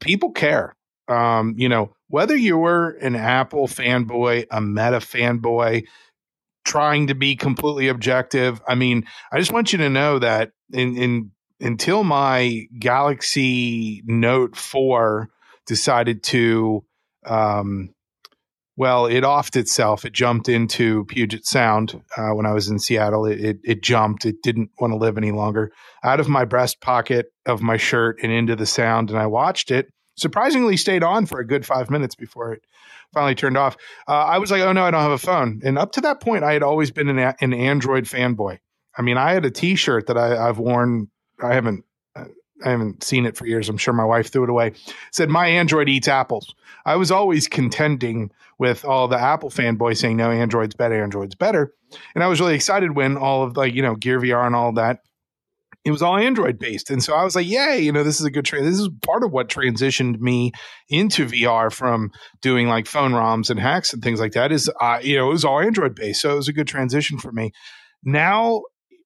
people 0.00 0.32
care. 0.32 0.74
Um, 1.08 1.54
you 1.56 1.68
know, 1.68 1.94
whether 2.12 2.36
you 2.36 2.58
were 2.58 2.90
an 3.00 3.16
Apple 3.16 3.66
fanboy, 3.66 4.44
a 4.50 4.60
Meta 4.60 4.98
fanboy, 4.98 5.82
trying 6.62 7.06
to 7.06 7.14
be 7.14 7.36
completely 7.36 7.88
objective. 7.88 8.60
I 8.68 8.74
mean, 8.74 9.04
I 9.32 9.38
just 9.38 9.50
want 9.50 9.72
you 9.72 9.78
to 9.78 9.88
know 9.88 10.18
that 10.18 10.50
in 10.74 10.94
in 10.98 11.30
until 11.58 12.04
my 12.04 12.66
Galaxy 12.78 14.02
Note 14.04 14.56
4 14.56 15.30
decided 15.66 16.22
to 16.24 16.84
um, 17.24 17.94
well, 18.76 19.06
it 19.06 19.22
offed 19.24 19.56
itself. 19.56 20.04
It 20.04 20.12
jumped 20.12 20.50
into 20.50 21.06
Puget 21.06 21.46
Sound 21.46 22.02
uh, 22.18 22.30
when 22.30 22.44
I 22.44 22.52
was 22.52 22.68
in 22.68 22.78
Seattle. 22.78 23.24
It, 23.24 23.40
it, 23.40 23.58
it 23.64 23.82
jumped. 23.82 24.26
It 24.26 24.36
didn't 24.42 24.70
want 24.78 24.92
to 24.92 24.98
live 24.98 25.16
any 25.16 25.30
longer. 25.30 25.72
Out 26.04 26.20
of 26.20 26.28
my 26.28 26.44
breast 26.44 26.82
pocket 26.82 27.26
of 27.46 27.62
my 27.62 27.78
shirt 27.78 28.18
and 28.22 28.30
into 28.30 28.54
the 28.54 28.66
sound, 28.66 29.08
and 29.08 29.18
I 29.18 29.26
watched 29.26 29.70
it. 29.70 29.88
Surprisingly, 30.14 30.76
stayed 30.76 31.02
on 31.02 31.26
for 31.26 31.40
a 31.40 31.46
good 31.46 31.64
five 31.64 31.90
minutes 31.90 32.14
before 32.14 32.52
it 32.52 32.66
finally 33.12 33.34
turned 33.34 33.56
off. 33.56 33.76
Uh, 34.06 34.12
I 34.12 34.38
was 34.38 34.50
like, 34.50 34.62
"Oh 34.62 34.72
no, 34.72 34.84
I 34.84 34.90
don't 34.90 35.00
have 35.00 35.10
a 35.10 35.18
phone." 35.18 35.60
And 35.64 35.78
up 35.78 35.92
to 35.92 36.00
that 36.02 36.20
point, 36.20 36.44
I 36.44 36.52
had 36.52 36.62
always 36.62 36.90
been 36.90 37.08
an, 37.08 37.18
an 37.18 37.54
Android 37.54 38.04
fanboy. 38.04 38.58
I 38.96 39.02
mean, 39.02 39.16
I 39.16 39.32
had 39.32 39.44
a 39.44 39.50
T-shirt 39.50 40.06
that 40.08 40.18
I, 40.18 40.48
I've 40.48 40.58
worn. 40.58 41.08
I 41.42 41.54
haven't 41.54 41.84
I 42.64 42.70
haven't 42.70 43.02
seen 43.02 43.26
it 43.26 43.36
for 43.36 43.46
years. 43.46 43.68
I'm 43.68 43.76
sure 43.76 43.94
my 43.94 44.04
wife 44.04 44.30
threw 44.30 44.44
it 44.44 44.50
away. 44.50 44.68
It 44.68 44.94
said 45.10 45.28
my 45.28 45.46
Android 45.46 45.88
eats 45.88 46.08
apples. 46.08 46.54
I 46.84 46.96
was 46.96 47.10
always 47.10 47.48
contending 47.48 48.30
with 48.58 48.84
all 48.84 49.08
the 49.08 49.18
Apple 49.18 49.50
fanboys 49.50 49.98
saying 49.98 50.16
no, 50.16 50.30
Android's 50.30 50.74
better, 50.74 51.02
Android's 51.02 51.34
better. 51.34 51.74
And 52.14 52.22
I 52.22 52.28
was 52.28 52.40
really 52.40 52.54
excited 52.54 52.94
when 52.94 53.16
all 53.16 53.42
of 53.42 53.56
like, 53.56 53.74
you 53.74 53.82
know, 53.82 53.96
Gear 53.96 54.20
VR 54.20 54.46
and 54.46 54.54
all 54.54 54.72
that, 54.72 55.02
it 55.84 55.90
was 55.90 56.02
all 56.02 56.16
Android 56.16 56.58
based. 56.58 56.90
And 56.90 57.02
so 57.02 57.14
I 57.14 57.24
was 57.24 57.34
like, 57.34 57.46
yay, 57.46 57.80
you 57.80 57.90
know, 57.90 58.04
this 58.04 58.20
is 58.20 58.26
a 58.26 58.30
good 58.30 58.44
trade. 58.44 58.64
This 58.64 58.78
is 58.78 58.88
part 59.02 59.24
of 59.24 59.32
what 59.32 59.48
transitioned 59.48 60.20
me 60.20 60.52
into 60.88 61.26
VR 61.26 61.72
from 61.72 62.12
doing 62.40 62.68
like 62.68 62.86
phone 62.86 63.12
ROMs 63.12 63.50
and 63.50 63.58
hacks 63.58 63.92
and 63.92 64.02
things 64.02 64.20
like 64.20 64.32
that 64.32 64.52
is, 64.52 64.70
uh, 64.80 65.00
you 65.02 65.16
know, 65.16 65.28
it 65.28 65.32
was 65.32 65.44
all 65.44 65.60
Android 65.60 65.94
based. 65.94 66.20
So 66.20 66.32
it 66.32 66.36
was 66.36 66.48
a 66.48 66.52
good 66.52 66.68
transition 66.68 67.18
for 67.18 67.32
me. 67.32 67.52
Now 68.04 68.62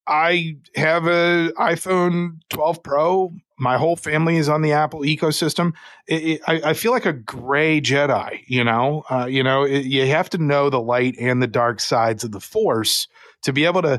I 0.07 0.57
have 0.75 1.07
a 1.07 1.53
iPhone 1.59 2.41
12 2.51 2.83
Pro. 2.83 3.33
My 3.59 3.79
whole 3.79 3.97
family 3.97 4.37
is 4.37 4.49
on 4.49 4.61
the 4.61 4.73
Apple 4.73 5.01
ecosystem. 5.01 5.73
It, 6.07 6.25
it, 6.25 6.41
I, 6.47 6.71
I, 6.71 6.75
feel 6.75 6.93
like 6.93 7.07
a 7.07 7.13
gray 7.15 7.81
Jedi. 7.81 8.43
You 8.47 8.63
know, 8.63 9.03
uh, 9.11 9.27
you 9.27 9.43
know, 9.43 9.65
it, 9.65 9.87
you 9.87 10.07
have 10.07 10.29
to 10.31 10.39
know 10.39 10.69
the 10.69 10.81
light 10.81 11.17
and 11.19 11.43
the 11.43 11.47
dark 11.47 11.81
sides 11.81 12.23
of 12.23 12.33
the 12.33 12.41
Force 12.41 13.09
to 13.43 13.53
be 13.53 13.65
able 13.65 13.83
to 13.83 13.99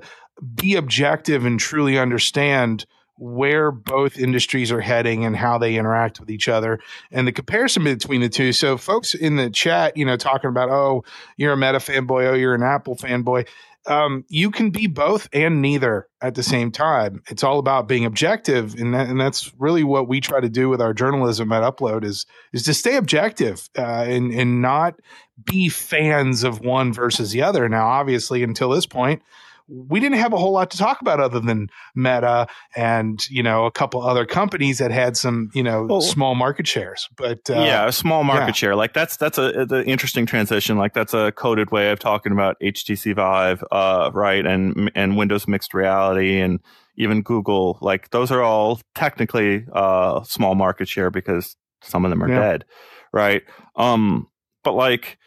be 0.55 0.75
objective 0.75 1.45
and 1.45 1.59
truly 1.59 1.97
understand 1.97 2.85
where 3.19 3.71
both 3.71 4.19
industries 4.19 4.71
are 4.71 4.81
heading 4.81 5.25
and 5.25 5.35
how 5.35 5.57
they 5.57 5.75
interact 5.75 6.19
with 6.19 6.29
each 6.29 6.47
other 6.47 6.79
and 7.11 7.27
the 7.27 7.31
comparison 7.31 7.83
between 7.83 8.21
the 8.21 8.29
two. 8.29 8.53
So 8.53 8.77
folks 8.77 9.15
in 9.15 9.38
the 9.38 9.49
chat, 9.49 9.97
you 9.97 10.05
know, 10.05 10.17
talking 10.17 10.51
about, 10.51 10.69
oh, 10.69 11.03
you're 11.35 11.53
a 11.53 11.57
Meta 11.57 11.79
fanboy, 11.79 12.27
oh, 12.27 12.33
you're 12.35 12.53
an 12.53 12.61
Apple 12.61 12.95
fanboy 12.95 13.47
um, 13.88 14.26
you 14.27 14.51
can 14.51 14.69
be 14.69 14.88
both 14.88 15.30
and 15.31 15.61
neither 15.61 16.07
at 16.22 16.35
the 16.35 16.43
same 16.43 16.72
time. 16.72 17.23
It's 17.30 17.43
all 17.43 17.57
about 17.57 17.88
being 17.88 18.05
objective, 18.05 18.76
and 18.76 18.93
that, 18.93 19.07
and 19.07 19.19
that's 19.19 19.53
really 19.57 19.84
what 19.84 20.07
we 20.07 20.19
try 20.19 20.41
to 20.41 20.49
do 20.49 20.68
with 20.69 20.81
our 20.81 20.93
journalism 20.93 21.51
at 21.51 21.64
Upload 21.64 22.03
is 22.03 22.26
is 22.51 22.64
to 22.64 22.73
stay 22.73 22.97
objective 22.97 23.69
uh, 23.77 24.05
and 24.07 24.31
and 24.34 24.61
not 24.61 24.95
be 25.43 25.69
fans 25.69 26.43
of 26.43 26.59
one 26.59 26.91
versus 26.91 27.31
the 27.31 27.41
other. 27.41 27.68
Now, 27.69 27.88
obviously, 27.88 28.43
until 28.43 28.69
this 28.69 28.85
point, 28.85 29.22
we 29.68 29.99
didn't 29.99 30.18
have 30.18 30.34
a 30.34 30.38
whole 30.38 30.53
lot 30.53 30.72
to 30.72 30.77
talk 30.77 31.02
about 31.02 31.19
other 31.19 31.39
than 31.39 31.69
Meta 31.95 32.48
and 32.76 33.27
you 33.30 33.44
know 33.44 33.65
a 33.65 33.72
couple 33.72 34.02
other 34.02 34.26
companies 34.26 34.77
that 34.77 34.91
had 34.91 35.18
some 35.18 35.49
you 35.53 35.64
know 35.64 35.85
well, 35.85 36.02
small 36.02 36.35
market 36.35 36.68
shares. 36.68 37.07
But 37.18 37.49
uh, 37.49 37.56
yeah, 37.56 37.88
a 37.88 37.91
small 37.91 38.23
market 38.23 38.48
yeah. 38.48 38.53
share 38.53 38.76
like 38.76 38.94
that's 38.94 39.18
that's 39.18 39.38
a, 39.38 39.68
a, 39.69 39.84
interesting 39.84 40.26
transition. 40.26 40.77
Like 40.77 40.94
that's 40.94 41.14
a 41.14 41.31
coded 41.34 41.72
way 41.72 41.91
of 41.91 41.99
talking 41.99 42.31
about 42.31 42.56
HTC 42.61 43.15
Vive, 43.15 43.64
uh, 43.72 44.11
right? 44.14 44.45
And 44.45 44.91
and 44.95 45.18
Windows 45.18 45.48
mixed 45.48 45.73
reality 45.73 46.39
and 46.39 46.60
even 46.95 47.22
Google. 47.22 47.77
Like 47.81 48.10
those 48.11 48.31
are 48.31 48.41
all 48.41 48.80
technically 48.95 49.65
uh, 49.73 50.23
small 50.23 50.56
market 50.56 50.88
share 50.88 51.11
because 51.11 51.56
some 51.81 52.06
of 52.06 52.10
them 52.10 52.23
are 52.23 52.30
yeah. 52.30 52.39
dead, 52.39 52.65
right? 53.11 53.44
Um, 53.76 54.27
but 54.64 54.73
like 54.73 55.18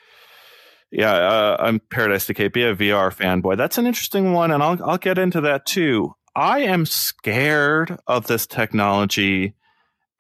yeah, 0.91 1.13
uh, 1.13 1.57
I'm 1.61 1.81
Paradise 1.81 2.27
Decay. 2.27 2.49
Be 2.49 2.65
a 2.65 2.75
VR 2.75 3.15
fanboy. 3.15 3.57
That's 3.57 3.79
an 3.79 3.87
interesting 3.87 4.33
one, 4.33 4.51
and 4.51 4.63
I'll 4.63 4.79
I'll 4.85 4.99
get 4.99 5.19
into 5.19 5.41
that 5.43 5.67
too. 5.67 6.15
I 6.35 6.61
am 6.61 6.87
scared 6.87 7.97
of 8.07 8.27
this 8.27 8.47
technology. 8.47 9.55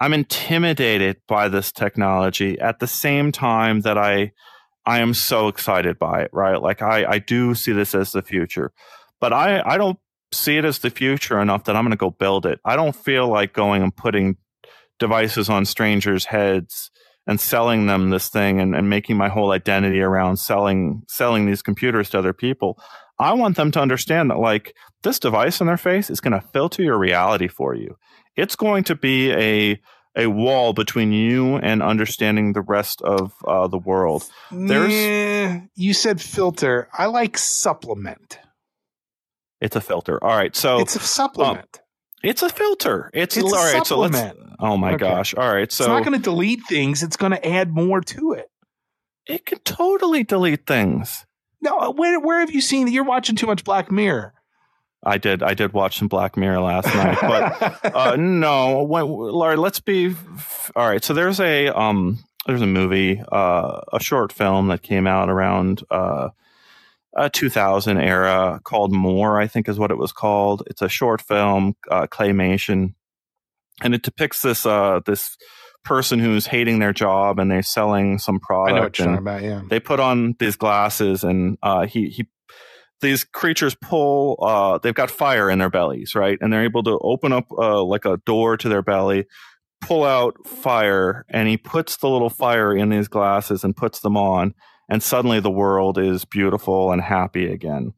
I'm 0.00 0.12
intimidated 0.12 1.18
by 1.28 1.48
this 1.48 1.72
technology 1.72 2.58
at 2.58 2.78
the 2.78 2.86
same 2.86 3.32
time 3.32 3.80
that 3.80 3.98
I 3.98 4.32
I 4.86 5.00
am 5.00 5.12
so 5.12 5.48
excited 5.48 5.98
by 5.98 6.22
it, 6.22 6.30
right? 6.32 6.60
Like 6.60 6.82
I, 6.82 7.04
I 7.04 7.18
do 7.18 7.54
see 7.54 7.72
this 7.72 7.94
as 7.94 8.12
the 8.12 8.22
future. 8.22 8.72
But 9.20 9.32
I, 9.32 9.62
I 9.64 9.76
don't 9.76 9.98
see 10.32 10.56
it 10.56 10.64
as 10.64 10.78
the 10.78 10.90
future 10.90 11.40
enough 11.40 11.64
that 11.64 11.76
I'm 11.76 11.84
gonna 11.84 11.96
go 11.96 12.10
build 12.10 12.46
it. 12.46 12.60
I 12.64 12.76
don't 12.76 12.96
feel 12.96 13.28
like 13.28 13.52
going 13.52 13.82
and 13.82 13.94
putting 13.94 14.36
devices 14.98 15.48
on 15.48 15.64
strangers' 15.64 16.26
heads 16.26 16.90
and 17.30 17.40
selling 17.40 17.86
them 17.86 18.10
this 18.10 18.28
thing 18.28 18.60
and, 18.60 18.74
and 18.74 18.90
making 18.90 19.16
my 19.16 19.28
whole 19.28 19.52
identity 19.52 20.00
around 20.00 20.36
selling 20.36 21.04
selling 21.06 21.46
these 21.46 21.62
computers 21.62 22.10
to 22.10 22.18
other 22.18 22.32
people. 22.32 22.76
I 23.20 23.34
want 23.34 23.54
them 23.54 23.70
to 23.70 23.80
understand 23.80 24.30
that 24.30 24.40
like 24.40 24.74
this 25.04 25.20
device 25.20 25.60
in 25.60 25.68
their 25.68 25.76
face 25.76 26.10
is 26.10 26.20
going 26.20 26.32
to 26.32 26.40
filter 26.48 26.82
your 26.82 26.98
reality 26.98 27.46
for 27.46 27.72
you. 27.72 27.96
It's 28.34 28.56
going 28.56 28.82
to 28.84 28.96
be 28.96 29.30
a 29.30 29.80
a 30.16 30.26
wall 30.26 30.72
between 30.72 31.12
you 31.12 31.54
and 31.58 31.84
understanding 31.84 32.52
the 32.52 32.62
rest 32.62 33.00
of 33.02 33.32
uh, 33.46 33.68
the 33.68 33.78
world. 33.78 34.28
There's 34.50 34.92
yeah, 34.92 35.60
you 35.76 35.94
said 35.94 36.20
filter. 36.20 36.88
I 36.92 37.06
like 37.06 37.38
supplement. 37.38 38.40
It's 39.60 39.76
a 39.76 39.80
filter. 39.80 40.18
All 40.20 40.36
right, 40.36 40.56
so 40.56 40.80
it's 40.80 40.96
a 40.96 40.98
supplement. 40.98 41.78
Um, 41.78 41.84
it's 42.22 42.42
a 42.42 42.48
filter. 42.48 43.10
It's, 43.14 43.36
it's 43.36 43.52
all 43.52 43.72
right. 43.72 43.86
So 43.86 43.98
let's. 43.98 44.36
Oh 44.58 44.76
my 44.76 44.90
okay. 44.90 44.98
gosh! 44.98 45.34
All 45.34 45.52
right, 45.52 45.72
so 45.72 45.84
it's 45.84 45.88
not 45.88 46.04
going 46.04 46.18
to 46.18 46.22
delete 46.22 46.60
things. 46.68 47.02
It's 47.02 47.16
going 47.16 47.32
to 47.32 47.48
add 47.48 47.72
more 47.72 48.02
to 48.02 48.32
it. 48.32 48.50
It 49.26 49.46
can 49.46 49.58
totally 49.60 50.22
delete 50.22 50.66
things. 50.66 51.24
No, 51.62 51.92
where 51.92 52.20
where 52.20 52.40
have 52.40 52.50
you 52.50 52.60
seen? 52.60 52.88
You're 52.88 53.04
watching 53.04 53.36
too 53.36 53.46
much 53.46 53.64
Black 53.64 53.90
Mirror. 53.90 54.34
I 55.02 55.16
did. 55.16 55.42
I 55.42 55.54
did 55.54 55.72
watch 55.72 55.98
some 55.98 56.08
Black 56.08 56.36
Mirror 56.36 56.60
last 56.60 56.94
night, 56.94 57.18
but 57.22 57.94
uh, 57.94 58.16
no, 58.16 58.82
when, 58.82 59.06
Larry. 59.08 59.56
Let's 59.56 59.80
be 59.80 60.14
all 60.76 60.86
right. 60.86 61.02
So 61.02 61.14
there's 61.14 61.40
a 61.40 61.68
um, 61.68 62.18
there's 62.46 62.62
a 62.62 62.66
movie, 62.66 63.22
uh, 63.32 63.80
a 63.92 64.00
short 64.00 64.32
film 64.32 64.68
that 64.68 64.82
came 64.82 65.06
out 65.06 65.30
around 65.30 65.82
uh, 65.90 66.30
a 67.16 67.28
2000 67.28 67.98
era 67.98 68.60
called 68.64 68.92
More. 68.92 69.40
I 69.40 69.46
think 69.46 69.68
is 69.68 69.78
what 69.78 69.90
it 69.90 69.98
was 69.98 70.12
called. 70.12 70.62
It's 70.66 70.82
a 70.82 70.88
short 70.88 71.20
film, 71.20 71.74
uh, 71.90 72.06
claymation, 72.06 72.94
and 73.82 73.94
it 73.94 74.02
depicts 74.02 74.42
this 74.42 74.66
uh, 74.66 75.00
this 75.04 75.36
person 75.84 76.18
who's 76.18 76.46
hating 76.46 76.78
their 76.78 76.92
job 76.92 77.38
and 77.38 77.50
they're 77.50 77.62
selling 77.62 78.18
some 78.18 78.38
product. 78.38 78.72
I 78.72 78.76
know 78.76 78.82
what 78.82 78.98
you're 78.98 79.06
talking 79.06 79.18
about. 79.18 79.42
Yeah, 79.42 79.62
they 79.68 79.80
put 79.80 80.00
on 80.00 80.36
these 80.38 80.56
glasses 80.56 81.24
and 81.24 81.58
uh, 81.62 81.86
he 81.86 82.08
he 82.08 82.28
these 83.00 83.24
creatures 83.24 83.74
pull 83.74 84.38
uh, 84.42 84.78
they've 84.78 84.94
got 84.94 85.10
fire 85.10 85.50
in 85.50 85.58
their 85.58 85.70
bellies 85.70 86.14
right 86.14 86.38
and 86.40 86.52
they're 86.52 86.64
able 86.64 86.82
to 86.82 86.98
open 87.02 87.32
up 87.32 87.50
uh, 87.52 87.82
like 87.82 88.04
a 88.04 88.18
door 88.26 88.56
to 88.56 88.68
their 88.68 88.82
belly 88.82 89.26
pull 89.80 90.04
out 90.04 90.36
fire 90.46 91.24
and 91.30 91.48
he 91.48 91.56
puts 91.56 91.96
the 91.96 92.08
little 92.08 92.28
fire 92.28 92.76
in 92.76 92.90
these 92.90 93.08
glasses 93.08 93.64
and 93.64 93.74
puts 93.74 94.00
them 94.00 94.16
on 94.16 94.54
and 94.90 95.02
suddenly 95.02 95.40
the 95.40 95.50
world 95.50 95.96
is 95.96 96.24
beautiful 96.24 96.92
and 96.92 97.00
happy 97.00 97.50
again 97.50 97.92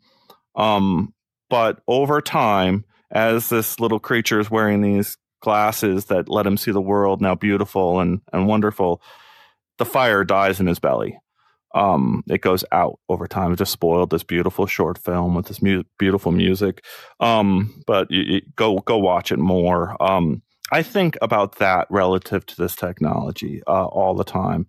um, 0.55 1.13
but 1.51 1.81
over 1.89 2.21
time 2.21 2.85
as 3.11 3.49
this 3.49 3.81
little 3.81 4.01
creature 4.01 4.39
is 4.39 4.51
wearing 4.51 4.81
these 4.81 5.17
glasses 5.41 6.07
that 6.07 6.29
let 6.29 6.47
him 6.47 6.57
see 6.57 6.71
the 6.71 6.81
world 6.81 7.21
now 7.21 7.35
beautiful 7.35 7.99
and, 8.01 8.21
and 8.33 8.47
wonderful 8.47 9.03
the 9.79 9.85
fire 9.85 10.23
dies 10.23 10.61
in 10.61 10.67
his 10.67 10.79
belly 10.79 11.19
um, 11.75 12.23
it 12.29 12.41
goes 12.41 12.65
out 12.73 12.99
over 13.09 13.27
time. 13.27 13.53
It 13.53 13.57
just 13.57 13.73
spoiled 13.73 14.11
this 14.11 14.23
beautiful 14.23 14.67
short 14.67 14.99
film 14.99 15.35
with 15.35 15.47
this 15.47 15.63
mu- 15.63 15.85
beautiful 15.99 16.33
music. 16.33 16.85
Um, 17.21 17.83
but 17.87 18.11
you, 18.11 18.23
you 18.23 18.41
go 18.57 18.79
go 18.79 18.99
watch 18.99 19.33
it 19.33 19.39
more. 19.39 19.97
Um, 20.03 20.43
I 20.71 20.83
think 20.83 21.17
about 21.23 21.59
that 21.59 21.87
relative 21.91 22.47
to 22.47 22.57
this 22.57 22.75
technology 22.77 23.63
uh, 23.67 23.87
all 23.87 24.15
the 24.15 24.25
time, 24.25 24.67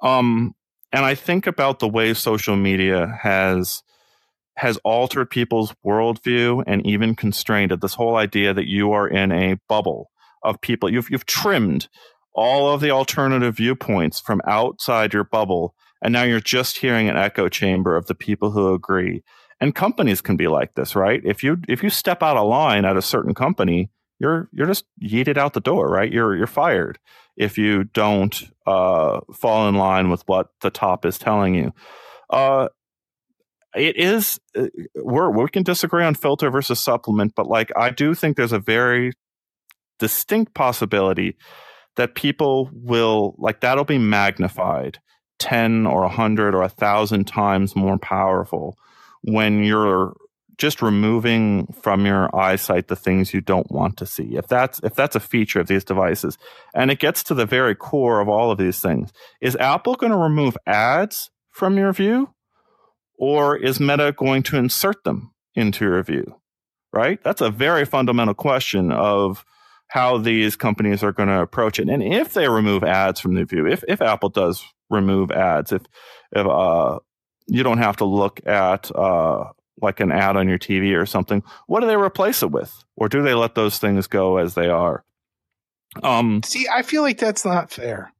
um, 0.00 0.54
and 0.92 1.04
I 1.04 1.14
think 1.14 1.46
about 1.46 1.78
the 1.78 1.88
way 1.88 2.14
social 2.14 2.56
media 2.56 3.18
has 3.22 3.82
has 4.56 4.78
altered 4.84 5.30
people's 5.30 5.74
worldview 5.84 6.62
and 6.66 6.86
even 6.86 7.14
constrained 7.14 7.72
it. 7.72 7.80
This 7.80 7.94
whole 7.94 8.16
idea 8.16 8.52
that 8.52 8.68
you 8.68 8.92
are 8.92 9.08
in 9.08 9.32
a 9.32 9.56
bubble 9.68 10.10
of 10.42 10.60
people. 10.60 10.92
You've 10.92 11.10
you've 11.10 11.26
trimmed 11.26 11.88
all 12.34 12.72
of 12.72 12.80
the 12.80 12.90
alternative 12.90 13.56
viewpoints 13.56 14.20
from 14.20 14.40
outside 14.46 15.12
your 15.12 15.24
bubble 15.24 15.74
and 16.02 16.12
now 16.12 16.24
you're 16.24 16.40
just 16.40 16.78
hearing 16.78 17.08
an 17.08 17.16
echo 17.16 17.48
chamber 17.48 17.96
of 17.96 18.06
the 18.06 18.14
people 18.14 18.50
who 18.50 18.74
agree. 18.74 19.22
And 19.60 19.74
companies 19.74 20.20
can 20.20 20.36
be 20.36 20.48
like 20.48 20.74
this, 20.74 20.96
right? 20.96 21.22
If 21.24 21.44
you 21.44 21.58
if 21.68 21.82
you 21.82 21.90
step 21.90 22.22
out 22.22 22.36
of 22.36 22.48
line 22.48 22.84
at 22.84 22.96
a 22.96 23.02
certain 23.02 23.32
company, 23.32 23.90
you're 24.18 24.48
you're 24.52 24.66
just 24.66 24.84
yeeted 25.00 25.36
out 25.36 25.52
the 25.54 25.60
door, 25.60 25.88
right? 25.88 26.12
You're 26.12 26.36
you're 26.36 26.48
fired 26.48 26.98
if 27.36 27.58
you 27.58 27.84
don't 27.84 28.42
uh, 28.66 29.20
fall 29.34 29.68
in 29.68 29.74
line 29.74 30.10
with 30.10 30.22
what 30.26 30.48
the 30.60 30.70
top 30.70 31.04
is 31.04 31.18
telling 31.18 31.54
you. 31.54 31.72
Uh, 32.30 32.68
it 33.74 33.96
is 33.96 34.38
uh, 34.56 34.66
we're 34.96 35.30
we 35.30 35.48
can 35.48 35.62
disagree 35.62 36.04
on 36.04 36.14
filter 36.14 36.50
versus 36.50 36.78
supplement, 36.78 37.32
but 37.34 37.46
like 37.46 37.70
I 37.76 37.90
do 37.90 38.14
think 38.14 38.36
there's 38.36 38.52
a 38.52 38.58
very 38.58 39.12
distinct 39.98 40.54
possibility 40.54 41.36
that 41.96 42.14
people 42.14 42.70
will 42.72 43.34
like 43.38 43.60
that'll 43.60 43.84
be 43.84 43.98
magnified 43.98 44.98
10 45.38 45.86
or 45.86 46.02
100 46.02 46.54
or 46.54 46.60
1,000 46.60 47.26
times 47.26 47.74
more 47.74 47.98
powerful 47.98 48.76
when 49.22 49.64
you're 49.64 50.14
just 50.58 50.82
removing 50.82 51.66
from 51.82 52.06
your 52.06 52.34
eyesight 52.34 52.88
the 52.88 52.96
things 52.96 53.32
you 53.32 53.40
don't 53.40 53.70
want 53.70 53.96
to 53.98 54.06
see. 54.06 54.36
If 54.36 54.46
that's 54.46 54.80
if 54.82 54.94
that's 54.94 55.16
a 55.16 55.20
feature 55.20 55.60
of 55.60 55.66
these 55.66 55.84
devices, 55.84 56.38
and 56.74 56.90
it 56.90 56.98
gets 56.98 57.22
to 57.24 57.34
the 57.34 57.46
very 57.46 57.74
core 57.74 58.20
of 58.20 58.28
all 58.28 58.50
of 58.50 58.58
these 58.58 58.80
things, 58.80 59.12
is 59.40 59.56
Apple 59.56 59.94
going 59.94 60.12
to 60.12 60.18
remove 60.18 60.56
ads 60.66 61.30
from 61.50 61.76
your 61.76 61.92
view, 61.92 62.34
or 63.18 63.56
is 63.56 63.80
Meta 63.80 64.12
going 64.12 64.42
to 64.44 64.56
insert 64.56 65.04
them 65.04 65.32
into 65.54 65.84
your 65.84 66.02
view? 66.02 66.36
Right. 66.92 67.22
That's 67.22 67.40
a 67.40 67.50
very 67.50 67.86
fundamental 67.86 68.34
question 68.34 68.92
of 68.92 69.44
how 69.88 70.18
these 70.18 70.56
companies 70.56 71.02
are 71.02 71.12
going 71.12 71.28
to 71.28 71.40
approach 71.40 71.78
it. 71.78 71.88
And 71.88 72.02
if 72.02 72.34
they 72.34 72.48
remove 72.48 72.84
ads 72.84 73.20
from 73.20 73.34
the 73.34 73.44
view, 73.44 73.66
if 73.66 73.82
if 73.88 74.02
Apple 74.02 74.28
does 74.28 74.62
remove 74.92 75.32
ads. 75.32 75.72
If 75.72 75.82
if 76.30 76.46
uh, 76.46 77.00
you 77.48 77.62
don't 77.62 77.78
have 77.78 77.96
to 77.96 78.04
look 78.04 78.46
at 78.46 78.94
uh, 78.94 79.44
like 79.82 80.00
an 80.00 80.12
ad 80.12 80.36
on 80.36 80.48
your 80.48 80.58
TV 80.58 80.96
or 80.96 81.06
something, 81.06 81.42
what 81.66 81.80
do 81.80 81.86
they 81.86 81.96
replace 81.96 82.42
it 82.42 82.50
with, 82.50 82.84
or 82.96 83.08
do 83.08 83.22
they 83.22 83.34
let 83.34 83.54
those 83.54 83.78
things 83.78 84.06
go 84.06 84.36
as 84.36 84.54
they 84.54 84.68
are? 84.68 85.04
Um, 86.02 86.42
See, 86.44 86.66
I 86.72 86.82
feel 86.82 87.02
like 87.02 87.18
that's 87.18 87.44
not 87.44 87.70
fair. 87.70 88.12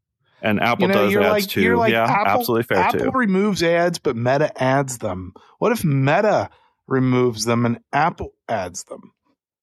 And 0.43 0.61
Apple 0.61 0.89
you 0.89 0.89
know, 0.89 1.09
does 1.09 1.17
ads 1.17 1.31
like, 1.31 1.49
too. 1.49 1.77
Like 1.77 1.93
yeah, 1.93 2.05
Apple, 2.05 2.41
absolutely 2.41 2.65
fair 2.65 2.79
Apple 2.79 2.99
too. 2.99 3.07
Apple 3.07 3.19
removes 3.21 3.63
ads, 3.63 3.99
but 3.99 4.17
Meta 4.17 4.53
adds 4.61 4.99
them. 4.99 5.33
What 5.59 5.73
if 5.73 5.85
Meta 5.85 6.51
removes 6.89 7.45
them 7.45 7.65
and 7.65 7.79
Apple 7.93 8.35
adds 8.49 8.85
them? 8.85 9.13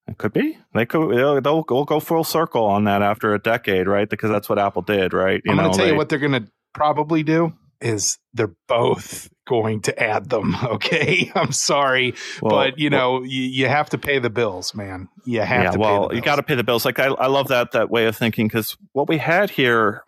It 0.08 0.18
could 0.18 0.32
be. 0.32 0.58
They 0.74 0.86
could. 0.86 1.14
They'll, 1.14 1.40
they'll, 1.40 1.62
go 1.62 2.00
full 2.00 2.24
circle 2.24 2.64
on 2.64 2.84
that 2.84 3.02
after 3.02 3.32
a 3.34 3.38
decade, 3.38 3.86
right? 3.86 4.08
Because 4.08 4.30
that's 4.30 4.48
what 4.48 4.58
Apple 4.58 4.82
did, 4.82 5.12
right? 5.12 5.40
You 5.44 5.52
I'm 5.52 5.58
going 5.58 5.70
to 5.70 5.76
tell 5.76 5.86
they, 5.86 5.92
you 5.92 5.96
what 5.96 6.08
they're 6.08 6.18
going 6.18 6.32
to 6.32 6.50
probably 6.72 7.22
do 7.22 7.52
is 7.80 8.18
they're 8.34 8.54
both 8.68 9.28
going 9.48 9.82
to 9.82 10.02
add 10.02 10.28
them. 10.28 10.56
Okay, 10.70 11.30
I'm 11.34 11.52
sorry, 11.52 12.14
well, 12.40 12.50
but 12.50 12.78
you 12.78 12.90
know 12.90 13.14
well, 13.14 13.26
you, 13.26 13.42
you, 13.42 13.68
have 13.68 13.90
to 13.90 13.98
pay 13.98 14.18
the 14.18 14.30
bills, 14.30 14.74
man. 14.74 15.08
You 15.26 15.40
have 15.40 15.62
yeah, 15.64 15.70
to. 15.72 15.78
Well, 15.78 16.10
you 16.12 16.20
got 16.20 16.36
to 16.36 16.42
pay 16.42 16.54
the 16.54 16.64
bills. 16.64 16.84
Like 16.84 16.98
I, 16.98 17.06
I 17.06 17.26
love 17.26 17.48
that 17.48 17.72
that 17.72 17.90
way 17.90 18.06
of 18.06 18.16
thinking 18.16 18.46
because 18.46 18.76
what 18.92 19.08
we 19.08 19.18
had 19.18 19.50
here, 19.50 20.04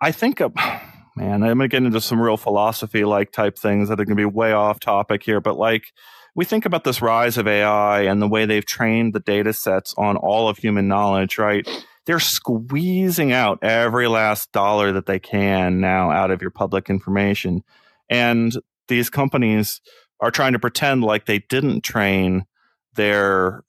I 0.00 0.12
think, 0.12 0.40
uh, 0.40 0.48
man, 1.16 1.42
I'm 1.42 1.58
gonna 1.58 1.68
get 1.68 1.84
into 1.84 2.00
some 2.00 2.20
real 2.20 2.36
philosophy 2.36 3.04
like 3.04 3.30
type 3.32 3.56
things 3.56 3.88
that 3.88 4.00
are 4.00 4.04
gonna 4.04 4.16
be 4.16 4.24
way 4.24 4.52
off 4.52 4.80
topic 4.80 5.22
here, 5.22 5.40
but 5.40 5.56
like 5.56 5.84
we 6.36 6.44
think 6.44 6.66
about 6.66 6.84
this 6.84 7.00
rise 7.00 7.38
of 7.38 7.48
AI 7.48 8.02
and 8.02 8.20
the 8.20 8.28
way 8.28 8.44
they've 8.44 8.66
trained 8.66 9.14
the 9.14 9.20
data 9.20 9.54
sets 9.54 9.94
on 9.96 10.16
all 10.16 10.48
of 10.48 10.58
human 10.58 10.86
knowledge, 10.86 11.38
right? 11.38 11.66
They're 12.06 12.20
squeezing 12.20 13.32
out 13.32 13.58
every 13.62 14.06
last 14.08 14.52
dollar 14.52 14.92
that 14.92 15.06
they 15.06 15.18
can 15.18 15.80
now 15.80 16.10
out 16.10 16.30
of 16.30 16.40
your 16.40 16.52
public 16.52 16.88
information. 16.88 17.62
And 18.08 18.52
these 18.88 19.10
companies 19.10 19.80
are 20.20 20.30
trying 20.30 20.52
to 20.52 20.58
pretend 20.58 21.02
like 21.02 21.26
they 21.26 21.40
didn't 21.40 21.82
train 21.82 22.46
their 22.94 23.64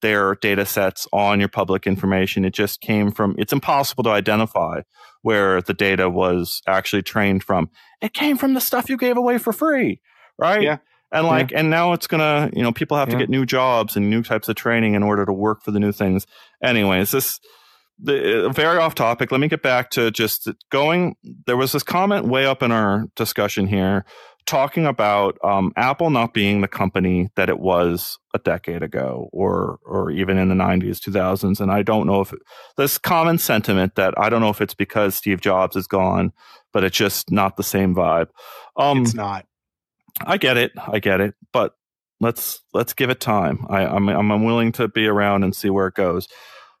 their 0.00 0.36
data 0.36 0.64
sets 0.64 1.08
on 1.12 1.40
your 1.40 1.48
public 1.48 1.88
information. 1.88 2.44
It 2.44 2.54
just 2.54 2.80
came 2.80 3.10
from 3.10 3.34
it's 3.36 3.52
impossible 3.52 4.04
to 4.04 4.10
identify 4.10 4.82
where 5.22 5.60
the 5.60 5.74
data 5.74 6.08
was 6.08 6.62
actually 6.68 7.02
trained 7.02 7.42
from. 7.42 7.68
It 8.00 8.14
came 8.14 8.36
from 8.36 8.54
the 8.54 8.60
stuff 8.60 8.88
you 8.88 8.96
gave 8.96 9.16
away 9.16 9.38
for 9.38 9.52
free, 9.52 10.00
right? 10.38 10.62
Yeah. 10.62 10.78
And 11.10 11.26
like, 11.26 11.50
yeah. 11.50 11.60
and 11.60 11.68
now 11.68 11.92
it's 11.92 12.06
gonna, 12.06 12.48
you 12.54 12.62
know, 12.62 12.72
people 12.72 12.96
have 12.96 13.10
to 13.10 13.18
get 13.18 13.28
new 13.28 13.44
jobs 13.44 13.96
and 13.96 14.08
new 14.08 14.22
types 14.22 14.48
of 14.48 14.56
training 14.56 14.94
in 14.94 15.02
order 15.02 15.26
to 15.26 15.32
work 15.32 15.62
for 15.62 15.70
the 15.70 15.80
new 15.80 15.92
things. 15.92 16.26
Anyways, 16.62 17.10
this 17.10 17.38
the, 17.98 18.46
uh, 18.46 18.48
very 18.50 18.78
off 18.78 18.94
topic. 18.94 19.30
Let 19.30 19.40
me 19.40 19.48
get 19.48 19.62
back 19.62 19.90
to 19.90 20.10
just 20.10 20.48
going. 20.70 21.16
There 21.46 21.56
was 21.56 21.72
this 21.72 21.82
comment 21.82 22.26
way 22.26 22.46
up 22.46 22.62
in 22.62 22.72
our 22.72 23.06
discussion 23.16 23.66
here 23.66 24.04
talking 24.46 24.86
about 24.86 25.38
um, 25.44 25.72
Apple 25.76 26.10
not 26.10 26.34
being 26.34 26.60
the 26.60 26.68
company 26.68 27.30
that 27.36 27.48
it 27.48 27.60
was 27.60 28.18
a 28.34 28.38
decade 28.38 28.82
ago 28.82 29.28
or 29.32 29.78
or 29.84 30.10
even 30.10 30.38
in 30.38 30.48
the 30.48 30.54
90s, 30.54 30.98
2000s. 30.98 31.60
And 31.60 31.70
I 31.70 31.82
don't 31.82 32.06
know 32.06 32.20
if 32.20 32.32
it, 32.32 32.40
this 32.76 32.98
common 32.98 33.38
sentiment 33.38 33.94
that 33.96 34.14
I 34.18 34.28
don't 34.28 34.40
know 34.40 34.50
if 34.50 34.60
it's 34.60 34.74
because 34.74 35.14
Steve 35.14 35.40
Jobs 35.40 35.76
is 35.76 35.86
gone, 35.86 36.32
but 36.72 36.84
it's 36.84 36.96
just 36.96 37.30
not 37.30 37.56
the 37.56 37.62
same 37.62 37.94
vibe. 37.94 38.28
Um, 38.76 39.02
it's 39.02 39.14
not. 39.14 39.46
I 40.20 40.36
get 40.36 40.56
it. 40.56 40.72
I 40.76 40.98
get 40.98 41.20
it. 41.20 41.34
But 41.52 41.74
let's 42.20 42.60
let's 42.72 42.92
give 42.92 43.10
it 43.10 43.20
time. 43.20 43.66
I, 43.68 43.84
I'm 43.84 44.08
I'm 44.08 44.44
willing 44.44 44.72
to 44.72 44.88
be 44.88 45.06
around 45.06 45.44
and 45.44 45.54
see 45.54 45.70
where 45.70 45.86
it 45.86 45.94
goes. 45.94 46.28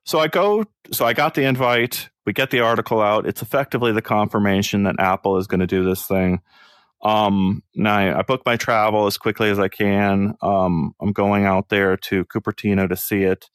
So 0.04 0.18
I 0.18 0.28
go, 0.28 0.64
so 0.90 1.04
I 1.04 1.12
got 1.12 1.34
the 1.34 1.44
invite. 1.44 2.10
We 2.26 2.32
get 2.32 2.50
the 2.50 2.60
article 2.60 3.00
out. 3.00 3.26
It's 3.26 3.42
effectively 3.42 3.92
the 3.92 4.02
confirmation 4.02 4.84
that 4.84 4.96
Apple 4.98 5.38
is 5.38 5.46
going 5.46 5.60
to 5.60 5.66
do 5.66 5.84
this 5.84 6.06
thing. 6.06 6.40
Um, 7.02 7.62
now 7.74 7.96
I, 7.96 8.18
I 8.18 8.22
book 8.22 8.42
my 8.46 8.56
travel 8.56 9.06
as 9.06 9.18
quickly 9.18 9.50
as 9.50 9.58
I 9.58 9.68
can. 9.68 10.34
Um, 10.40 10.94
I'm 11.00 11.12
going 11.12 11.44
out 11.44 11.68
there 11.68 11.96
to 11.96 12.24
Cupertino 12.26 12.88
to 12.88 12.96
see 12.96 13.22
it. 13.22 13.46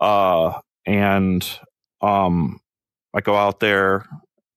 Uh, 0.00 0.58
and 0.86 1.58
um, 2.00 2.60
I 3.14 3.20
go 3.20 3.36
out 3.36 3.60
there. 3.60 4.06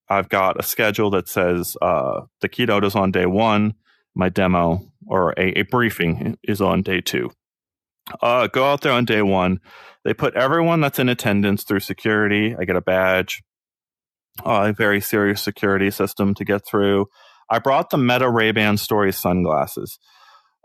I've 0.10 0.30
got 0.30 0.60
a 0.60 0.64
schedule 0.64 1.11
that 1.11 1.27
says 1.27 1.77
uh, 1.81 2.22
the 2.41 2.49
keynote 2.49 2.85
is 2.85 2.95
on 2.95 3.11
day 3.11 3.26
one, 3.26 3.76
my 4.15 4.30
demo 4.30 4.81
or 5.06 5.31
a, 5.38 5.60
a 5.60 5.61
briefing 5.64 6.38
is 6.44 6.61
on 6.61 6.81
day 6.81 7.02
two. 7.02 7.31
Uh, 8.21 8.47
go 8.47 8.65
out 8.65 8.81
there 8.81 8.93
on 8.93 9.05
day 9.05 9.21
one. 9.21 9.59
They 10.03 10.13
put 10.13 10.35
everyone 10.35 10.81
that's 10.81 10.99
in 10.99 11.09
attendance 11.09 11.63
through 11.63 11.81
security. 11.81 12.55
I 12.57 12.65
get 12.65 12.75
a 12.75 12.81
badge, 12.81 13.43
uh, 14.45 14.69
a 14.69 14.73
very 14.73 15.01
serious 15.01 15.41
security 15.41 15.91
system 15.91 16.34
to 16.35 16.45
get 16.45 16.65
through. 16.65 17.07
I 17.49 17.59
brought 17.59 17.89
the 17.89 17.97
Meta 17.97 18.29
Ray 18.29 18.51
Ban 18.51 18.77
Story 18.77 19.11
sunglasses 19.11 19.99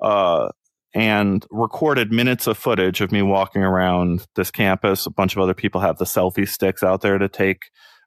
uh, 0.03 0.49
and 0.95 1.45
recorded 1.51 2.13
minutes 2.13 2.47
of 2.47 2.59
footage 2.59 3.01
of 3.01 3.13
me 3.13 3.23
walking 3.23 3.63
around 3.63 4.27
this 4.37 4.51
campus. 4.51 5.07
A 5.07 5.11
bunch 5.11 5.35
of 5.35 5.43
other 5.43 5.55
people 5.55 5.81
have 5.81 5.99
the 5.99 6.05
selfie 6.05 6.49
sticks 6.49 6.83
out 6.83 7.01
there 7.01 7.19
to 7.19 7.29
take 7.29 7.63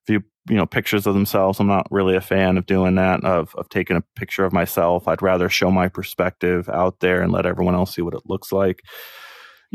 view 0.07 0.21
you 0.47 0.55
know 0.55 0.65
pictures 0.65 1.07
of 1.07 1.13
themselves. 1.13 1.59
I'm 1.59 1.67
not 1.67 1.87
really 1.89 2.15
a 2.15 2.21
fan 2.21 2.57
of 2.57 2.65
doing 2.65 2.95
that 2.95 3.23
of 3.23 3.55
of 3.55 3.69
taking 3.69 3.97
a 3.97 4.03
picture 4.15 4.45
of 4.45 4.53
myself. 4.53 5.07
I'd 5.07 5.21
rather 5.21 5.49
show 5.49 5.71
my 5.71 5.87
perspective 5.87 6.69
out 6.69 6.99
there 6.99 7.21
and 7.21 7.31
let 7.31 7.45
everyone 7.45 7.75
else 7.75 7.95
see 7.95 8.01
what 8.01 8.13
it 8.13 8.23
looks 8.25 8.51
like. 8.51 8.81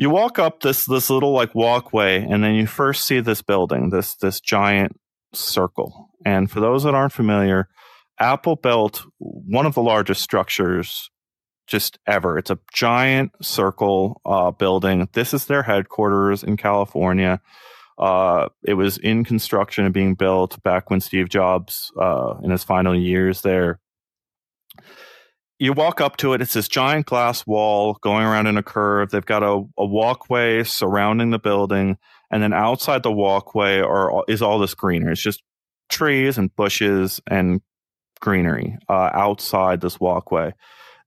You 0.01 0.09
walk 0.09 0.39
up 0.39 0.61
this 0.61 0.87
this 0.87 1.11
little 1.11 1.33
like 1.33 1.55
walkway 1.55 2.25
and 2.25 2.43
then 2.43 2.55
you 2.55 2.67
first 2.67 3.05
see 3.07 3.21
this 3.21 3.43
building, 3.43 3.91
this 3.91 4.15
this 4.15 4.41
giant 4.41 4.99
circle. 5.35 6.09
And 6.25 6.51
for 6.51 6.59
those 6.59 6.85
that 6.85 6.95
aren't 6.95 7.13
familiar, 7.13 7.69
Apple 8.19 8.57
built 8.57 9.05
one 9.19 9.67
of 9.67 9.75
the 9.75 9.83
largest 9.83 10.23
structures 10.23 11.11
just 11.67 11.99
ever. 12.07 12.39
It's 12.39 12.49
a 12.49 12.59
giant 12.73 13.33
circle 13.43 14.23
uh, 14.25 14.53
building. 14.53 15.07
This 15.13 15.35
is 15.35 15.45
their 15.45 15.65
headquarters 15.65 16.43
in 16.43 16.57
California. 16.57 17.43
Uh, 17.99 18.49
it 18.65 18.75
was 18.75 18.97
in 18.97 19.23
construction 19.23 19.85
and 19.85 19.93
being 19.93 20.15
built 20.15 20.63
back 20.63 20.89
when 20.89 21.03
Steve 21.03 21.29
Jobs, 21.29 21.93
uh, 22.01 22.37
in 22.43 22.51
his 22.51 22.65
final 22.65 22.99
years 22.99 23.43
there. 23.43 23.79
You 25.61 25.75
walk 25.75 26.01
up 26.01 26.17
to 26.17 26.33
it, 26.33 26.41
it's 26.41 26.55
this 26.55 26.69
giant 26.69 27.05
glass 27.05 27.47
wall 27.47 27.99
going 28.01 28.25
around 28.25 28.47
in 28.47 28.57
a 28.57 28.63
curve. 28.63 29.11
They've 29.11 29.25
got 29.25 29.43
a, 29.43 29.63
a 29.77 29.85
walkway 29.85 30.65
surrounding 30.65 31.31
the 31.31 31.39
building. 31.39 31.99
And 32.31 32.43
then 32.43 32.55
outside 32.55 33.03
the 33.03 33.13
walkway 33.13 33.81
are, 33.81 34.25
is 34.27 34.41
all 34.41 34.59
this 34.59 34.75
greenery. 34.75 35.13
It's 35.13 35.21
just 35.21 35.43
trees 35.91 36.39
and 36.39 36.55
bushes 36.57 37.21
and 37.27 37.61
greenery 38.21 38.79
uh, 38.89 39.11
outside 39.13 39.83
this 39.83 40.01
walkway. 40.01 40.55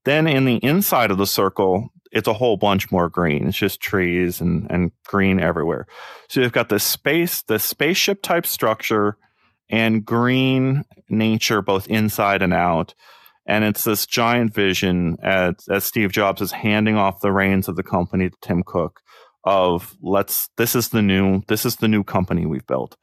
Then 0.05 0.27
in 0.27 0.45
the 0.45 0.57
inside 0.57 1.09
of 1.09 1.17
the 1.17 1.25
circle, 1.25 1.89
it's 2.11 2.27
a 2.27 2.33
whole 2.33 2.57
bunch 2.57 2.91
more 2.91 3.09
green. 3.09 3.47
It's 3.47 3.57
just 3.57 3.81
trees 3.81 4.39
and, 4.39 4.69
and 4.69 4.91
green 5.07 5.39
everywhere. 5.39 5.87
So 6.29 6.41
you've 6.41 6.51
got 6.51 6.69
this 6.69 6.83
space, 6.83 7.41
the 7.41 7.57
spaceship 7.57 8.21
type 8.21 8.45
structure 8.45 9.17
and 9.67 10.05
green 10.05 10.83
nature 11.09 11.63
both 11.63 11.87
inside 11.87 12.43
and 12.43 12.53
out. 12.53 12.93
And 13.45 13.63
it's 13.63 13.83
this 13.83 14.05
giant 14.05 14.53
vision 14.53 15.17
as, 15.21 15.55
as 15.69 15.83
Steve 15.83 16.11
Jobs 16.11 16.41
is 16.41 16.51
handing 16.51 16.95
off 16.95 17.19
the 17.21 17.31
reins 17.31 17.67
of 17.67 17.75
the 17.75 17.83
company 17.83 18.29
to 18.29 18.37
Tim 18.41 18.63
Cook 18.65 19.01
of 19.43 19.97
let's 20.01 20.49
this 20.55 20.73
is 20.73 20.89
the 20.89 21.01
new 21.01 21.41
this 21.49 21.65
is 21.65 21.75
the 21.75 21.87
new 21.89 22.03
company 22.03 22.45
we've 22.45 22.65
built. 22.65 22.95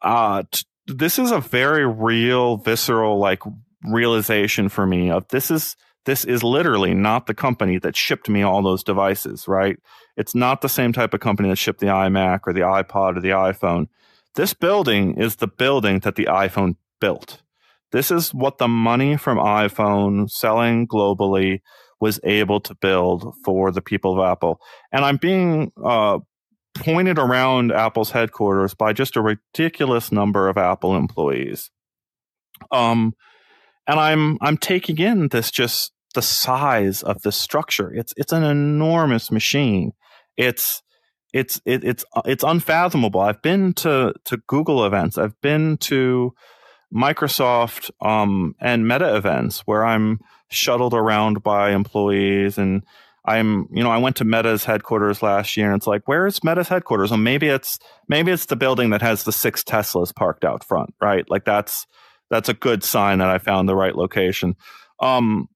Uh 0.00 0.42
t- 0.50 0.64
this 0.86 1.18
is 1.18 1.30
a 1.30 1.40
very 1.40 1.86
real, 1.86 2.56
visceral, 2.56 3.18
like 3.18 3.42
realization 3.84 4.68
for 4.68 4.86
me 4.86 5.10
of 5.10 5.28
this 5.28 5.50
is 5.50 5.76
this 6.06 6.24
is 6.24 6.42
literally 6.42 6.94
not 6.94 7.26
the 7.26 7.34
company 7.34 7.78
that 7.78 7.96
shipped 7.96 8.28
me 8.28 8.42
all 8.42 8.62
those 8.62 8.84
devices, 8.84 9.48
right? 9.48 9.78
It's 10.16 10.34
not 10.34 10.60
the 10.60 10.68
same 10.68 10.92
type 10.92 11.14
of 11.14 11.20
company 11.20 11.48
that 11.48 11.56
shipped 11.56 11.80
the 11.80 11.86
iMac 11.86 12.40
or 12.46 12.52
the 12.52 12.60
iPod 12.60 13.16
or 13.16 13.20
the 13.20 13.30
iPhone. 13.30 13.88
This 14.34 14.52
building 14.52 15.16
is 15.16 15.36
the 15.36 15.46
building 15.46 16.00
that 16.00 16.16
the 16.16 16.26
iPhone 16.26 16.76
built. 17.00 17.40
This 17.94 18.10
is 18.10 18.34
what 18.34 18.58
the 18.58 18.66
money 18.66 19.16
from 19.16 19.38
iPhone 19.38 20.28
selling 20.28 20.88
globally 20.88 21.60
was 22.00 22.18
able 22.24 22.58
to 22.62 22.74
build 22.74 23.32
for 23.44 23.70
the 23.70 23.80
people 23.80 24.18
of 24.18 24.28
Apple. 24.28 24.58
And 24.90 25.04
I'm 25.04 25.16
being 25.16 25.70
uh, 25.80 26.18
pointed 26.74 27.20
around 27.20 27.70
Apple's 27.70 28.10
headquarters 28.10 28.74
by 28.74 28.94
just 28.94 29.14
a 29.14 29.22
ridiculous 29.22 30.10
number 30.10 30.48
of 30.48 30.58
Apple 30.58 30.96
employees. 30.96 31.70
Um, 32.72 33.12
and 33.86 34.00
I'm 34.00 34.38
I'm 34.40 34.56
taking 34.56 34.98
in 34.98 35.28
this 35.28 35.52
just 35.52 35.92
the 36.14 36.22
size 36.22 37.00
of 37.04 37.22
this 37.22 37.36
structure. 37.36 37.94
It's 37.94 38.12
it's 38.16 38.32
an 38.32 38.42
enormous 38.42 39.30
machine. 39.30 39.92
It's 40.36 40.82
it's 41.32 41.60
it, 41.64 41.84
it's 41.84 42.04
it's 42.24 42.42
unfathomable. 42.42 43.20
I've 43.20 43.40
been 43.40 43.72
to 43.74 44.14
to 44.24 44.38
Google 44.48 44.84
events. 44.84 45.16
I've 45.16 45.40
been 45.42 45.76
to 45.82 46.34
Microsoft 46.94 47.90
um, 48.00 48.54
and 48.60 48.86
Meta 48.86 49.16
events 49.16 49.60
where 49.60 49.84
I'm 49.84 50.20
shuttled 50.50 50.94
around 50.94 51.42
by 51.42 51.72
employees 51.72 52.56
and 52.56 52.82
I'm, 53.26 53.68
you 53.72 53.82
know, 53.82 53.90
I 53.90 53.98
went 53.98 54.16
to 54.16 54.24
Meta's 54.24 54.64
headquarters 54.64 55.22
last 55.22 55.56
year 55.56 55.66
and 55.66 55.76
it's 55.76 55.86
like, 55.86 56.06
where 56.06 56.26
is 56.26 56.44
Meta's 56.44 56.68
headquarters? 56.68 57.10
Well, 57.10 57.18
maybe 57.18 57.48
it's, 57.48 57.78
maybe 58.06 58.30
it's 58.30 58.46
the 58.46 58.56
building 58.56 58.90
that 58.90 59.02
has 59.02 59.24
the 59.24 59.32
six 59.32 59.64
Teslas 59.64 60.14
parked 60.14 60.44
out 60.44 60.62
front, 60.62 60.94
right? 61.00 61.28
Like 61.28 61.44
that's, 61.44 61.86
that's 62.30 62.48
a 62.48 62.54
good 62.54 62.84
sign 62.84 63.18
that 63.18 63.30
I 63.30 63.38
found 63.38 63.68
the 63.68 63.76
right 63.76 63.96
location. 63.96 64.56
Um, 65.00 65.48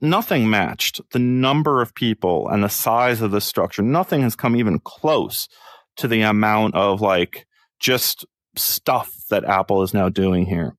nothing 0.00 0.48
matched 0.48 1.00
the 1.12 1.18
number 1.18 1.82
of 1.82 1.94
people 1.94 2.48
and 2.48 2.62
the 2.62 2.68
size 2.68 3.20
of 3.20 3.32
the 3.32 3.40
structure. 3.40 3.82
Nothing 3.82 4.22
has 4.22 4.36
come 4.36 4.56
even 4.56 4.78
close 4.78 5.48
to 5.96 6.08
the 6.08 6.22
amount 6.22 6.74
of 6.74 7.00
like 7.00 7.46
just 7.80 8.24
stuff 8.54 9.12
that 9.30 9.44
Apple 9.44 9.82
is 9.82 9.92
now 9.92 10.08
doing 10.08 10.46
here. 10.46 10.74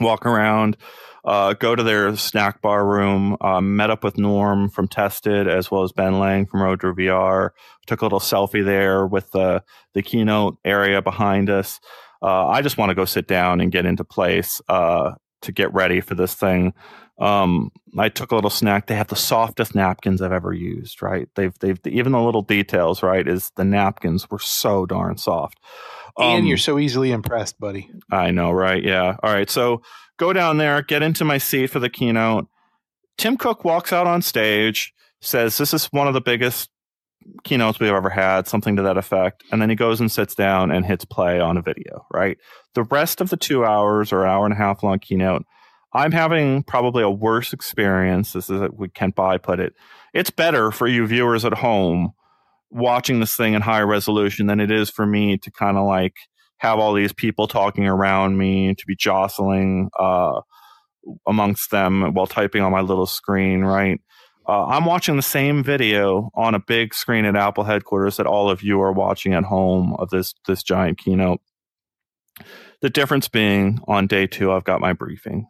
Walk 0.00 0.24
around, 0.24 0.76
uh, 1.24 1.52
go 1.54 1.76
to 1.76 1.82
their 1.82 2.16
snack 2.16 2.62
bar 2.62 2.84
room, 2.84 3.36
uh, 3.40 3.60
met 3.60 3.90
up 3.90 4.02
with 4.02 4.18
Norm 4.18 4.70
from 4.70 4.88
Tested 4.88 5.46
as 5.46 5.70
well 5.70 5.82
as 5.82 5.92
Ben 5.92 6.18
Lang 6.18 6.46
from 6.46 6.62
Road 6.62 6.80
to 6.80 6.94
VR. 6.94 7.50
Took 7.86 8.00
a 8.00 8.04
little 8.04 8.20
selfie 8.20 8.64
there 8.64 9.06
with 9.06 9.30
the, 9.32 9.62
the 9.94 10.02
keynote 10.02 10.56
area 10.64 11.02
behind 11.02 11.50
us. 11.50 11.78
Uh, 12.22 12.46
I 12.48 12.62
just 12.62 12.78
want 12.78 12.90
to 12.90 12.94
go 12.94 13.04
sit 13.04 13.26
down 13.26 13.60
and 13.60 13.72
get 13.72 13.84
into 13.84 14.04
place 14.04 14.60
uh, 14.68 15.12
to 15.42 15.52
get 15.52 15.72
ready 15.74 16.00
for 16.00 16.14
this 16.14 16.34
thing. 16.34 16.72
Um, 17.18 17.70
I 17.98 18.08
took 18.08 18.32
a 18.32 18.34
little 18.34 18.50
snack. 18.50 18.86
They 18.86 18.94
have 18.94 19.08
the 19.08 19.16
softest 19.16 19.74
napkins 19.74 20.22
I've 20.22 20.32
ever 20.32 20.52
used. 20.52 21.02
Right? 21.02 21.28
They've 21.34 21.56
they've 21.58 21.78
even 21.86 22.12
the 22.12 22.20
little 22.20 22.42
details. 22.42 23.02
Right? 23.02 23.26
Is 23.26 23.50
the 23.56 23.64
napkins 23.64 24.30
were 24.30 24.38
so 24.38 24.86
darn 24.86 25.18
soft. 25.18 25.58
Um, 26.16 26.36
and 26.36 26.48
you're 26.48 26.58
so 26.58 26.78
easily 26.78 27.10
impressed, 27.12 27.58
buddy. 27.58 27.90
I 28.10 28.30
know, 28.30 28.50
right? 28.50 28.82
Yeah. 28.82 29.16
All 29.22 29.32
right. 29.32 29.48
So 29.48 29.82
go 30.18 30.32
down 30.32 30.58
there, 30.58 30.82
get 30.82 31.02
into 31.02 31.24
my 31.24 31.38
seat 31.38 31.68
for 31.68 31.78
the 31.80 31.90
keynote. 31.90 32.46
Tim 33.18 33.36
Cook 33.36 33.64
walks 33.64 33.92
out 33.92 34.06
on 34.06 34.22
stage, 34.22 34.92
says, 35.20 35.56
This 35.56 35.74
is 35.74 35.86
one 35.86 36.08
of 36.08 36.14
the 36.14 36.20
biggest 36.20 36.70
keynotes 37.44 37.78
we've 37.78 37.92
ever 37.92 38.10
had, 38.10 38.46
something 38.46 38.76
to 38.76 38.82
that 38.82 38.96
effect. 38.96 39.44
And 39.50 39.62
then 39.62 39.70
he 39.70 39.76
goes 39.76 40.00
and 40.00 40.10
sits 40.10 40.34
down 40.34 40.70
and 40.70 40.84
hits 40.84 41.04
play 41.04 41.40
on 41.40 41.56
a 41.56 41.62
video, 41.62 42.06
right? 42.12 42.36
The 42.74 42.84
rest 42.84 43.20
of 43.20 43.30
the 43.30 43.36
two 43.36 43.64
hours 43.64 44.12
or 44.12 44.26
hour 44.26 44.44
and 44.44 44.52
a 44.52 44.56
half 44.56 44.82
long 44.82 44.98
keynote, 44.98 45.44
I'm 45.94 46.12
having 46.12 46.62
probably 46.62 47.02
a 47.02 47.10
worse 47.10 47.52
experience. 47.52 48.32
This 48.32 48.48
is 48.48 48.60
what 48.72 48.94
Kent 48.94 49.14
Bye 49.14 49.38
put 49.38 49.60
it. 49.60 49.74
It's 50.14 50.30
better 50.30 50.70
for 50.70 50.86
you 50.86 51.06
viewers 51.06 51.44
at 51.44 51.54
home 51.54 52.12
watching 52.72 53.20
this 53.20 53.36
thing 53.36 53.54
in 53.54 53.62
high 53.62 53.82
resolution 53.82 54.46
than 54.46 54.60
it 54.60 54.70
is 54.70 54.90
for 54.90 55.06
me 55.06 55.36
to 55.38 55.50
kind 55.50 55.76
of 55.76 55.86
like 55.86 56.14
have 56.58 56.78
all 56.78 56.94
these 56.94 57.12
people 57.12 57.46
talking 57.46 57.86
around 57.86 58.38
me, 58.38 58.74
to 58.74 58.86
be 58.86 58.96
jostling 58.96 59.90
uh, 59.98 60.40
amongst 61.26 61.70
them 61.70 62.14
while 62.14 62.26
typing 62.26 62.62
on 62.62 62.72
my 62.72 62.80
little 62.80 63.06
screen, 63.06 63.62
right? 63.62 64.00
Uh, 64.48 64.66
I'm 64.66 64.86
watching 64.86 65.16
the 65.16 65.22
same 65.22 65.62
video 65.62 66.30
on 66.34 66.54
a 66.54 66.60
big 66.60 66.94
screen 66.94 67.24
at 67.24 67.36
Apple 67.36 67.64
headquarters 67.64 68.16
that 68.16 68.26
all 68.26 68.50
of 68.50 68.62
you 68.62 68.80
are 68.80 68.92
watching 68.92 69.34
at 69.34 69.44
home 69.44 69.94
of 69.98 70.10
this 70.10 70.34
this 70.46 70.62
giant 70.62 70.98
keynote. 70.98 71.40
The 72.80 72.90
difference 72.90 73.28
being 73.28 73.80
on 73.86 74.08
day 74.08 74.26
two, 74.26 74.50
I've 74.50 74.64
got 74.64 74.80
my 74.80 74.92
briefing. 74.92 75.46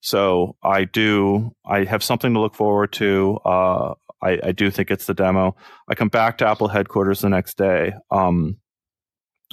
So 0.00 0.56
I 0.62 0.84
do, 0.84 1.54
I 1.66 1.84
have 1.84 2.02
something 2.02 2.32
to 2.32 2.40
look 2.40 2.54
forward 2.54 2.92
to. 2.94 3.38
Uh, 3.44 3.94
I, 4.22 4.38
I, 4.42 4.52
do 4.52 4.70
think 4.70 4.90
it's 4.90 5.06
the 5.06 5.14
demo. 5.14 5.56
I 5.88 5.94
come 5.94 6.08
back 6.08 6.38
to 6.38 6.46
Apple 6.46 6.68
headquarters 6.68 7.20
the 7.20 7.28
next 7.28 7.56
day. 7.56 7.92
Um, 8.10 8.58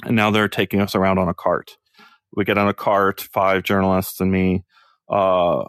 and 0.04 0.16
now 0.16 0.30
they're 0.30 0.48
taking 0.48 0.80
us 0.80 0.94
around 0.94 1.18
on 1.18 1.28
a 1.28 1.34
cart. 1.34 1.76
We 2.34 2.44
get 2.44 2.58
on 2.58 2.68
a 2.68 2.74
cart, 2.74 3.20
five 3.32 3.62
journalists 3.62 4.20
and 4.20 4.30
me, 4.30 4.64
uh, 5.08 5.64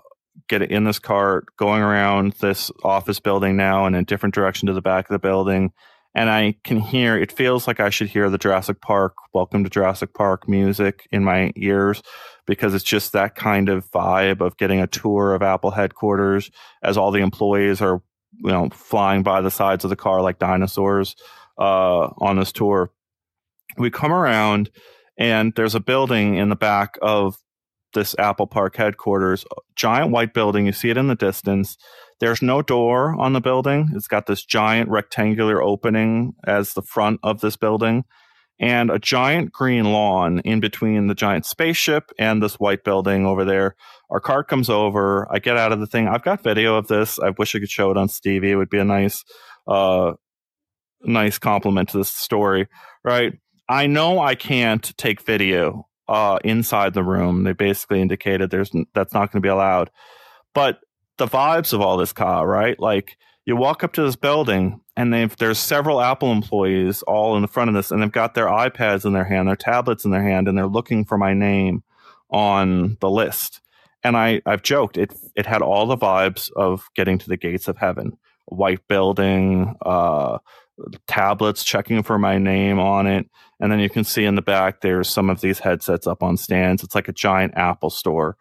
get 0.47 0.61
in 0.61 0.83
this 0.83 0.99
cart, 0.99 1.45
going 1.57 1.81
around 1.81 2.33
this 2.41 2.71
office 2.83 3.19
building 3.19 3.55
now 3.55 3.85
in 3.85 3.95
a 3.95 4.03
different 4.03 4.35
direction 4.35 4.67
to 4.67 4.73
the 4.73 4.81
back 4.81 5.09
of 5.09 5.13
the 5.13 5.19
building. 5.19 5.71
and 6.15 6.29
I 6.29 6.55
can 6.63 6.79
hear. 6.79 7.15
It 7.17 7.31
feels 7.31 7.67
like 7.67 7.79
I 7.79 7.91
should 7.91 8.07
hear 8.07 8.31
the 8.31 8.39
Jurassic 8.39 8.81
Park 8.81 9.13
"Welcome 9.31 9.63
to 9.63 9.69
Jurassic 9.69 10.13
Park" 10.15 10.49
music 10.49 11.07
in 11.11 11.23
my 11.23 11.51
ears 11.55 12.01
because 12.47 12.73
it's 12.73 12.83
just 12.83 13.13
that 13.13 13.35
kind 13.35 13.69
of 13.69 13.89
vibe 13.91 14.41
of 14.41 14.57
getting 14.57 14.81
a 14.81 14.87
tour 14.87 15.35
of 15.35 15.43
Apple 15.43 15.69
headquarters 15.69 16.49
as 16.81 16.97
all 16.97 17.11
the 17.11 17.19
employees 17.19 17.79
are 17.79 18.01
you 18.39 18.51
know 18.51 18.69
flying 18.69 19.23
by 19.23 19.41
the 19.41 19.51
sides 19.51 19.83
of 19.83 19.89
the 19.89 19.95
car 19.95 20.21
like 20.21 20.39
dinosaurs 20.39 21.15
uh, 21.57 22.09
on 22.17 22.37
this 22.37 22.51
tour. 22.51 22.91
We 23.77 23.89
come 23.89 24.11
around 24.11 24.69
and 25.17 25.53
there's 25.55 25.75
a 25.75 25.79
building 25.79 26.35
in 26.35 26.49
the 26.49 26.55
back 26.55 26.97
of 27.01 27.37
this 27.93 28.15
Apple 28.19 28.47
Park 28.47 28.75
headquarters, 28.75 29.45
giant 29.75 30.11
white 30.11 30.33
building. 30.33 30.65
You 30.65 30.71
see 30.71 30.89
it 30.89 30.97
in 30.97 31.07
the 31.07 31.15
distance. 31.15 31.77
There's 32.19 32.41
no 32.41 32.61
door 32.61 33.15
on 33.19 33.33
the 33.33 33.41
building. 33.41 33.89
It's 33.93 34.07
got 34.07 34.27
this 34.27 34.43
giant 34.43 34.89
rectangular 34.89 35.61
opening 35.61 36.33
as 36.45 36.73
the 36.73 36.81
front 36.81 37.19
of 37.23 37.41
this 37.41 37.55
building 37.55 38.03
and 38.59 38.91
a 38.91 38.99
giant 38.99 39.51
green 39.51 39.85
lawn 39.85 40.39
in 40.39 40.59
between 40.59 41.07
the 41.07 41.15
giant 41.15 41.45
spaceship 41.45 42.11
and 42.19 42.43
this 42.43 42.55
white 42.55 42.83
building 42.83 43.25
over 43.25 43.45
there. 43.45 43.75
Our 44.09 44.19
car 44.19 44.43
comes 44.43 44.69
over. 44.69 45.27
I 45.31 45.39
get 45.39 45.57
out 45.57 45.71
of 45.71 45.79
the 45.79 45.87
thing. 45.87 46.07
I've 46.07 46.23
got 46.23 46.43
video 46.43 46.75
of 46.75 46.87
this. 46.87 47.19
I 47.19 47.29
wish 47.31 47.55
I 47.55 47.59
could 47.59 47.69
show 47.69 47.91
it 47.91 47.97
on 47.97 48.09
Stevie. 48.09 48.51
It 48.51 48.55
would 48.55 48.69
be 48.69 48.79
a 48.79 48.83
nice, 48.83 49.23
uh, 49.67 50.13
nice 51.01 51.37
compliment 51.37 51.89
to 51.89 51.99
this 51.99 52.09
story, 52.09 52.67
right? 53.03 53.33
I 53.69 53.87
know 53.87 54.19
I 54.19 54.35
can't 54.35 54.97
take 54.97 55.21
video 55.21 55.87
uh, 56.09 56.39
inside 56.43 56.93
the 56.93 57.03
room. 57.03 57.43
They 57.43 57.53
basically 57.53 58.01
indicated 58.01 58.49
there's 58.49 58.71
that's 58.93 59.13
not 59.13 59.31
going 59.31 59.41
to 59.41 59.45
be 59.45 59.49
allowed. 59.49 59.91
But 60.55 60.79
the 61.17 61.27
vibes 61.27 61.71
of 61.71 61.81
all 61.81 61.95
this 61.97 62.11
car, 62.11 62.47
right? 62.47 62.79
Like 62.79 63.15
you 63.45 63.55
walk 63.55 63.83
up 63.83 63.93
to 63.93 64.01
this 64.01 64.15
building 64.15 64.81
and 64.99 65.13
they've 65.13 65.33
there's 65.37 65.57
several 65.57 66.01
Apple 66.01 66.29
employees 66.29 67.03
all 67.03 67.37
in 67.37 67.41
the 67.41 67.47
front 67.47 67.69
of 67.69 67.73
this, 67.73 67.89
and 67.89 68.03
they've 68.03 68.11
got 68.11 68.33
their 68.33 68.47
iPads 68.47 69.05
in 69.05 69.13
their 69.13 69.23
hand, 69.23 69.47
their 69.47 69.55
tablets 69.55 70.03
in 70.03 70.11
their 70.11 70.21
hand, 70.21 70.49
and 70.49 70.57
they're 70.57 70.67
looking 70.67 71.05
for 71.05 71.17
my 71.17 71.33
name 71.33 71.83
on 72.29 72.97
the 72.99 73.09
list. 73.09 73.61
And 74.03 74.17
I 74.17 74.41
I've 74.45 74.61
joked 74.61 74.97
it 74.97 75.13
it 75.37 75.45
had 75.45 75.61
all 75.61 75.85
the 75.85 75.95
vibes 75.95 76.51
of 76.51 76.89
getting 76.95 77.17
to 77.17 77.29
the 77.29 77.37
gates 77.37 77.69
of 77.69 77.77
heaven. 77.77 78.17
White 78.47 78.85
building, 78.89 79.73
uh, 79.85 80.39
tablets 81.07 81.63
checking 81.63 82.03
for 82.03 82.19
my 82.19 82.37
name 82.37 82.77
on 82.77 83.07
it. 83.07 83.25
And 83.61 83.71
then 83.71 83.79
you 83.79 83.89
can 83.89 84.03
see 84.03 84.25
in 84.25 84.35
the 84.35 84.41
back 84.41 84.81
there's 84.81 85.07
some 85.07 85.29
of 85.29 85.39
these 85.39 85.59
headsets 85.59 86.07
up 86.07 86.21
on 86.21 86.35
stands. 86.35 86.83
It's 86.83 86.95
like 86.95 87.07
a 87.07 87.13
giant 87.13 87.53
Apple 87.55 87.89
store. 87.89 88.35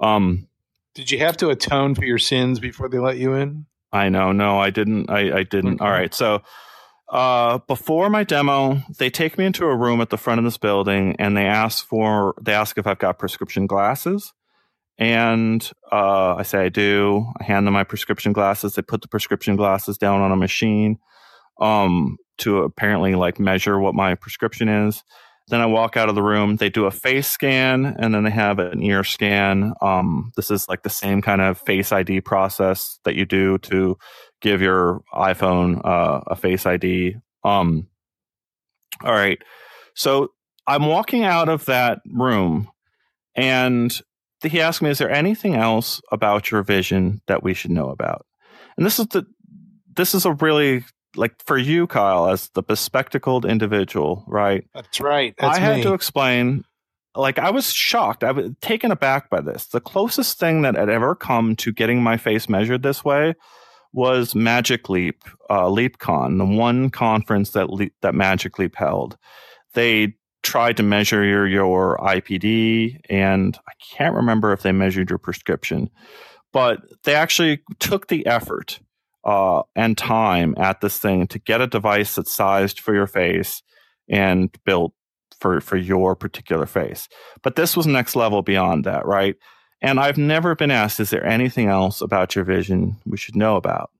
Um, 0.00 0.48
Did 0.94 1.10
you 1.10 1.18
have 1.18 1.36
to 1.38 1.50
atone 1.50 1.94
for 1.94 2.06
your 2.06 2.18
sins 2.18 2.60
before 2.60 2.88
they 2.88 2.98
let 2.98 3.18
you 3.18 3.34
in? 3.34 3.66
I 3.92 4.08
know. 4.08 4.32
No, 4.32 4.58
I 4.58 4.70
didn't. 4.70 5.10
I, 5.10 5.38
I 5.38 5.42
didn't. 5.42 5.80
Okay. 5.80 5.84
All 5.84 5.90
right. 5.90 6.12
So 6.12 6.42
uh, 7.08 7.58
before 7.66 8.10
my 8.10 8.24
demo, 8.24 8.82
they 8.98 9.08
take 9.08 9.38
me 9.38 9.46
into 9.46 9.64
a 9.64 9.74
room 9.74 10.00
at 10.00 10.10
the 10.10 10.18
front 10.18 10.38
of 10.38 10.44
this 10.44 10.58
building 10.58 11.16
and 11.18 11.36
they 11.36 11.46
ask 11.46 11.86
for 11.86 12.34
they 12.40 12.52
ask 12.52 12.76
if 12.76 12.86
I've 12.86 12.98
got 12.98 13.18
prescription 13.18 13.66
glasses. 13.66 14.32
And 14.98 15.70
uh, 15.92 16.34
I 16.34 16.42
say 16.42 16.64
I 16.64 16.68
do. 16.68 17.24
I 17.40 17.44
hand 17.44 17.66
them 17.66 17.74
my 17.74 17.84
prescription 17.84 18.32
glasses. 18.32 18.74
They 18.74 18.82
put 18.82 19.00
the 19.00 19.08
prescription 19.08 19.54
glasses 19.56 19.96
down 19.96 20.20
on 20.20 20.32
a 20.32 20.36
machine 20.36 20.98
um, 21.60 22.18
to 22.38 22.58
apparently 22.58 23.14
like 23.14 23.38
measure 23.38 23.78
what 23.78 23.94
my 23.94 24.16
prescription 24.16 24.68
is. 24.68 25.04
Then 25.48 25.60
I 25.60 25.66
walk 25.66 25.96
out 25.96 26.08
of 26.08 26.14
the 26.14 26.22
room. 26.22 26.56
They 26.56 26.68
do 26.68 26.84
a 26.84 26.90
face 26.90 27.28
scan 27.28 27.96
and 27.98 28.14
then 28.14 28.24
they 28.24 28.30
have 28.30 28.58
an 28.58 28.82
ear 28.82 29.02
scan. 29.02 29.72
Um, 29.80 30.32
this 30.36 30.50
is 30.50 30.68
like 30.68 30.82
the 30.82 30.90
same 30.90 31.22
kind 31.22 31.40
of 31.40 31.58
face 31.58 31.90
ID 31.90 32.20
process 32.20 32.98
that 33.04 33.14
you 33.14 33.24
do 33.24 33.58
to 33.58 33.96
give 34.40 34.60
your 34.60 35.00
iPhone 35.14 35.84
uh, 35.84 36.20
a 36.26 36.36
face 36.36 36.66
ID. 36.66 37.16
Um, 37.44 37.86
all 39.02 39.12
right. 39.12 39.38
So 39.94 40.32
I'm 40.66 40.86
walking 40.86 41.24
out 41.24 41.48
of 41.48 41.64
that 41.64 42.00
room 42.06 42.70
and 43.34 43.98
he 44.42 44.60
asked 44.60 44.82
me, 44.82 44.90
Is 44.90 44.98
there 44.98 45.10
anything 45.10 45.54
else 45.54 46.00
about 46.12 46.50
your 46.50 46.62
vision 46.62 47.22
that 47.26 47.42
we 47.42 47.54
should 47.54 47.70
know 47.70 47.88
about? 47.88 48.26
And 48.76 48.84
this 48.84 48.98
is 48.98 49.06
the 49.08 49.26
this 49.96 50.14
is 50.14 50.24
a 50.24 50.32
really 50.32 50.84
like 51.16 51.34
for 51.44 51.58
you, 51.58 51.86
Kyle, 51.86 52.28
as 52.28 52.48
the 52.50 52.62
bespectacled 52.62 53.44
individual, 53.44 54.24
right? 54.26 54.66
That's 54.74 55.00
right. 55.00 55.34
That's 55.38 55.58
I 55.58 55.60
had 55.60 55.82
to 55.82 55.94
explain. 55.94 56.64
Like 57.14 57.38
I 57.38 57.50
was 57.50 57.72
shocked. 57.72 58.22
I 58.22 58.32
was 58.32 58.52
taken 58.60 58.90
aback 58.90 59.30
by 59.30 59.40
this. 59.40 59.66
The 59.66 59.80
closest 59.80 60.38
thing 60.38 60.62
that 60.62 60.76
had 60.76 60.88
ever 60.88 61.14
come 61.14 61.56
to 61.56 61.72
getting 61.72 62.02
my 62.02 62.16
face 62.16 62.48
measured 62.48 62.82
this 62.82 63.04
way 63.04 63.34
was 63.92 64.34
Magic 64.34 64.88
Leap, 64.88 65.24
uh, 65.48 65.64
LeapCon, 65.64 66.38
the 66.38 66.44
one 66.44 66.90
conference 66.90 67.50
that 67.52 67.70
Le- 67.70 67.90
that 68.02 68.14
Magic 68.14 68.58
Leap 68.58 68.76
held. 68.76 69.16
They 69.74 70.14
tried 70.42 70.76
to 70.76 70.82
measure 70.82 71.24
your 71.24 71.46
your 71.46 71.98
IPD, 71.98 73.00
and 73.08 73.58
I 73.68 73.72
can't 73.82 74.14
remember 74.14 74.52
if 74.52 74.62
they 74.62 74.72
measured 74.72 75.10
your 75.10 75.18
prescription, 75.18 75.90
but 76.52 76.80
they 77.04 77.14
actually 77.14 77.60
took 77.78 78.08
the 78.08 78.26
effort 78.26 78.80
uh, 79.28 79.62
and 79.76 79.98
time 79.98 80.54
at 80.56 80.80
this 80.80 80.98
thing 80.98 81.26
to 81.26 81.38
get 81.38 81.60
a 81.60 81.66
device 81.66 82.14
that's 82.14 82.34
sized 82.34 82.80
for 82.80 82.94
your 82.94 83.06
face 83.06 83.62
and 84.08 84.48
built 84.64 84.94
for 85.38 85.60
for 85.60 85.76
your 85.76 86.16
particular 86.16 86.64
face. 86.64 87.10
But 87.42 87.54
this 87.54 87.76
was 87.76 87.86
next 87.86 88.16
level 88.16 88.40
beyond 88.40 88.84
that, 88.84 89.04
right? 89.04 89.36
And 89.82 90.00
I've 90.00 90.16
never 90.16 90.54
been 90.54 90.70
asked, 90.70 90.98
is 90.98 91.10
there 91.10 91.26
anything 91.26 91.68
else 91.68 92.00
about 92.00 92.34
your 92.34 92.44
vision 92.46 92.96
we 93.04 93.18
should 93.18 93.36
know 93.36 93.56
about? 93.56 93.90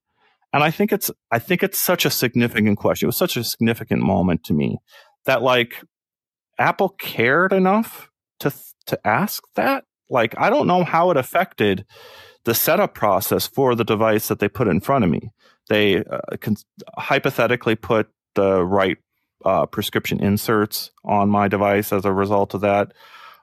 And 0.55 0.65
I 0.65 0.71
think 0.71 0.93
it's 0.93 1.11
I 1.31 1.39
think 1.39 1.63
it's 1.63 1.79
such 1.79 2.07
a 2.07 2.11
significant 2.11 2.79
question. 2.79 3.05
It 3.05 3.09
was 3.09 3.19
such 3.19 3.37
a 3.37 3.45
significant 3.45 4.01
moment 4.01 4.45
to 4.45 4.55
me 4.55 4.79
that 5.27 5.43
like 5.43 5.85
Apple 6.59 6.89
cared 6.89 7.53
enough 7.53 8.09
to 8.41 8.51
to 8.87 8.99
ask 9.07 9.43
that. 9.57 9.85
Like 10.09 10.35
I 10.39 10.49
don't 10.49 10.67
know 10.67 10.85
how 10.85 11.11
it 11.11 11.19
affected 11.19 11.85
the 12.49 12.55
setup 12.55 12.95
process 12.95 13.47
for 13.47 13.75
the 13.75 13.85
device 13.85 14.29
that 14.29 14.39
they 14.39 14.49
put 14.49 14.69
in 14.69 14.81
front 14.81 15.05
of 15.05 15.11
me. 15.11 15.31
They 15.69 16.03
uh, 16.03 16.21
can 16.41 16.57
hypothetically 16.97 17.75
put 17.75 18.09
the 18.37 18.65
right 18.65 18.97
uh, 19.45 19.67
prescription 19.67 20.19
inserts 20.19 20.91
on 21.05 21.29
my 21.29 21.49
device 21.49 21.93
as 21.93 22.07
a 22.07 22.13
result 22.13 22.55
of 22.55 22.63
that. 22.63 22.95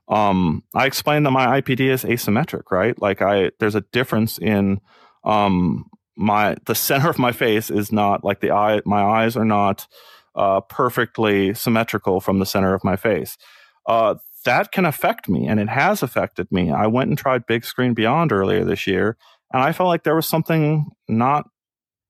Um, 0.08 0.64
I 0.74 0.88
explained 0.88 1.28
that 1.28 1.32
my 1.32 1.62
IPD 1.62 1.82
is 1.82 2.04
asymmetric, 2.04 2.72
right? 2.72 3.00
Like 3.00 3.22
I, 3.22 3.52
there's 3.60 3.76
a 3.76 3.82
difference 3.82 4.40
in 4.40 4.82
um, 5.24 5.86
my 6.18 6.56
the 6.66 6.74
center 6.74 7.08
of 7.08 7.20
my 7.20 7.32
face 7.32 7.70
is 7.70 7.92
not 7.92 8.24
like 8.24 8.40
the 8.40 8.50
eye. 8.50 8.82
My 8.86 9.04
eyes 9.04 9.38
are 9.38 9.46
not 9.46 9.86
uh, 10.34 10.62
perfectly 10.62 11.54
symmetrical 11.54 12.20
from 12.22 12.40
the 12.40 12.46
center 12.48 12.74
of 12.74 12.84
my 12.84 12.96
face. 12.96 13.38
Uh, 13.86 14.16
that 14.46 14.72
can 14.72 14.86
affect 14.86 15.28
me 15.28 15.48
and 15.48 15.60
it 15.60 15.70
has 15.70 16.02
affected 16.02 16.52
me. 16.52 16.72
I 16.72 16.88
went 16.88 17.10
and 17.10 17.18
tried 17.18 17.46
Bigscreen 17.48 17.94
Beyond 17.94 18.32
earlier 18.32 18.64
this 18.64 18.88
year 18.88 19.18
and 19.52 19.62
I 19.62 19.72
felt 19.72 19.88
like 19.88 20.04
there 20.04 20.16
was 20.16 20.28
something 20.28 20.86
not 21.08 21.48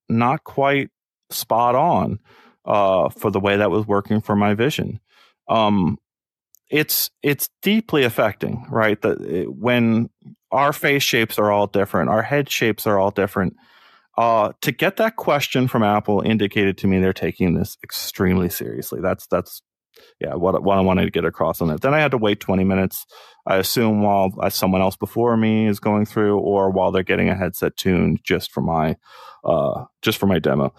not 0.07 0.43
quite 0.43 0.89
spot 1.29 1.75
on 1.75 2.19
uh, 2.65 3.09
for 3.09 3.31
the 3.31 3.39
way 3.39 3.57
that 3.57 3.71
was 3.71 3.87
working 3.87 4.21
for 4.21 4.35
my 4.35 4.53
vision. 4.53 4.99
Um, 5.47 5.97
it's 6.69 7.09
it's 7.21 7.49
deeply 7.61 8.03
affecting, 8.03 8.65
right? 8.69 8.99
That 9.01 9.45
when 9.47 10.09
our 10.51 10.73
face 10.73 11.03
shapes 11.03 11.37
are 11.37 11.51
all 11.51 11.67
different, 11.67 12.09
our 12.09 12.23
head 12.23 12.49
shapes 12.49 12.87
are 12.87 12.97
all 12.99 13.11
different. 13.11 13.55
Uh, 14.17 14.53
to 14.61 14.71
get 14.71 14.95
that 14.95 15.17
question 15.17 15.67
from 15.67 15.83
Apple 15.83 16.21
indicated 16.21 16.77
to 16.77 16.87
me 16.87 16.99
they're 16.99 17.13
taking 17.13 17.53
this 17.53 17.77
extremely 17.83 18.49
seriously. 18.49 19.01
That's 19.01 19.27
that's 19.27 19.61
yeah, 20.19 20.35
what 20.35 20.61
what 20.63 20.77
I 20.77 20.81
wanted 20.81 21.05
to 21.05 21.11
get 21.11 21.25
across 21.25 21.61
on 21.61 21.67
that. 21.69 21.81
Then 21.81 21.93
I 21.93 21.99
had 21.99 22.11
to 22.11 22.17
wait 22.17 22.39
20 22.39 22.63
minutes. 22.63 23.05
I 23.47 23.57
assume 23.57 24.01
while 24.01 24.33
uh, 24.39 24.49
someone 24.49 24.81
else 24.81 24.95
before 24.95 25.35
me 25.37 25.67
is 25.67 25.79
going 25.79 26.05
through, 26.05 26.39
or 26.39 26.71
while 26.71 26.91
they're 26.91 27.03
getting 27.03 27.29
a 27.29 27.35
headset 27.35 27.77
tuned 27.77 28.19
just 28.23 28.51
for 28.51 28.61
my 28.61 28.95
uh, 29.43 29.85
just 30.01 30.17
for 30.17 30.25
my 30.25 30.39
demo. 30.39 30.73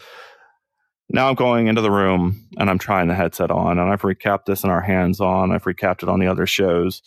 Now 1.08 1.28
I'm 1.28 1.36
going 1.36 1.68
into 1.68 1.82
the 1.82 1.90
room 1.90 2.48
and 2.58 2.68
I'm 2.68 2.78
trying 2.78 3.08
the 3.08 3.14
headset 3.14 3.50
on, 3.50 3.78
and 3.78 3.90
I've 3.90 4.02
recapped 4.02 4.46
this 4.46 4.64
in 4.64 4.70
our 4.70 4.80
hands 4.80 5.20
on. 5.20 5.52
I've 5.52 5.64
recapped 5.64 6.02
it 6.02 6.08
on 6.08 6.18
the 6.18 6.26
other 6.26 6.46
shows. 6.46 7.02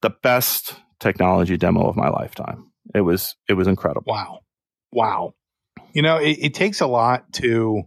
The 0.00 0.10
best 0.10 0.76
technology 0.98 1.56
demo 1.56 1.86
of 1.88 1.96
my 1.96 2.08
lifetime. 2.08 2.70
It 2.94 3.02
was 3.02 3.36
it 3.48 3.54
was 3.54 3.66
incredible. 3.66 4.10
Wow, 4.10 4.40
wow. 4.92 5.34
You 5.92 6.02
know, 6.02 6.16
it, 6.16 6.38
it 6.40 6.54
takes 6.54 6.80
a 6.80 6.86
lot 6.86 7.30
to 7.34 7.82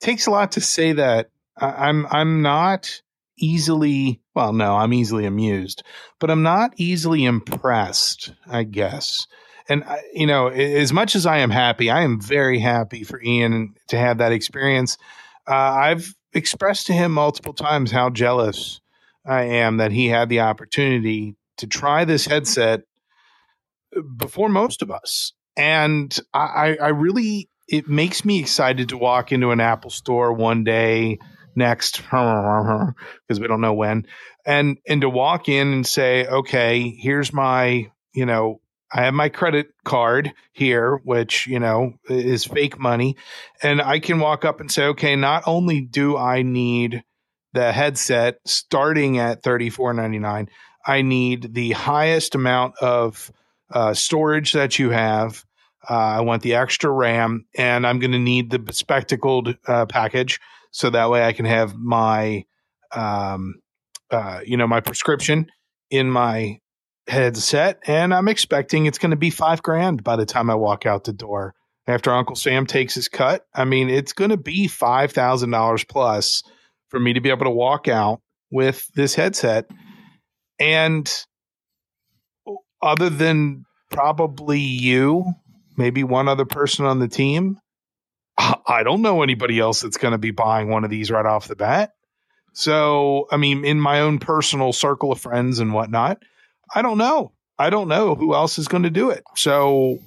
takes 0.00 0.26
a 0.26 0.30
lot 0.30 0.52
to 0.52 0.60
say 0.60 0.92
that 0.92 1.30
I'm 1.58 2.06
I'm 2.10 2.42
not 2.42 3.02
easily 3.38 4.20
well 4.34 4.52
no 4.52 4.76
i'm 4.76 4.94
easily 4.94 5.26
amused 5.26 5.82
but 6.18 6.30
i'm 6.30 6.42
not 6.42 6.72
easily 6.78 7.24
impressed 7.24 8.32
i 8.48 8.62
guess. 8.62 9.26
And 9.68 9.84
you 10.14 10.26
know 10.26 10.48
as 10.48 10.92
much 10.92 11.14
as 11.14 11.26
i 11.26 11.38
am 11.38 11.50
happy 11.50 11.90
i 11.90 12.02
am 12.02 12.20
very 12.20 12.58
happy 12.58 13.04
for 13.04 13.20
ian 13.22 13.74
to 13.88 13.98
have 13.98 14.18
that 14.18 14.32
experience. 14.32 14.96
Uh, 15.46 15.54
i've 15.54 16.14
expressed 16.32 16.86
to 16.86 16.92
him 16.92 17.12
multiple 17.12 17.52
times 17.52 17.90
how 17.90 18.10
jealous 18.10 18.80
i 19.26 19.42
am 19.42 19.78
that 19.78 19.92
he 19.92 20.06
had 20.08 20.28
the 20.28 20.40
opportunity 20.40 21.36
to 21.58 21.66
try 21.66 22.04
this 22.04 22.26
headset 22.26 22.82
before 24.16 24.48
most 24.48 24.82
of 24.82 24.90
us. 24.90 25.32
And 25.56 26.18
i 26.32 26.76
i 26.80 26.88
really 26.88 27.48
it 27.68 27.88
makes 27.88 28.24
me 28.24 28.38
excited 28.38 28.90
to 28.90 28.96
walk 28.96 29.32
into 29.32 29.50
an 29.50 29.60
Apple 29.60 29.90
store 29.90 30.32
one 30.32 30.62
day 30.62 31.18
next 31.56 31.96
because 32.10 33.40
we 33.40 33.46
don't 33.46 33.60
know 33.60 33.74
when 33.74 34.06
and 34.44 34.78
and 34.86 35.00
to 35.00 35.08
walk 35.08 35.48
in 35.48 35.72
and 35.72 35.86
say 35.86 36.26
okay 36.26 36.90
here's 36.90 37.32
my 37.32 37.90
you 38.12 38.26
know 38.26 38.60
I 38.92 39.02
have 39.04 39.14
my 39.14 39.28
credit 39.28 39.68
card 39.84 40.32
here, 40.52 41.00
which, 41.04 41.46
you 41.46 41.58
know, 41.58 41.94
is 42.08 42.44
fake 42.44 42.78
money. 42.78 43.16
And 43.62 43.82
I 43.82 43.98
can 43.98 44.20
walk 44.20 44.44
up 44.44 44.60
and 44.60 44.70
say, 44.70 44.84
okay, 44.84 45.16
not 45.16 45.42
only 45.46 45.80
do 45.80 46.16
I 46.16 46.42
need 46.42 47.02
the 47.52 47.72
headset 47.72 48.38
starting 48.44 49.18
at 49.18 49.42
$34.99, 49.42 50.48
I 50.86 51.02
need 51.02 51.54
the 51.54 51.72
highest 51.72 52.34
amount 52.34 52.76
of 52.78 53.32
uh, 53.70 53.94
storage 53.94 54.52
that 54.52 54.78
you 54.78 54.90
have. 54.90 55.44
Uh, 55.88 55.94
I 55.94 56.20
want 56.20 56.42
the 56.42 56.54
extra 56.54 56.90
RAM, 56.90 57.46
and 57.56 57.86
I'm 57.86 57.98
going 57.98 58.12
to 58.12 58.18
need 58.18 58.50
the 58.50 58.72
spectacled 58.72 59.56
uh, 59.66 59.86
package 59.86 60.40
so 60.70 60.90
that 60.90 61.10
way 61.10 61.24
I 61.24 61.32
can 61.32 61.44
have 61.46 61.74
my, 61.74 62.44
um, 62.92 63.54
uh, 64.10 64.40
you 64.44 64.56
know, 64.56 64.66
my 64.66 64.80
prescription 64.80 65.46
in 65.90 66.10
my 66.10 66.58
headset, 67.08 67.78
and 67.86 68.12
I'm 68.12 68.28
expecting 68.28 68.86
it's 68.86 68.98
going 68.98 69.10
to 69.10 69.16
be 69.16 69.30
five 69.30 69.62
grand 69.62 70.02
by 70.02 70.16
the 70.16 70.26
time 70.26 70.50
I 70.50 70.54
walk 70.54 70.86
out 70.86 71.04
the 71.04 71.12
door. 71.12 71.54
After 71.86 72.10
Uncle 72.10 72.34
Sam 72.34 72.66
takes 72.66 72.94
his 72.94 73.08
cut, 73.08 73.46
I 73.54 73.64
mean, 73.64 73.88
it's 73.88 74.12
going 74.12 74.30
to 74.30 74.36
be 74.36 74.66
five 74.66 75.12
thousand 75.12 75.50
dollars 75.50 75.84
plus 75.84 76.42
for 76.88 76.98
me 76.98 77.12
to 77.12 77.20
be 77.20 77.30
able 77.30 77.44
to 77.44 77.50
walk 77.50 77.86
out 77.86 78.20
with 78.50 78.88
this 78.94 79.14
headset. 79.14 79.70
And 80.58 81.08
other 82.82 83.08
than 83.08 83.64
probably 83.90 84.58
you, 84.58 85.24
maybe 85.76 86.02
one 86.02 86.26
other 86.26 86.44
person 86.44 86.86
on 86.86 86.98
the 86.98 87.08
team, 87.08 87.58
I 88.38 88.82
don't 88.82 89.02
know 89.02 89.22
anybody 89.22 89.58
else 89.58 89.80
that's 89.80 89.96
going 89.96 90.12
to 90.12 90.18
be 90.18 90.30
buying 90.30 90.68
one 90.68 90.84
of 90.84 90.90
these 90.90 91.10
right 91.10 91.24
off 91.24 91.48
the 91.48 91.56
bat. 91.56 91.92
So, 92.52 93.26
I 93.30 93.36
mean, 93.36 93.64
in 93.64 93.80
my 93.80 94.00
own 94.00 94.18
personal 94.18 94.72
circle 94.72 95.12
of 95.12 95.20
friends 95.20 95.58
and 95.58 95.72
whatnot, 95.72 96.18
I 96.74 96.82
don't 96.82 96.98
know. 96.98 97.32
I 97.58 97.70
don't 97.70 97.88
know 97.88 98.14
who 98.14 98.34
else 98.34 98.58
is 98.58 98.68
going 98.68 98.82
to 98.82 98.90
do 98.90 99.10
it. 99.10 99.24
So, 99.36 99.98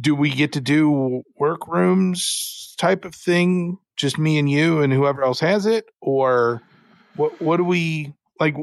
do 0.00 0.14
we 0.14 0.30
get 0.30 0.52
to 0.52 0.60
do 0.60 1.22
workrooms 1.40 2.74
type 2.78 3.04
of 3.04 3.14
thing, 3.14 3.78
just 3.96 4.18
me 4.18 4.38
and 4.38 4.50
you 4.50 4.82
and 4.82 4.92
whoever 4.92 5.22
else 5.22 5.40
has 5.40 5.66
it, 5.66 5.84
or 6.00 6.62
what? 7.16 7.40
What 7.40 7.58
do 7.58 7.64
we 7.64 8.14
like? 8.40 8.56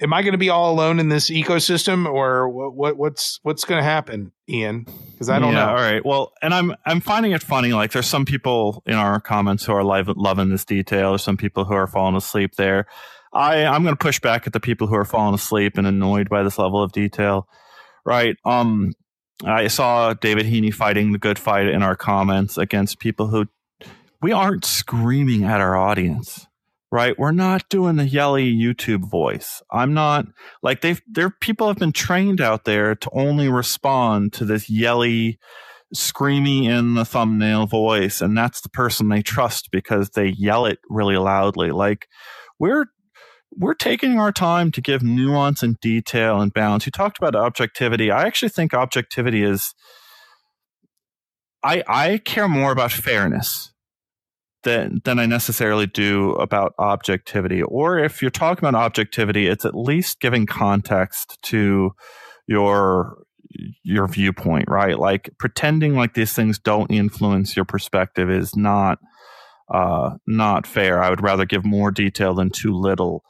Am 0.00 0.12
I 0.12 0.22
going 0.22 0.32
to 0.32 0.38
be 0.38 0.50
all 0.50 0.72
alone 0.72 0.98
in 0.98 1.08
this 1.08 1.30
ecosystem, 1.30 2.06
or 2.06 2.48
what? 2.48 2.74
what 2.74 2.96
what's 2.96 3.38
what's 3.42 3.64
going 3.64 3.78
to 3.78 3.84
happen, 3.84 4.32
Ian? 4.48 4.86
Because 5.12 5.28
I 5.28 5.38
don't 5.38 5.52
yeah, 5.52 5.66
know. 5.66 5.70
All 5.70 5.76
right. 5.76 6.04
Well, 6.04 6.32
and 6.42 6.52
I'm 6.52 6.74
I'm 6.84 7.00
finding 7.00 7.32
it 7.32 7.42
funny. 7.42 7.72
Like, 7.72 7.92
there's 7.92 8.06
some 8.06 8.24
people 8.24 8.82
in 8.86 8.94
our 8.94 9.20
comments 9.20 9.64
who 9.64 9.72
are 9.72 9.84
live, 9.84 10.08
loving 10.08 10.50
this 10.50 10.64
detail. 10.64 11.10
There's 11.10 11.22
some 11.22 11.36
people 11.36 11.64
who 11.64 11.74
are 11.74 11.86
falling 11.86 12.16
asleep 12.16 12.56
there. 12.56 12.86
I 13.32 13.64
I'm 13.64 13.82
going 13.82 13.94
to 13.94 14.04
push 14.04 14.20
back 14.20 14.46
at 14.46 14.52
the 14.52 14.60
people 14.60 14.86
who 14.86 14.96
are 14.96 15.04
falling 15.04 15.34
asleep 15.34 15.78
and 15.78 15.86
annoyed 15.86 16.28
by 16.28 16.42
this 16.42 16.58
level 16.58 16.82
of 16.82 16.92
detail. 16.92 17.48
Right. 18.04 18.36
Um, 18.44 18.92
I 19.44 19.68
saw 19.68 20.14
David 20.14 20.46
Heaney 20.46 20.72
fighting 20.72 21.12
the 21.12 21.18
good 21.18 21.38
fight 21.38 21.66
in 21.66 21.82
our 21.82 21.96
comments 21.96 22.58
against 22.58 22.98
people 22.98 23.28
who 23.28 23.46
we 24.22 24.32
aren't 24.32 24.64
screaming 24.64 25.44
at 25.44 25.60
our 25.60 25.76
audience. 25.76 26.46
Right. 26.94 27.18
We're 27.18 27.32
not 27.32 27.68
doing 27.70 27.96
the 27.96 28.06
yelly 28.06 28.54
YouTube 28.54 29.10
voice. 29.10 29.60
I'm 29.68 29.94
not 29.94 30.26
like 30.62 30.80
they've 30.80 31.02
there 31.08 31.28
people 31.28 31.66
have 31.66 31.76
been 31.76 31.90
trained 31.90 32.40
out 32.40 32.66
there 32.66 32.94
to 32.94 33.10
only 33.12 33.48
respond 33.48 34.32
to 34.34 34.44
this 34.44 34.70
yelly 34.70 35.40
screamy 35.92 36.66
in 36.66 36.94
the 36.94 37.04
thumbnail 37.04 37.66
voice 37.66 38.20
and 38.20 38.38
that's 38.38 38.60
the 38.60 38.68
person 38.68 39.08
they 39.08 39.22
trust 39.22 39.70
because 39.72 40.10
they 40.10 40.28
yell 40.28 40.66
it 40.66 40.78
really 40.88 41.16
loudly 41.16 41.72
like 41.72 42.06
we're 42.60 42.86
we're 43.50 43.74
taking 43.74 44.20
our 44.20 44.30
time 44.30 44.70
to 44.70 44.80
give 44.80 45.02
nuance 45.02 45.64
and 45.64 45.80
detail 45.80 46.40
and 46.40 46.52
balance. 46.54 46.86
You 46.86 46.92
talked 46.92 47.18
about 47.18 47.34
objectivity. 47.34 48.12
I 48.12 48.24
actually 48.24 48.50
think 48.50 48.72
objectivity 48.72 49.42
is 49.42 49.74
I 51.60 51.82
I 51.88 52.18
care 52.18 52.46
more 52.46 52.70
about 52.70 52.92
fairness 52.92 53.73
than 54.64 55.00
than 55.04 55.18
I 55.18 55.26
necessarily 55.26 55.86
do 55.86 56.32
about 56.32 56.74
objectivity. 56.78 57.62
Or 57.62 57.98
if 57.98 58.20
you're 58.20 58.30
talking 58.30 58.66
about 58.66 58.78
objectivity, 58.78 59.46
it's 59.46 59.64
at 59.64 59.74
least 59.76 60.20
giving 60.20 60.46
context 60.46 61.38
to 61.44 61.94
your 62.46 63.18
your 63.82 64.08
viewpoint, 64.08 64.68
right? 64.68 64.98
Like 64.98 65.30
pretending 65.38 65.94
like 65.94 66.14
these 66.14 66.32
things 66.32 66.58
don't 66.58 66.90
influence 66.90 67.54
your 67.56 67.64
perspective 67.64 68.30
is 68.30 68.56
not 68.56 68.98
uh, 69.72 70.16
not 70.26 70.66
fair. 70.66 71.02
I 71.02 71.10
would 71.10 71.22
rather 71.22 71.46
give 71.46 71.64
more 71.64 71.90
detail 71.90 72.34
than 72.34 72.50
too 72.50 72.74
little 72.74 73.24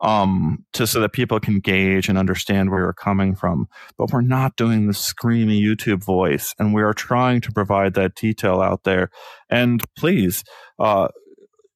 um, 0.00 0.64
to 0.72 0.86
so 0.86 1.00
that 1.00 1.12
people 1.12 1.40
can 1.40 1.60
gauge 1.60 2.08
and 2.08 2.16
understand 2.16 2.70
where 2.70 2.80
you're 2.80 2.92
coming 2.92 3.34
from. 3.34 3.68
But 3.98 4.12
we're 4.12 4.22
not 4.22 4.56
doing 4.56 4.86
the 4.86 4.92
screamy 4.92 5.60
YouTube 5.60 6.02
voice, 6.02 6.54
and 6.58 6.74
we 6.74 6.82
are 6.82 6.94
trying 6.94 7.40
to 7.42 7.52
provide 7.52 7.94
that 7.94 8.14
detail 8.14 8.60
out 8.60 8.84
there. 8.84 9.10
And 9.48 9.82
please, 9.94 10.44
uh, 10.78 11.08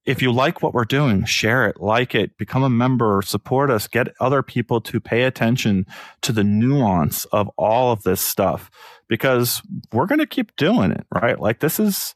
if 0.06 0.20
you 0.20 0.32
like 0.32 0.62
what 0.62 0.74
we're 0.74 0.84
doing, 0.84 1.24
share 1.24 1.66
it, 1.66 1.80
like 1.80 2.14
it, 2.14 2.36
become 2.36 2.62
a 2.62 2.68
member, 2.68 3.22
support 3.22 3.70
us, 3.70 3.88
get 3.88 4.09
other 4.20 4.42
people 4.42 4.80
to 4.82 5.01
pay 5.01 5.22
attention 5.22 5.86
to 6.20 6.32
the 6.32 6.44
nuance 6.44 7.24
of 7.26 7.51
all 7.56 7.92
of 7.92 8.02
this 8.02 8.20
stuff 8.20 8.70
because 9.09 9.62
we're 9.92 10.06
going 10.06 10.18
to 10.18 10.26
keep 10.26 10.55
doing 10.56 10.90
it, 10.90 11.06
right? 11.10 11.40
Like 11.40 11.60
this 11.60 11.80
is 11.80 12.14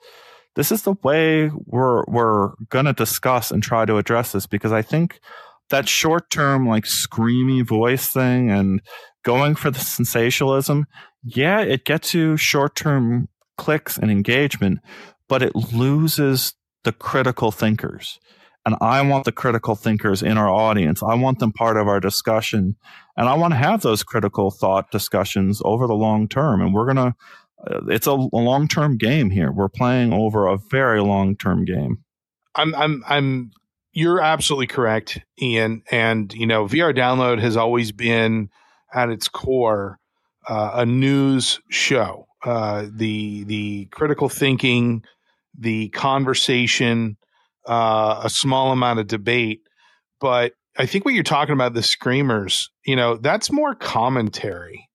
this 0.55 0.73
is 0.73 0.83
the 0.83 0.95
way 1.03 1.51
we're 1.67 2.05
we're 2.07 2.51
going 2.69 2.87
to 2.87 2.93
discuss 2.93 3.51
and 3.51 3.63
try 3.63 3.85
to 3.85 3.97
address 3.97 4.33
this 4.33 4.47
because 4.47 4.73
I 4.73 4.83
think 4.83 5.21
that 5.71 5.89
short 5.89 6.31
term 6.31 6.67
like 6.67 6.85
screamy 6.85 7.67
voice 7.67 8.09
thing 8.09 8.51
and 8.51 8.81
going 9.25 9.55
for 9.55 9.71
the 9.71 9.81
sensationalism, 9.81 10.87
yeah, 11.23 11.61
it 11.61 11.85
gets 11.85 12.15
you 12.15 12.37
short 12.37 12.75
term 12.75 13.29
clicks 13.57 13.99
and 13.99 14.11
engagement, 14.11 14.79
but 15.29 15.43
it 15.43 15.55
loses 15.55 16.55
the 16.85 16.93
critical 16.93 17.51
thinkers. 17.51 18.19
And 18.65 18.77
I 18.81 19.01
want 19.03 19.25
the 19.25 19.33
critical 19.33 19.77
thinkers 19.77 20.23
in 20.23 20.37
our 20.37 20.51
audience. 20.51 21.03
I 21.03 21.15
want 21.15 21.39
them 21.39 21.53
part 21.53 21.77
of 21.77 21.89
our 21.89 22.01
discussion. 22.01 22.77
And 23.17 23.29
I 23.29 23.35
want 23.35 23.53
to 23.53 23.59
have 23.59 23.81
those 23.81 24.03
critical 24.03 24.51
thought 24.51 24.91
discussions 24.91 25.63
over 25.65 25.87
the 25.87 25.95
long 25.95 26.29
term. 26.29 26.61
And 26.61 26.75
we're 26.75 26.93
going 26.93 26.97
to, 26.97 27.15
uh, 27.67 27.81
it's 27.89 28.07
a, 28.07 28.11
a 28.11 28.37
long 28.37 28.69
term 28.69 28.99
game 28.99 29.31
here. 29.31 29.51
We're 29.51 29.71
playing 29.71 30.13
over 30.13 30.47
a 30.47 30.59
very 30.71 31.01
long 31.01 31.35
term 31.37 31.65
game. 31.65 32.05
I'm, 32.55 32.75
I'm, 32.75 33.03
I'm 33.09 33.51
you're 33.99 34.21
absolutely 34.21 34.69
correct, 34.69 35.19
Ian. 35.43 35.83
And, 35.91 36.33
you 36.33 36.47
know, 36.47 36.67
VR 36.67 36.97
Download 36.97 37.41
has 37.41 37.57
always 37.57 37.91
been 37.91 38.49
at 38.95 39.09
its 39.11 39.27
core 39.27 39.99
uh, 40.49 40.71
a 40.75 40.87
news 40.87 41.59
show. 41.69 42.29
Uh, 42.45 42.87
the 42.95 43.43
the 43.43 43.87
critical 43.87 44.29
thinking, 44.29 45.03
the 45.59 45.89
conversation, 45.89 47.17
uh, 47.69 48.21
a 48.23 48.31
small 48.31 48.71
amount 48.71 49.01
of 49.01 49.09
debate. 49.09 49.63
But 50.21 50.53
I 50.79 50.87
think 50.87 51.05
what 51.05 51.15
you're 51.15 51.25
talking 51.25 51.55
about, 51.55 51.75
the 51.75 51.83
screamers, 51.83 52.71
you 52.87 52.95
know, 52.95 53.17
that's 53.17 53.51
more 53.51 53.75
commentary. 53.75 54.89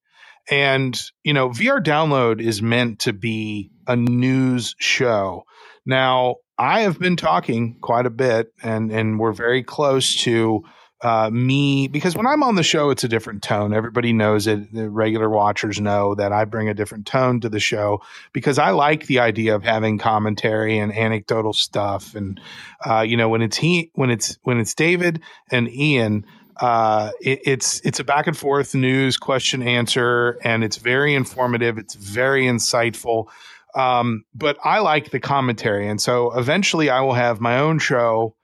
And, 0.50 0.98
you 1.26 1.34
know, 1.34 1.50
VR 1.50 1.84
Download 1.84 2.40
is 2.40 2.62
meant 2.62 3.00
to 3.00 3.12
be 3.12 3.70
a 3.86 3.98
news 3.98 4.76
show. 4.80 5.44
Now, 5.86 6.38
I 6.58 6.82
have 6.82 7.00
been 7.00 7.16
talking 7.16 7.76
quite 7.82 8.06
a 8.06 8.12
bit, 8.12 8.54
and 8.62 8.92
and 8.92 9.20
we're 9.20 9.34
very 9.34 9.64
close 9.64 10.16
to 10.24 10.64
uh, 11.04 11.30
me 11.30 11.88
because 11.90 12.16
when 12.16 12.26
I'm 12.26 12.44
on 12.44 12.56
the 12.56 12.64
show, 12.64 12.90
it's 12.90 13.04
a 13.04 13.10
different 13.10 13.44
tone. 13.44 13.74
Everybody 13.74 14.14
knows 14.14 14.48
it. 14.48 14.74
The 14.74 14.90
regular 14.90 15.30
watchers 15.30 15.82
know 15.82 16.16
that 16.16 16.32
I 16.32 16.46
bring 16.46 16.70
a 16.70 16.74
different 16.74 17.06
tone 17.06 17.42
to 17.42 17.50
the 17.50 17.60
show 17.60 18.02
because 18.32 18.58
I 18.58 18.70
like 18.72 19.08
the 19.08 19.20
idea 19.20 19.56
of 19.56 19.64
having 19.64 19.98
commentary 19.98 20.78
and 20.78 20.96
anecdotal 20.96 21.54
stuff. 21.54 22.16
And 22.16 22.40
uh, 22.86 23.02
you 23.02 23.18
know, 23.18 23.28
when 23.28 23.42
it's 23.42 23.58
he, 23.58 23.92
when 23.96 24.12
it's 24.12 24.38
when 24.44 24.60
it's 24.60 24.74
David 24.74 25.22
and 25.52 25.70
Ian, 25.70 26.26
uh, 26.62 27.12
it, 27.20 27.42
it's 27.44 27.82
it's 27.82 28.00
a 28.00 28.04
back 28.04 28.28
and 28.28 28.38
forth 28.38 28.74
news 28.74 29.18
question 29.18 29.62
answer, 29.62 30.40
and 30.44 30.64
it's 30.64 30.78
very 30.78 31.16
informative. 31.16 31.78
It's 31.78 31.96
very 31.96 32.46
insightful. 32.46 33.28
Um, 33.76 34.26
but 34.36 34.58
I 34.64 34.80
like 34.80 35.10
the 35.10 35.20
commentary. 35.20 35.88
And 35.88 36.00
so 36.00 36.38
eventually 36.38 36.90
I 36.90 37.02
will 37.02 37.14
have 37.14 37.42
my 37.42 37.60
own 37.60 37.80
show, 37.80 38.36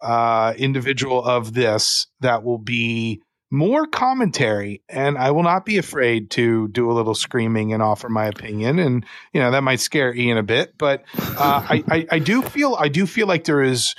uh, 0.00 0.54
individual 0.56 1.24
of 1.24 1.52
this 1.52 2.06
that 2.20 2.44
will 2.44 2.58
be 2.58 3.20
more 3.50 3.86
commentary 3.86 4.82
and 4.88 5.16
I 5.16 5.30
will 5.30 5.42
not 5.42 5.64
be 5.64 5.78
afraid 5.78 6.30
to 6.32 6.68
do 6.68 6.90
a 6.90 6.92
little 6.92 7.14
screaming 7.14 7.72
and 7.72 7.82
offer 7.82 8.08
my 8.08 8.26
opinion. 8.26 8.78
And, 8.78 9.04
you 9.32 9.40
know, 9.40 9.50
that 9.50 9.62
might 9.62 9.80
scare 9.80 10.14
Ian 10.14 10.36
a 10.36 10.42
bit, 10.42 10.74
but, 10.76 11.04
uh, 11.18 11.66
I, 11.68 11.84
I, 11.88 12.06
I 12.12 12.18
do 12.18 12.42
feel, 12.42 12.76
I 12.78 12.88
do 12.88 13.06
feel 13.06 13.26
like 13.26 13.44
there 13.44 13.62
is 13.62 13.94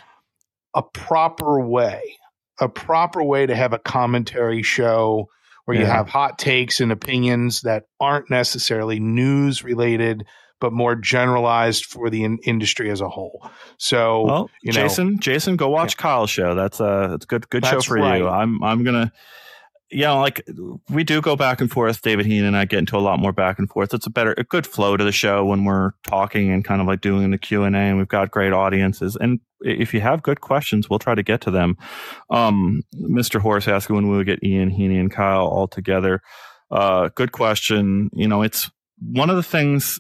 a 0.76 0.84
proper 0.84 1.60
way, 1.60 2.18
a 2.60 2.70
proper 2.70 3.24
way 3.24 3.48
to 3.48 3.56
have 3.56 3.74
a 3.74 3.80
commentary 3.80 4.62
show 4.62 5.30
where 5.66 5.78
you 5.78 5.86
have 5.86 6.10
hot 6.10 6.40
takes 6.40 6.80
and 6.80 6.92
opinions 6.92 7.62
that 7.62 7.84
aren't 8.00 8.30
necessarily 8.30 9.00
news 9.00 9.64
related, 9.64 10.26
but 10.60 10.74
more 10.74 10.96
generalized 10.96 11.86
for 11.86 12.10
the 12.10 12.24
in- 12.24 12.40
industry 12.44 12.90
as 12.90 13.02
a 13.02 13.10
whole. 13.10 13.50
So, 13.78 14.24
Well, 14.26 14.50
you 14.62 14.72
know- 14.74 14.82
Jason, 14.82 15.20
Jason, 15.20 15.56
go 15.56 15.70
watch 15.70 15.98
Kyle's 15.98 16.30
show. 16.30 16.56
That's 16.56 16.80
a 16.80 17.08
that's 17.12 17.26
a 17.26 17.28
good 17.28 17.50
good 17.50 17.66
show 17.66 17.82
for 17.82 17.96
right. 17.98 18.20
you. 18.20 18.28
I'm 18.28 18.64
I'm 18.64 18.84
gonna 18.84 19.12
you 19.92 20.04
know, 20.04 20.20
like 20.20 20.46
we 20.90 21.04
do 21.04 21.22
go 21.22 21.36
back 21.36 21.62
and 21.62 21.72
forth. 21.72 22.02
David 22.02 22.26
Heaney 22.26 22.44
and 22.44 22.56
I 22.56 22.66
get 22.66 22.80
into 22.80 22.96
a 22.96 23.00
lot 23.00 23.20
more 23.20 23.34
back 23.34 23.58
and 23.58 23.68
forth. 23.70 23.94
It's 23.94 24.06
a 24.06 24.12
better, 24.12 24.36
a 24.38 24.44
good 24.44 24.68
flow 24.68 24.96
to 24.96 25.04
the 25.04 25.12
show 25.12 25.44
when 25.46 25.66
we're 25.66 25.92
talking 26.06 26.52
and 26.52 26.64
kind 26.64 26.80
of 26.80 26.88
like 26.88 27.02
doing 27.02 27.32
the 27.32 27.38
Q 27.38 27.64
and 27.64 27.76
A. 27.76 27.80
And 27.80 27.98
we've 27.98 28.08
got 28.08 28.30
great 28.30 28.54
audiences. 28.54 29.18
And 29.20 29.40
if 29.62 29.94
you 29.94 30.02
have 30.02 30.22
good 30.22 30.42
questions, 30.42 30.90
we'll 30.90 31.00
try 31.00 31.16
to 31.16 31.24
get 31.24 31.42
to 31.42 31.52
them. 31.52 31.76
Um, 32.30 32.82
Mr. 32.96 33.40
Horace 33.40 33.68
asking 33.68 33.96
when 33.96 34.10
we 34.10 34.18
would 34.18 34.28
get 34.28 34.44
Ian, 34.44 34.70
Heaney, 34.70 35.00
and 35.00 35.12
Kyle 35.12 35.48
all 35.48 35.68
together. 35.68 36.22
Uh, 36.70 37.10
good 37.16 37.32
question. 37.32 38.12
You 38.14 38.28
know, 38.28 38.44
it's 38.44 38.70
one 39.02 39.30
of 39.30 39.36
the 39.36 39.44
things 39.44 40.00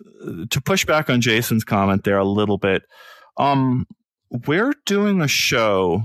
to 0.49 0.61
push 0.61 0.85
back 0.85 1.09
on 1.09 1.21
Jason's 1.21 1.63
comment 1.63 2.03
there 2.03 2.17
a 2.17 2.26
little 2.26 2.57
bit. 2.57 2.84
Um, 3.38 3.85
we're 4.47 4.73
doing 4.85 5.21
a 5.21 5.27
show 5.27 6.03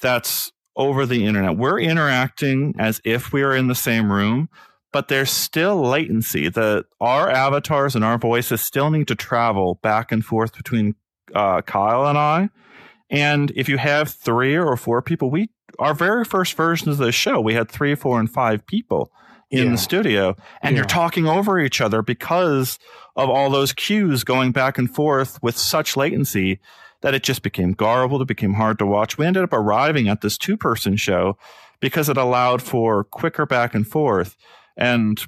that's 0.00 0.50
over 0.76 1.06
the 1.06 1.24
internet. 1.24 1.56
We're 1.56 1.80
interacting 1.80 2.74
as 2.78 3.00
if 3.04 3.32
we 3.32 3.42
are 3.42 3.54
in 3.54 3.68
the 3.68 3.74
same 3.74 4.10
room, 4.10 4.48
but 4.92 5.08
there's 5.08 5.30
still 5.30 5.80
latency. 5.80 6.48
The 6.48 6.84
our 7.00 7.30
avatars 7.30 7.94
and 7.94 8.04
our 8.04 8.18
voices 8.18 8.60
still 8.60 8.90
need 8.90 9.08
to 9.08 9.14
travel 9.14 9.78
back 9.82 10.10
and 10.10 10.24
forth 10.24 10.56
between 10.56 10.96
uh, 11.34 11.62
Kyle 11.62 12.06
and 12.06 12.18
I. 12.18 12.48
And 13.10 13.52
if 13.54 13.68
you 13.68 13.78
have 13.78 14.10
three 14.10 14.56
or 14.56 14.76
four 14.76 15.02
people, 15.02 15.30
we 15.30 15.50
our 15.78 15.94
very 15.94 16.24
first 16.24 16.54
versions 16.54 16.98
of 16.98 17.06
the 17.06 17.12
show, 17.12 17.40
we 17.40 17.54
had 17.54 17.70
three, 17.70 17.94
four, 17.94 18.18
and 18.18 18.30
five 18.30 18.66
people 18.66 19.12
in 19.58 19.66
Yeah. 19.66 19.70
the 19.72 19.78
studio, 19.78 20.36
and 20.62 20.76
you're 20.76 20.84
talking 20.84 21.26
over 21.26 21.58
each 21.58 21.80
other 21.80 22.02
because 22.02 22.78
of 23.16 23.28
all 23.30 23.50
those 23.50 23.72
cues 23.72 24.24
going 24.24 24.52
back 24.52 24.78
and 24.78 24.92
forth 24.92 25.38
with 25.42 25.56
such 25.56 25.96
latency 25.96 26.60
that 27.02 27.14
it 27.14 27.22
just 27.22 27.42
became 27.42 27.72
garbled. 27.72 28.22
It 28.22 28.28
became 28.28 28.54
hard 28.54 28.78
to 28.78 28.86
watch. 28.86 29.18
We 29.18 29.26
ended 29.26 29.44
up 29.44 29.52
arriving 29.52 30.08
at 30.08 30.20
this 30.22 30.36
two 30.38 30.56
person 30.56 30.96
show 30.96 31.36
because 31.80 32.08
it 32.08 32.16
allowed 32.16 32.62
for 32.62 33.04
quicker 33.04 33.44
back 33.46 33.74
and 33.74 33.86
forth. 33.86 34.36
And 34.76 35.20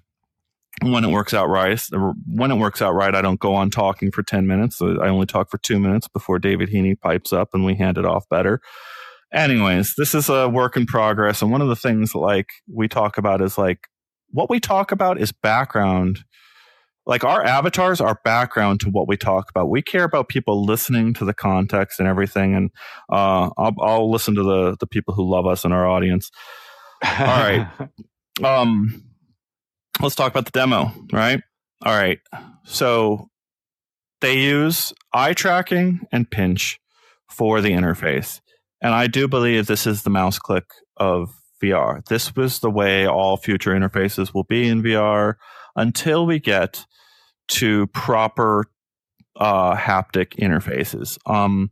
when 0.83 1.05
it 1.05 1.11
works 1.11 1.33
out 1.35 1.49
right, 1.49 1.81
when 2.27 2.51
it 2.51 2.57
works 2.57 2.83
out 2.83 2.93
right, 2.95 3.15
I 3.15 3.23
don't 3.23 3.41
go 3.41 3.55
on 3.55 3.71
talking 3.71 4.11
for 4.11 4.23
10 4.23 4.47
minutes. 4.47 4.81
Uh, 4.81 4.97
I 5.01 5.09
only 5.09 5.27
talk 5.27 5.51
for 5.51 5.59
two 5.59 5.79
minutes 5.79 6.09
before 6.09 6.39
David 6.39 6.71
Heaney 6.71 6.99
pipes 7.01 7.33
up 7.33 7.51
and 7.55 7.65
we 7.65 7.75
hand 7.75 7.97
it 7.99 8.05
off 8.05 8.29
better. 8.29 8.61
Anyways, 9.33 9.95
this 9.97 10.15
is 10.15 10.29
a 10.29 10.49
work 10.49 10.77
in 10.77 10.87
progress. 10.87 11.43
And 11.43 11.51
one 11.51 11.61
of 11.61 11.69
the 11.69 11.77
things 11.77 12.15
like 12.15 12.49
we 12.73 12.89
talk 12.89 13.19
about 13.19 13.41
is 13.43 13.59
like 13.59 13.89
what 14.31 14.51
we 14.51 14.61
talk 14.61 14.93
about 14.93 15.21
is 15.21 15.33
background 15.33 16.25
like 17.07 17.23
our 17.23 17.45
avatars 17.45 18.01
are 18.01 18.21
background 18.25 18.81
to 18.81 18.91
what 18.91 19.07
we 19.07 19.17
talk 19.17 19.49
about. 19.49 19.71
We 19.71 19.81
care 19.81 20.05
about 20.05 20.29
people 20.29 20.65
listening 20.65 21.15
to 21.15 21.25
the 21.25 21.33
context 21.33 22.01
and 22.01 22.09
everything. 22.09 22.55
And 22.55 22.71
uh, 23.11 23.51
I'll, 23.57 23.75
I'll 23.81 24.11
listen 24.11 24.35
to 24.35 24.43
the 24.43 24.77
the 24.79 24.87
people 24.87 25.15
who 25.15 25.29
love 25.29 25.47
us 25.47 25.65
in 25.65 25.73
our 25.73 25.87
audience. 25.87 26.31
All 27.03 27.27
right. 27.27 27.69
Um, 28.45 29.03
let's 30.03 30.15
talk 30.15 30.31
about 30.31 30.45
the 30.45 30.51
demo, 30.51 30.93
right? 31.11 31.41
All 31.83 31.97
right. 31.97 32.19
So 32.65 33.31
they 34.21 34.39
use 34.39 34.93
eye 35.15 35.33
tracking 35.33 36.01
and 36.13 36.31
pinch 36.31 36.79
for 37.31 37.63
the 37.63 37.71
interface. 37.71 38.43
And 38.83 38.93
I 38.93 39.07
do 39.07 39.27
believe 39.27 39.67
this 39.67 39.87
is 39.87 40.03
the 40.03 40.11
mouse 40.11 40.39
click 40.39 40.67
of 40.99 41.31
VR. 41.63 42.05
This 42.07 42.35
was 42.35 42.61
the 42.61 42.71
way 42.71 43.07
all 43.07 43.37
future 43.37 43.73
interfaces 43.73 44.35
will 44.35 44.45
be 44.45 44.69
in 44.69 44.83
VR 44.83 45.35
until 45.75 46.27
we 46.27 46.39
get 46.39 46.85
to 47.49 47.87
proper 47.89 48.65
uh, 49.37 49.77
haptic 49.77 50.35
interfaces. 50.37 51.19
Um, 51.31 51.71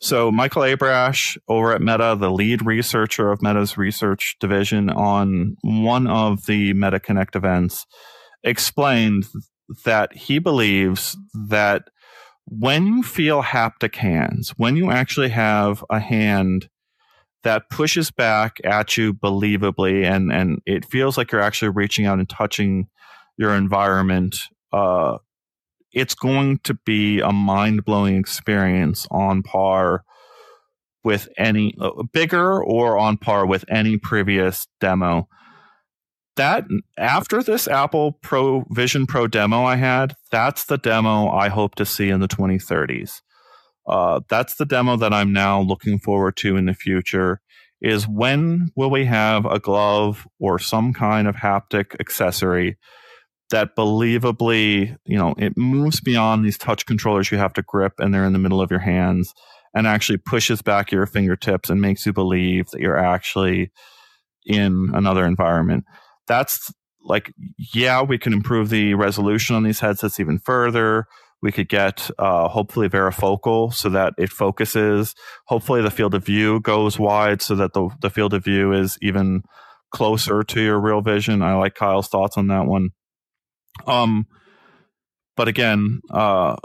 so 0.00 0.30
Michael 0.30 0.62
Abrash 0.62 1.36
over 1.48 1.72
at 1.72 1.80
Meta, 1.80 2.16
the 2.18 2.30
lead 2.30 2.64
researcher 2.66 3.30
of 3.30 3.42
Meta's 3.42 3.78
research 3.78 4.36
division 4.40 4.90
on 4.90 5.56
one 5.62 6.06
of 6.06 6.46
the 6.46 6.74
Meta 6.74 7.00
Connect 7.00 7.36
events, 7.36 7.86
explained 8.42 9.24
that 9.84 10.14
he 10.14 10.38
believes 10.38 11.16
that 11.48 11.84
when 12.46 12.86
you 12.86 13.02
feel 13.02 13.42
haptic 13.42 13.96
hands, 13.96 14.50
when 14.56 14.76
you 14.76 14.90
actually 14.90 15.30
have 15.30 15.82
a 15.88 15.98
hand 15.98 16.68
that 17.44 17.70
pushes 17.70 18.10
back 18.10 18.56
at 18.64 18.96
you 18.96 19.14
believably 19.14 20.04
and, 20.04 20.32
and 20.32 20.60
it 20.66 20.84
feels 20.84 21.16
like 21.16 21.30
you're 21.30 21.40
actually 21.40 21.68
reaching 21.68 22.06
out 22.06 22.18
and 22.18 22.28
touching 22.28 22.88
your 23.36 23.54
environment, 23.54 24.36
uh, 24.72 25.18
it's 25.92 26.14
going 26.14 26.58
to 26.64 26.74
be 26.84 27.20
a 27.20 27.32
mind 27.32 27.84
blowing 27.84 28.16
experience 28.16 29.06
on 29.10 29.42
par 29.42 30.04
with 31.04 31.28
any 31.36 31.74
uh, 31.80 31.90
bigger 32.12 32.62
or 32.62 32.98
on 32.98 33.18
par 33.18 33.46
with 33.46 33.64
any 33.68 33.98
previous 33.98 34.66
demo. 34.80 35.28
That 36.36 36.64
after 36.98 37.42
this 37.42 37.68
Apple 37.68 38.12
Pro 38.22 38.64
Vision 38.70 39.06
Pro 39.06 39.28
demo 39.28 39.64
I 39.64 39.76
had, 39.76 40.14
that's 40.32 40.64
the 40.64 40.78
demo 40.78 41.28
I 41.28 41.48
hope 41.48 41.76
to 41.76 41.84
see 41.84 42.08
in 42.08 42.20
the 42.20 42.26
2030s. 42.26 43.20
Uh, 43.86 44.20
that's 44.28 44.54
the 44.54 44.64
demo 44.64 44.96
that 44.96 45.12
I'm 45.12 45.32
now 45.32 45.60
looking 45.60 45.98
forward 45.98 46.36
to 46.38 46.56
in 46.56 46.66
the 46.66 46.74
future. 46.74 47.40
Is 47.80 48.08
when 48.08 48.70
will 48.76 48.90
we 48.90 49.04
have 49.04 49.44
a 49.44 49.58
glove 49.58 50.26
or 50.40 50.58
some 50.58 50.94
kind 50.94 51.28
of 51.28 51.36
haptic 51.36 52.00
accessory 52.00 52.78
that 53.50 53.76
believably, 53.76 54.96
you 55.04 55.18
know, 55.18 55.34
it 55.36 55.56
moves 55.56 56.00
beyond 56.00 56.44
these 56.44 56.56
touch 56.56 56.86
controllers 56.86 57.30
you 57.30 57.36
have 57.36 57.52
to 57.54 57.62
grip 57.62 57.92
and 57.98 58.14
they're 58.14 58.24
in 58.24 58.32
the 58.32 58.38
middle 58.38 58.62
of 58.62 58.70
your 58.70 58.80
hands 58.80 59.34
and 59.74 59.86
actually 59.86 60.16
pushes 60.16 60.62
back 60.62 60.90
your 60.90 61.04
fingertips 61.04 61.68
and 61.68 61.80
makes 61.80 62.06
you 62.06 62.12
believe 62.12 62.70
that 62.70 62.80
you're 62.80 62.98
actually 62.98 63.70
in 64.46 64.90
another 64.94 65.26
environment. 65.26 65.84
That's 66.26 66.72
like, 67.02 67.32
yeah, 67.74 68.02
we 68.02 68.18
can 68.18 68.32
improve 68.32 68.70
the 68.70 68.94
resolution 68.94 69.56
on 69.56 69.62
these 69.62 69.80
headsets 69.80 70.18
even 70.18 70.38
further. 70.38 71.06
We 71.44 71.52
could 71.52 71.68
get 71.68 72.10
uh, 72.18 72.48
hopefully 72.48 72.88
varifocal 72.88 73.74
so 73.74 73.90
that 73.90 74.14
it 74.16 74.30
focuses. 74.30 75.14
Hopefully, 75.44 75.82
the 75.82 75.90
field 75.90 76.14
of 76.14 76.24
view 76.24 76.58
goes 76.60 76.98
wide 76.98 77.42
so 77.42 77.54
that 77.56 77.74
the, 77.74 77.90
the 78.00 78.08
field 78.08 78.32
of 78.32 78.42
view 78.42 78.72
is 78.72 78.96
even 79.02 79.42
closer 79.92 80.42
to 80.42 80.62
your 80.62 80.80
real 80.80 81.02
vision. 81.02 81.42
I 81.42 81.54
like 81.56 81.74
Kyle's 81.74 82.08
thoughts 82.08 82.38
on 82.38 82.46
that 82.46 82.64
one. 82.64 82.92
Um, 83.86 84.26
but 85.36 85.48
again, 85.48 86.00
uh, 86.10 86.56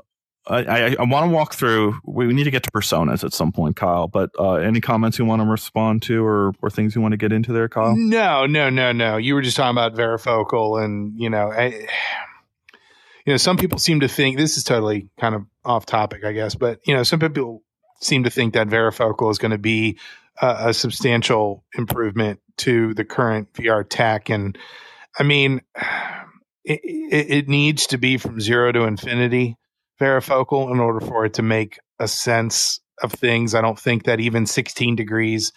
I, 0.48 0.60
I, 0.64 0.96
I 0.98 1.04
want 1.04 1.30
to 1.30 1.36
walk 1.36 1.56
through. 1.56 2.00
We 2.06 2.32
need 2.34 2.46
to 2.46 2.52
get 2.52 2.64
to 2.64 2.72
personas 2.72 3.26
at 3.26 3.34
some 3.34 3.52
point, 3.52 3.76
Kyle. 3.76 4.08
But 4.08 4.30
uh, 4.40 4.54
any 4.54 4.80
comments 4.80 5.20
you 5.20 5.26
want 5.26 5.42
to 5.42 5.46
respond 5.46 6.04
to, 6.04 6.26
or 6.26 6.54
or 6.62 6.70
things 6.70 6.96
you 6.96 7.02
want 7.02 7.12
to 7.12 7.18
get 7.18 7.34
into 7.34 7.52
there, 7.52 7.68
Kyle? 7.68 7.98
No, 7.98 8.46
no, 8.46 8.70
no, 8.70 8.94
no. 8.94 9.18
You 9.18 9.36
were 9.36 9.42
just 9.42 9.58
talking 9.58 9.78
about 9.78 9.94
varifocal, 9.94 10.82
and 10.82 11.20
you 11.20 11.30
know, 11.30 11.52
I, 11.52 11.86
you 13.30 13.34
know, 13.34 13.38
some 13.38 13.58
people 13.58 13.78
seem 13.78 14.00
to 14.00 14.08
think 14.08 14.38
this 14.38 14.58
is 14.58 14.64
totally 14.64 15.08
kind 15.20 15.36
of 15.36 15.46
off 15.64 15.86
topic, 15.86 16.26
I 16.26 16.32
guess, 16.32 16.56
but 16.56 16.80
you 16.88 16.96
know, 16.96 17.04
some 17.04 17.20
people 17.20 17.62
seem 18.02 18.24
to 18.24 18.32
think 18.32 18.56
that 18.56 18.70
varifocal 18.70 19.30
is 19.30 19.38
going 19.38 19.52
to 19.52 19.60
be 19.60 20.00
a, 20.42 20.70
a 20.70 20.74
substantial 20.74 21.64
improvement 21.78 22.40
to 22.58 22.96
the 22.96 23.06
current 23.06 23.54
VR 23.54 23.88
tech, 23.88 24.32
and 24.32 24.58
I 25.20 25.22
mean, 25.22 25.62
it, 26.66 26.80
it, 26.84 27.32
it 27.32 27.50
needs 27.50 27.86
to 27.88 28.00
be 28.00 28.18
from 28.18 28.42
zero 28.42 28.72
to 28.72 28.86
infinity 28.86 29.58
varifocal 30.02 30.72
in 30.72 30.80
order 30.80 31.00
for 31.00 31.24
it 31.26 31.36
to 31.36 31.44
make 31.44 31.78
a 32.00 32.08
sense 32.08 32.80
of 33.04 33.12
things. 33.12 33.54
I 33.54 33.62
don't 33.62 33.78
think 33.78 34.06
that 34.06 34.20
even 34.20 34.48
16 34.48 34.96
degrees 34.96 35.54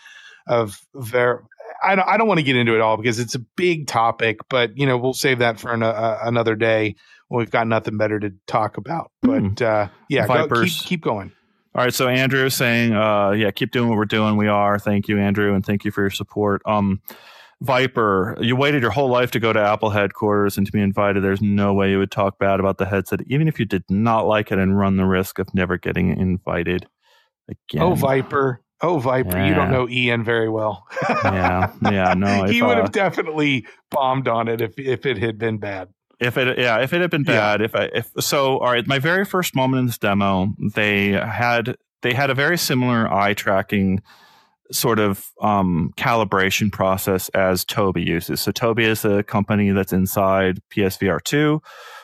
of 0.47 0.79
ver 0.95 1.43
I 1.83 1.95
don't, 1.95 2.09
I 2.09 2.17
don't 2.17 2.29
want 2.29 2.39
to 2.39 2.45
get 2.45 2.57
into 2.57 2.75
it 2.75 2.81
all 2.81 2.97
because 2.97 3.19
it's 3.19 3.35
a 3.35 3.39
big 3.39 3.87
topic, 3.87 4.39
but 4.49 4.77
you 4.77 4.87
know 4.87 4.97
we'll 4.97 5.15
save 5.15 5.39
that 5.41 5.59
for 5.59 5.73
an, 5.73 5.83
uh, 5.83 6.19
another 6.23 6.55
day 6.55 6.97
when 7.29 7.41
we've 7.41 7.51
got 7.51 7.67
nothing 7.67 7.97
better 7.97 8.21
to 8.21 8.33
talk 8.47 8.77
about. 8.77 9.11
But 9.23 9.61
uh, 9.63 9.89
yeah, 10.09 10.27
go, 10.27 10.49
keep, 10.65 10.73
keep 10.73 11.01
going. 11.03 11.33
All 11.75 11.83
right, 11.83 11.95
so 11.95 12.07
Andrew 12.07 12.45
is 12.45 12.55
saying, 12.55 12.93
uh, 12.93 13.31
yeah, 13.31 13.51
keep 13.51 13.71
doing 13.71 13.89
what 13.89 13.97
we're 13.97 14.05
doing. 14.05 14.37
We 14.37 14.47
are. 14.47 14.79
Thank 14.79 15.09
you, 15.09 15.19
Andrew, 15.19 15.55
and 15.55 15.65
thank 15.65 15.85
you 15.85 15.91
for 15.91 16.03
your 16.03 16.11
support. 16.11 16.61
Um, 16.67 17.01
Viper, 17.63 18.37
you 18.41 18.57
waited 18.57 18.83
your 18.83 18.91
whole 18.91 19.09
life 19.09 19.31
to 19.31 19.41
go 19.41 19.53
to 19.53 19.61
Apple 19.61 19.91
headquarters 19.91 20.59
and 20.59 20.67
to 20.67 20.73
be 20.73 20.81
invited. 20.81 21.23
There's 21.23 21.41
no 21.41 21.73
way 21.73 21.91
you 21.91 21.99
would 21.99 22.11
talk 22.11 22.39
bad 22.39 22.61
about 22.61 22.79
the 22.79 22.87
headset, 22.87 23.21
even 23.29 23.47
if 23.47 23.61
you 23.61 23.65
did 23.65 23.85
not 23.89 24.27
like 24.27 24.51
it 24.51 24.59
and 24.59 24.77
run 24.77 24.97
the 24.97 25.07
risk 25.07 25.39
of 25.39 25.55
never 25.55 25.79
getting 25.79 26.09
invited 26.11 26.87
again. 27.49 27.83
Oh 27.83 27.95
Viper, 27.95 28.61
oh 28.83 28.99
Viper, 28.99 29.45
you 29.45 29.55
don't 29.55 29.71
know 29.71 29.89
Ian 29.89 30.25
very 30.25 30.49
well. 30.49 30.87
yeah, 31.25 31.73
yeah, 31.83 32.15
no. 32.15 32.45
he 32.45 32.63
would 32.63 32.79
uh, 32.79 32.83
have 32.83 32.93
definitely 32.93 33.67
bombed 33.91 34.29
on 34.29 34.49
it 34.49 34.61
if 34.61 34.79
if 34.79 35.07
it 35.07 35.19
had 35.19 35.39
been 35.39 35.59
bad. 35.59 35.89
If 36.21 36.37
it, 36.37 36.57
yeah, 36.59 36.79
if 36.81 36.93
it 36.93 37.01
had 37.01 37.11
been 37.11 37.25
Yeah. 37.27 37.33
bad, 37.57 37.63
if 37.63 37.75
I, 37.75 37.85
if 37.93 38.11
so, 38.21 38.59
all 38.59 38.71
right. 38.73 38.87
My 38.87 38.99
very 39.01 39.25
first 39.25 39.57
moment 39.57 39.81
in 39.81 39.87
this 39.87 39.99
demo, 39.99 40.55
they 40.75 41.09
had 41.13 41.77
they 42.03 42.15
had 42.15 42.31
a 42.31 42.35
very 42.35 42.57
similar 42.59 43.13
eye 43.13 43.35
tracking 43.35 44.03
sort 44.71 44.99
of 44.99 45.27
um, 45.41 45.93
calibration 45.97 46.71
process 46.73 47.29
as 47.31 47.65
Tobii 47.65 48.07
uses. 48.07 48.41
So 48.41 48.53
Tobii 48.53 48.87
is 48.87 49.05
a 49.05 49.23
company 49.23 49.71
that's 49.71 49.93
inside 49.93 50.61
PSVR 50.71 51.23
2. 51.23 51.61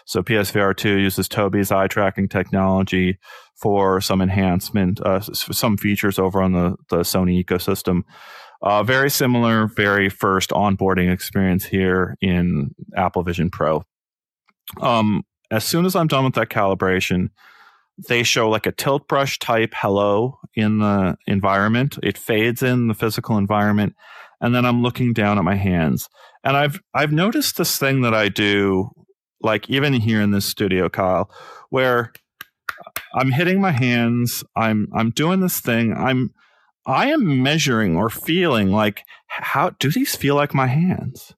So 0.09 0.23
PSVR 0.23 0.75
2 0.75 0.97
uses 0.97 1.29
Tobii's 1.29 1.71
eye 1.71 1.87
tracking 1.87 2.31
technology 2.31 3.19
for 3.57 4.01
some 4.01 4.23
enhancement, 4.23 5.03
uh, 5.03 5.21
some 5.21 5.77
features 5.77 6.19
over 6.19 6.41
on 6.41 6.53
the, 6.53 6.77
the 6.89 7.01
Sony 7.01 7.45
ecosystem. 7.45 8.05
Uh, 8.63 8.83
very 8.83 9.11
similar, 9.11 9.67
very 9.67 10.09
first 10.09 10.49
onboarding 10.49 11.13
experience 11.13 11.67
here 11.67 12.17
in 12.23 12.75
Apple 12.97 13.23
Vision 13.23 13.51
Pro. 13.51 13.85
Um, 14.81 15.25
as 15.51 15.65
soon 15.65 15.85
as 15.85 15.95
I'm 15.95 16.07
done 16.07 16.25
with 16.25 16.35
that 16.37 16.49
calibration, 16.49 17.29
they 18.09 18.23
show 18.23 18.49
like 18.49 18.65
a 18.65 18.73
tilt 18.73 19.09
brush 19.09 19.39
type 19.39 19.75
hello 19.77 20.39
in 20.55 20.79
the 20.79 21.19
environment. 21.27 21.99
It 22.03 22.17
fades 22.17 22.63
in 22.63 22.89
the 22.89 22.95
physical 22.95 23.37
environment, 23.37 23.95
and 24.41 24.55
then 24.55 24.65
I'm 24.65 24.83
looking 24.83 25.13
down 25.13 25.37
at 25.37 25.45
my 25.45 25.57
hands. 25.57 26.09
And 26.45 26.57
I've 26.57 26.81
I've 26.95 27.13
noticed 27.13 27.59
this 27.59 27.77
thing 27.77 28.01
that 28.03 28.15
I 28.15 28.29
do, 28.29 28.91
like 29.41 29.69
even 29.71 29.93
here 29.93 30.21
in 30.21 30.31
this 30.31 30.47
studio, 30.47 30.89
Kyle, 30.89 31.31
where 31.71 32.13
I'm 33.15 33.31
hitting 33.31 33.61
my 33.61 33.73
hands. 33.73 34.45
I'm 34.57 34.89
I'm 34.95 35.11
doing 35.11 35.41
this 35.41 35.61
thing. 35.61 35.95
I'm 35.95 36.33
I 36.87 37.11
am 37.11 37.43
measuring 37.43 37.97
or 37.97 38.11
feeling 38.11 38.71
like 38.71 39.05
how 39.27 39.71
do 39.79 39.91
these 39.91 40.17
feel 40.17 40.35
like 40.35 40.55
my 40.55 40.67
hands? 40.67 41.35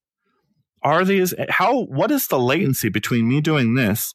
Are 0.82 1.05
these 1.05 1.35
how 1.48 1.85
what 1.85 2.10
is 2.10 2.28
the 2.28 2.39
latency 2.39 2.89
between 2.89 3.28
me 3.28 3.40
doing 3.40 3.74
this 3.74 4.14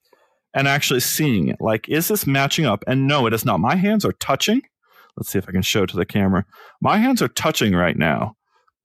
and 0.55 0.69
actually 0.69 1.01
seeing 1.01 1.49
it. 1.49 1.57
Like, 1.59 1.87
is 1.89 2.07
this 2.07 2.25
matching 2.25 2.65
up? 2.65 2.83
And 2.87 3.07
no, 3.07 3.27
it 3.27 3.33
is 3.33 3.45
not. 3.45 3.59
My 3.59 3.75
hands 3.75 4.05
are 4.05 4.13
touching. 4.13 4.61
Let's 5.17 5.29
see 5.29 5.37
if 5.37 5.47
I 5.47 5.51
can 5.51 5.61
show 5.61 5.85
to 5.85 5.97
the 5.97 6.05
camera. 6.05 6.45
My 6.81 6.97
hands 6.97 7.21
are 7.21 7.27
touching 7.27 7.75
right 7.75 7.97
now, 7.97 8.35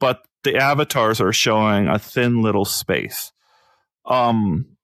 but 0.01 0.23
the 0.43 0.57
avatars 0.57 1.21
are 1.21 1.33
showing 1.33 1.87
a 1.87 1.99
thin 1.99 2.43
little 2.43 2.65
space. 2.65 3.33
Um, 4.05 4.77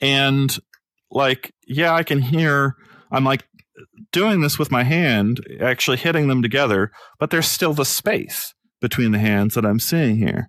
and 0.00 0.56
like, 1.10 1.52
yeah, 1.66 1.94
I 1.94 2.02
can 2.02 2.20
hear, 2.20 2.76
I'm 3.10 3.24
like 3.24 3.44
doing 4.12 4.40
this 4.40 4.58
with 4.58 4.70
my 4.70 4.82
hand, 4.82 5.40
actually 5.60 5.96
hitting 5.96 6.28
them 6.28 6.42
together, 6.42 6.90
but 7.18 7.30
there's 7.30 7.46
still 7.46 7.74
the 7.74 7.84
space 7.84 8.54
between 8.80 9.12
the 9.12 9.18
hands 9.18 9.54
that 9.54 9.66
I'm 9.66 9.78
seeing 9.78 10.16
here. 10.16 10.48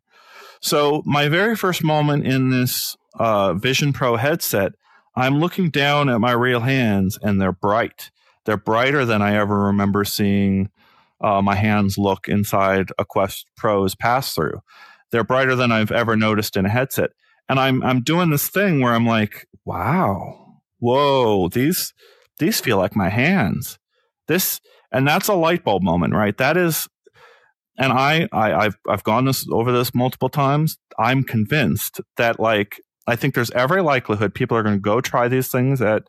So 0.61 1.03
my 1.05 1.27
very 1.27 1.55
first 1.55 1.83
moment 1.83 2.25
in 2.25 2.49
this 2.49 2.95
uh, 3.19 3.53
Vision 3.53 3.93
Pro 3.93 4.15
headset 4.15 4.73
I'm 5.15 5.39
looking 5.39 5.69
down 5.69 6.09
at 6.09 6.19
my 6.19 6.31
real 6.31 6.61
hands 6.61 7.19
and 7.21 7.39
they're 7.39 7.51
bright. 7.51 8.09
They're 8.45 8.57
brighter 8.57 9.05
than 9.05 9.21
I 9.21 9.35
ever 9.35 9.65
remember 9.65 10.03
seeing 10.03 10.69
uh, 11.21 11.41
my 11.41 11.55
hands 11.55 11.97
look 11.97 12.27
inside 12.27 12.89
a 12.97 13.05
Quest 13.05 13.45
Pro's 13.55 13.95
pass 13.95 14.33
through. 14.33 14.61
They're 15.11 15.23
brighter 15.23 15.55
than 15.55 15.71
I've 15.71 15.91
ever 15.91 16.15
noticed 16.17 16.57
in 16.57 16.65
a 16.65 16.69
headset. 16.69 17.11
And 17.49 17.59
I'm 17.59 17.83
I'm 17.83 18.01
doing 18.01 18.29
this 18.29 18.47
thing 18.49 18.81
where 18.81 18.93
I'm 18.93 19.05
like, 19.05 19.47
wow, 19.65 20.59
whoa, 20.79 21.49
these 21.49 21.93
these 22.39 22.59
feel 22.59 22.77
like 22.77 22.95
my 22.95 23.09
hands. 23.09 23.77
This 24.27 24.59
and 24.91 25.07
that's 25.07 25.27
a 25.27 25.33
light 25.33 25.63
bulb 25.63 25.83
moment, 25.83 26.13
right? 26.13 26.37
That 26.37 26.57
is 26.57 26.87
and 27.77 27.91
I, 27.91 28.27
I 28.31 28.65
I've 28.65 28.77
I've 28.87 29.03
gone 29.03 29.25
this 29.25 29.47
over 29.51 29.71
this 29.71 29.93
multiple 29.93 30.29
times. 30.29 30.77
I'm 30.99 31.23
convinced 31.23 32.01
that 32.17 32.39
like 32.39 32.79
I 33.07 33.15
think 33.15 33.35
there's 33.35 33.51
every 33.51 33.81
likelihood 33.81 34.33
people 34.33 34.55
are 34.57 34.63
going 34.63 34.75
to 34.75 34.81
go 34.81 35.01
try 35.01 35.27
these 35.27 35.49
things 35.49 35.81
at 35.81 36.03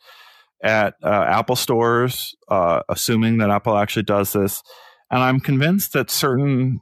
at 0.62 0.94
uh, 1.02 1.26
Apple 1.28 1.56
stores, 1.56 2.34
uh, 2.48 2.80
assuming 2.88 3.38
that 3.38 3.50
Apple 3.50 3.76
actually 3.76 4.04
does 4.04 4.32
this. 4.32 4.62
And 5.10 5.22
I'm 5.22 5.40
convinced 5.40 5.92
that 5.92 6.10
certain 6.10 6.80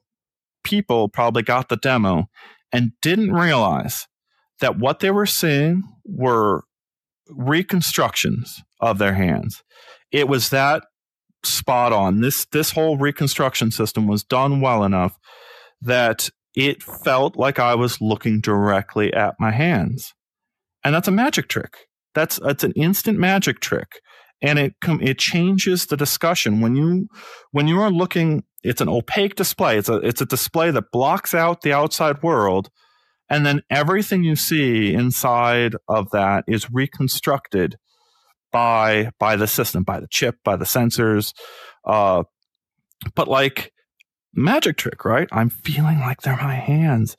people 0.62 1.08
probably 1.08 1.42
got 1.42 1.68
the 1.68 1.76
demo 1.76 2.26
and 2.72 2.92
didn't 3.02 3.32
realize 3.32 4.06
that 4.62 4.78
what 4.78 5.00
they 5.00 5.10
were 5.10 5.26
seeing 5.26 5.82
were 6.04 6.62
reconstructions 7.28 8.62
of 8.80 8.98
their 8.98 9.14
hands. 9.14 9.62
It 10.12 10.28
was 10.28 10.48
that 10.50 10.84
spot 11.44 11.92
on. 11.92 12.20
This 12.20 12.46
this 12.46 12.70
whole 12.70 12.96
reconstruction 12.96 13.70
system 13.72 14.06
was 14.06 14.24
done 14.24 14.60
well 14.60 14.84
enough 14.84 15.18
that 15.80 16.30
it 16.54 16.82
felt 16.82 17.36
like 17.36 17.58
I 17.58 17.74
was 17.74 18.00
looking 18.00 18.40
directly 18.40 19.12
at 19.12 19.34
my 19.40 19.50
hands. 19.50 20.14
And 20.84 20.94
that's 20.94 21.08
a 21.08 21.12
magic 21.12 21.48
trick. 21.48 21.74
That's 22.14 22.38
it's 22.44 22.64
an 22.64 22.72
instant 22.72 23.18
magic 23.18 23.60
trick. 23.60 24.00
And 24.40 24.58
it 24.58 24.74
com- 24.80 25.02
it 25.02 25.18
changes 25.18 25.86
the 25.86 25.96
discussion 25.96 26.60
when 26.60 26.76
you 26.76 27.08
when 27.50 27.66
you 27.66 27.80
are 27.80 27.90
looking 27.90 28.44
it's 28.62 28.80
an 28.80 28.88
opaque 28.88 29.34
display. 29.34 29.76
It's 29.76 29.88
a 29.88 29.96
it's 29.96 30.20
a 30.20 30.26
display 30.26 30.70
that 30.70 30.92
blocks 30.92 31.34
out 31.34 31.62
the 31.62 31.72
outside 31.72 32.22
world 32.22 32.70
and 33.32 33.46
then 33.46 33.62
everything 33.70 34.24
you 34.24 34.36
see 34.36 34.92
inside 34.92 35.74
of 35.88 36.10
that 36.10 36.44
is 36.46 36.70
reconstructed 36.70 37.78
by 38.52 39.10
by 39.18 39.36
the 39.36 39.46
system, 39.46 39.84
by 39.84 40.00
the 40.00 40.06
chip, 40.06 40.36
by 40.44 40.54
the 40.54 40.66
sensors. 40.66 41.32
Uh, 41.82 42.24
but 43.14 43.28
like 43.28 43.72
magic 44.34 44.76
trick, 44.76 45.06
right? 45.06 45.28
I'm 45.32 45.48
feeling 45.48 46.00
like 46.00 46.20
they're 46.20 46.36
my 46.36 46.56
hands. 46.56 47.16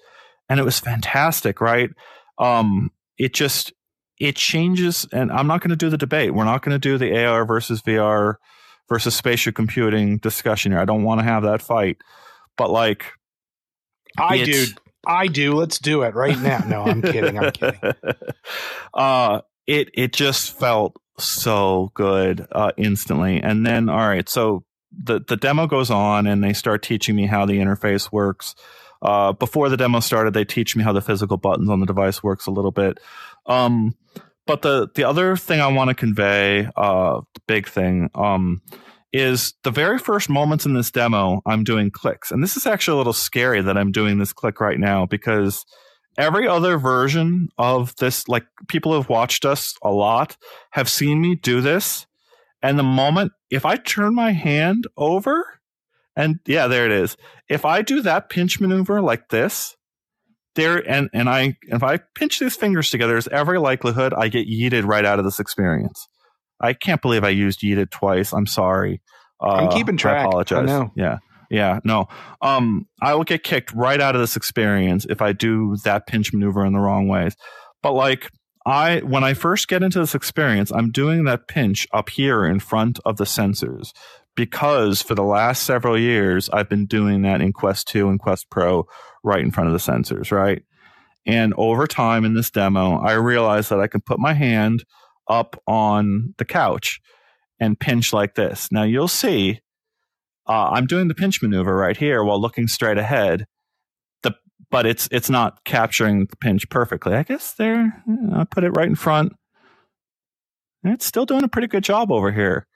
And 0.47 0.59
it 0.59 0.63
was 0.63 0.79
fantastic, 0.79 1.59
right? 1.59 1.89
Um, 2.37 2.91
it 3.17 3.33
just 3.33 3.73
it 4.19 4.35
changes 4.35 5.07
and 5.11 5.31
I'm 5.31 5.47
not 5.47 5.61
going 5.61 5.71
to 5.71 5.75
do 5.75 5.89
the 5.89 5.97
debate. 5.97 6.35
We're 6.35 6.43
not 6.43 6.61
going 6.61 6.79
to 6.79 6.79
do 6.79 6.99
the 6.99 7.25
AR 7.25 7.43
versus 7.43 7.81
VR 7.81 8.35
versus 8.87 9.15
spatial 9.15 9.51
computing 9.51 10.19
discussion 10.19 10.73
here. 10.73 10.79
I 10.79 10.85
don't 10.85 11.03
want 11.03 11.21
to 11.21 11.25
have 11.25 11.41
that 11.41 11.63
fight. 11.63 11.97
But 12.55 12.69
like 12.69 13.07
I 14.19 14.43
do. 14.43 14.65
I 15.05 15.27
do. 15.27 15.53
Let's 15.53 15.79
do 15.79 16.03
it 16.03 16.15
right 16.15 16.39
now. 16.39 16.63
No, 16.67 16.83
I'm 16.83 17.01
kidding. 17.01 17.37
I'm 17.37 17.51
kidding. 17.51 17.79
Uh 18.93 19.41
it 19.65 19.89
it 19.93 20.13
just 20.13 20.57
felt 20.59 20.95
so 21.17 21.91
good 21.95 22.45
uh 22.51 22.71
instantly. 22.77 23.41
And 23.41 23.65
then 23.65 23.89
all 23.89 24.07
right, 24.07 24.27
so 24.29 24.63
the 24.91 25.19
the 25.27 25.37
demo 25.37 25.67
goes 25.67 25.89
on 25.89 26.27
and 26.27 26.43
they 26.43 26.53
start 26.53 26.83
teaching 26.83 27.15
me 27.15 27.25
how 27.25 27.45
the 27.45 27.57
interface 27.57 28.11
works. 28.11 28.55
Uh, 29.01 29.33
before 29.33 29.67
the 29.67 29.75
demo 29.75 29.99
started, 29.99 30.33
they 30.33 30.45
teach 30.45 30.75
me 30.77 30.83
how 30.83 30.93
the 30.93 31.01
physical 31.01 31.35
buttons 31.35 31.69
on 31.69 31.81
the 31.81 31.85
device 31.85 32.23
works 32.23 32.45
a 32.47 32.51
little 32.51 32.71
bit. 32.71 32.99
Um, 33.45 33.95
but 34.45 34.61
the 34.61 34.89
the 34.95 35.03
other 35.03 35.35
thing 35.35 35.59
I 35.59 35.67
want 35.67 35.89
to 35.89 35.93
convey, 35.93 36.69
uh, 36.75 37.21
big 37.47 37.67
thing, 37.67 38.09
um, 38.15 38.61
is 39.13 39.53
the 39.63 39.71
very 39.71 39.99
first 39.99 40.29
moments 40.29 40.65
in 40.65 40.73
this 40.73 40.91
demo, 40.91 41.41
I'm 41.45 41.63
doing 41.63 41.91
clicks, 41.91 42.31
and 42.31 42.43
this 42.43 42.57
is 42.57 42.65
actually 42.65 42.95
a 42.95 42.97
little 42.97 43.13
scary 43.13 43.61
that 43.61 43.77
I'm 43.77 43.91
doing 43.91 44.17
this 44.17 44.33
click 44.33 44.59
right 44.59 44.79
now 44.79 45.05
because 45.05 45.63
every 46.17 46.47
other 46.47 46.77
version 46.77 47.49
of 47.57 47.95
this, 47.97 48.27
like 48.27 48.43
people 48.67 48.91
who 48.91 48.97
have 48.97 49.09
watched 49.09 49.45
us 49.45 49.75
a 49.83 49.91
lot, 49.91 50.35
have 50.71 50.89
seen 50.89 51.21
me 51.21 51.35
do 51.35 51.61
this 51.61 52.07
and 52.63 52.79
the 52.79 52.83
moment, 52.83 53.33
if 53.51 53.65
I 53.65 53.75
turn 53.75 54.15
my 54.15 54.31
hand 54.31 54.87
over, 54.95 55.59
and 56.15 56.39
yeah, 56.47 56.67
there 56.67 56.85
it 56.85 56.93
is. 56.93 57.17
If 57.49 57.65
I 57.65 57.81
do 57.81 58.01
that 58.01 58.29
pinch 58.29 58.61
maneuver 58.61 59.01
like 59.01 59.29
this, 59.29 59.75
there 60.55 60.77
and 60.89 61.09
and 61.13 61.29
I 61.29 61.57
if 61.63 61.83
I 61.83 61.97
pinch 62.15 62.39
these 62.39 62.55
fingers 62.55 62.89
together, 62.89 63.13
there's 63.13 63.27
every 63.27 63.59
likelihood 63.59 64.13
I 64.13 64.29
get 64.29 64.47
yeeted 64.47 64.85
right 64.85 65.03
out 65.03 65.19
of 65.19 65.25
this 65.25 65.39
experience. 65.41 66.07
I 66.59 66.73
can't 66.73 67.01
believe 67.01 67.23
I 67.23 67.29
used 67.29 67.61
yeeted 67.61 67.89
twice. 67.91 68.33
I'm 68.33 68.47
sorry. 68.47 69.01
Uh, 69.41 69.53
I'm 69.53 69.71
keeping 69.71 69.97
track. 69.97 70.25
I 70.25 70.27
apologize. 70.27 70.69
I 70.69 70.89
yeah. 70.95 71.17
Yeah, 71.49 71.79
no. 71.83 72.07
Um, 72.41 72.87
I 72.99 73.13
will 73.13 73.25
get 73.25 73.43
kicked 73.43 73.71
right 73.73 74.01
out 74.01 74.15
of 74.15 74.21
this 74.21 74.35
experience 74.35 75.05
if 75.07 75.21
I 75.21 75.33
do 75.33 75.77
that 75.83 76.07
pinch 76.07 76.33
maneuver 76.33 76.65
in 76.65 76.73
the 76.73 76.79
wrong 76.79 77.07
ways. 77.07 77.35
But 77.83 77.91
like 77.91 78.31
I 78.65 78.99
when 78.99 79.23
I 79.23 79.35
first 79.35 79.67
get 79.67 79.83
into 79.83 79.99
this 79.99 80.15
experience, 80.15 80.71
I'm 80.71 80.89
doing 80.91 81.25
that 81.25 81.47
pinch 81.47 81.87
up 81.93 82.09
here 82.09 82.43
in 82.45 82.59
front 82.59 82.99
of 83.05 83.17
the 83.17 83.25
sensors 83.25 83.91
because 84.35 85.01
for 85.03 85.13
the 85.13 85.23
last 85.23 85.63
several 85.63 85.99
years 85.99 86.49
I've 86.49 86.69
been 86.69 86.87
doing 86.87 87.21
that 87.21 87.41
in 87.41 87.53
Quest 87.53 87.87
2 87.89 88.09
and 88.09 88.19
Quest 88.19 88.49
Pro 88.49 88.87
right 89.23 89.41
in 89.41 89.51
front 89.51 89.67
of 89.67 89.73
the 89.73 89.91
sensors, 89.91 90.31
right? 90.31 90.63
And 91.25 91.53
over 91.55 91.87
time 91.87 92.25
in 92.25 92.33
this 92.33 92.49
demo, 92.49 92.97
I 92.97 93.13
realized 93.13 93.69
that 93.69 93.79
I 93.79 93.87
can 93.87 94.01
put 94.01 94.19
my 94.19 94.33
hand 94.33 94.83
up 95.27 95.61
on 95.67 96.33
the 96.37 96.45
couch 96.45 96.99
and 97.59 97.79
pinch 97.79 98.13
like 98.13 98.35
this. 98.35 98.69
Now 98.71 98.83
you'll 98.83 99.07
see 99.07 99.61
uh, 100.47 100.69
I'm 100.71 100.85
doing 100.85 101.07
the 101.07 101.15
pinch 101.15 101.41
maneuver 101.41 101.75
right 101.75 101.95
here 101.95 102.23
while 102.23 102.41
looking 102.41 102.67
straight 102.67 102.97
ahead 102.97 103.45
The, 104.23 104.35
but 104.69 104.85
it's 104.85 105.07
it's 105.11 105.29
not 105.29 105.63
capturing 105.63 106.25
the 106.25 106.35
pinch 106.35 106.69
perfectly. 106.69 107.15
I 107.15 107.23
guess 107.23 107.53
there, 107.53 108.03
I 108.35 108.43
put 108.43 108.63
it 108.63 108.71
right 108.71 108.87
in 108.87 108.95
front. 108.95 109.33
And 110.83 110.93
It's 110.93 111.05
still 111.05 111.25
doing 111.25 111.43
a 111.43 111.47
pretty 111.47 111.67
good 111.67 111.83
job 111.83 112.11
over 112.11 112.31
here. 112.31 112.67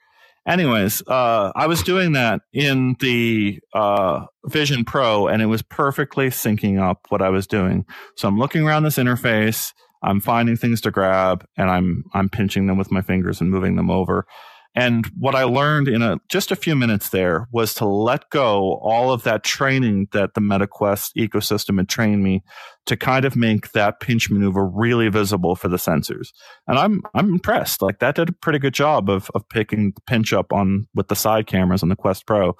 Anyways, 0.46 1.02
uh, 1.06 1.52
I 1.54 1.66
was 1.66 1.82
doing 1.82 2.12
that 2.12 2.40
in 2.54 2.96
the 3.00 3.60
uh, 3.74 4.24
Vision 4.46 4.82
Pro, 4.86 5.26
and 5.28 5.42
it 5.42 5.46
was 5.46 5.60
perfectly 5.60 6.28
syncing 6.28 6.80
up 6.80 7.06
what 7.10 7.20
I 7.20 7.28
was 7.28 7.46
doing. 7.46 7.84
So 8.16 8.28
I'm 8.28 8.38
looking 8.38 8.62
around 8.66 8.84
this 8.84 8.96
interface. 8.96 9.74
I'm 10.02 10.20
finding 10.20 10.56
things 10.56 10.80
to 10.82 10.90
grab, 10.90 11.44
and 11.56 11.70
I'm 11.70 12.04
I'm 12.14 12.28
pinching 12.28 12.66
them 12.66 12.78
with 12.78 12.90
my 12.90 13.02
fingers 13.02 13.40
and 13.40 13.50
moving 13.50 13.76
them 13.76 13.90
over. 13.90 14.26
And 14.74 15.06
what 15.18 15.34
I 15.34 15.42
learned 15.42 15.88
in 15.88 16.02
a, 16.02 16.20
just 16.28 16.52
a 16.52 16.56
few 16.56 16.76
minutes 16.76 17.08
there 17.08 17.48
was 17.50 17.74
to 17.74 17.86
let 17.86 18.30
go 18.30 18.78
all 18.82 19.10
of 19.12 19.24
that 19.24 19.42
training 19.42 20.06
that 20.12 20.34
the 20.34 20.40
MetaQuest 20.40 21.16
ecosystem 21.16 21.78
had 21.78 21.88
trained 21.88 22.22
me 22.22 22.44
to 22.86 22.96
kind 22.96 23.24
of 23.24 23.34
make 23.34 23.72
that 23.72 23.98
pinch 23.98 24.30
maneuver 24.30 24.64
really 24.64 25.08
visible 25.08 25.56
for 25.56 25.66
the 25.66 25.78
sensors. 25.78 26.28
And 26.68 26.78
I'm 26.78 27.02
I'm 27.14 27.32
impressed. 27.32 27.82
Like 27.82 27.98
that 27.98 28.14
did 28.14 28.28
a 28.28 28.32
pretty 28.32 28.58
good 28.58 28.74
job 28.74 29.10
of 29.10 29.30
of 29.34 29.48
picking 29.48 29.94
pinch 30.06 30.32
up 30.32 30.52
on 30.52 30.86
with 30.94 31.08
the 31.08 31.16
side 31.16 31.46
cameras 31.46 31.82
on 31.82 31.88
the 31.88 31.96
Quest 31.96 32.26
Pro, 32.26 32.54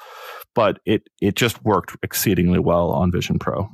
but 0.54 0.80
it 0.86 1.02
it 1.20 1.36
just 1.36 1.62
worked 1.62 1.96
exceedingly 2.02 2.58
well 2.58 2.90
on 2.90 3.12
Vision 3.12 3.38
Pro. 3.38 3.68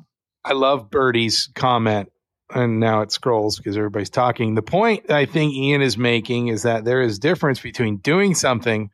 I 0.44 0.52
love 0.52 0.90
Birdie's 0.90 1.48
comment 1.54 2.10
and 2.52 2.80
now 2.80 3.00
it 3.00 3.12
scrolls 3.12 3.56
because 3.56 3.76
everybody's 3.76 4.10
talking. 4.10 4.54
The 4.54 4.62
point 4.62 5.10
I 5.10 5.24
think 5.24 5.54
Ian 5.54 5.82
is 5.82 5.96
making 5.96 6.48
is 6.48 6.62
that 6.62 6.84
there 6.84 7.00
is 7.00 7.18
difference 7.18 7.60
between 7.60 7.98
doing 7.98 8.34
something 8.34 8.90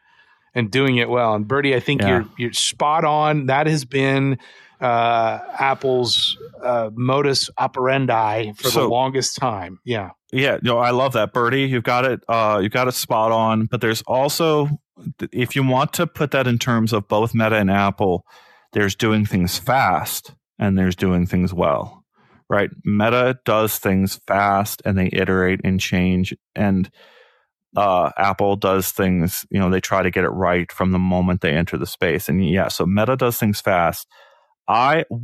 and 0.55 0.71
doing 0.71 0.97
it 0.97 1.09
well. 1.09 1.35
And 1.35 1.47
Birdie, 1.47 1.75
I 1.75 1.81
think 1.81 2.03
yeah. 2.03 2.09
you're 2.09 2.27
you're 2.39 2.53
spot 2.53 3.05
on. 3.05 3.47
That 3.47 3.67
has 3.67 3.85
been 3.85 4.39
uh, 4.81 5.39
Apple's 5.59 6.39
uh, 6.63 6.91
modus 6.95 7.51
operandi 7.59 8.53
for 8.53 8.71
so, 8.71 8.83
the 8.83 8.89
longest 8.89 9.37
time. 9.37 9.81
Yeah. 9.85 10.11
Yeah, 10.33 10.59
no, 10.63 10.79
I 10.79 10.91
love 10.91 11.15
that, 11.15 11.33
Birdie. 11.33 11.65
You've 11.65 11.83
got 11.83 12.05
it. 12.05 12.23
Uh, 12.29 12.61
you 12.63 12.69
got 12.69 12.87
it 12.87 12.93
spot 12.93 13.33
on. 13.33 13.67
But 13.67 13.81
there's 13.81 14.01
also, 14.03 14.69
if 15.33 15.57
you 15.57 15.67
want 15.67 15.93
to 15.95 16.07
put 16.07 16.31
that 16.31 16.47
in 16.47 16.57
terms 16.57 16.93
of 16.93 17.09
both 17.09 17.35
Meta 17.35 17.57
and 17.57 17.69
Apple, 17.69 18.25
there's 18.73 18.95
doing 18.95 19.27
things 19.27 19.59
fast 19.59 20.33
and 20.57 20.79
there's 20.79 20.95
doing 20.95 21.27
things 21.27 21.53
well 21.53 22.00
right? 22.51 22.69
Meta 22.85 23.39
does 23.45 23.79
things 23.79 24.21
fast 24.27 24.83
and 24.85 24.99
they 24.99 25.09
iterate 25.13 25.61
and 25.63 25.81
change. 25.81 26.35
And 26.57 26.91
uh, 27.77 28.11
Apple 28.19 28.57
does 28.57 28.91
things, 28.91 29.47
you 29.51 29.61
know, 29.61 29.71
they 29.71 29.81
try 29.81 30.03
to 30.03 30.11
get 30.11 30.25
it 30.25 30.31
right 30.31 30.71
from 30.73 30.91
the 30.91 30.99
moment 30.99 31.41
they 31.41 31.53
enter 31.53 31.79
the 31.79 31.87
space. 31.87 32.29
And 32.29 32.45
yeah, 32.45 32.67
so 32.67 32.85
Meta 32.85 33.17
does 33.17 33.39
things 33.39 33.61
fast. 33.61 34.07
I. 34.69 35.05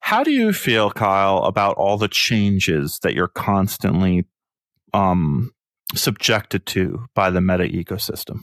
How 0.00 0.22
do 0.22 0.30
you 0.30 0.52
feel, 0.52 0.92
Kyle, 0.92 1.38
about 1.38 1.76
all 1.78 1.98
the 1.98 2.06
changes 2.06 3.00
that 3.02 3.14
you're 3.14 3.26
constantly 3.26 4.24
um, 4.94 5.50
subjected 5.96 6.64
to 6.66 7.06
by 7.12 7.30
the 7.30 7.40
meta 7.40 7.64
ecosystem? 7.64 8.38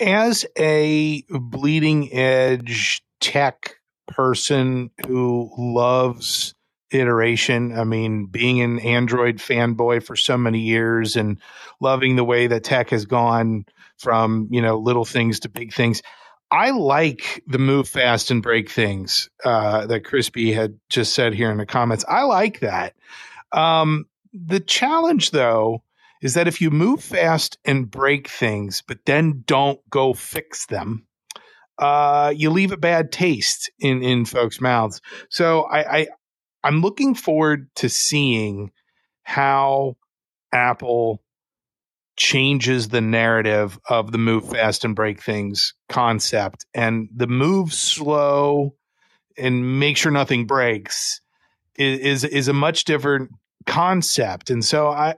As 0.00 0.46
a 0.56 1.22
bleeding 1.28 2.12
edge 2.12 3.02
tech 3.20 3.80
person 4.06 4.90
who 5.06 5.50
loves 5.56 6.54
iteration. 6.90 7.76
I 7.76 7.84
mean, 7.84 8.26
being 8.26 8.60
an 8.60 8.78
Android 8.80 9.38
fanboy 9.38 10.04
for 10.04 10.16
so 10.16 10.36
many 10.36 10.60
years 10.60 11.16
and 11.16 11.38
loving 11.80 12.16
the 12.16 12.24
way 12.24 12.46
that 12.46 12.64
tech 12.64 12.90
has 12.90 13.04
gone 13.04 13.66
from, 13.98 14.48
you 14.50 14.62
know, 14.62 14.78
little 14.78 15.04
things 15.04 15.40
to 15.40 15.48
big 15.48 15.72
things. 15.72 16.02
I 16.50 16.70
like 16.70 17.42
the 17.46 17.58
move 17.58 17.88
fast 17.88 18.30
and 18.30 18.42
break 18.42 18.70
things 18.70 19.28
uh, 19.44 19.86
that 19.86 20.04
Crispy 20.04 20.52
had 20.52 20.78
just 20.88 21.14
said 21.14 21.34
here 21.34 21.50
in 21.50 21.58
the 21.58 21.66
comments. 21.66 22.04
I 22.08 22.22
like 22.22 22.60
that. 22.60 22.94
Um, 23.52 24.06
the 24.32 24.60
challenge, 24.60 25.30
though, 25.30 25.82
is 26.22 26.34
that 26.34 26.48
if 26.48 26.60
you 26.60 26.70
move 26.70 27.02
fast 27.02 27.58
and 27.64 27.90
break 27.90 28.28
things, 28.28 28.82
but 28.86 28.98
then 29.04 29.42
don't 29.46 29.80
go 29.90 30.12
fix 30.12 30.66
them, 30.66 31.06
uh, 31.78 32.32
you 32.34 32.50
leave 32.50 32.72
a 32.72 32.76
bad 32.76 33.12
taste 33.12 33.70
in 33.78 34.02
in 34.02 34.24
folks' 34.24 34.60
mouths. 34.60 35.00
So 35.28 35.62
I, 35.62 35.98
I 35.98 36.06
I'm 36.62 36.80
looking 36.80 37.14
forward 37.14 37.68
to 37.76 37.88
seeing 37.88 38.70
how 39.22 39.96
Apple 40.52 41.22
changes 42.16 42.88
the 42.88 43.00
narrative 43.00 43.78
of 43.88 44.12
the 44.12 44.18
move 44.18 44.48
fast 44.48 44.84
and 44.84 44.94
break 44.94 45.20
things 45.20 45.74
concept 45.88 46.64
and 46.72 47.08
the 47.14 47.26
move 47.26 47.72
slow 47.72 48.74
and 49.36 49.80
make 49.80 49.96
sure 49.96 50.12
nothing 50.12 50.46
breaks 50.46 51.20
is 51.76 52.22
is, 52.22 52.24
is 52.24 52.48
a 52.48 52.52
much 52.52 52.84
different 52.84 53.30
concept 53.66 54.50
and 54.50 54.64
so 54.64 54.88
i 54.88 55.16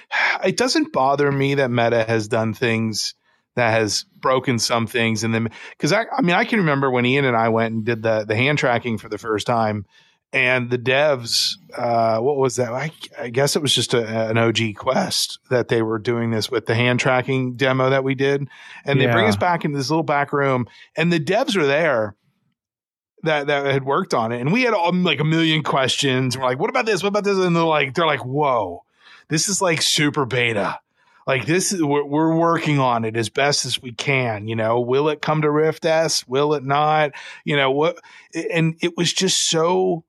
it 0.44 0.56
doesn't 0.56 0.92
bother 0.92 1.30
me 1.30 1.54
that 1.54 1.70
meta 1.70 2.02
has 2.02 2.26
done 2.26 2.52
things 2.52 3.14
that 3.54 3.70
has 3.70 4.04
broken 4.16 4.58
some 4.58 4.86
things. 4.86 5.24
And 5.24 5.34
then 5.34 5.50
because 5.70 5.92
I, 5.92 6.04
I 6.16 6.22
mean 6.22 6.34
i 6.34 6.44
can 6.44 6.60
remember 6.60 6.90
when 6.90 7.06
ian 7.06 7.24
and 7.24 7.36
i 7.36 7.48
went 7.48 7.74
and 7.74 7.84
did 7.84 8.02
the 8.02 8.24
the 8.24 8.36
hand 8.36 8.58
tracking 8.58 8.98
for 8.98 9.08
the 9.08 9.18
first 9.18 9.46
time 9.46 9.84
and 10.32 10.70
the 10.70 10.78
devs 10.78 11.56
uh, 11.76 12.18
what 12.18 12.36
was 12.36 12.56
that? 12.56 12.72
I, 12.72 12.90
I, 13.18 13.30
guess 13.30 13.56
it 13.56 13.62
was 13.62 13.74
just 13.74 13.94
a, 13.94 14.30
an 14.30 14.36
og 14.36 14.58
quest 14.76 15.38
that 15.48 15.68
they 15.68 15.80
were 15.80 15.98
doing 15.98 16.30
this 16.30 16.50
with 16.50 16.66
the 16.66 16.74
hand 16.74 17.00
tracking 17.00 17.56
demo 17.56 17.90
that 17.90 18.04
we 18.04 18.14
did. 18.14 18.46
And 18.84 19.00
they 19.00 19.06
yeah. 19.06 19.12
bring 19.12 19.26
us 19.26 19.36
back 19.36 19.64
into 19.64 19.78
this 19.78 19.88
little 19.88 20.02
back 20.02 20.32
room 20.32 20.66
and 20.96 21.12
the 21.12 21.20
devs 21.20 21.56
are 21.56 21.66
there 21.66 22.14
that 23.22 23.46
that 23.46 23.66
had 23.66 23.84
worked 23.84 24.14
on 24.14 24.32
it. 24.32 24.40
And 24.40 24.52
we 24.52 24.62
had 24.62 24.74
all, 24.74 24.92
like 24.92 25.20
a 25.20 25.24
million 25.24 25.62
questions. 25.62 26.36
We're 26.36 26.44
like 26.44 26.58
what 26.58 26.70
about 26.70 26.86
this? 26.86 27.02
What 27.02 27.08
about 27.08 27.24
this? 27.24 27.38
And 27.38 27.54
they're 27.54 27.62
like 27.62 27.94
they're 27.94 28.06
like 28.06 28.24
whoa. 28.24 28.84
This 29.28 29.48
is 29.48 29.62
like 29.62 29.80
super 29.80 30.26
beta 30.26 30.78
like 31.26 31.46
this 31.46 31.72
is 31.72 31.82
we're, 31.82 32.04
we're, 32.04 32.36
working 32.36 32.78
on 32.78 33.04
it 33.04 33.16
as 33.16 33.28
best 33.28 33.64
as 33.64 33.80
we 33.80 33.92
can 33.92 34.48
you 34.48 34.56
know? 34.56 34.80
Will 34.80 35.08
it 35.08 35.22
come 35.22 35.42
to 35.42 35.50
rift 35.50 35.84
s? 35.84 36.26
Will 36.26 36.54
it 36.54 36.64
not? 36.64 37.12
You 37.44 37.56
know 37.56 37.70
what 37.70 37.98
and 38.34 38.76
it 38.80 38.96
was 38.96 39.12
just 39.12 39.48
so 39.48 40.04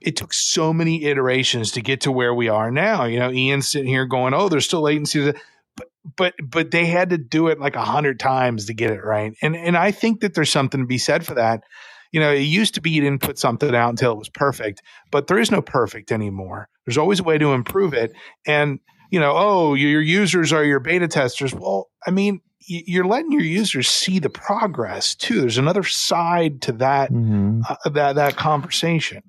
it 0.00 0.16
took 0.16 0.34
so 0.34 0.72
many 0.72 1.04
iterations 1.04 1.72
to 1.72 1.80
get 1.80 2.02
to 2.02 2.12
where 2.12 2.34
we 2.34 2.48
are 2.48 2.70
now. 2.70 3.04
You 3.04 3.18
know 3.18 3.30
ian's 3.30 3.68
sitting 3.68 3.88
here 3.88 4.06
going 4.06 4.34
oh 4.34 4.48
there's 4.48 4.66
still 4.66 4.82
latency 4.82 5.32
but 5.76 5.86
but 6.16 6.34
but 6.42 6.70
they 6.70 6.86
had 6.86 7.10
to 7.10 7.18
do 7.18 7.48
it 7.48 7.60
like 7.60 7.76
a 7.76 7.84
hundred 7.84 8.20
times 8.20 8.66
to 8.66 8.74
get 8.74 8.90
it 8.90 9.04
right. 9.04 9.34
And 9.42 9.56
and 9.56 9.76
i 9.76 9.90
think 9.90 10.20
that 10.20 10.34
there's 10.34 10.50
something 10.50 10.80
to 10.80 10.86
be 10.86 10.98
said 10.98 11.26
for 11.26 11.34
that. 11.34 11.64
You 12.12 12.20
know, 12.20 12.30
it 12.30 12.40
used 12.40 12.74
to 12.74 12.82
be 12.82 12.90
you 12.90 13.00
didn't 13.00 13.22
put 13.22 13.38
something 13.38 13.74
out 13.74 13.88
until 13.88 14.12
it 14.12 14.18
was 14.18 14.28
perfect, 14.28 14.82
but 15.10 15.26
there 15.26 15.38
is 15.38 15.50
no 15.50 15.62
perfect 15.62 16.12
anymore. 16.12 16.68
There's 16.84 16.98
always 16.98 17.20
a 17.20 17.24
way 17.24 17.38
to 17.38 17.54
improve 17.54 17.94
it. 17.94 18.12
And 18.46 18.80
you 19.12 19.20
know, 19.20 19.34
oh, 19.36 19.74
your 19.74 20.00
users 20.00 20.54
are 20.54 20.64
your 20.64 20.80
beta 20.80 21.06
testers. 21.06 21.54
Well, 21.54 21.90
I 22.06 22.10
mean, 22.10 22.40
you're 22.66 23.04
letting 23.04 23.30
your 23.30 23.42
users 23.42 23.86
see 23.86 24.18
the 24.18 24.30
progress 24.30 25.14
too. 25.14 25.42
There's 25.42 25.58
another 25.58 25.82
side 25.82 26.62
to 26.62 26.72
that 26.72 27.12
mm-hmm. 27.12 27.60
uh, 27.68 27.90
that 27.90 28.14
that 28.14 28.36
conversation. 28.36 29.22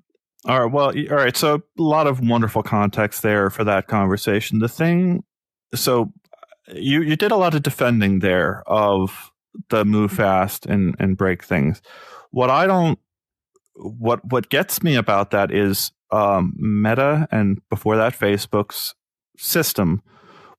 All 0.46 0.62
right. 0.64 0.72
Well, 0.72 0.86
all 1.10 1.16
right. 1.16 1.36
So 1.36 1.56
a 1.56 1.82
lot 1.82 2.06
of 2.06 2.20
wonderful 2.20 2.62
context 2.62 3.22
there 3.22 3.50
for 3.50 3.62
that 3.64 3.86
conversation. 3.86 4.58
The 4.58 4.68
thing, 4.68 5.22
so 5.74 6.10
you 6.74 7.02
you 7.02 7.14
did 7.14 7.30
a 7.30 7.36
lot 7.36 7.54
of 7.54 7.62
defending 7.62 8.20
there 8.20 8.62
of 8.66 9.30
the 9.68 9.84
move 9.84 10.12
fast 10.12 10.64
and 10.64 10.96
and 10.98 11.18
break 11.18 11.44
things. 11.44 11.82
What 12.30 12.48
I 12.48 12.66
don't, 12.66 12.98
what 13.74 14.24
what 14.24 14.48
gets 14.48 14.82
me 14.82 14.94
about 14.94 15.30
that 15.32 15.50
is 15.50 15.92
um, 16.10 16.54
Meta 16.56 17.28
and 17.30 17.60
before 17.68 17.98
that 17.98 18.18
Facebook's 18.18 18.94
system 19.36 20.02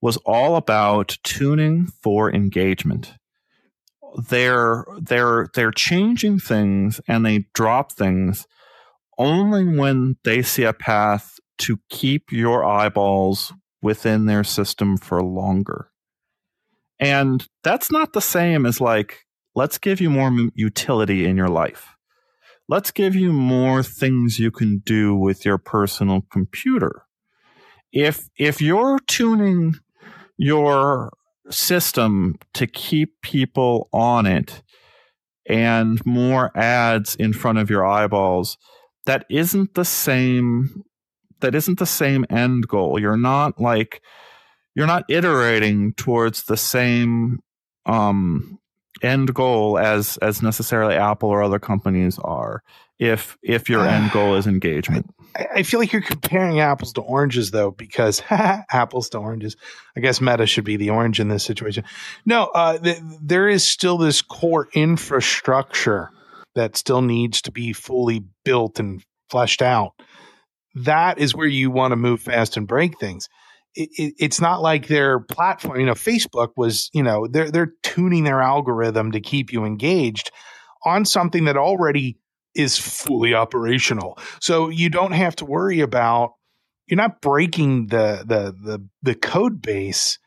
was 0.01 0.17
all 0.17 0.55
about 0.55 1.17
tuning 1.23 1.87
for 1.87 2.31
engagement. 2.31 3.13
They're 4.29 4.85
they're 5.01 5.47
they're 5.53 5.71
changing 5.71 6.39
things 6.39 7.01
and 7.07 7.25
they 7.25 7.47
drop 7.53 7.91
things 7.91 8.45
only 9.17 9.65
when 9.65 10.17
they 10.23 10.41
see 10.41 10.63
a 10.63 10.73
path 10.73 11.39
to 11.57 11.79
keep 11.89 12.31
your 12.31 12.63
eyeballs 12.63 13.53
within 13.81 14.25
their 14.25 14.43
system 14.43 14.97
for 14.97 15.21
longer. 15.21 15.89
And 16.99 17.45
that's 17.63 17.91
not 17.91 18.13
the 18.13 18.21
same 18.21 18.65
as 18.65 18.79
like, 18.79 19.25
let's 19.53 19.77
give 19.77 19.99
you 19.99 20.09
more 20.09 20.31
utility 20.53 21.25
in 21.25 21.35
your 21.35 21.49
life. 21.49 21.95
Let's 22.67 22.91
give 22.91 23.15
you 23.15 23.31
more 23.31 23.83
things 23.83 24.39
you 24.39 24.51
can 24.51 24.79
do 24.79 25.15
with 25.15 25.45
your 25.45 25.57
personal 25.57 26.21
computer 26.31 27.04
if 27.95 28.29
if 28.37 28.61
you're 28.61 28.99
tuning 29.07 29.73
your 30.37 31.11
system 31.49 32.37
to 32.53 32.67
keep 32.67 33.21
people 33.21 33.89
on 33.91 34.27
it 34.27 34.61
and 35.47 36.05
more 36.05 36.55
ads 36.57 37.15
in 37.15 37.33
front 37.33 37.57
of 37.57 37.69
your 37.69 37.85
eyeballs 37.85 38.57
that 39.05 39.25
isn't 39.29 39.73
the 39.75 39.85
same 39.85 40.83
that 41.41 41.55
isn't 41.55 41.79
the 41.79 41.85
same 41.85 42.25
end 42.29 42.67
goal. 42.67 42.99
You're 42.99 43.17
not 43.17 43.59
like 43.59 44.01
you're 44.73 44.87
not 44.87 45.05
iterating 45.09 45.93
towards 45.93 46.43
the 46.43 46.57
same 46.57 47.39
um 47.85 48.59
end 49.01 49.33
goal 49.33 49.77
as 49.77 50.17
as 50.17 50.41
necessarily 50.41 50.95
apple 50.95 51.29
or 51.29 51.43
other 51.43 51.59
companies 51.59 52.17
are 52.19 52.63
if 52.97 53.37
if 53.43 53.69
your 53.69 53.85
end 53.85 54.09
goal 54.11 54.35
is 54.35 54.47
engagement 54.47 55.13
I 55.55 55.63
feel 55.63 55.79
like 55.79 55.91
you're 55.91 56.01
comparing 56.01 56.59
apples 56.59 56.93
to 56.93 57.01
oranges, 57.01 57.51
though, 57.51 57.71
because 57.71 58.21
apples 58.29 59.09
to 59.09 59.17
oranges. 59.17 59.55
I 59.97 59.99
guess 59.99 60.21
Meta 60.21 60.45
should 60.45 60.63
be 60.63 60.77
the 60.77 60.91
orange 60.91 61.19
in 61.19 61.27
this 61.27 61.43
situation. 61.43 61.83
No, 62.25 62.45
uh, 62.45 62.77
th- 62.77 62.99
there 63.21 63.49
is 63.49 63.67
still 63.67 63.97
this 63.97 64.21
core 64.21 64.67
infrastructure 64.73 66.11
that 66.55 66.77
still 66.77 67.01
needs 67.01 67.41
to 67.43 67.51
be 67.51 67.73
fully 67.73 68.23
built 68.43 68.79
and 68.79 69.03
fleshed 69.29 69.61
out. 69.61 69.91
That 70.75 71.19
is 71.19 71.35
where 71.35 71.47
you 71.47 71.71
want 71.71 71.91
to 71.91 71.97
move 71.97 72.21
fast 72.21 72.57
and 72.57 72.67
break 72.67 72.99
things. 72.99 73.27
it, 73.75 73.89
it, 73.97 74.13
it's 74.17 74.41
not 74.41 74.61
like 74.61 74.87
their 74.87 75.19
platform. 75.19 75.79
You 75.79 75.85
know, 75.85 75.93
Facebook 75.93 76.51
was 76.55 76.89
you 76.93 77.03
know 77.03 77.27
they're 77.27 77.51
they're 77.51 77.73
tuning 77.83 78.23
their 78.23 78.41
algorithm 78.41 79.11
to 79.11 79.19
keep 79.19 79.51
you 79.51 79.65
engaged 79.65 80.31
on 80.85 81.05
something 81.05 81.45
that 81.45 81.57
already 81.57 82.17
is 82.55 82.77
fully 82.77 83.33
operational. 83.33 84.17
So 84.39 84.69
you 84.69 84.89
don't 84.89 85.11
have 85.11 85.35
to 85.37 85.45
worry 85.45 85.81
about 85.81 86.33
you're 86.87 86.97
not 86.97 87.21
breaking 87.21 87.87
the 87.87 88.23
the 88.25 88.55
the 88.59 88.87
the 89.01 89.15
code 89.15 89.61
base. 89.61 90.19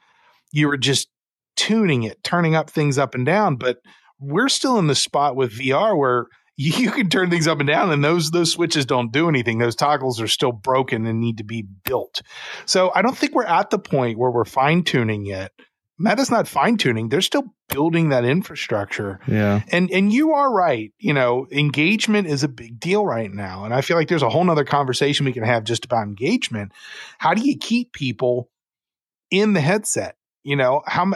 You 0.51 0.69
were 0.69 0.77
just 0.77 1.09
tuning 1.57 2.03
it, 2.03 2.23
turning 2.25 2.55
up 2.55 2.71
things 2.71 2.99
up 2.99 3.15
and 3.15 3.25
down. 3.25 3.57
But 3.57 3.79
we're 4.21 4.49
still 4.49 4.79
in 4.79 4.87
the 4.87 4.95
spot 4.95 5.37
with 5.37 5.53
VR 5.53 5.97
where 5.97 6.27
you 6.61 6.91
can 6.91 7.09
turn 7.09 7.31
things 7.31 7.47
up 7.47 7.61
and 7.61 7.69
down 7.69 7.93
and 7.93 8.03
those 8.03 8.33
those 8.33 8.51
switches 8.51 8.85
don't 8.85 9.13
do 9.13 9.29
anything 9.29 9.59
those 9.59 9.77
toggles 9.77 10.21
are 10.21 10.27
still 10.27 10.51
broken 10.51 11.07
and 11.07 11.21
need 11.21 11.39
to 11.39 11.45
be 11.45 11.65
built 11.85 12.21
so 12.67 12.91
i 12.97 13.01
don't 13.01 13.17
think 13.17 13.33
we're 13.33 13.45
at 13.45 13.71
the 13.71 13.79
point 13.79 14.19
where 14.19 14.33
we're 14.33 14.45
fine 14.45 14.83
tuning 14.83 15.25
yet 15.25 15.53
meta's 15.99 16.31
not 16.31 16.49
fine 16.49 16.77
tuning 16.77 17.09
they're 17.09 17.21
still 17.21 17.45
building 17.69 18.09
that 18.09 18.25
infrastructure. 18.25 19.21
Yeah. 19.27 19.63
And 19.69 19.91
and 19.91 20.13
you 20.13 20.33
are 20.33 20.51
right. 20.51 20.93
You 20.99 21.15
know 21.15 21.47
engagement 21.51 22.27
is 22.29 22.43
a 22.45 22.49
big 22.49 22.81
deal 22.81 23.05
right 23.05 23.33
now. 23.33 23.65
And 23.65 23.75
i 23.75 23.81
feel 23.81 23.97
like 23.97 24.09
there's 24.09 24.23
a 24.23 24.31
whole 24.31 24.45
nother 24.45 24.65
conversation 24.65 25.27
we 25.27 25.33
can 25.33 25.45
have 25.45 25.65
just 25.65 25.85
about 25.85 26.05
engagement. 26.05 26.73
How 27.19 27.35
do 27.35 27.43
you 27.43 27.57
keep 27.57 27.93
people 27.93 28.51
in 29.31 29.53
the 29.53 29.61
headset 29.61 30.17
you 30.43 30.57
know, 30.57 30.83
how 30.87 31.13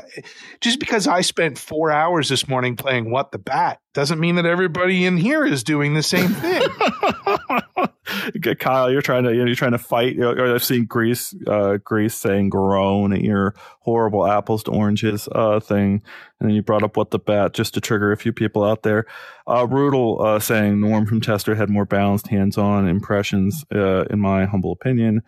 just 0.61 0.79
because 0.79 1.07
I 1.07 1.21
spent 1.21 1.59
four 1.59 1.91
hours 1.91 2.29
this 2.29 2.49
morning 2.49 2.77
playing 2.77 3.11
What 3.11 3.33
the 3.33 3.39
Bat 3.39 3.79
doesn't 3.95 4.21
mean 4.21 4.37
that 4.37 4.47
everybody 4.47 5.05
in 5.07 5.17
here 5.17 5.45
is 5.45 5.65
doing 5.65 5.95
the 5.95 6.03
same 6.03 6.31
thing. 6.31 6.63
Kyle, 8.59 8.91
you're 8.91 9.03
trying 9.03 9.25
to 9.25 9.31
you 9.31 9.39
know, 9.39 9.47
you're 9.47 9.55
trying 9.55 9.73
to 9.73 9.79
fight. 9.79 10.21
I've 10.21 10.65
seen 10.65 10.87
Greece 10.87 11.35
uh, 11.47 11.79
Greece 11.79 12.15
saying 12.15 12.51
groan 12.51 13.13
at 13.13 13.23
your 13.23 13.55
horrible 13.81 14.27
apples 14.27 14.65
to 14.65 14.71
oranges 14.71 15.29
uh, 15.33 15.61
thing, 15.61 16.03
and 16.41 16.49
then 16.49 16.51
you 16.51 16.63
brought 16.63 16.83
up 16.83 16.97
what 16.97 17.11
the 17.11 17.19
bat 17.19 17.55
just 17.55 17.75
to 17.75 17.81
trigger 17.81 18.13
a 18.13 18.17
few 18.17 18.33
people 18.33 18.65
out 18.65 18.83
there. 18.83 19.07
Uh, 19.47 19.67
Rudel 19.67 20.25
uh, 20.25 20.41
saying 20.41 20.81
Norm 20.81 21.07
from 21.07 21.21
Tested 21.21 21.57
had 21.57 21.71
more 21.71 21.87
balanced 21.87 22.29
hands-on 22.29 22.89
impressions, 22.89 23.65
uh, 23.75 24.05
in 24.11 24.19
my 24.19 24.47
humble 24.47 24.73
opinion. 24.73 25.23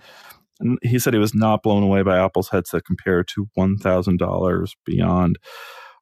He 0.83 0.99
said 0.99 1.15
he 1.15 1.21
was 1.21 1.35
not 1.35 1.63
blown 1.63 1.83
away 1.83 2.03
by 2.03 2.19
Apple's 2.19 2.49
headset 2.51 2.85
compared 2.85 3.29
to 3.35 3.49
$1,000 3.59 4.69
beyond. 4.85 5.39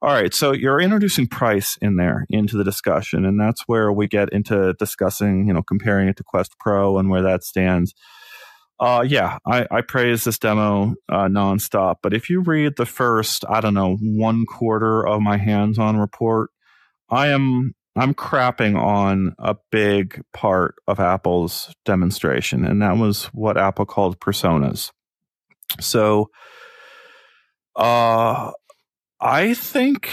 All 0.03 0.13
right, 0.13 0.35
so 0.35 0.53
you're 0.53 0.81
introducing 0.81 1.29
price 1.29 1.79
in 1.81 1.97
there 1.97 2.27
into 2.29 2.57
the 2.57 2.65
discussion, 2.65 3.25
and 3.25 3.41
that's 3.41 3.63
where 3.67 3.93
we 3.93 4.09
get 4.09 4.33
into 4.33 4.75
discussing, 4.75 5.47
you 5.47 5.55
know, 5.55 5.63
comparing 5.63 6.09
it 6.09 6.17
to 6.17 6.25
Quest 6.25 6.57
Pro 6.59 6.99
and 6.99 7.09
where 7.09 7.23
that 7.23 7.45
stands. 7.45 7.95
Uh, 8.81 9.05
yeah, 9.07 9.39
I, 9.47 9.65
I 9.71 9.81
praise 9.83 10.25
this 10.25 10.41
demo 10.41 10.95
uh, 11.09 11.29
nonstop, 11.29 11.97
but 12.03 12.13
if 12.13 12.29
you 12.29 12.41
read 12.41 12.73
the 12.77 12.85
first, 12.85 13.45
I 13.49 13.61
don't 13.61 13.75
know, 13.75 13.97
one 14.01 14.45
quarter 14.45 15.07
of 15.07 15.23
my 15.23 15.37
hands-on 15.37 15.97
report, 15.99 16.51
I 17.09 17.29
am 17.29 17.75
I'm 17.95 18.15
crapping 18.15 18.81
on 18.81 19.35
a 19.39 19.57
big 19.71 20.23
part 20.33 20.77
of 20.87 20.99
Apple's 20.99 21.75
demonstration, 21.85 22.65
and 22.65 22.81
that 22.81 22.97
was 22.97 23.27
what 23.27 23.59
Apple 23.59 23.85
called 23.85 24.19
personas. 24.19 24.91
So, 25.79 26.31
uh, 27.77 28.53
I 29.21 29.55
think 29.55 30.09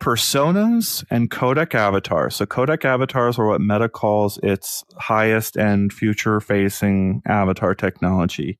personas 0.00 1.04
and 1.10 1.30
codec 1.30 1.74
avatars. 1.74 2.36
So, 2.36 2.46
codec 2.46 2.84
avatars 2.84 3.38
are 3.38 3.46
what 3.46 3.60
Meta 3.60 3.88
calls 3.88 4.38
its 4.42 4.82
highest 4.96 5.56
end 5.56 5.92
future 5.92 6.40
facing 6.40 7.22
avatar 7.26 7.76
technology. 7.76 8.58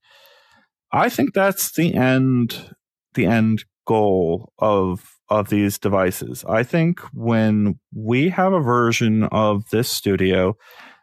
I 0.93 1.09
think 1.09 1.35
that's 1.35 1.75
the 1.75 1.95
end, 1.95 2.73
the 3.15 3.27
end 3.27 3.65
goal 3.85 4.53
of 4.59 5.18
of 5.31 5.49
these 5.49 5.79
devices. 5.79 6.45
I 6.49 6.63
think 6.63 7.01
when 7.13 7.79
we 7.95 8.29
have 8.31 8.53
a 8.53 8.61
version 8.61 9.25
of 9.25 9.69
this 9.71 9.89
studio, 9.89 10.57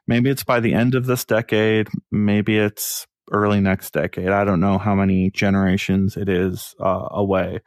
maybe 0.08 0.30
it's 0.30 0.44
by 0.44 0.60
the 0.60 0.74
end 0.74 0.96
of 0.96 1.06
this 1.06 1.26
decade, 1.26 1.88
maybe 2.12 2.58
it's 2.58 3.08
early 3.32 3.60
next 3.60 3.94
decade. 3.94 4.30
I 4.30 4.44
don't 4.44 4.60
know 4.60 4.78
how 4.78 4.96
many 4.96 5.32
generations 5.32 6.18
it 6.18 6.30
is 6.30 6.76
uh, 6.80 7.08
away. 7.12 7.60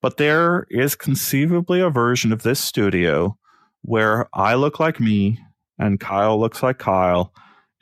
But 0.00 0.16
there 0.18 0.66
is 0.70 0.94
conceivably 0.94 1.80
a 1.80 1.90
version 1.90 2.32
of 2.32 2.42
this 2.42 2.60
studio 2.60 3.38
where 3.82 4.28
I 4.34 4.54
look 4.54 4.80
like 4.80 5.00
me 5.00 5.38
and 5.78 6.00
Kyle 6.00 6.38
looks 6.38 6.62
like 6.62 6.78
Kyle, 6.78 7.32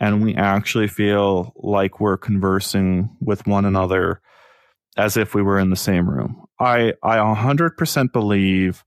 and 0.00 0.22
we 0.22 0.34
actually 0.34 0.88
feel 0.88 1.52
like 1.56 2.00
we're 2.00 2.16
conversing 2.16 3.10
with 3.20 3.46
one 3.46 3.64
another 3.64 4.20
as 4.96 5.16
if 5.16 5.34
we 5.34 5.42
were 5.42 5.58
in 5.58 5.70
the 5.70 5.76
same 5.76 6.08
room. 6.08 6.44
I 6.60 6.94
I 7.02 7.16
100% 7.16 8.12
believe 8.12 8.84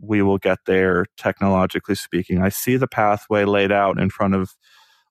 we 0.00 0.22
will 0.22 0.38
get 0.38 0.58
there 0.66 1.06
technologically 1.16 1.94
speaking. 1.94 2.42
I 2.42 2.48
see 2.48 2.76
the 2.76 2.88
pathway 2.88 3.44
laid 3.44 3.70
out 3.70 3.98
in 3.98 4.10
front 4.10 4.34
of 4.34 4.54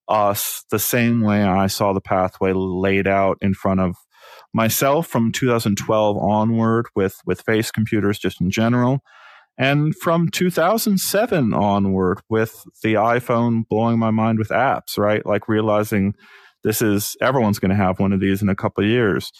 us 0.09 0.65
the 0.69 0.79
same 0.79 1.21
way 1.21 1.43
I 1.43 1.67
saw 1.67 1.93
the 1.93 2.01
pathway 2.01 2.51
laid 2.53 3.07
out 3.07 3.37
in 3.41 3.53
front 3.53 3.79
of 3.79 3.95
myself 4.53 5.07
from 5.07 5.31
2012 5.31 6.17
onward 6.17 6.87
with 6.95 7.21
with 7.25 7.41
face 7.41 7.71
computers 7.71 8.19
just 8.19 8.41
in 8.41 8.51
general 8.51 9.01
and 9.57 9.95
from 9.95 10.29
2007 10.29 11.53
onward 11.53 12.19
with 12.29 12.63
the 12.81 12.95
iPhone 12.95 13.67
blowing 13.69 13.99
my 13.99 14.11
mind 14.11 14.39
with 14.39 14.49
apps, 14.49 14.97
right? 14.97 15.25
Like 15.25 15.47
realizing 15.47 16.15
this 16.63 16.81
is 16.81 17.15
everyone's 17.21 17.59
going 17.59 17.69
to 17.69 17.75
have 17.75 17.99
one 17.99 18.13
of 18.13 18.19
these 18.19 18.41
in 18.41 18.49
a 18.49 18.55
couple 18.55 18.83
of 18.83 18.89
years 18.89 19.31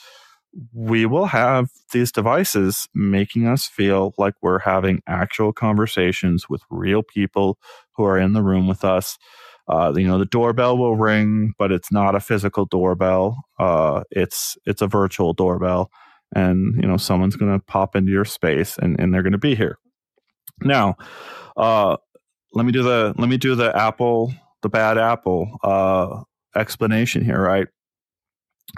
we 0.74 1.06
will 1.06 1.26
have 1.26 1.70
these 1.92 2.12
devices 2.12 2.88
making 2.94 3.48
us 3.48 3.68
feel 3.68 4.14
like 4.18 4.36
we're 4.42 4.60
having 4.60 5.02
actual 5.08 5.52
conversations 5.54 6.48
with 6.50 6.62
real 6.70 7.04
people 7.04 7.58
who 7.96 8.04
are 8.04 8.18
in 8.18 8.34
the 8.34 8.44
room 8.44 8.68
with 8.68 8.84
us. 8.84 9.18
Uh, 9.68 9.94
you 9.96 10.06
know, 10.06 10.20
the 10.20 10.26
doorbell 10.26 10.78
will 10.78 10.96
ring, 10.96 11.54
but 11.58 11.72
it's 11.72 11.92
not 11.92 12.16
a 12.16 12.20
physical 12.20 12.66
doorbell. 12.66 13.38
Uh, 13.58 14.04
it's 14.12 14.58
it's 14.66 14.82
a 14.82 14.88
virtual 14.88 15.34
doorbell, 15.34 15.90
and 16.36 16.76
you 16.76 16.88
know 16.88 16.98
someone's 16.98 17.38
going 17.38 17.52
to 17.52 17.66
pop 17.66 17.96
into 17.96 18.12
your 18.12 18.26
space, 18.26 18.78
and, 18.78 19.00
and 19.00 19.14
they're 19.14 19.24
going 19.24 19.32
to 19.32 19.38
be 19.38 19.56
here. 19.56 19.78
Now, 20.62 20.98
uh, 21.56 21.98
let 22.54 22.66
me 22.66 22.74
do 22.74 22.84
the 22.84 23.14
let 23.18 23.30
me 23.30 23.38
do 23.38 23.56
the 23.56 23.76
Apple 23.76 24.34
the 24.64 24.70
bad 24.70 24.98
Apple 24.98 25.58
uh, 25.64 26.24
explanation 26.56 27.24
here, 27.24 27.40
right? 27.40 27.68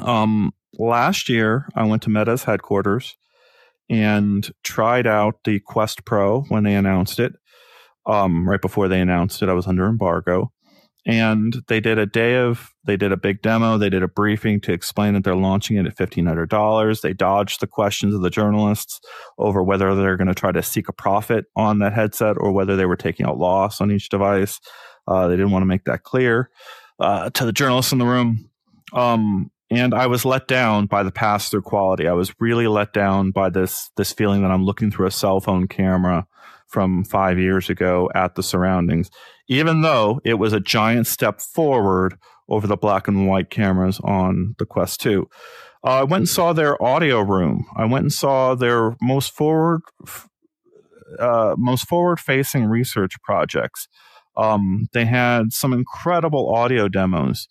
Um, 0.01 0.51
last 0.77 1.29
year, 1.29 1.67
I 1.75 1.83
went 1.85 2.03
to 2.03 2.09
Meta's 2.09 2.43
headquarters 2.43 3.15
and 3.89 4.49
tried 4.63 5.07
out 5.07 5.35
the 5.43 5.59
Quest 5.59 6.05
Pro 6.05 6.41
when 6.43 6.63
they 6.63 6.75
announced 6.75 7.19
it. 7.19 7.33
Um, 8.05 8.47
right 8.47 8.61
before 8.61 8.87
they 8.87 9.01
announced 9.01 9.41
it, 9.41 9.49
I 9.49 9.53
was 9.53 9.67
under 9.67 9.85
embargo. 9.87 10.51
And 11.07 11.61
they 11.67 11.79
did 11.79 11.99
a 11.99 12.07
day 12.07 12.35
of, 12.37 12.71
they 12.83 12.97
did 12.97 13.11
a 13.11 13.17
big 13.17 13.43
demo. 13.43 13.77
They 13.77 13.91
did 13.91 14.01
a 14.01 14.07
briefing 14.07 14.59
to 14.61 14.73
explain 14.73 15.13
that 15.13 15.23
they're 15.23 15.35
launching 15.35 15.77
it 15.77 15.85
at 15.85 15.95
$1,500. 15.95 17.01
They 17.01 17.13
dodged 17.13 17.61
the 17.61 17.67
questions 17.67 18.15
of 18.15 18.21
the 18.21 18.31
journalists 18.31 18.99
over 19.37 19.61
whether 19.61 19.93
they're 19.93 20.17
going 20.17 20.27
to 20.27 20.33
try 20.33 20.51
to 20.51 20.63
seek 20.63 20.89
a 20.89 20.93
profit 20.93 21.45
on 21.55 21.77
that 21.79 21.93
headset 21.93 22.37
or 22.39 22.51
whether 22.51 22.75
they 22.75 22.87
were 22.87 22.95
taking 22.95 23.27
a 23.27 23.33
loss 23.33 23.81
on 23.81 23.91
each 23.91 24.09
device. 24.09 24.59
Uh, 25.07 25.27
they 25.27 25.35
didn't 25.35 25.51
want 25.51 25.61
to 25.61 25.67
make 25.67 25.83
that 25.83 26.01
clear 26.01 26.49
uh, 26.99 27.29
to 27.31 27.45
the 27.45 27.53
journalists 27.53 27.91
in 27.91 27.99
the 27.99 28.05
room. 28.05 28.49
Um, 28.91 29.51
and 29.69 29.93
I 29.93 30.07
was 30.07 30.25
let 30.25 30.47
down 30.47 30.85
by 30.85 31.03
the 31.03 31.11
pass 31.11 31.49
through 31.49 31.63
quality. 31.63 32.07
I 32.07 32.13
was 32.13 32.33
really 32.39 32.67
let 32.67 32.93
down 32.93 33.31
by 33.31 33.49
this 33.49 33.89
this 33.97 34.13
feeling 34.13 34.41
that 34.41 34.51
I'm 34.51 34.65
looking 34.65 34.91
through 34.91 35.07
a 35.07 35.11
cell 35.11 35.39
phone 35.39 35.67
camera 35.67 36.27
from 36.67 37.03
five 37.03 37.39
years 37.39 37.69
ago 37.69 38.09
at 38.13 38.35
the 38.35 38.43
surroundings, 38.43 39.09
even 39.47 39.81
though 39.81 40.19
it 40.23 40.35
was 40.35 40.53
a 40.53 40.59
giant 40.59 41.07
step 41.07 41.41
forward 41.41 42.17
over 42.49 42.67
the 42.67 42.77
black 42.77 43.07
and 43.07 43.27
white 43.27 43.49
cameras 43.49 43.99
on 44.03 44.55
the 44.59 44.65
Quest 44.65 45.01
2. 45.01 45.27
Uh, 45.83 45.87
I 45.87 46.03
went 46.03 46.21
and 46.21 46.29
saw 46.29 46.53
their 46.53 46.81
audio 46.81 47.21
room. 47.21 47.65
I 47.75 47.85
went 47.85 48.03
and 48.03 48.13
saw 48.13 48.55
their 48.55 48.95
most 49.01 49.33
forward, 49.33 49.81
uh, 51.19 51.55
most 51.57 51.87
forward 51.87 52.19
facing 52.19 52.65
research 52.65 53.13
projects. 53.23 53.87
Um, 54.35 54.87
they 54.93 55.05
had 55.05 55.53
some 55.53 55.73
incredible 55.73 56.53
audio 56.53 56.87
demos 56.87 57.47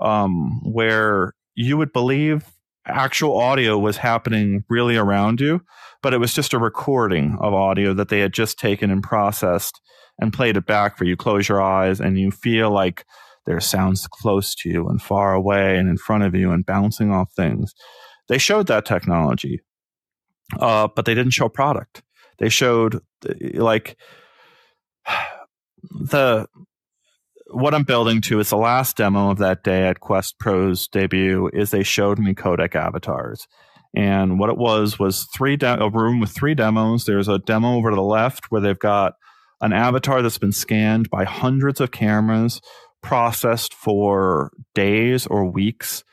um, 0.00 0.60
where 0.64 1.32
you 1.56 1.76
would 1.76 1.92
believe 1.92 2.44
actual 2.86 3.36
audio 3.36 3.76
was 3.78 3.96
happening 3.96 4.62
really 4.68 4.96
around 4.96 5.40
you, 5.40 5.60
but 6.02 6.14
it 6.14 6.18
was 6.18 6.32
just 6.32 6.52
a 6.52 6.58
recording 6.58 7.36
of 7.40 7.52
audio 7.52 7.92
that 7.94 8.08
they 8.08 8.20
had 8.20 8.32
just 8.32 8.58
taken 8.58 8.90
and 8.90 9.02
processed 9.02 9.80
and 10.20 10.32
played 10.32 10.56
it 10.56 10.66
back 10.66 10.96
for 10.96 11.04
you. 11.04 11.16
Close 11.16 11.48
your 11.48 11.60
eyes 11.60 11.98
and 12.00 12.18
you 12.18 12.30
feel 12.30 12.70
like 12.70 13.04
there's 13.46 13.66
sounds 13.66 14.06
close 14.06 14.54
to 14.56 14.68
you 14.68 14.88
and 14.88 15.00
far 15.02 15.34
away 15.34 15.76
and 15.76 15.88
in 15.88 15.96
front 15.96 16.24
of 16.24 16.34
you 16.34 16.52
and 16.52 16.66
bouncing 16.66 17.10
off 17.10 17.32
things. 17.34 17.74
They 18.28 18.38
showed 18.38 18.66
that 18.66 18.84
technology, 18.84 19.60
uh, 20.58 20.88
but 20.94 21.04
they 21.06 21.14
didn't 21.14 21.32
show 21.32 21.48
product. 21.48 22.02
They 22.38 22.48
showed 22.48 23.00
like 23.54 23.96
the 25.90 26.46
what 27.56 27.74
I'm 27.74 27.84
building 27.84 28.20
to 28.22 28.38
is 28.38 28.50
the 28.50 28.58
last 28.58 28.98
demo 28.98 29.30
of 29.30 29.38
that 29.38 29.64
day 29.64 29.88
at 29.88 30.00
Quest 30.00 30.38
Pro's 30.38 30.88
debut 30.88 31.48
is 31.54 31.70
they 31.70 31.82
showed 31.82 32.18
me 32.18 32.34
codec 32.34 32.74
avatars. 32.74 33.46
And 33.96 34.38
what 34.38 34.50
it 34.50 34.58
was 34.58 34.98
was 34.98 35.26
three 35.34 35.56
de- 35.56 35.82
a 35.82 35.88
room 35.88 36.20
with 36.20 36.30
three 36.30 36.54
demos. 36.54 37.06
There's 37.06 37.28
a 37.28 37.38
demo 37.38 37.76
over 37.76 37.88
to 37.88 37.96
the 37.96 38.02
left 38.02 38.50
where 38.50 38.60
they've 38.60 38.78
got 38.78 39.14
an 39.62 39.72
avatar 39.72 40.20
that's 40.20 40.36
been 40.36 40.52
scanned 40.52 41.08
by 41.08 41.24
hundreds 41.24 41.80
of 41.80 41.92
cameras, 41.92 42.60
processed 43.02 43.72
for 43.72 44.50
days 44.74 45.26
or 45.26 45.46
weeks. 45.46 46.04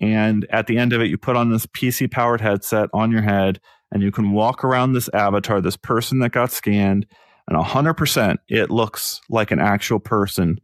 And 0.00 0.46
at 0.48 0.66
the 0.66 0.78
end 0.78 0.94
of 0.94 1.02
it, 1.02 1.10
you 1.10 1.18
put 1.18 1.36
on 1.36 1.50
this 1.50 1.66
PC 1.66 2.10
powered 2.10 2.40
headset 2.40 2.88
on 2.94 3.10
your 3.10 3.22
head 3.22 3.60
and 3.92 4.02
you 4.02 4.10
can 4.10 4.32
walk 4.32 4.64
around 4.64 4.94
this 4.94 5.10
avatar, 5.12 5.60
this 5.60 5.76
person 5.76 6.20
that 6.20 6.32
got 6.32 6.52
scanned, 6.52 7.06
and 7.48 7.62
100% 7.62 8.36
it 8.48 8.70
looks 8.70 9.20
like 9.28 9.50
an 9.50 9.60
actual 9.60 10.00
person 10.00 10.58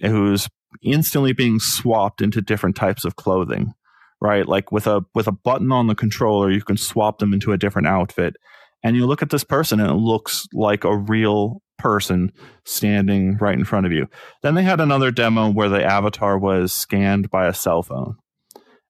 who's 0.00 0.48
instantly 0.82 1.32
being 1.32 1.58
swapped 1.58 2.20
into 2.20 2.40
different 2.40 2.76
types 2.76 3.04
of 3.04 3.16
clothing 3.16 3.72
right 4.20 4.46
like 4.46 4.70
with 4.70 4.86
a 4.86 5.02
with 5.14 5.26
a 5.26 5.32
button 5.32 5.72
on 5.72 5.86
the 5.86 5.94
controller 5.94 6.50
you 6.50 6.62
can 6.62 6.76
swap 6.76 7.18
them 7.18 7.32
into 7.32 7.52
a 7.52 7.58
different 7.58 7.88
outfit 7.88 8.36
and 8.82 8.96
you 8.96 9.06
look 9.06 9.22
at 9.22 9.30
this 9.30 9.44
person 9.44 9.80
and 9.80 9.90
it 9.90 9.94
looks 9.94 10.46
like 10.52 10.84
a 10.84 10.96
real 10.96 11.62
person 11.78 12.30
standing 12.64 13.36
right 13.38 13.58
in 13.58 13.64
front 13.64 13.86
of 13.86 13.92
you 13.92 14.06
then 14.42 14.54
they 14.54 14.62
had 14.62 14.80
another 14.80 15.10
demo 15.10 15.50
where 15.50 15.68
the 15.68 15.84
avatar 15.84 16.38
was 16.38 16.72
scanned 16.72 17.30
by 17.30 17.46
a 17.46 17.54
cell 17.54 17.82
phone 17.82 18.16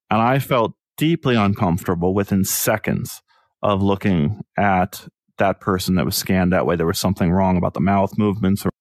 and 0.09 0.21
i 0.21 0.37
felt 0.37 0.73
deeply 0.97 1.35
uncomfortable 1.35 2.13
within 2.13 2.43
seconds 2.43 3.21
of 3.61 3.81
looking 3.81 4.41
at 4.57 5.07
that 5.37 5.59
person 5.59 5.95
that 5.95 6.05
was 6.05 6.15
scanned 6.15 6.53
that 6.53 6.65
way. 6.65 6.75
There 6.75 6.85
was 6.85 6.99
something 6.99 7.31
wrong 7.31 7.57
about 7.57 7.73
the 7.73 7.79
mouth 7.79 8.17
movements. 8.17 8.65
Or- 8.65 8.71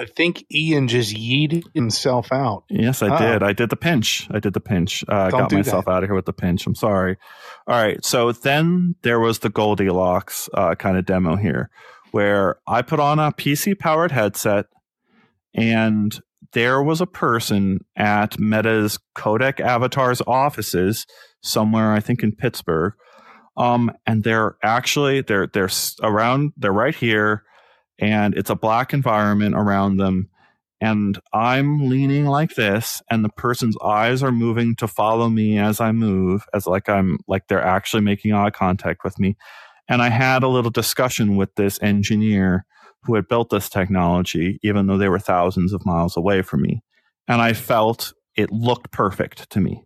I 0.00 0.06
think 0.06 0.46
Ian 0.50 0.88
just 0.88 1.14
yeeted 1.14 1.64
himself 1.74 2.32
out. 2.32 2.64
yes, 2.70 3.02
I 3.02 3.08
Uh-oh. 3.08 3.18
did. 3.18 3.42
I 3.42 3.52
did 3.52 3.68
the 3.68 3.76
pinch. 3.76 4.26
I 4.30 4.40
did 4.40 4.54
the 4.54 4.60
pinch. 4.60 5.04
Uh, 5.06 5.28
got 5.28 5.52
myself 5.52 5.84
that. 5.84 5.90
out 5.90 6.02
of 6.02 6.08
here 6.08 6.14
with 6.14 6.24
the 6.24 6.32
pinch. 6.32 6.66
I'm 6.66 6.74
sorry. 6.74 7.18
All 7.66 7.76
right. 7.80 8.02
So 8.02 8.32
then 8.32 8.94
there 9.02 9.20
was 9.20 9.40
the 9.40 9.50
Goldilocks 9.50 10.48
uh, 10.54 10.74
kind 10.74 10.96
of 10.96 11.04
demo 11.04 11.36
here 11.36 11.68
where 12.12 12.56
I 12.66 12.80
put 12.80 12.98
on 12.98 13.18
a 13.18 13.30
PC 13.30 13.78
powered 13.78 14.10
headset 14.10 14.66
and 15.54 16.18
there 16.52 16.82
was 16.82 17.02
a 17.02 17.06
person 17.06 17.80
at 17.94 18.38
Meta's 18.40 18.98
Codec 19.14 19.60
Avatars 19.60 20.22
offices 20.26 21.06
somewhere, 21.42 21.92
I 21.92 22.00
think 22.00 22.22
in 22.22 22.32
Pittsburgh. 22.34 22.94
Um, 23.56 23.90
and 24.06 24.24
they're 24.24 24.56
actually 24.62 25.20
they're 25.20 25.46
they're 25.46 25.68
around 26.02 26.52
they're 26.56 26.72
right 26.72 26.94
here, 26.94 27.42
and 28.00 28.34
it's 28.34 28.50
a 28.50 28.56
black 28.56 28.92
environment 28.92 29.54
around 29.54 29.98
them. 29.98 30.28
And 30.80 31.20
I'm 31.34 31.90
leaning 31.90 32.24
like 32.24 32.54
this, 32.54 33.02
and 33.10 33.22
the 33.22 33.28
person's 33.28 33.76
eyes 33.84 34.22
are 34.22 34.32
moving 34.32 34.74
to 34.76 34.88
follow 34.88 35.28
me 35.28 35.58
as 35.58 35.78
I 35.78 35.92
move, 35.92 36.46
as 36.54 36.66
like 36.66 36.88
I'm 36.88 37.18
like 37.28 37.48
they're 37.48 37.62
actually 37.62 38.02
making 38.02 38.32
eye 38.32 38.50
contact 38.50 39.04
with 39.04 39.18
me. 39.18 39.36
And 39.88 40.00
I 40.00 40.08
had 40.08 40.42
a 40.42 40.48
little 40.48 40.70
discussion 40.70 41.36
with 41.36 41.54
this 41.56 41.78
engineer 41.82 42.64
who 43.02 43.14
had 43.14 43.28
built 43.28 43.50
this 43.50 43.68
technology, 43.68 44.58
even 44.62 44.86
though 44.86 44.96
they 44.96 45.08
were 45.08 45.18
thousands 45.18 45.74
of 45.74 45.84
miles 45.84 46.16
away 46.16 46.40
from 46.40 46.62
me. 46.62 46.82
And 47.28 47.42
I 47.42 47.52
felt 47.52 48.14
it 48.36 48.50
looked 48.50 48.90
perfect 48.90 49.50
to 49.50 49.60
me. 49.60 49.82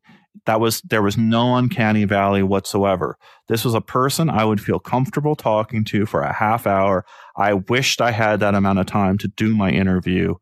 That 0.47 0.61
was 0.61 0.81
there 0.83 1.03
was 1.03 1.17
no 1.17 1.57
uncanny 1.57 2.05
valley 2.05 2.43
whatsoever. 2.43 3.17
This 3.49 3.65
was 3.65 3.75
a 3.75 3.81
person 3.81 4.29
I 4.29 4.45
would 4.45 4.61
feel 4.61 4.79
comfortable 4.79 5.37
talking 5.37 5.85
to 5.87 6.07
for 6.07 6.23
a 6.23 6.33
half 6.33 6.67
hour. 6.67 7.05
I 7.37 7.55
wished 7.55 8.01
I 8.01 8.11
had 8.11 8.41
that 8.41 8.55
amount 8.55 8.79
of 8.79 8.87
time 8.87 9.17
to 9.19 9.29
do 9.29 9.57
my 9.57 9.71
interview 9.71 10.35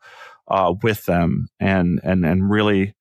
uh, 0.48 0.74
with 0.82 1.04
them 1.04 1.48
and 1.60 2.00
and 2.02 2.24
and 2.24 2.50
really 2.50 2.94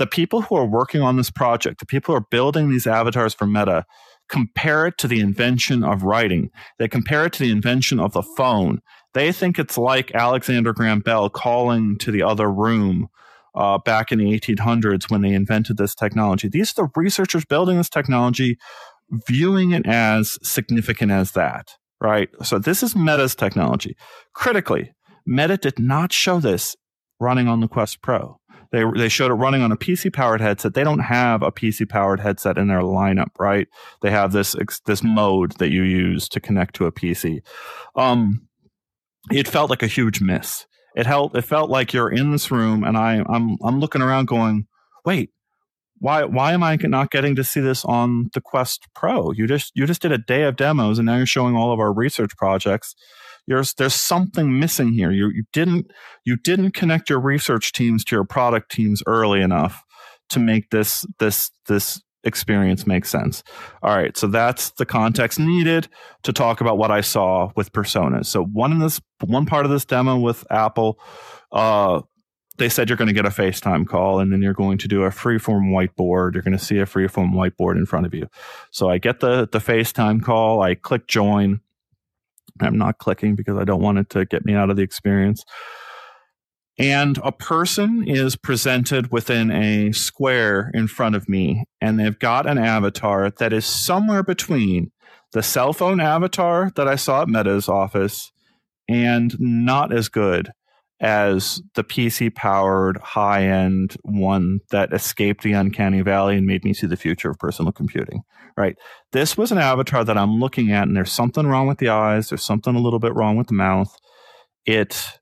the 0.00 0.06
people 0.06 0.40
who 0.42 0.56
are 0.56 0.66
working 0.66 1.02
on 1.02 1.18
this 1.18 1.30
project, 1.30 1.78
the 1.78 1.86
people 1.86 2.14
who 2.14 2.16
are 2.16 2.26
building 2.30 2.70
these 2.70 2.86
avatars 2.86 3.34
for 3.34 3.46
Meta, 3.46 3.84
compare 4.30 4.86
it 4.86 4.96
to 4.96 5.06
the 5.06 5.20
invention 5.20 5.84
of 5.84 6.04
writing. 6.04 6.48
They 6.78 6.88
compare 6.88 7.26
it 7.26 7.34
to 7.34 7.42
the 7.42 7.50
invention 7.50 8.00
of 8.00 8.12
the 8.12 8.22
phone. 8.22 8.80
They 9.12 9.30
think 9.30 9.58
it's 9.58 9.76
like 9.76 10.14
Alexander 10.14 10.72
Graham 10.72 11.00
Bell 11.00 11.28
calling 11.28 11.98
to 11.98 12.10
the 12.10 12.22
other 12.22 12.50
room 12.50 13.08
uh, 13.54 13.78
back 13.78 14.12
in 14.12 14.18
the 14.18 14.38
1800s 14.38 15.10
when 15.10 15.22
they 15.22 15.32
invented 15.32 15.76
this 15.76 15.94
technology. 15.94 16.48
These 16.48 16.70
are 16.78 16.84
the 16.84 16.90
researchers 17.00 17.44
building 17.44 17.76
this 17.76 17.88
technology, 17.88 18.58
viewing 19.26 19.72
it 19.72 19.86
as 19.86 20.38
significant 20.42 21.12
as 21.12 21.32
that, 21.32 21.74
right? 22.00 22.28
So 22.42 22.58
this 22.58 22.82
is 22.82 22.94
Meta's 22.94 23.34
technology. 23.34 23.96
Critically, 24.34 24.92
Meta 25.26 25.56
did 25.56 25.78
not 25.78 26.12
show 26.12 26.40
this 26.40 26.76
running 27.18 27.48
on 27.48 27.60
the 27.60 27.68
Quest 27.68 28.02
Pro. 28.02 28.36
They, 28.72 28.84
they 28.96 29.08
showed 29.08 29.32
it 29.32 29.34
running 29.34 29.62
on 29.62 29.72
a 29.72 29.76
PC 29.76 30.12
powered 30.12 30.40
headset. 30.40 30.74
They 30.74 30.84
don't 30.84 31.00
have 31.00 31.42
a 31.42 31.50
PC 31.50 31.88
powered 31.88 32.20
headset 32.20 32.56
in 32.56 32.68
their 32.68 32.82
lineup, 32.82 33.30
right? 33.38 33.66
They 34.00 34.10
have 34.10 34.32
this 34.32 34.54
this 34.86 35.02
mode 35.02 35.52
that 35.58 35.70
you 35.70 35.82
use 35.82 36.28
to 36.28 36.40
connect 36.40 36.76
to 36.76 36.86
a 36.86 36.92
PC. 36.92 37.40
Um, 37.96 38.46
it 39.32 39.48
felt 39.48 39.70
like 39.70 39.82
a 39.82 39.88
huge 39.88 40.20
miss. 40.20 40.66
It 40.96 41.04
felt 41.04 41.36
it 41.36 41.42
felt 41.42 41.70
like 41.70 41.92
you're 41.92 42.10
in 42.10 42.32
this 42.32 42.50
room, 42.50 42.84
and 42.84 42.96
I 42.96 43.22
I'm 43.28 43.56
I'm 43.62 43.80
looking 43.80 44.02
around, 44.02 44.26
going, 44.26 44.66
wait, 45.04 45.30
why 45.98 46.24
why 46.24 46.52
am 46.52 46.62
I 46.62 46.76
not 46.76 47.10
getting 47.10 47.36
to 47.36 47.44
see 47.44 47.60
this 47.60 47.84
on 47.84 48.30
the 48.34 48.40
Quest 48.40 48.88
Pro? 48.94 49.32
You 49.32 49.46
just 49.46 49.72
you 49.74 49.86
just 49.86 50.02
did 50.02 50.12
a 50.12 50.18
day 50.18 50.44
of 50.44 50.56
demos, 50.56 50.98
and 50.98 51.06
now 51.06 51.16
you're 51.16 51.26
showing 51.26 51.56
all 51.56 51.72
of 51.72 51.78
our 51.78 51.92
research 51.92 52.36
projects. 52.36 52.94
There's 53.46 53.74
there's 53.74 53.94
something 53.94 54.58
missing 54.58 54.92
here. 54.92 55.10
You 55.10 55.28
you 55.28 55.44
didn't 55.52 55.90
you 56.24 56.36
didn't 56.36 56.72
connect 56.72 57.10
your 57.10 57.20
research 57.20 57.72
teams 57.72 58.04
to 58.06 58.16
your 58.16 58.24
product 58.24 58.70
teams 58.70 59.02
early 59.06 59.40
enough 59.40 59.82
to 60.30 60.38
make 60.38 60.70
this 60.70 61.06
this 61.18 61.50
this 61.66 62.00
experience 62.24 62.86
makes 62.86 63.08
sense. 63.08 63.42
All 63.82 63.94
right, 63.94 64.16
so 64.16 64.26
that's 64.26 64.70
the 64.70 64.86
context 64.86 65.38
needed 65.38 65.88
to 66.22 66.32
talk 66.32 66.60
about 66.60 66.78
what 66.78 66.90
I 66.90 67.00
saw 67.00 67.50
with 67.56 67.72
personas. 67.72 68.26
So 68.26 68.44
one 68.44 68.72
in 68.72 68.78
this 68.78 69.00
one 69.24 69.46
part 69.46 69.64
of 69.64 69.70
this 69.70 69.84
demo 69.84 70.18
with 70.18 70.44
Apple, 70.50 70.98
uh, 71.52 72.02
they 72.58 72.68
said 72.68 72.88
you're 72.88 72.98
going 72.98 73.08
to 73.08 73.14
get 73.14 73.24
a 73.24 73.30
FaceTime 73.30 73.86
call 73.86 74.20
and 74.20 74.32
then 74.32 74.42
you're 74.42 74.52
going 74.52 74.78
to 74.78 74.88
do 74.88 75.04
a 75.04 75.10
freeform 75.10 75.70
whiteboard. 75.70 76.34
You're 76.34 76.42
going 76.42 76.56
to 76.56 76.64
see 76.64 76.78
a 76.78 76.84
freeform 76.84 77.32
whiteboard 77.32 77.76
in 77.76 77.86
front 77.86 78.06
of 78.06 78.14
you. 78.14 78.28
So 78.70 78.90
I 78.90 78.98
get 78.98 79.20
the 79.20 79.48
the 79.50 79.58
FaceTime 79.58 80.22
call. 80.22 80.62
I 80.62 80.74
click 80.74 81.08
join. 81.08 81.60
I'm 82.60 82.76
not 82.76 82.98
clicking 82.98 83.34
because 83.34 83.56
I 83.56 83.64
don't 83.64 83.80
want 83.80 83.98
it 83.98 84.10
to 84.10 84.26
get 84.26 84.44
me 84.44 84.54
out 84.54 84.68
of 84.68 84.76
the 84.76 84.82
experience. 84.82 85.44
And 86.80 87.18
a 87.22 87.30
person 87.30 88.08
is 88.08 88.36
presented 88.36 89.12
within 89.12 89.50
a 89.50 89.92
square 89.92 90.70
in 90.72 90.86
front 90.86 91.14
of 91.14 91.28
me, 91.28 91.64
and 91.78 92.00
they've 92.00 92.18
got 92.18 92.46
an 92.46 92.56
avatar 92.56 93.30
that 93.30 93.52
is 93.52 93.66
somewhere 93.66 94.22
between 94.22 94.90
the 95.32 95.42
cell 95.42 95.74
phone 95.74 96.00
avatar 96.00 96.72
that 96.76 96.88
I 96.88 96.96
saw 96.96 97.20
at 97.20 97.28
Meta's 97.28 97.68
office 97.68 98.32
and 98.88 99.36
not 99.38 99.92
as 99.92 100.08
good 100.08 100.52
as 101.00 101.60
the 101.74 101.84
PC 101.84 102.34
powered 102.34 102.96
high 102.98 103.44
end 103.44 103.98
one 104.02 104.60
that 104.70 104.92
escaped 104.94 105.42
the 105.42 105.52
uncanny 105.52 106.00
valley 106.00 106.38
and 106.38 106.46
made 106.46 106.64
me 106.64 106.72
see 106.72 106.86
the 106.86 106.96
future 106.96 107.30
of 107.30 107.38
personal 107.38 107.72
computing. 107.72 108.22
Right. 108.56 108.76
This 109.12 109.36
was 109.36 109.52
an 109.52 109.58
avatar 109.58 110.02
that 110.02 110.16
I'm 110.16 110.40
looking 110.40 110.72
at, 110.72 110.88
and 110.88 110.96
there's 110.96 111.12
something 111.12 111.46
wrong 111.46 111.66
with 111.66 111.76
the 111.76 111.90
eyes. 111.90 112.30
There's 112.30 112.42
something 112.42 112.74
a 112.74 112.80
little 112.80 112.98
bit 112.98 113.14
wrong 113.14 113.36
with 113.36 113.48
the 113.48 113.54
mouth. 113.54 113.94
It 114.64 115.19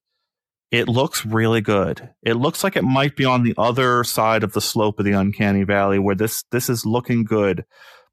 it 0.71 0.89
looks 0.89 1.25
really 1.25 1.61
good. 1.61 2.11
It 2.23 2.35
looks 2.35 2.63
like 2.63 2.77
it 2.77 2.85
might 2.85 3.17
be 3.17 3.25
on 3.25 3.43
the 3.43 3.55
other 3.57 4.05
side 4.05 4.45
of 4.45 4.53
the 4.53 4.61
slope 4.61 4.99
of 4.99 5.05
the 5.05 5.13
uncanny 5.13 5.65
valley 5.65 5.99
where 5.99 6.15
this 6.15 6.45
this 6.51 6.69
is 6.69 6.85
looking 6.85 7.25
good, 7.25 7.65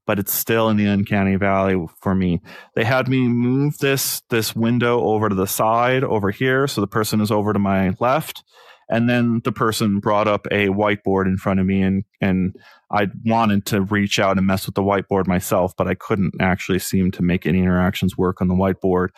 but 0.06 0.18
it's 0.18 0.32
still 0.32 0.68
in 0.68 0.76
the 0.76 0.86
uncanny 0.86 1.36
valley 1.36 1.86
for 2.00 2.14
me. 2.14 2.40
They 2.74 2.84
had 2.84 3.08
me 3.08 3.28
move 3.28 3.78
this 3.78 4.22
this 4.30 4.56
window 4.56 5.00
over 5.00 5.28
to 5.28 5.34
the 5.34 5.46
side 5.46 6.02
over 6.02 6.30
here 6.30 6.66
so 6.66 6.80
the 6.80 6.86
person 6.86 7.20
is 7.20 7.30
over 7.30 7.52
to 7.52 7.58
my 7.58 7.94
left 8.00 8.42
and 8.88 9.08
then 9.08 9.40
the 9.44 9.52
person 9.52 9.98
brought 9.98 10.28
up 10.28 10.46
a 10.50 10.68
whiteboard 10.68 11.26
in 11.26 11.36
front 11.36 11.60
of 11.60 11.66
me 11.66 11.82
and 11.82 12.04
and 12.20 12.56
I 12.90 13.08
wanted 13.24 13.66
to 13.66 13.82
reach 13.82 14.18
out 14.18 14.38
and 14.38 14.46
mess 14.46 14.66
with 14.66 14.76
the 14.76 14.82
whiteboard 14.82 15.26
myself, 15.26 15.74
but 15.76 15.88
I 15.88 15.94
couldn't 15.94 16.34
actually 16.40 16.78
seem 16.78 17.10
to 17.12 17.22
make 17.22 17.44
any 17.44 17.58
interactions 17.58 18.16
work 18.16 18.40
on 18.40 18.46
the 18.46 18.54
whiteboard. 18.54 19.08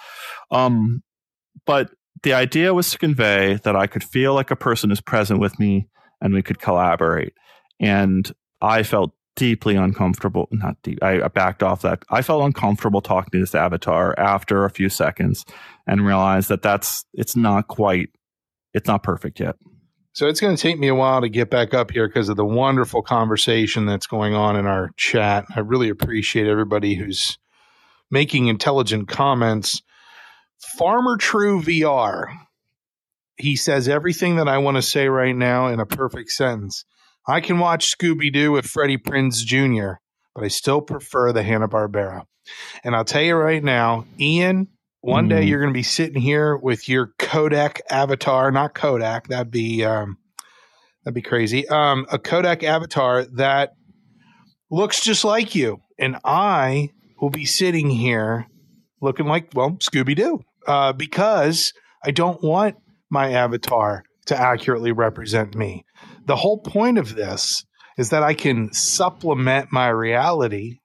Um, 0.50 1.02
but 1.66 1.90
the 2.22 2.32
idea 2.32 2.74
was 2.74 2.90
to 2.90 2.98
convey 2.98 3.54
that 3.64 3.76
I 3.76 3.86
could 3.86 4.04
feel 4.04 4.34
like 4.34 4.50
a 4.50 4.56
person 4.56 4.90
is 4.90 5.00
present 5.00 5.40
with 5.40 5.58
me 5.58 5.88
and 6.20 6.34
we 6.34 6.42
could 6.42 6.58
collaborate. 6.58 7.32
And 7.80 8.30
I 8.60 8.82
felt 8.82 9.12
deeply 9.36 9.76
uncomfortable. 9.76 10.48
Not 10.50 10.76
deep. 10.82 11.02
I 11.02 11.26
backed 11.28 11.62
off 11.62 11.82
that. 11.82 12.02
I 12.10 12.22
felt 12.22 12.44
uncomfortable 12.44 13.00
talking 13.00 13.30
to 13.32 13.38
this 13.38 13.54
avatar 13.54 14.18
after 14.18 14.64
a 14.64 14.70
few 14.70 14.88
seconds 14.88 15.44
and 15.86 16.04
realized 16.04 16.48
that 16.48 16.62
that's 16.62 17.04
it's 17.14 17.36
not 17.36 17.68
quite 17.68 18.10
it's 18.74 18.88
not 18.88 19.04
perfect 19.04 19.38
yet. 19.38 19.54
So 20.12 20.26
it's 20.26 20.40
going 20.40 20.56
to 20.56 20.60
take 20.60 20.80
me 20.80 20.88
a 20.88 20.94
while 20.96 21.20
to 21.20 21.28
get 21.28 21.50
back 21.50 21.72
up 21.72 21.92
here 21.92 22.08
because 22.08 22.28
of 22.28 22.36
the 22.36 22.44
wonderful 22.44 23.02
conversation 23.02 23.86
that's 23.86 24.08
going 24.08 24.34
on 24.34 24.56
in 24.56 24.66
our 24.66 24.90
chat. 24.96 25.44
I 25.54 25.60
really 25.60 25.88
appreciate 25.88 26.48
everybody 26.48 26.96
who's 26.96 27.38
making 28.10 28.48
intelligent 28.48 29.06
comments. 29.06 29.82
Farmer 30.58 31.16
True 31.16 31.62
VR 31.62 32.28
he 33.38 33.54
says 33.56 33.88
everything 33.88 34.36
that 34.36 34.48
I 34.48 34.58
want 34.58 34.76
to 34.76 34.82
say 34.82 35.08
right 35.08 35.34
now 35.34 35.68
in 35.68 35.80
a 35.80 35.86
perfect 35.86 36.30
sentence. 36.30 36.84
I 37.26 37.40
can 37.40 37.58
watch 37.58 37.96
Scooby 37.96 38.32
Doo 38.32 38.52
with 38.52 38.66
Freddie 38.66 38.98
Prinze 38.98 39.44
Jr., 39.44 40.00
but 40.34 40.44
I 40.44 40.48
still 40.48 40.80
prefer 40.80 41.32
the 41.32 41.42
Hanna 41.42 41.68
Barbera. 41.68 42.24
And 42.82 42.96
I'll 42.96 43.04
tell 43.04 43.22
you 43.22 43.36
right 43.36 43.62
now, 43.62 44.06
Ian, 44.18 44.68
one 45.00 45.26
mm. 45.26 45.30
day 45.30 45.44
you're 45.44 45.60
going 45.60 45.72
to 45.72 45.78
be 45.78 45.82
sitting 45.82 46.20
here 46.20 46.56
with 46.56 46.88
your 46.88 47.12
Kodak 47.18 47.80
avatar, 47.90 48.50
not 48.50 48.74
Kodak, 48.74 49.28
that'd 49.28 49.50
be 49.50 49.84
um, 49.84 50.16
that'd 51.04 51.14
be 51.14 51.22
crazy. 51.22 51.68
Um, 51.68 52.06
a 52.10 52.18
Kodak 52.18 52.64
avatar 52.64 53.24
that 53.36 53.74
looks 54.70 55.02
just 55.02 55.24
like 55.24 55.54
you, 55.54 55.82
and 55.98 56.16
I 56.24 56.90
will 57.20 57.30
be 57.30 57.44
sitting 57.44 57.90
here 57.90 58.46
looking 59.00 59.26
like 59.26 59.50
well 59.54 59.72
Scooby 59.72 60.16
Doo 60.16 60.40
uh, 60.66 60.92
because 60.92 61.72
I 62.04 62.10
don't 62.10 62.42
want 62.42 62.76
my 63.10 63.32
avatar 63.32 64.04
to 64.26 64.38
accurately 64.38 64.92
represent 64.92 65.54
me. 65.54 65.84
The 66.26 66.36
whole 66.36 66.58
point 66.58 66.98
of 66.98 67.14
this 67.14 67.64
is 67.96 68.10
that 68.10 68.22
I 68.22 68.34
can 68.34 68.72
supplement 68.72 69.72
my 69.72 69.88
reality 69.88 70.78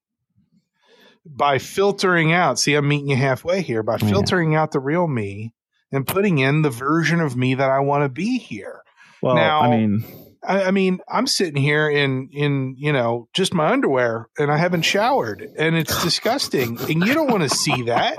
by 1.25 1.59
filtering 1.59 2.31
out. 2.31 2.59
See, 2.59 2.73
I'm 2.73 2.87
meeting 2.87 3.09
you 3.09 3.15
halfway 3.15 3.61
here 3.61 3.83
by 3.83 3.97
filtering 3.97 4.53
yeah. 4.53 4.61
out 4.61 4.71
the 4.71 4.79
real 4.79 5.07
me 5.07 5.53
and 5.91 6.07
putting 6.07 6.39
in 6.39 6.61
the 6.61 6.69
version 6.69 7.21
of 7.21 7.35
me 7.35 7.55
that 7.55 7.69
I 7.69 7.79
want 7.79 8.03
to 8.03 8.09
be 8.09 8.39
here. 8.39 8.81
Well, 9.21 9.35
now, 9.35 9.61
I 9.61 9.77
mean, 9.77 10.03
I, 10.45 10.63
I, 10.63 10.71
mean, 10.71 10.99
I'm 11.07 11.27
sitting 11.27 11.61
here 11.61 11.89
in 11.89 12.29
in 12.31 12.75
you 12.77 12.91
know 12.91 13.27
just 13.33 13.53
my 13.53 13.71
underwear, 13.71 14.29
and 14.37 14.51
I 14.51 14.57
haven't 14.57 14.83
showered, 14.83 15.41
and 15.57 15.75
it's 15.75 16.03
disgusting. 16.03 16.77
and 16.79 17.05
you 17.05 17.13
don't 17.13 17.29
want 17.31 17.43
to 17.43 17.49
see 17.49 17.83
that. 17.83 18.17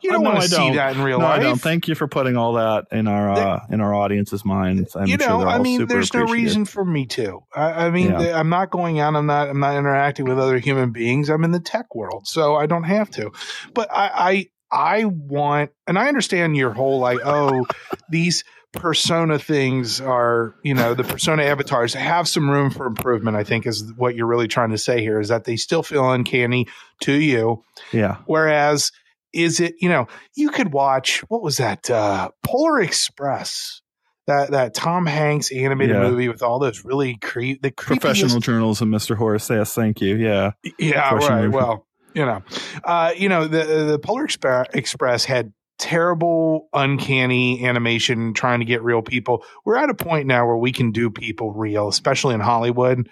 You 0.00 0.10
don't 0.10 0.24
no, 0.24 0.30
want 0.30 0.42
to 0.42 0.48
see 0.48 0.74
that 0.74 0.96
in 0.96 1.02
real 1.02 1.18
no, 1.18 1.26
life. 1.26 1.40
I 1.40 1.42
don't. 1.42 1.60
Thank 1.60 1.88
you 1.88 1.94
for 1.94 2.08
putting 2.08 2.36
all 2.36 2.54
that 2.54 2.86
in 2.90 3.06
our 3.06 3.30
uh, 3.30 3.66
in 3.70 3.80
our 3.80 3.94
audience's 3.94 4.44
minds. 4.44 4.96
I'm 4.96 5.06
you 5.06 5.16
know, 5.16 5.40
sure 5.40 5.46
I 5.46 5.58
mean, 5.58 5.86
there's 5.86 6.12
no 6.12 6.24
reason 6.24 6.64
for 6.64 6.84
me 6.84 7.06
to. 7.06 7.40
I, 7.54 7.86
I 7.86 7.90
mean, 7.90 8.10
yeah. 8.10 8.38
I'm 8.38 8.48
not 8.48 8.70
going 8.70 9.00
out. 9.00 9.14
I'm 9.14 9.26
not. 9.26 9.48
I'm 9.48 9.60
not 9.60 9.76
interacting 9.76 10.26
with 10.26 10.38
other 10.38 10.58
human 10.58 10.92
beings. 10.92 11.28
I'm 11.28 11.44
in 11.44 11.52
the 11.52 11.60
tech 11.60 11.94
world, 11.94 12.26
so 12.26 12.56
I 12.56 12.66
don't 12.66 12.84
have 12.84 13.10
to. 13.12 13.32
But 13.74 13.88
I, 13.92 14.10
I 14.14 14.48
I 14.72 15.04
want, 15.04 15.70
and 15.86 15.98
I 15.98 16.08
understand 16.08 16.56
your 16.56 16.72
whole 16.72 16.98
like, 16.98 17.18
oh, 17.24 17.66
these 18.08 18.42
persona 18.72 19.38
things 19.38 20.00
are, 20.00 20.54
you 20.62 20.74
know, 20.74 20.94
the 20.94 21.04
persona 21.04 21.42
avatars 21.44 21.94
have 21.94 22.26
some 22.26 22.50
room 22.50 22.70
for 22.70 22.86
improvement, 22.86 23.36
I 23.36 23.44
think 23.44 23.66
is 23.66 23.92
what 23.96 24.14
you're 24.14 24.26
really 24.26 24.48
trying 24.48 24.70
to 24.70 24.78
say 24.78 25.00
here 25.00 25.20
is 25.20 25.28
that 25.28 25.44
they 25.44 25.56
still 25.56 25.82
feel 25.82 26.10
uncanny 26.10 26.66
to 27.02 27.12
you. 27.12 27.62
Yeah. 27.92 28.16
Whereas, 28.26 28.90
is 29.32 29.60
it, 29.60 29.74
you 29.80 29.88
know, 29.88 30.08
you 30.34 30.50
could 30.50 30.72
watch, 30.72 31.20
what 31.28 31.42
was 31.42 31.58
that? 31.58 31.90
Uh, 31.90 32.30
Polar 32.44 32.80
Express. 32.80 33.80
That, 34.28 34.52
that 34.52 34.72
Tom 34.72 35.06
Hanks 35.06 35.50
animated 35.50 35.96
yeah. 35.96 36.08
movie 36.08 36.28
with 36.28 36.44
all 36.44 36.60
those 36.60 36.84
really 36.84 37.16
creep 37.16 37.60
the 37.60 37.72
professional 37.72 38.38
journalism, 38.38 38.88
Mr. 38.88 39.16
Horace. 39.16 39.50
Yes, 39.50 39.74
thank 39.74 40.00
you. 40.00 40.14
Yeah, 40.14 40.52
yeah, 40.78 41.12
right. 41.16 41.48
Well, 41.48 41.88
you 42.14 42.24
know, 42.24 42.40
uh, 42.84 43.12
you 43.16 43.28
know 43.28 43.48
the 43.48 43.64
the 43.64 43.98
Polar 43.98 44.24
Express 44.24 45.24
had 45.24 45.52
terrible, 45.82 46.68
uncanny 46.72 47.66
animation 47.66 48.34
trying 48.34 48.60
to 48.60 48.64
get 48.64 48.84
real 48.84 49.02
people. 49.02 49.44
We're 49.64 49.76
at 49.76 49.90
a 49.90 49.94
point 49.94 50.28
now 50.28 50.46
where 50.46 50.56
we 50.56 50.70
can 50.70 50.92
do 50.92 51.10
people 51.10 51.52
real, 51.52 51.88
especially 51.88 52.34
in 52.34 52.40
Hollywood. 52.40 53.08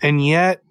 And 0.00 0.24
yet 0.24 0.62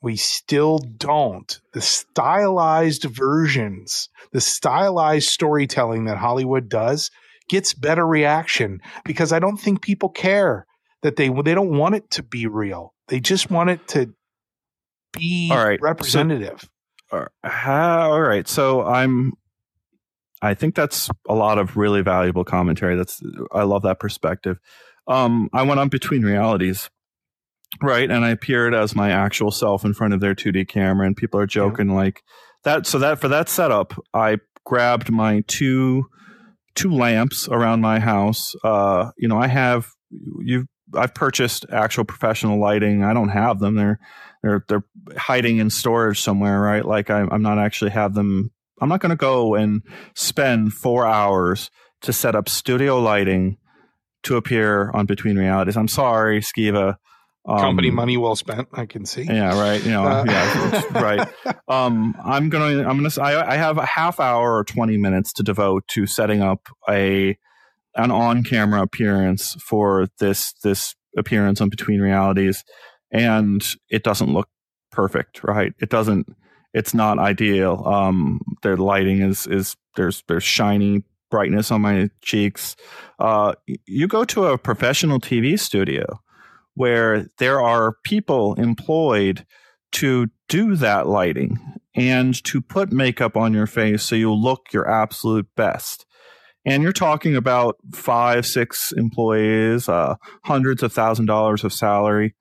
we 0.00 0.16
still 0.16 0.78
don't. 0.78 1.60
The 1.74 1.82
stylized 1.82 3.04
versions, 3.04 4.08
the 4.32 4.40
stylized 4.40 5.28
storytelling 5.28 6.06
that 6.06 6.16
Hollywood 6.16 6.70
does 6.70 7.10
gets 7.50 7.74
better 7.74 8.06
reaction 8.06 8.80
because 9.04 9.34
I 9.34 9.38
don't 9.38 9.58
think 9.58 9.82
people 9.82 10.08
care 10.08 10.66
that 11.02 11.16
they 11.16 11.28
they 11.28 11.54
don't 11.54 11.76
want 11.76 11.94
it 11.94 12.10
to 12.12 12.22
be 12.22 12.46
real. 12.46 12.94
They 13.08 13.20
just 13.20 13.50
want 13.50 13.68
it 13.68 13.86
to 13.88 14.14
be 15.12 15.50
all 15.52 15.62
right, 15.62 15.80
representative. 15.82 16.70
Uh, 17.12 17.26
so, 17.44 17.70
all 17.70 18.22
right. 18.22 18.48
So 18.48 18.82
I'm 18.82 19.34
I 20.42 20.54
think 20.54 20.74
that's 20.74 21.10
a 21.28 21.34
lot 21.34 21.58
of 21.58 21.76
really 21.76 22.02
valuable 22.02 22.44
commentary. 22.44 22.96
That's 22.96 23.22
I 23.52 23.62
love 23.62 23.82
that 23.82 24.00
perspective. 24.00 24.58
Um, 25.06 25.50
I 25.52 25.62
went 25.62 25.80
on 25.80 25.88
between 25.88 26.22
realities, 26.22 26.88
right? 27.82 28.10
And 28.10 28.24
I 28.24 28.30
appeared 28.30 28.74
as 28.74 28.94
my 28.94 29.10
actual 29.10 29.50
self 29.50 29.84
in 29.84 29.92
front 29.92 30.14
of 30.14 30.20
their 30.20 30.34
2D 30.34 30.68
camera, 30.68 31.06
and 31.06 31.16
people 31.16 31.40
are 31.40 31.46
joking 31.46 31.90
yeah. 31.90 31.96
like 31.96 32.22
that. 32.64 32.86
So 32.86 32.98
that 32.98 33.20
for 33.20 33.28
that 33.28 33.48
setup, 33.48 33.94
I 34.14 34.38
grabbed 34.64 35.10
my 35.10 35.42
two 35.46 36.06
two 36.74 36.92
lamps 36.92 37.48
around 37.48 37.80
my 37.80 37.98
house. 37.98 38.54
Uh, 38.64 39.10
you 39.18 39.28
know, 39.28 39.38
I 39.38 39.46
have 39.46 39.92
you. 40.38 40.66
I've 40.94 41.14
purchased 41.14 41.66
actual 41.70 42.04
professional 42.04 42.58
lighting. 42.58 43.04
I 43.04 43.12
don't 43.12 43.28
have 43.28 43.60
them. 43.60 43.74
They're 43.74 44.00
they're 44.42 44.64
they're 44.68 44.84
hiding 45.16 45.58
in 45.58 45.70
storage 45.70 46.20
somewhere, 46.20 46.60
right? 46.60 46.84
Like 46.84 47.10
I, 47.10 47.26
I'm 47.30 47.42
not 47.42 47.58
actually 47.58 47.90
have 47.90 48.14
them 48.14 48.50
I'm 48.80 48.88
not 48.88 49.00
going 49.00 49.10
to 49.10 49.16
go 49.16 49.54
and 49.54 49.82
spend 50.14 50.72
four 50.72 51.06
hours 51.06 51.70
to 52.02 52.12
set 52.12 52.34
up 52.34 52.48
studio 52.48 53.00
lighting 53.00 53.58
to 54.24 54.36
appear 54.36 54.90
on 54.92 55.06
Between 55.06 55.38
Realities. 55.38 55.76
I'm 55.76 55.88
sorry, 55.88 56.40
Skeeva. 56.40 56.96
Um, 57.48 57.58
Company 57.58 57.90
money 57.90 58.16
well 58.16 58.36
spent. 58.36 58.68
I 58.72 58.84
can 58.86 59.06
see. 59.06 59.22
Yeah, 59.22 59.58
right. 59.58 59.82
You 59.82 59.92
know, 59.92 60.04
uh. 60.04 60.24
yeah, 60.26 60.82
right. 60.90 61.28
Um, 61.68 62.14
I'm 62.22 62.50
gonna. 62.50 62.86
I'm 62.86 63.02
gonna. 63.02 63.10
I, 63.18 63.52
I 63.52 63.56
have 63.56 63.78
a 63.78 63.86
half 63.86 64.20
hour 64.20 64.58
or 64.58 64.64
20 64.64 64.98
minutes 64.98 65.32
to 65.34 65.42
devote 65.42 65.88
to 65.88 66.06
setting 66.06 66.42
up 66.42 66.68
a 66.88 67.38
an 67.96 68.10
on 68.10 68.44
camera 68.44 68.82
appearance 68.82 69.56
for 69.66 70.08
this 70.18 70.52
this 70.62 70.94
appearance 71.16 71.62
on 71.62 71.70
Between 71.70 72.00
Realities, 72.00 72.62
and 73.10 73.64
it 73.88 74.04
doesn't 74.04 74.32
look 74.32 74.48
perfect. 74.92 75.42
Right. 75.42 75.72
It 75.80 75.88
doesn't 75.88 76.26
it's 76.72 76.94
not 76.94 77.18
ideal. 77.18 77.82
Um, 77.86 78.40
their 78.62 78.76
lighting 78.76 79.22
is 79.22 79.46
is 79.46 79.76
there's 79.96 80.22
there's 80.28 80.44
shiny 80.44 81.02
brightness 81.30 81.70
on 81.70 81.82
my 81.82 82.10
cheeks. 82.22 82.76
Uh, 83.18 83.54
you 83.86 84.08
go 84.08 84.24
to 84.24 84.46
a 84.46 84.58
professional 84.58 85.20
TV 85.20 85.58
studio 85.58 86.20
where 86.74 87.26
there 87.38 87.60
are 87.60 87.96
people 88.04 88.54
employed 88.54 89.46
to 89.92 90.28
do 90.48 90.76
that 90.76 91.06
lighting 91.06 91.58
and 91.94 92.42
to 92.44 92.60
put 92.60 92.92
makeup 92.92 93.36
on 93.36 93.52
your 93.52 93.66
face 93.66 94.02
so 94.02 94.14
you 94.14 94.32
look 94.32 94.72
your 94.72 94.88
absolute 94.88 95.46
best. 95.56 96.06
And 96.64 96.82
you're 96.82 96.92
talking 96.92 97.34
about 97.34 97.76
five, 97.92 98.46
six 98.46 98.92
employees, 98.92 99.88
uh, 99.88 100.16
hundreds 100.44 100.82
of 100.82 100.92
thousand 100.92 101.26
dollars 101.26 101.64
of 101.64 101.72
salary 101.72 102.34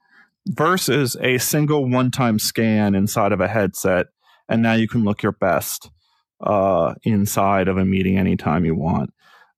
versus 0.45 1.15
a 1.21 1.37
single 1.37 1.89
one 1.89 2.11
time 2.11 2.37
scan 2.37 2.95
inside 2.95 3.31
of 3.31 3.39
a 3.39 3.47
headset 3.47 4.07
and 4.49 4.61
now 4.61 4.73
you 4.73 4.87
can 4.87 5.03
look 5.03 5.23
your 5.23 5.31
best 5.31 5.89
uh, 6.41 6.95
inside 7.03 7.67
of 7.67 7.77
a 7.77 7.85
meeting 7.85 8.17
anytime 8.17 8.65
you 8.65 8.75
want. 8.75 9.13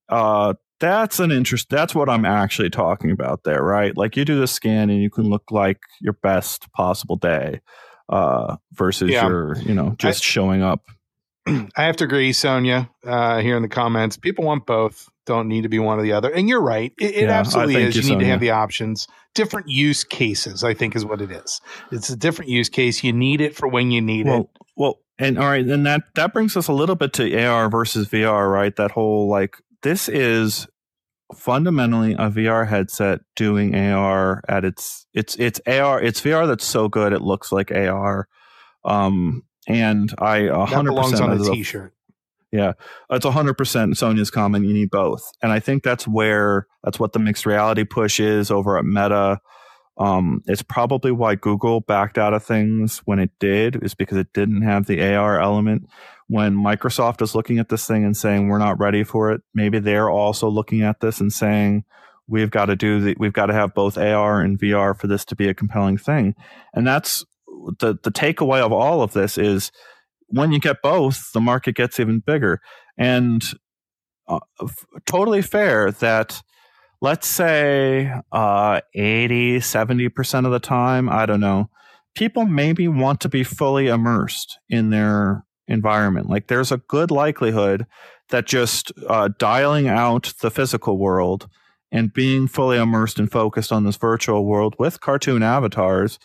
Uh, 0.09 0.53
that's 0.79 1.19
an 1.19 1.31
interest. 1.31 1.69
That's 1.69 1.95
what 1.95 2.09
I'm 2.09 2.25
actually 2.25 2.69
talking 2.69 3.11
about 3.11 3.43
there, 3.43 3.63
right? 3.63 3.95
Like 3.95 4.17
you 4.17 4.25
do 4.25 4.39
the 4.39 4.47
scan 4.47 4.89
and 4.89 5.01
you 5.01 5.09
can 5.09 5.29
look 5.29 5.51
like 5.51 5.79
your 6.01 6.13
best 6.13 6.71
possible 6.73 7.15
day 7.15 7.61
uh, 8.09 8.57
versus 8.73 9.11
yeah. 9.11 9.27
your, 9.27 9.57
you 9.57 9.73
know, 9.73 9.95
just 9.97 10.23
I, 10.23 10.25
showing 10.25 10.63
up. 10.63 10.81
I 11.47 11.69
have 11.77 11.95
to 11.97 12.03
agree, 12.03 12.33
Sonia. 12.33 12.89
Uh, 13.05 13.39
here 13.39 13.55
in 13.55 13.61
the 13.61 13.69
comments, 13.69 14.17
people 14.17 14.43
want 14.43 14.65
both. 14.65 15.07
Don't 15.25 15.47
need 15.47 15.61
to 15.61 15.69
be 15.69 15.79
one 15.79 15.99
or 15.99 16.01
the 16.01 16.13
other. 16.13 16.29
And 16.29 16.49
you're 16.49 16.61
right. 16.61 16.91
It, 16.99 17.15
it 17.15 17.23
yeah, 17.23 17.39
absolutely 17.39 17.83
is. 17.83 17.95
You, 17.95 18.01
need 18.01 18.07
Sonia. 18.07 18.25
to 18.25 18.31
have 18.31 18.39
the 18.39 18.51
options. 18.51 19.07
Different 19.35 19.69
use 19.69 20.03
cases, 20.03 20.63
I 20.63 20.73
think, 20.73 20.95
is 20.95 21.05
what 21.05 21.21
it 21.21 21.31
is. 21.31 21.61
It's 21.91 22.09
a 22.09 22.15
different 22.15 22.49
use 22.49 22.69
case. 22.69 23.03
You 23.03 23.13
need 23.13 23.39
it 23.39 23.55
for 23.55 23.67
when 23.67 23.91
you 23.91 24.01
need 24.01 24.25
well, 24.25 24.39
it. 24.39 24.47
Well, 24.75 24.99
and 25.19 25.37
all 25.37 25.45
right, 25.45 25.65
then 25.65 25.83
that 25.83 26.01
that 26.15 26.33
brings 26.33 26.57
us 26.57 26.67
a 26.67 26.73
little 26.73 26.95
bit 26.95 27.13
to 27.13 27.45
AR 27.45 27.69
versus 27.69 28.07
VR, 28.07 28.51
right? 28.51 28.75
That 28.75 28.91
whole 28.91 29.29
like 29.29 29.55
this 29.83 30.09
is 30.09 30.67
fundamentally 31.35 32.13
a 32.13 32.29
VR 32.29 32.67
headset 32.67 33.21
doing 33.35 33.75
AR 33.75 34.41
at 34.49 34.65
its 34.65 35.05
it's 35.13 35.35
it's 35.37 35.61
AR 35.65 36.01
it's 36.01 36.21
VR 36.21 36.47
that's 36.47 36.65
so 36.65 36.89
good 36.89 37.13
it 37.13 37.21
looks 37.21 37.51
like 37.51 37.71
AR. 37.71 38.27
Um, 38.83 39.43
and 39.67 40.13
I 40.17 40.47
hundred 40.65 40.95
percent 40.95 41.21
on 41.21 41.39
a 41.39 41.43
t-shirt. 41.43 41.93
Yeah, 42.51 42.73
it's 43.09 43.25
hundred 43.25 43.53
percent 43.53 43.97
Sonia's 43.97 44.29
comment. 44.29 44.65
You 44.65 44.73
need 44.73 44.89
both, 44.89 45.31
and 45.41 45.51
I 45.51 45.59
think 45.59 45.83
that's 45.83 46.07
where 46.07 46.67
that's 46.83 46.99
what 46.99 47.13
the 47.13 47.19
mixed 47.19 47.45
reality 47.45 47.85
push 47.85 48.19
is 48.19 48.51
over 48.51 48.77
at 48.77 48.85
Meta. 48.85 49.39
Um, 49.97 50.41
it's 50.47 50.63
probably 50.63 51.11
why 51.11 51.35
Google 51.35 51.79
backed 51.79 52.17
out 52.17 52.33
of 52.33 52.43
things 52.43 52.99
when 53.05 53.19
it 53.19 53.29
did, 53.39 53.83
is 53.83 53.93
because 53.93 54.17
it 54.17 54.33
didn't 54.33 54.63
have 54.63 54.85
the 54.85 55.01
AR 55.15 55.39
element. 55.39 55.87
When 56.27 56.55
Microsoft 56.55 57.21
is 57.21 57.35
looking 57.35 57.59
at 57.59 57.69
this 57.69 57.85
thing 57.85 58.03
and 58.03 58.15
saying 58.15 58.47
we're 58.47 58.57
not 58.57 58.79
ready 58.79 59.03
for 59.03 59.31
it, 59.31 59.41
maybe 59.53 59.79
they're 59.79 60.09
also 60.09 60.49
looking 60.49 60.81
at 60.81 61.01
this 61.01 61.19
and 61.19 61.31
saying 61.31 61.83
we've 62.27 62.51
got 62.51 62.65
to 62.65 62.75
do 62.75 63.01
the, 63.01 63.15
we've 63.19 63.33
got 63.33 63.47
to 63.47 63.53
have 63.53 63.73
both 63.73 63.97
AR 63.97 64.41
and 64.41 64.57
VR 64.57 64.97
for 64.97 65.07
this 65.07 65.25
to 65.25 65.35
be 65.35 65.49
a 65.49 65.53
compelling 65.53 65.97
thing. 65.97 66.35
And 66.73 66.87
that's 66.87 67.25
the 67.79 67.97
the 68.01 68.11
takeaway 68.11 68.61
of 68.61 68.71
all 68.71 69.01
of 69.01 69.13
this 69.13 69.37
is 69.37 69.71
when 70.31 70.51
you 70.51 70.59
get 70.59 70.81
both, 70.81 71.31
the 71.33 71.41
market 71.41 71.75
gets 71.75 71.99
even 71.99 72.19
bigger. 72.19 72.61
And 72.97 73.43
uh, 74.27 74.39
f- 74.61 74.85
totally 75.05 75.41
fair 75.41 75.91
that 75.91 76.41
let's 77.01 77.27
say 77.27 78.13
uh, 78.31 78.81
80, 78.93 79.59
70% 79.59 80.45
of 80.45 80.51
the 80.51 80.59
time, 80.59 81.09
I 81.09 81.25
don't 81.25 81.39
know, 81.39 81.69
people 82.15 82.45
maybe 82.45 82.87
want 82.87 83.19
to 83.21 83.29
be 83.29 83.43
fully 83.43 83.87
immersed 83.87 84.59
in 84.69 84.89
their 84.89 85.45
environment. 85.67 86.29
Like 86.29 86.47
there's 86.47 86.71
a 86.71 86.77
good 86.77 87.11
likelihood 87.11 87.85
that 88.29 88.45
just 88.45 88.91
uh, 89.07 89.29
dialing 89.37 89.87
out 89.87 90.33
the 90.41 90.51
physical 90.51 90.97
world 90.97 91.47
and 91.91 92.13
being 92.13 92.47
fully 92.47 92.77
immersed 92.77 93.19
and 93.19 93.31
focused 93.31 93.71
on 93.71 93.83
this 93.83 93.97
virtual 93.97 94.45
world 94.45 94.75
with 94.79 95.01
cartoon 95.01 95.43
avatars 95.43 96.19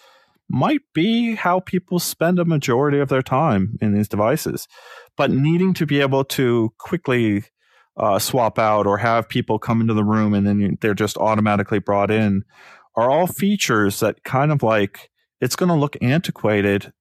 might 0.48 0.82
be 0.94 1.34
how 1.34 1.60
people 1.60 1.98
spend 1.98 2.38
a 2.38 2.44
majority 2.44 2.98
of 2.98 3.08
their 3.08 3.22
time 3.22 3.76
in 3.80 3.92
these 3.92 4.08
devices. 4.08 4.68
But 5.16 5.30
needing 5.30 5.74
to 5.74 5.86
be 5.86 6.00
able 6.00 6.24
to 6.24 6.72
quickly 6.78 7.44
uh, 7.96 8.18
swap 8.18 8.58
out 8.58 8.86
or 8.86 8.98
have 8.98 9.28
people 9.28 9.58
come 9.58 9.80
into 9.80 9.94
the 9.94 10.04
room 10.04 10.34
and 10.34 10.46
then 10.46 10.78
they're 10.80 10.94
just 10.94 11.16
automatically 11.16 11.78
brought 11.78 12.10
in 12.10 12.44
are 12.94 13.10
all 13.10 13.26
features 13.26 14.00
that 14.00 14.22
kind 14.24 14.52
of 14.52 14.62
like 14.62 15.10
it's 15.40 15.56
going 15.56 15.68
to 15.68 15.74
look 15.74 15.96
antiquated 16.00 16.92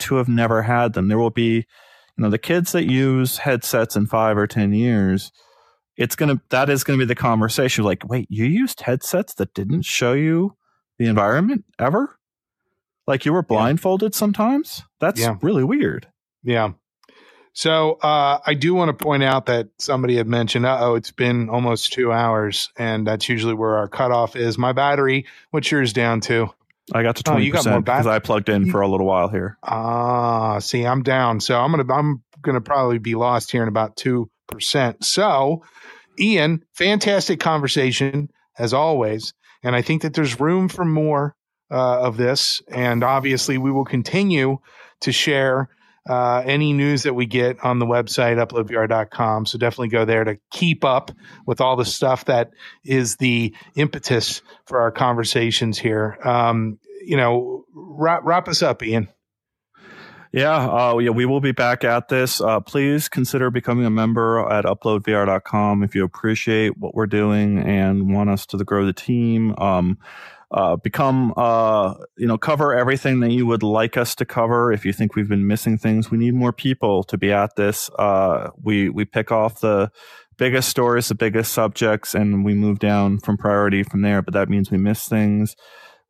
to 0.00 0.16
have 0.16 0.28
never 0.28 0.62
had 0.62 0.92
them. 0.92 1.08
There 1.08 1.18
will 1.18 1.30
be, 1.30 1.56
you 1.56 1.64
know, 2.18 2.30
the 2.30 2.38
kids 2.38 2.72
that 2.72 2.90
use 2.90 3.38
headsets 3.38 3.96
in 3.96 4.06
five 4.06 4.36
or 4.36 4.46
10 4.46 4.72
years, 4.72 5.30
it's 5.96 6.16
going 6.16 6.36
to, 6.36 6.42
that 6.50 6.68
is 6.68 6.82
going 6.82 6.98
to 6.98 7.04
be 7.04 7.08
the 7.08 7.14
conversation. 7.14 7.84
Like, 7.84 8.08
wait, 8.08 8.26
you 8.28 8.44
used 8.44 8.80
headsets 8.80 9.34
that 9.34 9.54
didn't 9.54 9.82
show 9.82 10.12
you 10.12 10.56
the 10.98 11.06
environment 11.06 11.64
ever? 11.78 12.18
Like 13.06 13.24
you 13.24 13.32
were 13.32 13.42
blindfolded 13.42 14.14
yeah. 14.14 14.18
sometimes? 14.18 14.82
That's 15.00 15.20
yeah. 15.20 15.36
really 15.42 15.64
weird. 15.64 16.08
Yeah. 16.42 16.72
So 17.52 17.92
uh, 18.02 18.40
I 18.44 18.54
do 18.54 18.74
want 18.74 18.96
to 18.96 19.04
point 19.04 19.22
out 19.22 19.46
that 19.46 19.68
somebody 19.78 20.16
had 20.16 20.26
mentioned, 20.26 20.66
uh 20.66 20.78
oh, 20.80 20.94
it's 20.96 21.12
been 21.12 21.48
almost 21.48 21.92
two 21.92 22.10
hours, 22.10 22.70
and 22.76 23.06
that's 23.06 23.28
usually 23.28 23.54
where 23.54 23.76
our 23.76 23.86
cutoff 23.86 24.34
is. 24.34 24.58
My 24.58 24.72
battery, 24.72 25.26
what's 25.50 25.70
yours 25.70 25.92
down 25.92 26.20
to? 26.22 26.48
I 26.92 27.02
got 27.02 27.16
to 27.16 27.22
twenty 27.22 27.50
oh, 27.50 27.54
percent 27.54 27.84
because 27.84 28.06
I 28.06 28.18
plugged 28.18 28.48
in 28.48 28.70
for 28.70 28.80
a 28.80 28.88
little 28.88 29.06
while 29.06 29.28
here. 29.28 29.56
Ah, 29.62 30.58
see, 30.58 30.84
I'm 30.84 31.02
down, 31.02 31.40
so 31.40 31.58
I'm 31.58 31.70
gonna 31.70 31.90
I'm 31.94 32.22
gonna 32.42 32.60
probably 32.60 32.98
be 32.98 33.14
lost 33.14 33.52
here 33.52 33.62
in 33.62 33.68
about 33.68 33.96
two 33.96 34.28
percent. 34.48 35.04
So, 35.04 35.62
Ian, 36.18 36.64
fantastic 36.74 37.38
conversation 37.40 38.30
as 38.58 38.74
always, 38.74 39.32
and 39.62 39.76
I 39.76 39.82
think 39.82 40.02
that 40.02 40.12
there's 40.14 40.40
room 40.40 40.68
for 40.68 40.84
more 40.84 41.36
uh, 41.70 42.00
of 42.00 42.16
this, 42.16 42.62
and 42.68 43.02
obviously 43.02 43.58
we 43.58 43.70
will 43.70 43.84
continue 43.84 44.58
to 45.00 45.12
share 45.12 45.68
uh, 46.08 46.42
any 46.44 46.72
news 46.72 47.04
that 47.04 47.14
we 47.14 47.26
get 47.26 47.58
on 47.64 47.78
the 47.78 47.86
website 47.86 48.36
uploadvr.com. 48.36 49.46
So 49.46 49.58
definitely 49.58 49.88
go 49.88 50.04
there 50.04 50.24
to 50.24 50.38
keep 50.50 50.84
up 50.84 51.10
with 51.46 51.60
all 51.60 51.76
the 51.76 51.84
stuff 51.84 52.26
that 52.26 52.50
is 52.84 53.16
the 53.16 53.54
impetus 53.74 54.42
for 54.66 54.80
our 54.80 54.90
conversations 54.90 55.78
here. 55.78 56.18
Um, 56.22 56.78
you 57.02 57.16
know, 57.16 57.64
wrap, 57.74 58.20
wrap 58.24 58.48
us 58.48 58.62
up, 58.62 58.82
Ian. 58.82 59.08
Yeah, 60.32 60.56
uh, 60.56 60.98
yeah, 60.98 61.10
we 61.10 61.26
will 61.26 61.40
be 61.40 61.52
back 61.52 61.84
at 61.84 62.08
this. 62.08 62.40
Uh, 62.40 62.58
please 62.58 63.08
consider 63.08 63.52
becoming 63.52 63.86
a 63.86 63.90
member 63.90 64.40
at 64.50 64.64
uploadvr.com 64.64 65.84
if 65.84 65.94
you 65.94 66.02
appreciate 66.02 66.76
what 66.76 66.92
we're 66.92 67.06
doing 67.06 67.60
and 67.60 68.12
want 68.12 68.30
us 68.30 68.44
to 68.46 68.56
grow 68.58 68.84
the 68.84 68.92
team. 68.92 69.54
Um, 69.58 69.96
uh, 70.50 70.76
become 70.76 71.32
uh, 71.36 71.94
you 72.16 72.26
know 72.26 72.38
cover 72.38 72.74
everything 72.74 73.20
that 73.20 73.30
you 73.30 73.46
would 73.46 73.62
like 73.62 73.96
us 73.96 74.14
to 74.16 74.24
cover. 74.24 74.72
If 74.72 74.84
you 74.84 74.92
think 74.92 75.14
we've 75.14 75.28
been 75.28 75.46
missing 75.46 75.78
things 75.78 76.10
we 76.10 76.18
need 76.18 76.34
more 76.34 76.52
people 76.52 77.04
to 77.04 77.18
be 77.18 77.32
at 77.32 77.56
this. 77.56 77.90
Uh, 77.98 78.50
we 78.62 78.88
we 78.88 79.04
pick 79.04 79.32
off 79.32 79.60
the 79.60 79.90
biggest 80.36 80.68
stories 80.68 81.08
the 81.08 81.14
biggest 81.14 81.52
subjects 81.52 82.14
and 82.14 82.44
we 82.44 82.54
move 82.54 82.78
down 82.78 83.18
from 83.18 83.36
priority 83.36 83.82
from 83.82 84.02
there. 84.02 84.22
But 84.22 84.34
that 84.34 84.48
means 84.48 84.70
we 84.70 84.78
miss 84.78 85.08
things. 85.08 85.54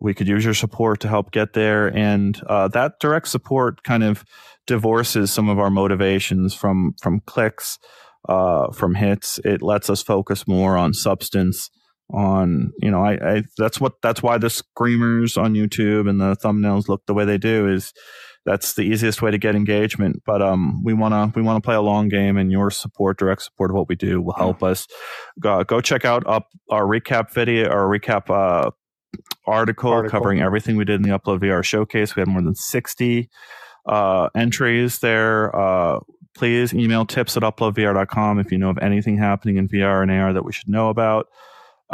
We 0.00 0.14
could 0.14 0.28
use 0.28 0.44
your 0.44 0.54
support 0.54 1.00
to 1.00 1.08
help 1.08 1.30
get 1.30 1.52
there. 1.52 1.86
And 1.96 2.40
uh, 2.46 2.68
that 2.68 3.00
direct 3.00 3.28
support 3.28 3.82
kind 3.84 4.02
of 4.02 4.24
divorces 4.66 5.32
some 5.32 5.48
of 5.48 5.58
our 5.58 5.70
motivations 5.70 6.54
from 6.54 6.94
from 7.00 7.20
clicks 7.20 7.78
uh, 8.28 8.72
from 8.72 8.94
hits. 8.94 9.38
It 9.44 9.62
lets 9.62 9.88
us 9.90 10.02
focus 10.02 10.46
more 10.46 10.76
on 10.76 10.94
substance 10.94 11.70
on 12.12 12.72
you 12.78 12.90
know 12.90 13.02
I, 13.02 13.36
I 13.36 13.42
that's 13.56 13.80
what 13.80 13.94
that's 14.02 14.22
why 14.22 14.36
the 14.36 14.50
screamers 14.50 15.38
on 15.38 15.54
youtube 15.54 16.08
and 16.08 16.20
the 16.20 16.36
thumbnails 16.36 16.86
look 16.86 17.06
the 17.06 17.14
way 17.14 17.24
they 17.24 17.38
do 17.38 17.66
is 17.66 17.94
that's 18.44 18.74
the 18.74 18.82
easiest 18.82 19.22
way 19.22 19.30
to 19.30 19.38
get 19.38 19.54
engagement. 19.54 20.22
But 20.26 20.42
um 20.42 20.82
we 20.84 20.92
want 20.92 21.14
to 21.14 21.38
we 21.38 21.44
want 21.44 21.62
to 21.62 21.66
play 21.66 21.74
a 21.74 21.80
long 21.80 22.08
game 22.08 22.36
and 22.36 22.52
your 22.52 22.70
support 22.70 23.18
direct 23.18 23.42
support 23.42 23.70
of 23.70 23.76
what 23.76 23.88
we 23.88 23.94
do 23.94 24.20
will 24.20 24.34
help 24.34 24.62
us. 24.62 24.86
Go, 25.40 25.64
go 25.64 25.80
check 25.80 26.04
out 26.04 26.26
up 26.26 26.48
our 26.70 26.84
recap 26.84 27.30
video 27.32 27.68
our 27.68 27.86
recap 27.86 28.28
uh 28.30 28.70
article, 29.46 29.92
article, 29.92 30.10
covering 30.10 30.40
everything 30.40 30.76
we 30.76 30.84
did 30.84 30.96
in 30.96 31.02
the 31.02 31.18
UploadVR 31.18 31.64
showcase. 31.64 32.16
We 32.16 32.20
had 32.20 32.28
more 32.28 32.42
than 32.42 32.54
60 32.54 33.30
uh 33.86 34.28
entries 34.36 34.98
there. 34.98 35.54
Uh 35.56 36.00
please 36.36 36.74
email 36.74 37.06
tips 37.06 37.36
at 37.36 37.44
uploadvr.com 37.44 38.40
if 38.40 38.50
you 38.50 38.58
know 38.58 38.70
of 38.70 38.78
anything 38.78 39.16
happening 39.16 39.56
in 39.56 39.68
vr 39.68 40.02
and 40.02 40.10
ar 40.10 40.32
that 40.32 40.44
we 40.44 40.52
should 40.52 40.68
know 40.68 40.88
about 40.88 41.28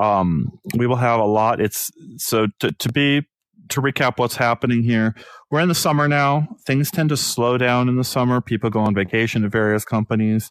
um, 0.01 0.59
we 0.77 0.87
will 0.87 0.97
have 0.97 1.21
a 1.21 1.25
lot. 1.25 1.61
It's 1.61 1.91
so 2.17 2.47
to, 2.61 2.73
to 2.73 2.93
be 2.93 3.23
to 3.69 3.81
recap 3.83 4.19
what's 4.19 4.37
happening 4.37 4.83
here. 4.83 5.15
We're 5.51 5.61
in 5.61 5.69
the 5.69 5.75
summer 5.75 6.09
now. 6.09 6.49
Things 6.67 6.91
tend 6.91 7.11
to 7.11 7.17
slow 7.17 7.59
down 7.59 7.89
in 7.89 7.97
the 7.97 8.05
summer. 8.05 8.41
People 8.41 8.71
go 8.71 8.81
on 8.81 8.95
vacation 8.95 9.43
to 9.43 9.49
various 9.49 9.85
companies. 9.85 10.51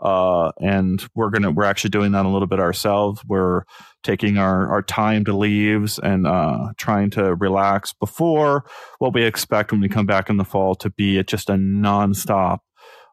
Uh, 0.00 0.50
and 0.60 1.04
we're 1.14 1.28
gonna 1.28 1.50
we're 1.50 1.64
actually 1.64 1.90
doing 1.90 2.12
that 2.12 2.24
a 2.24 2.28
little 2.28 2.46
bit 2.46 2.58
ourselves. 2.58 3.22
We're 3.26 3.64
taking 4.02 4.38
our 4.38 4.68
our 4.70 4.82
time 4.82 5.24
to 5.26 5.36
leaves 5.36 5.98
and 5.98 6.26
uh, 6.26 6.72
trying 6.78 7.10
to 7.10 7.34
relax 7.34 7.92
before 7.92 8.64
what 8.98 9.14
we 9.14 9.24
expect 9.24 9.72
when 9.72 9.80
we 9.80 9.88
come 9.88 10.06
back 10.06 10.30
in 10.30 10.38
the 10.38 10.44
fall 10.44 10.74
to 10.76 10.90
be 10.90 11.22
just 11.24 11.50
a 11.50 11.54
nonstop 11.54 12.60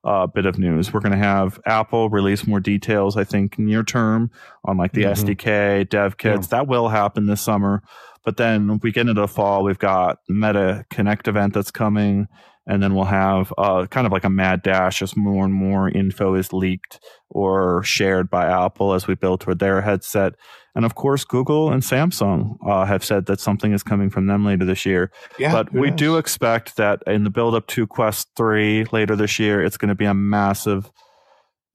uh, 0.03 0.27
bit 0.27 0.45
of 0.45 0.57
news. 0.57 0.93
We're 0.93 0.99
going 0.99 1.11
to 1.11 1.17
have 1.17 1.59
Apple 1.65 2.09
release 2.09 2.47
more 2.47 2.59
details, 2.59 3.17
I 3.17 3.23
think, 3.23 3.57
near 3.59 3.83
term 3.83 4.31
on 4.65 4.77
like 4.77 4.93
the 4.93 5.03
mm-hmm. 5.03 5.27
SDK, 5.27 5.89
dev 5.89 6.17
kits. 6.17 6.47
Yeah. 6.47 6.59
That 6.59 6.67
will 6.67 6.89
happen 6.89 7.25
this 7.25 7.41
summer. 7.41 7.83
But 8.23 8.37
then 8.37 8.79
we 8.83 8.91
get 8.91 9.07
into 9.07 9.21
the 9.21 9.27
fall, 9.27 9.63
we've 9.63 9.79
got 9.79 10.19
Meta 10.27 10.85
Connect 10.89 11.27
event 11.27 11.53
that's 11.53 11.71
coming. 11.71 12.27
And 12.67 12.83
then 12.83 12.95
we'll 12.95 13.05
have 13.05 13.53
uh, 13.57 13.87
kind 13.87 14.05
of 14.05 14.11
like 14.11 14.25
a 14.25 14.29
mad 14.29 14.61
dash 14.61 15.01
as 15.01 15.15
more 15.15 15.45
and 15.45 15.53
more 15.53 15.89
info 15.89 16.35
is 16.35 16.51
leaked 16.51 16.99
or 17.29 17.81
shared 17.83 18.29
by 18.29 18.45
Apple 18.45 18.93
as 18.93 19.07
we 19.07 19.15
build 19.15 19.41
toward 19.41 19.59
their 19.59 19.81
headset. 19.81 20.33
And 20.75 20.85
of 20.85 20.93
course, 20.93 21.23
Google 21.23 21.71
and 21.71 21.81
Samsung 21.81 22.57
uh, 22.67 22.85
have 22.85 23.03
said 23.03 23.25
that 23.25 23.39
something 23.39 23.71
is 23.71 23.83
coming 23.83 24.09
from 24.09 24.27
them 24.27 24.45
later 24.45 24.65
this 24.65 24.85
year. 24.85 25.11
Yeah, 25.39 25.51
but 25.51 25.73
we 25.73 25.89
knows? 25.89 25.97
do 25.97 26.17
expect 26.17 26.75
that 26.75 27.01
in 27.07 27.23
the 27.23 27.29
build 27.29 27.55
up 27.55 27.67
to 27.67 27.87
Quest 27.87 28.27
3 28.35 28.85
later 28.91 29.15
this 29.15 29.39
year, 29.39 29.63
it's 29.63 29.77
going 29.77 29.89
to 29.89 29.95
be 29.95 30.05
a 30.05 30.13
massive 30.13 30.91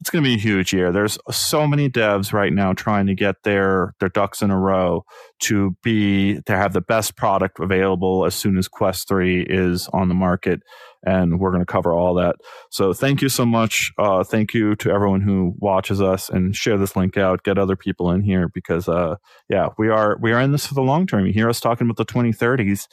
it's 0.03 0.11
going 0.11 0.25
to 0.25 0.29
be 0.29 0.35
a 0.35 0.39
huge 0.39 0.73
year. 0.73 0.91
There's 0.91 1.17
so 1.31 1.65
many 1.65 1.89
devs 1.89 2.33
right 2.33 2.53
now 2.53 2.73
trying 2.73 3.07
to 3.07 3.15
get 3.15 3.45
their 3.45 3.95
their 4.01 4.09
ducks 4.09 4.43
in 4.43 4.51
a 4.51 4.59
row 4.59 5.05
to 5.43 5.77
be 5.81 6.41
to 6.43 6.57
have 6.57 6.73
the 6.73 6.81
best 6.81 7.15
product 7.15 7.61
available 7.61 8.27
as 8.27 8.35
soon 8.35 8.59
as 8.59 8.67
Quest 8.67 9.07
3 9.07 9.47
is 9.49 9.87
on 9.93 10.09
the 10.09 10.15
market 10.15 10.59
and 11.07 11.39
we're 11.39 11.53
going 11.53 11.65
to 11.65 11.73
cover 11.73 11.93
all 11.93 12.15
that. 12.15 12.35
So 12.69 12.93
thank 12.93 13.23
you 13.23 13.29
so 13.29 13.47
much. 13.47 13.93
Uh, 13.97 14.25
thank 14.25 14.55
you 14.55 14.75
to 14.77 14.91
everyone 14.91 15.21
who 15.21 15.55
watches 15.59 16.01
us 16.01 16.29
and 16.29 16.57
share 16.57 16.79
this 16.79 16.97
link 16.97 17.17
out, 17.17 17.45
get 17.45 17.57
other 17.57 17.77
people 17.77 18.11
in 18.11 18.23
here 18.23 18.49
because 18.53 18.89
uh, 18.89 19.15
yeah, 19.49 19.69
we 19.79 19.89
are 19.89 20.19
we 20.21 20.33
are 20.33 20.41
in 20.41 20.51
this 20.51 20.67
for 20.67 20.75
the 20.75 20.83
long 20.83 21.07
term. 21.07 21.27
You 21.27 21.33
hear 21.33 21.49
us 21.49 21.61
talking 21.61 21.87
about 21.87 21.97
the 21.97 22.13
2030s 22.13 22.89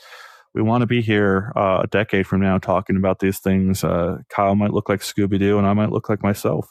we 0.55 0.63
want 0.63 0.81
to 0.81 0.87
be 0.87 1.01
here 1.01 1.51
uh, 1.55 1.81
a 1.83 1.87
decade 1.87 2.25
from 2.25 2.41
now 2.41 2.57
talking 2.57 2.97
about 2.97 3.19
these 3.19 3.39
things. 3.39 3.83
Uh, 3.83 4.17
Kyle 4.29 4.55
might 4.55 4.73
look 4.73 4.89
like 4.89 5.01
Scooby 5.01 5.37
Doo, 5.37 5.59
and 5.59 5.67
I 5.67 5.73
might 5.73 5.91
look 5.91 6.09
like 6.09 6.23
myself. 6.23 6.67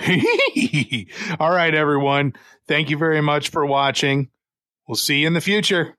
All 1.40 1.50
right, 1.50 1.74
everyone. 1.74 2.32
Thank 2.66 2.90
you 2.90 2.96
very 2.96 3.20
much 3.20 3.50
for 3.50 3.64
watching. 3.66 4.30
We'll 4.88 4.96
see 4.96 5.20
you 5.20 5.26
in 5.26 5.34
the 5.34 5.40
future. 5.40 5.96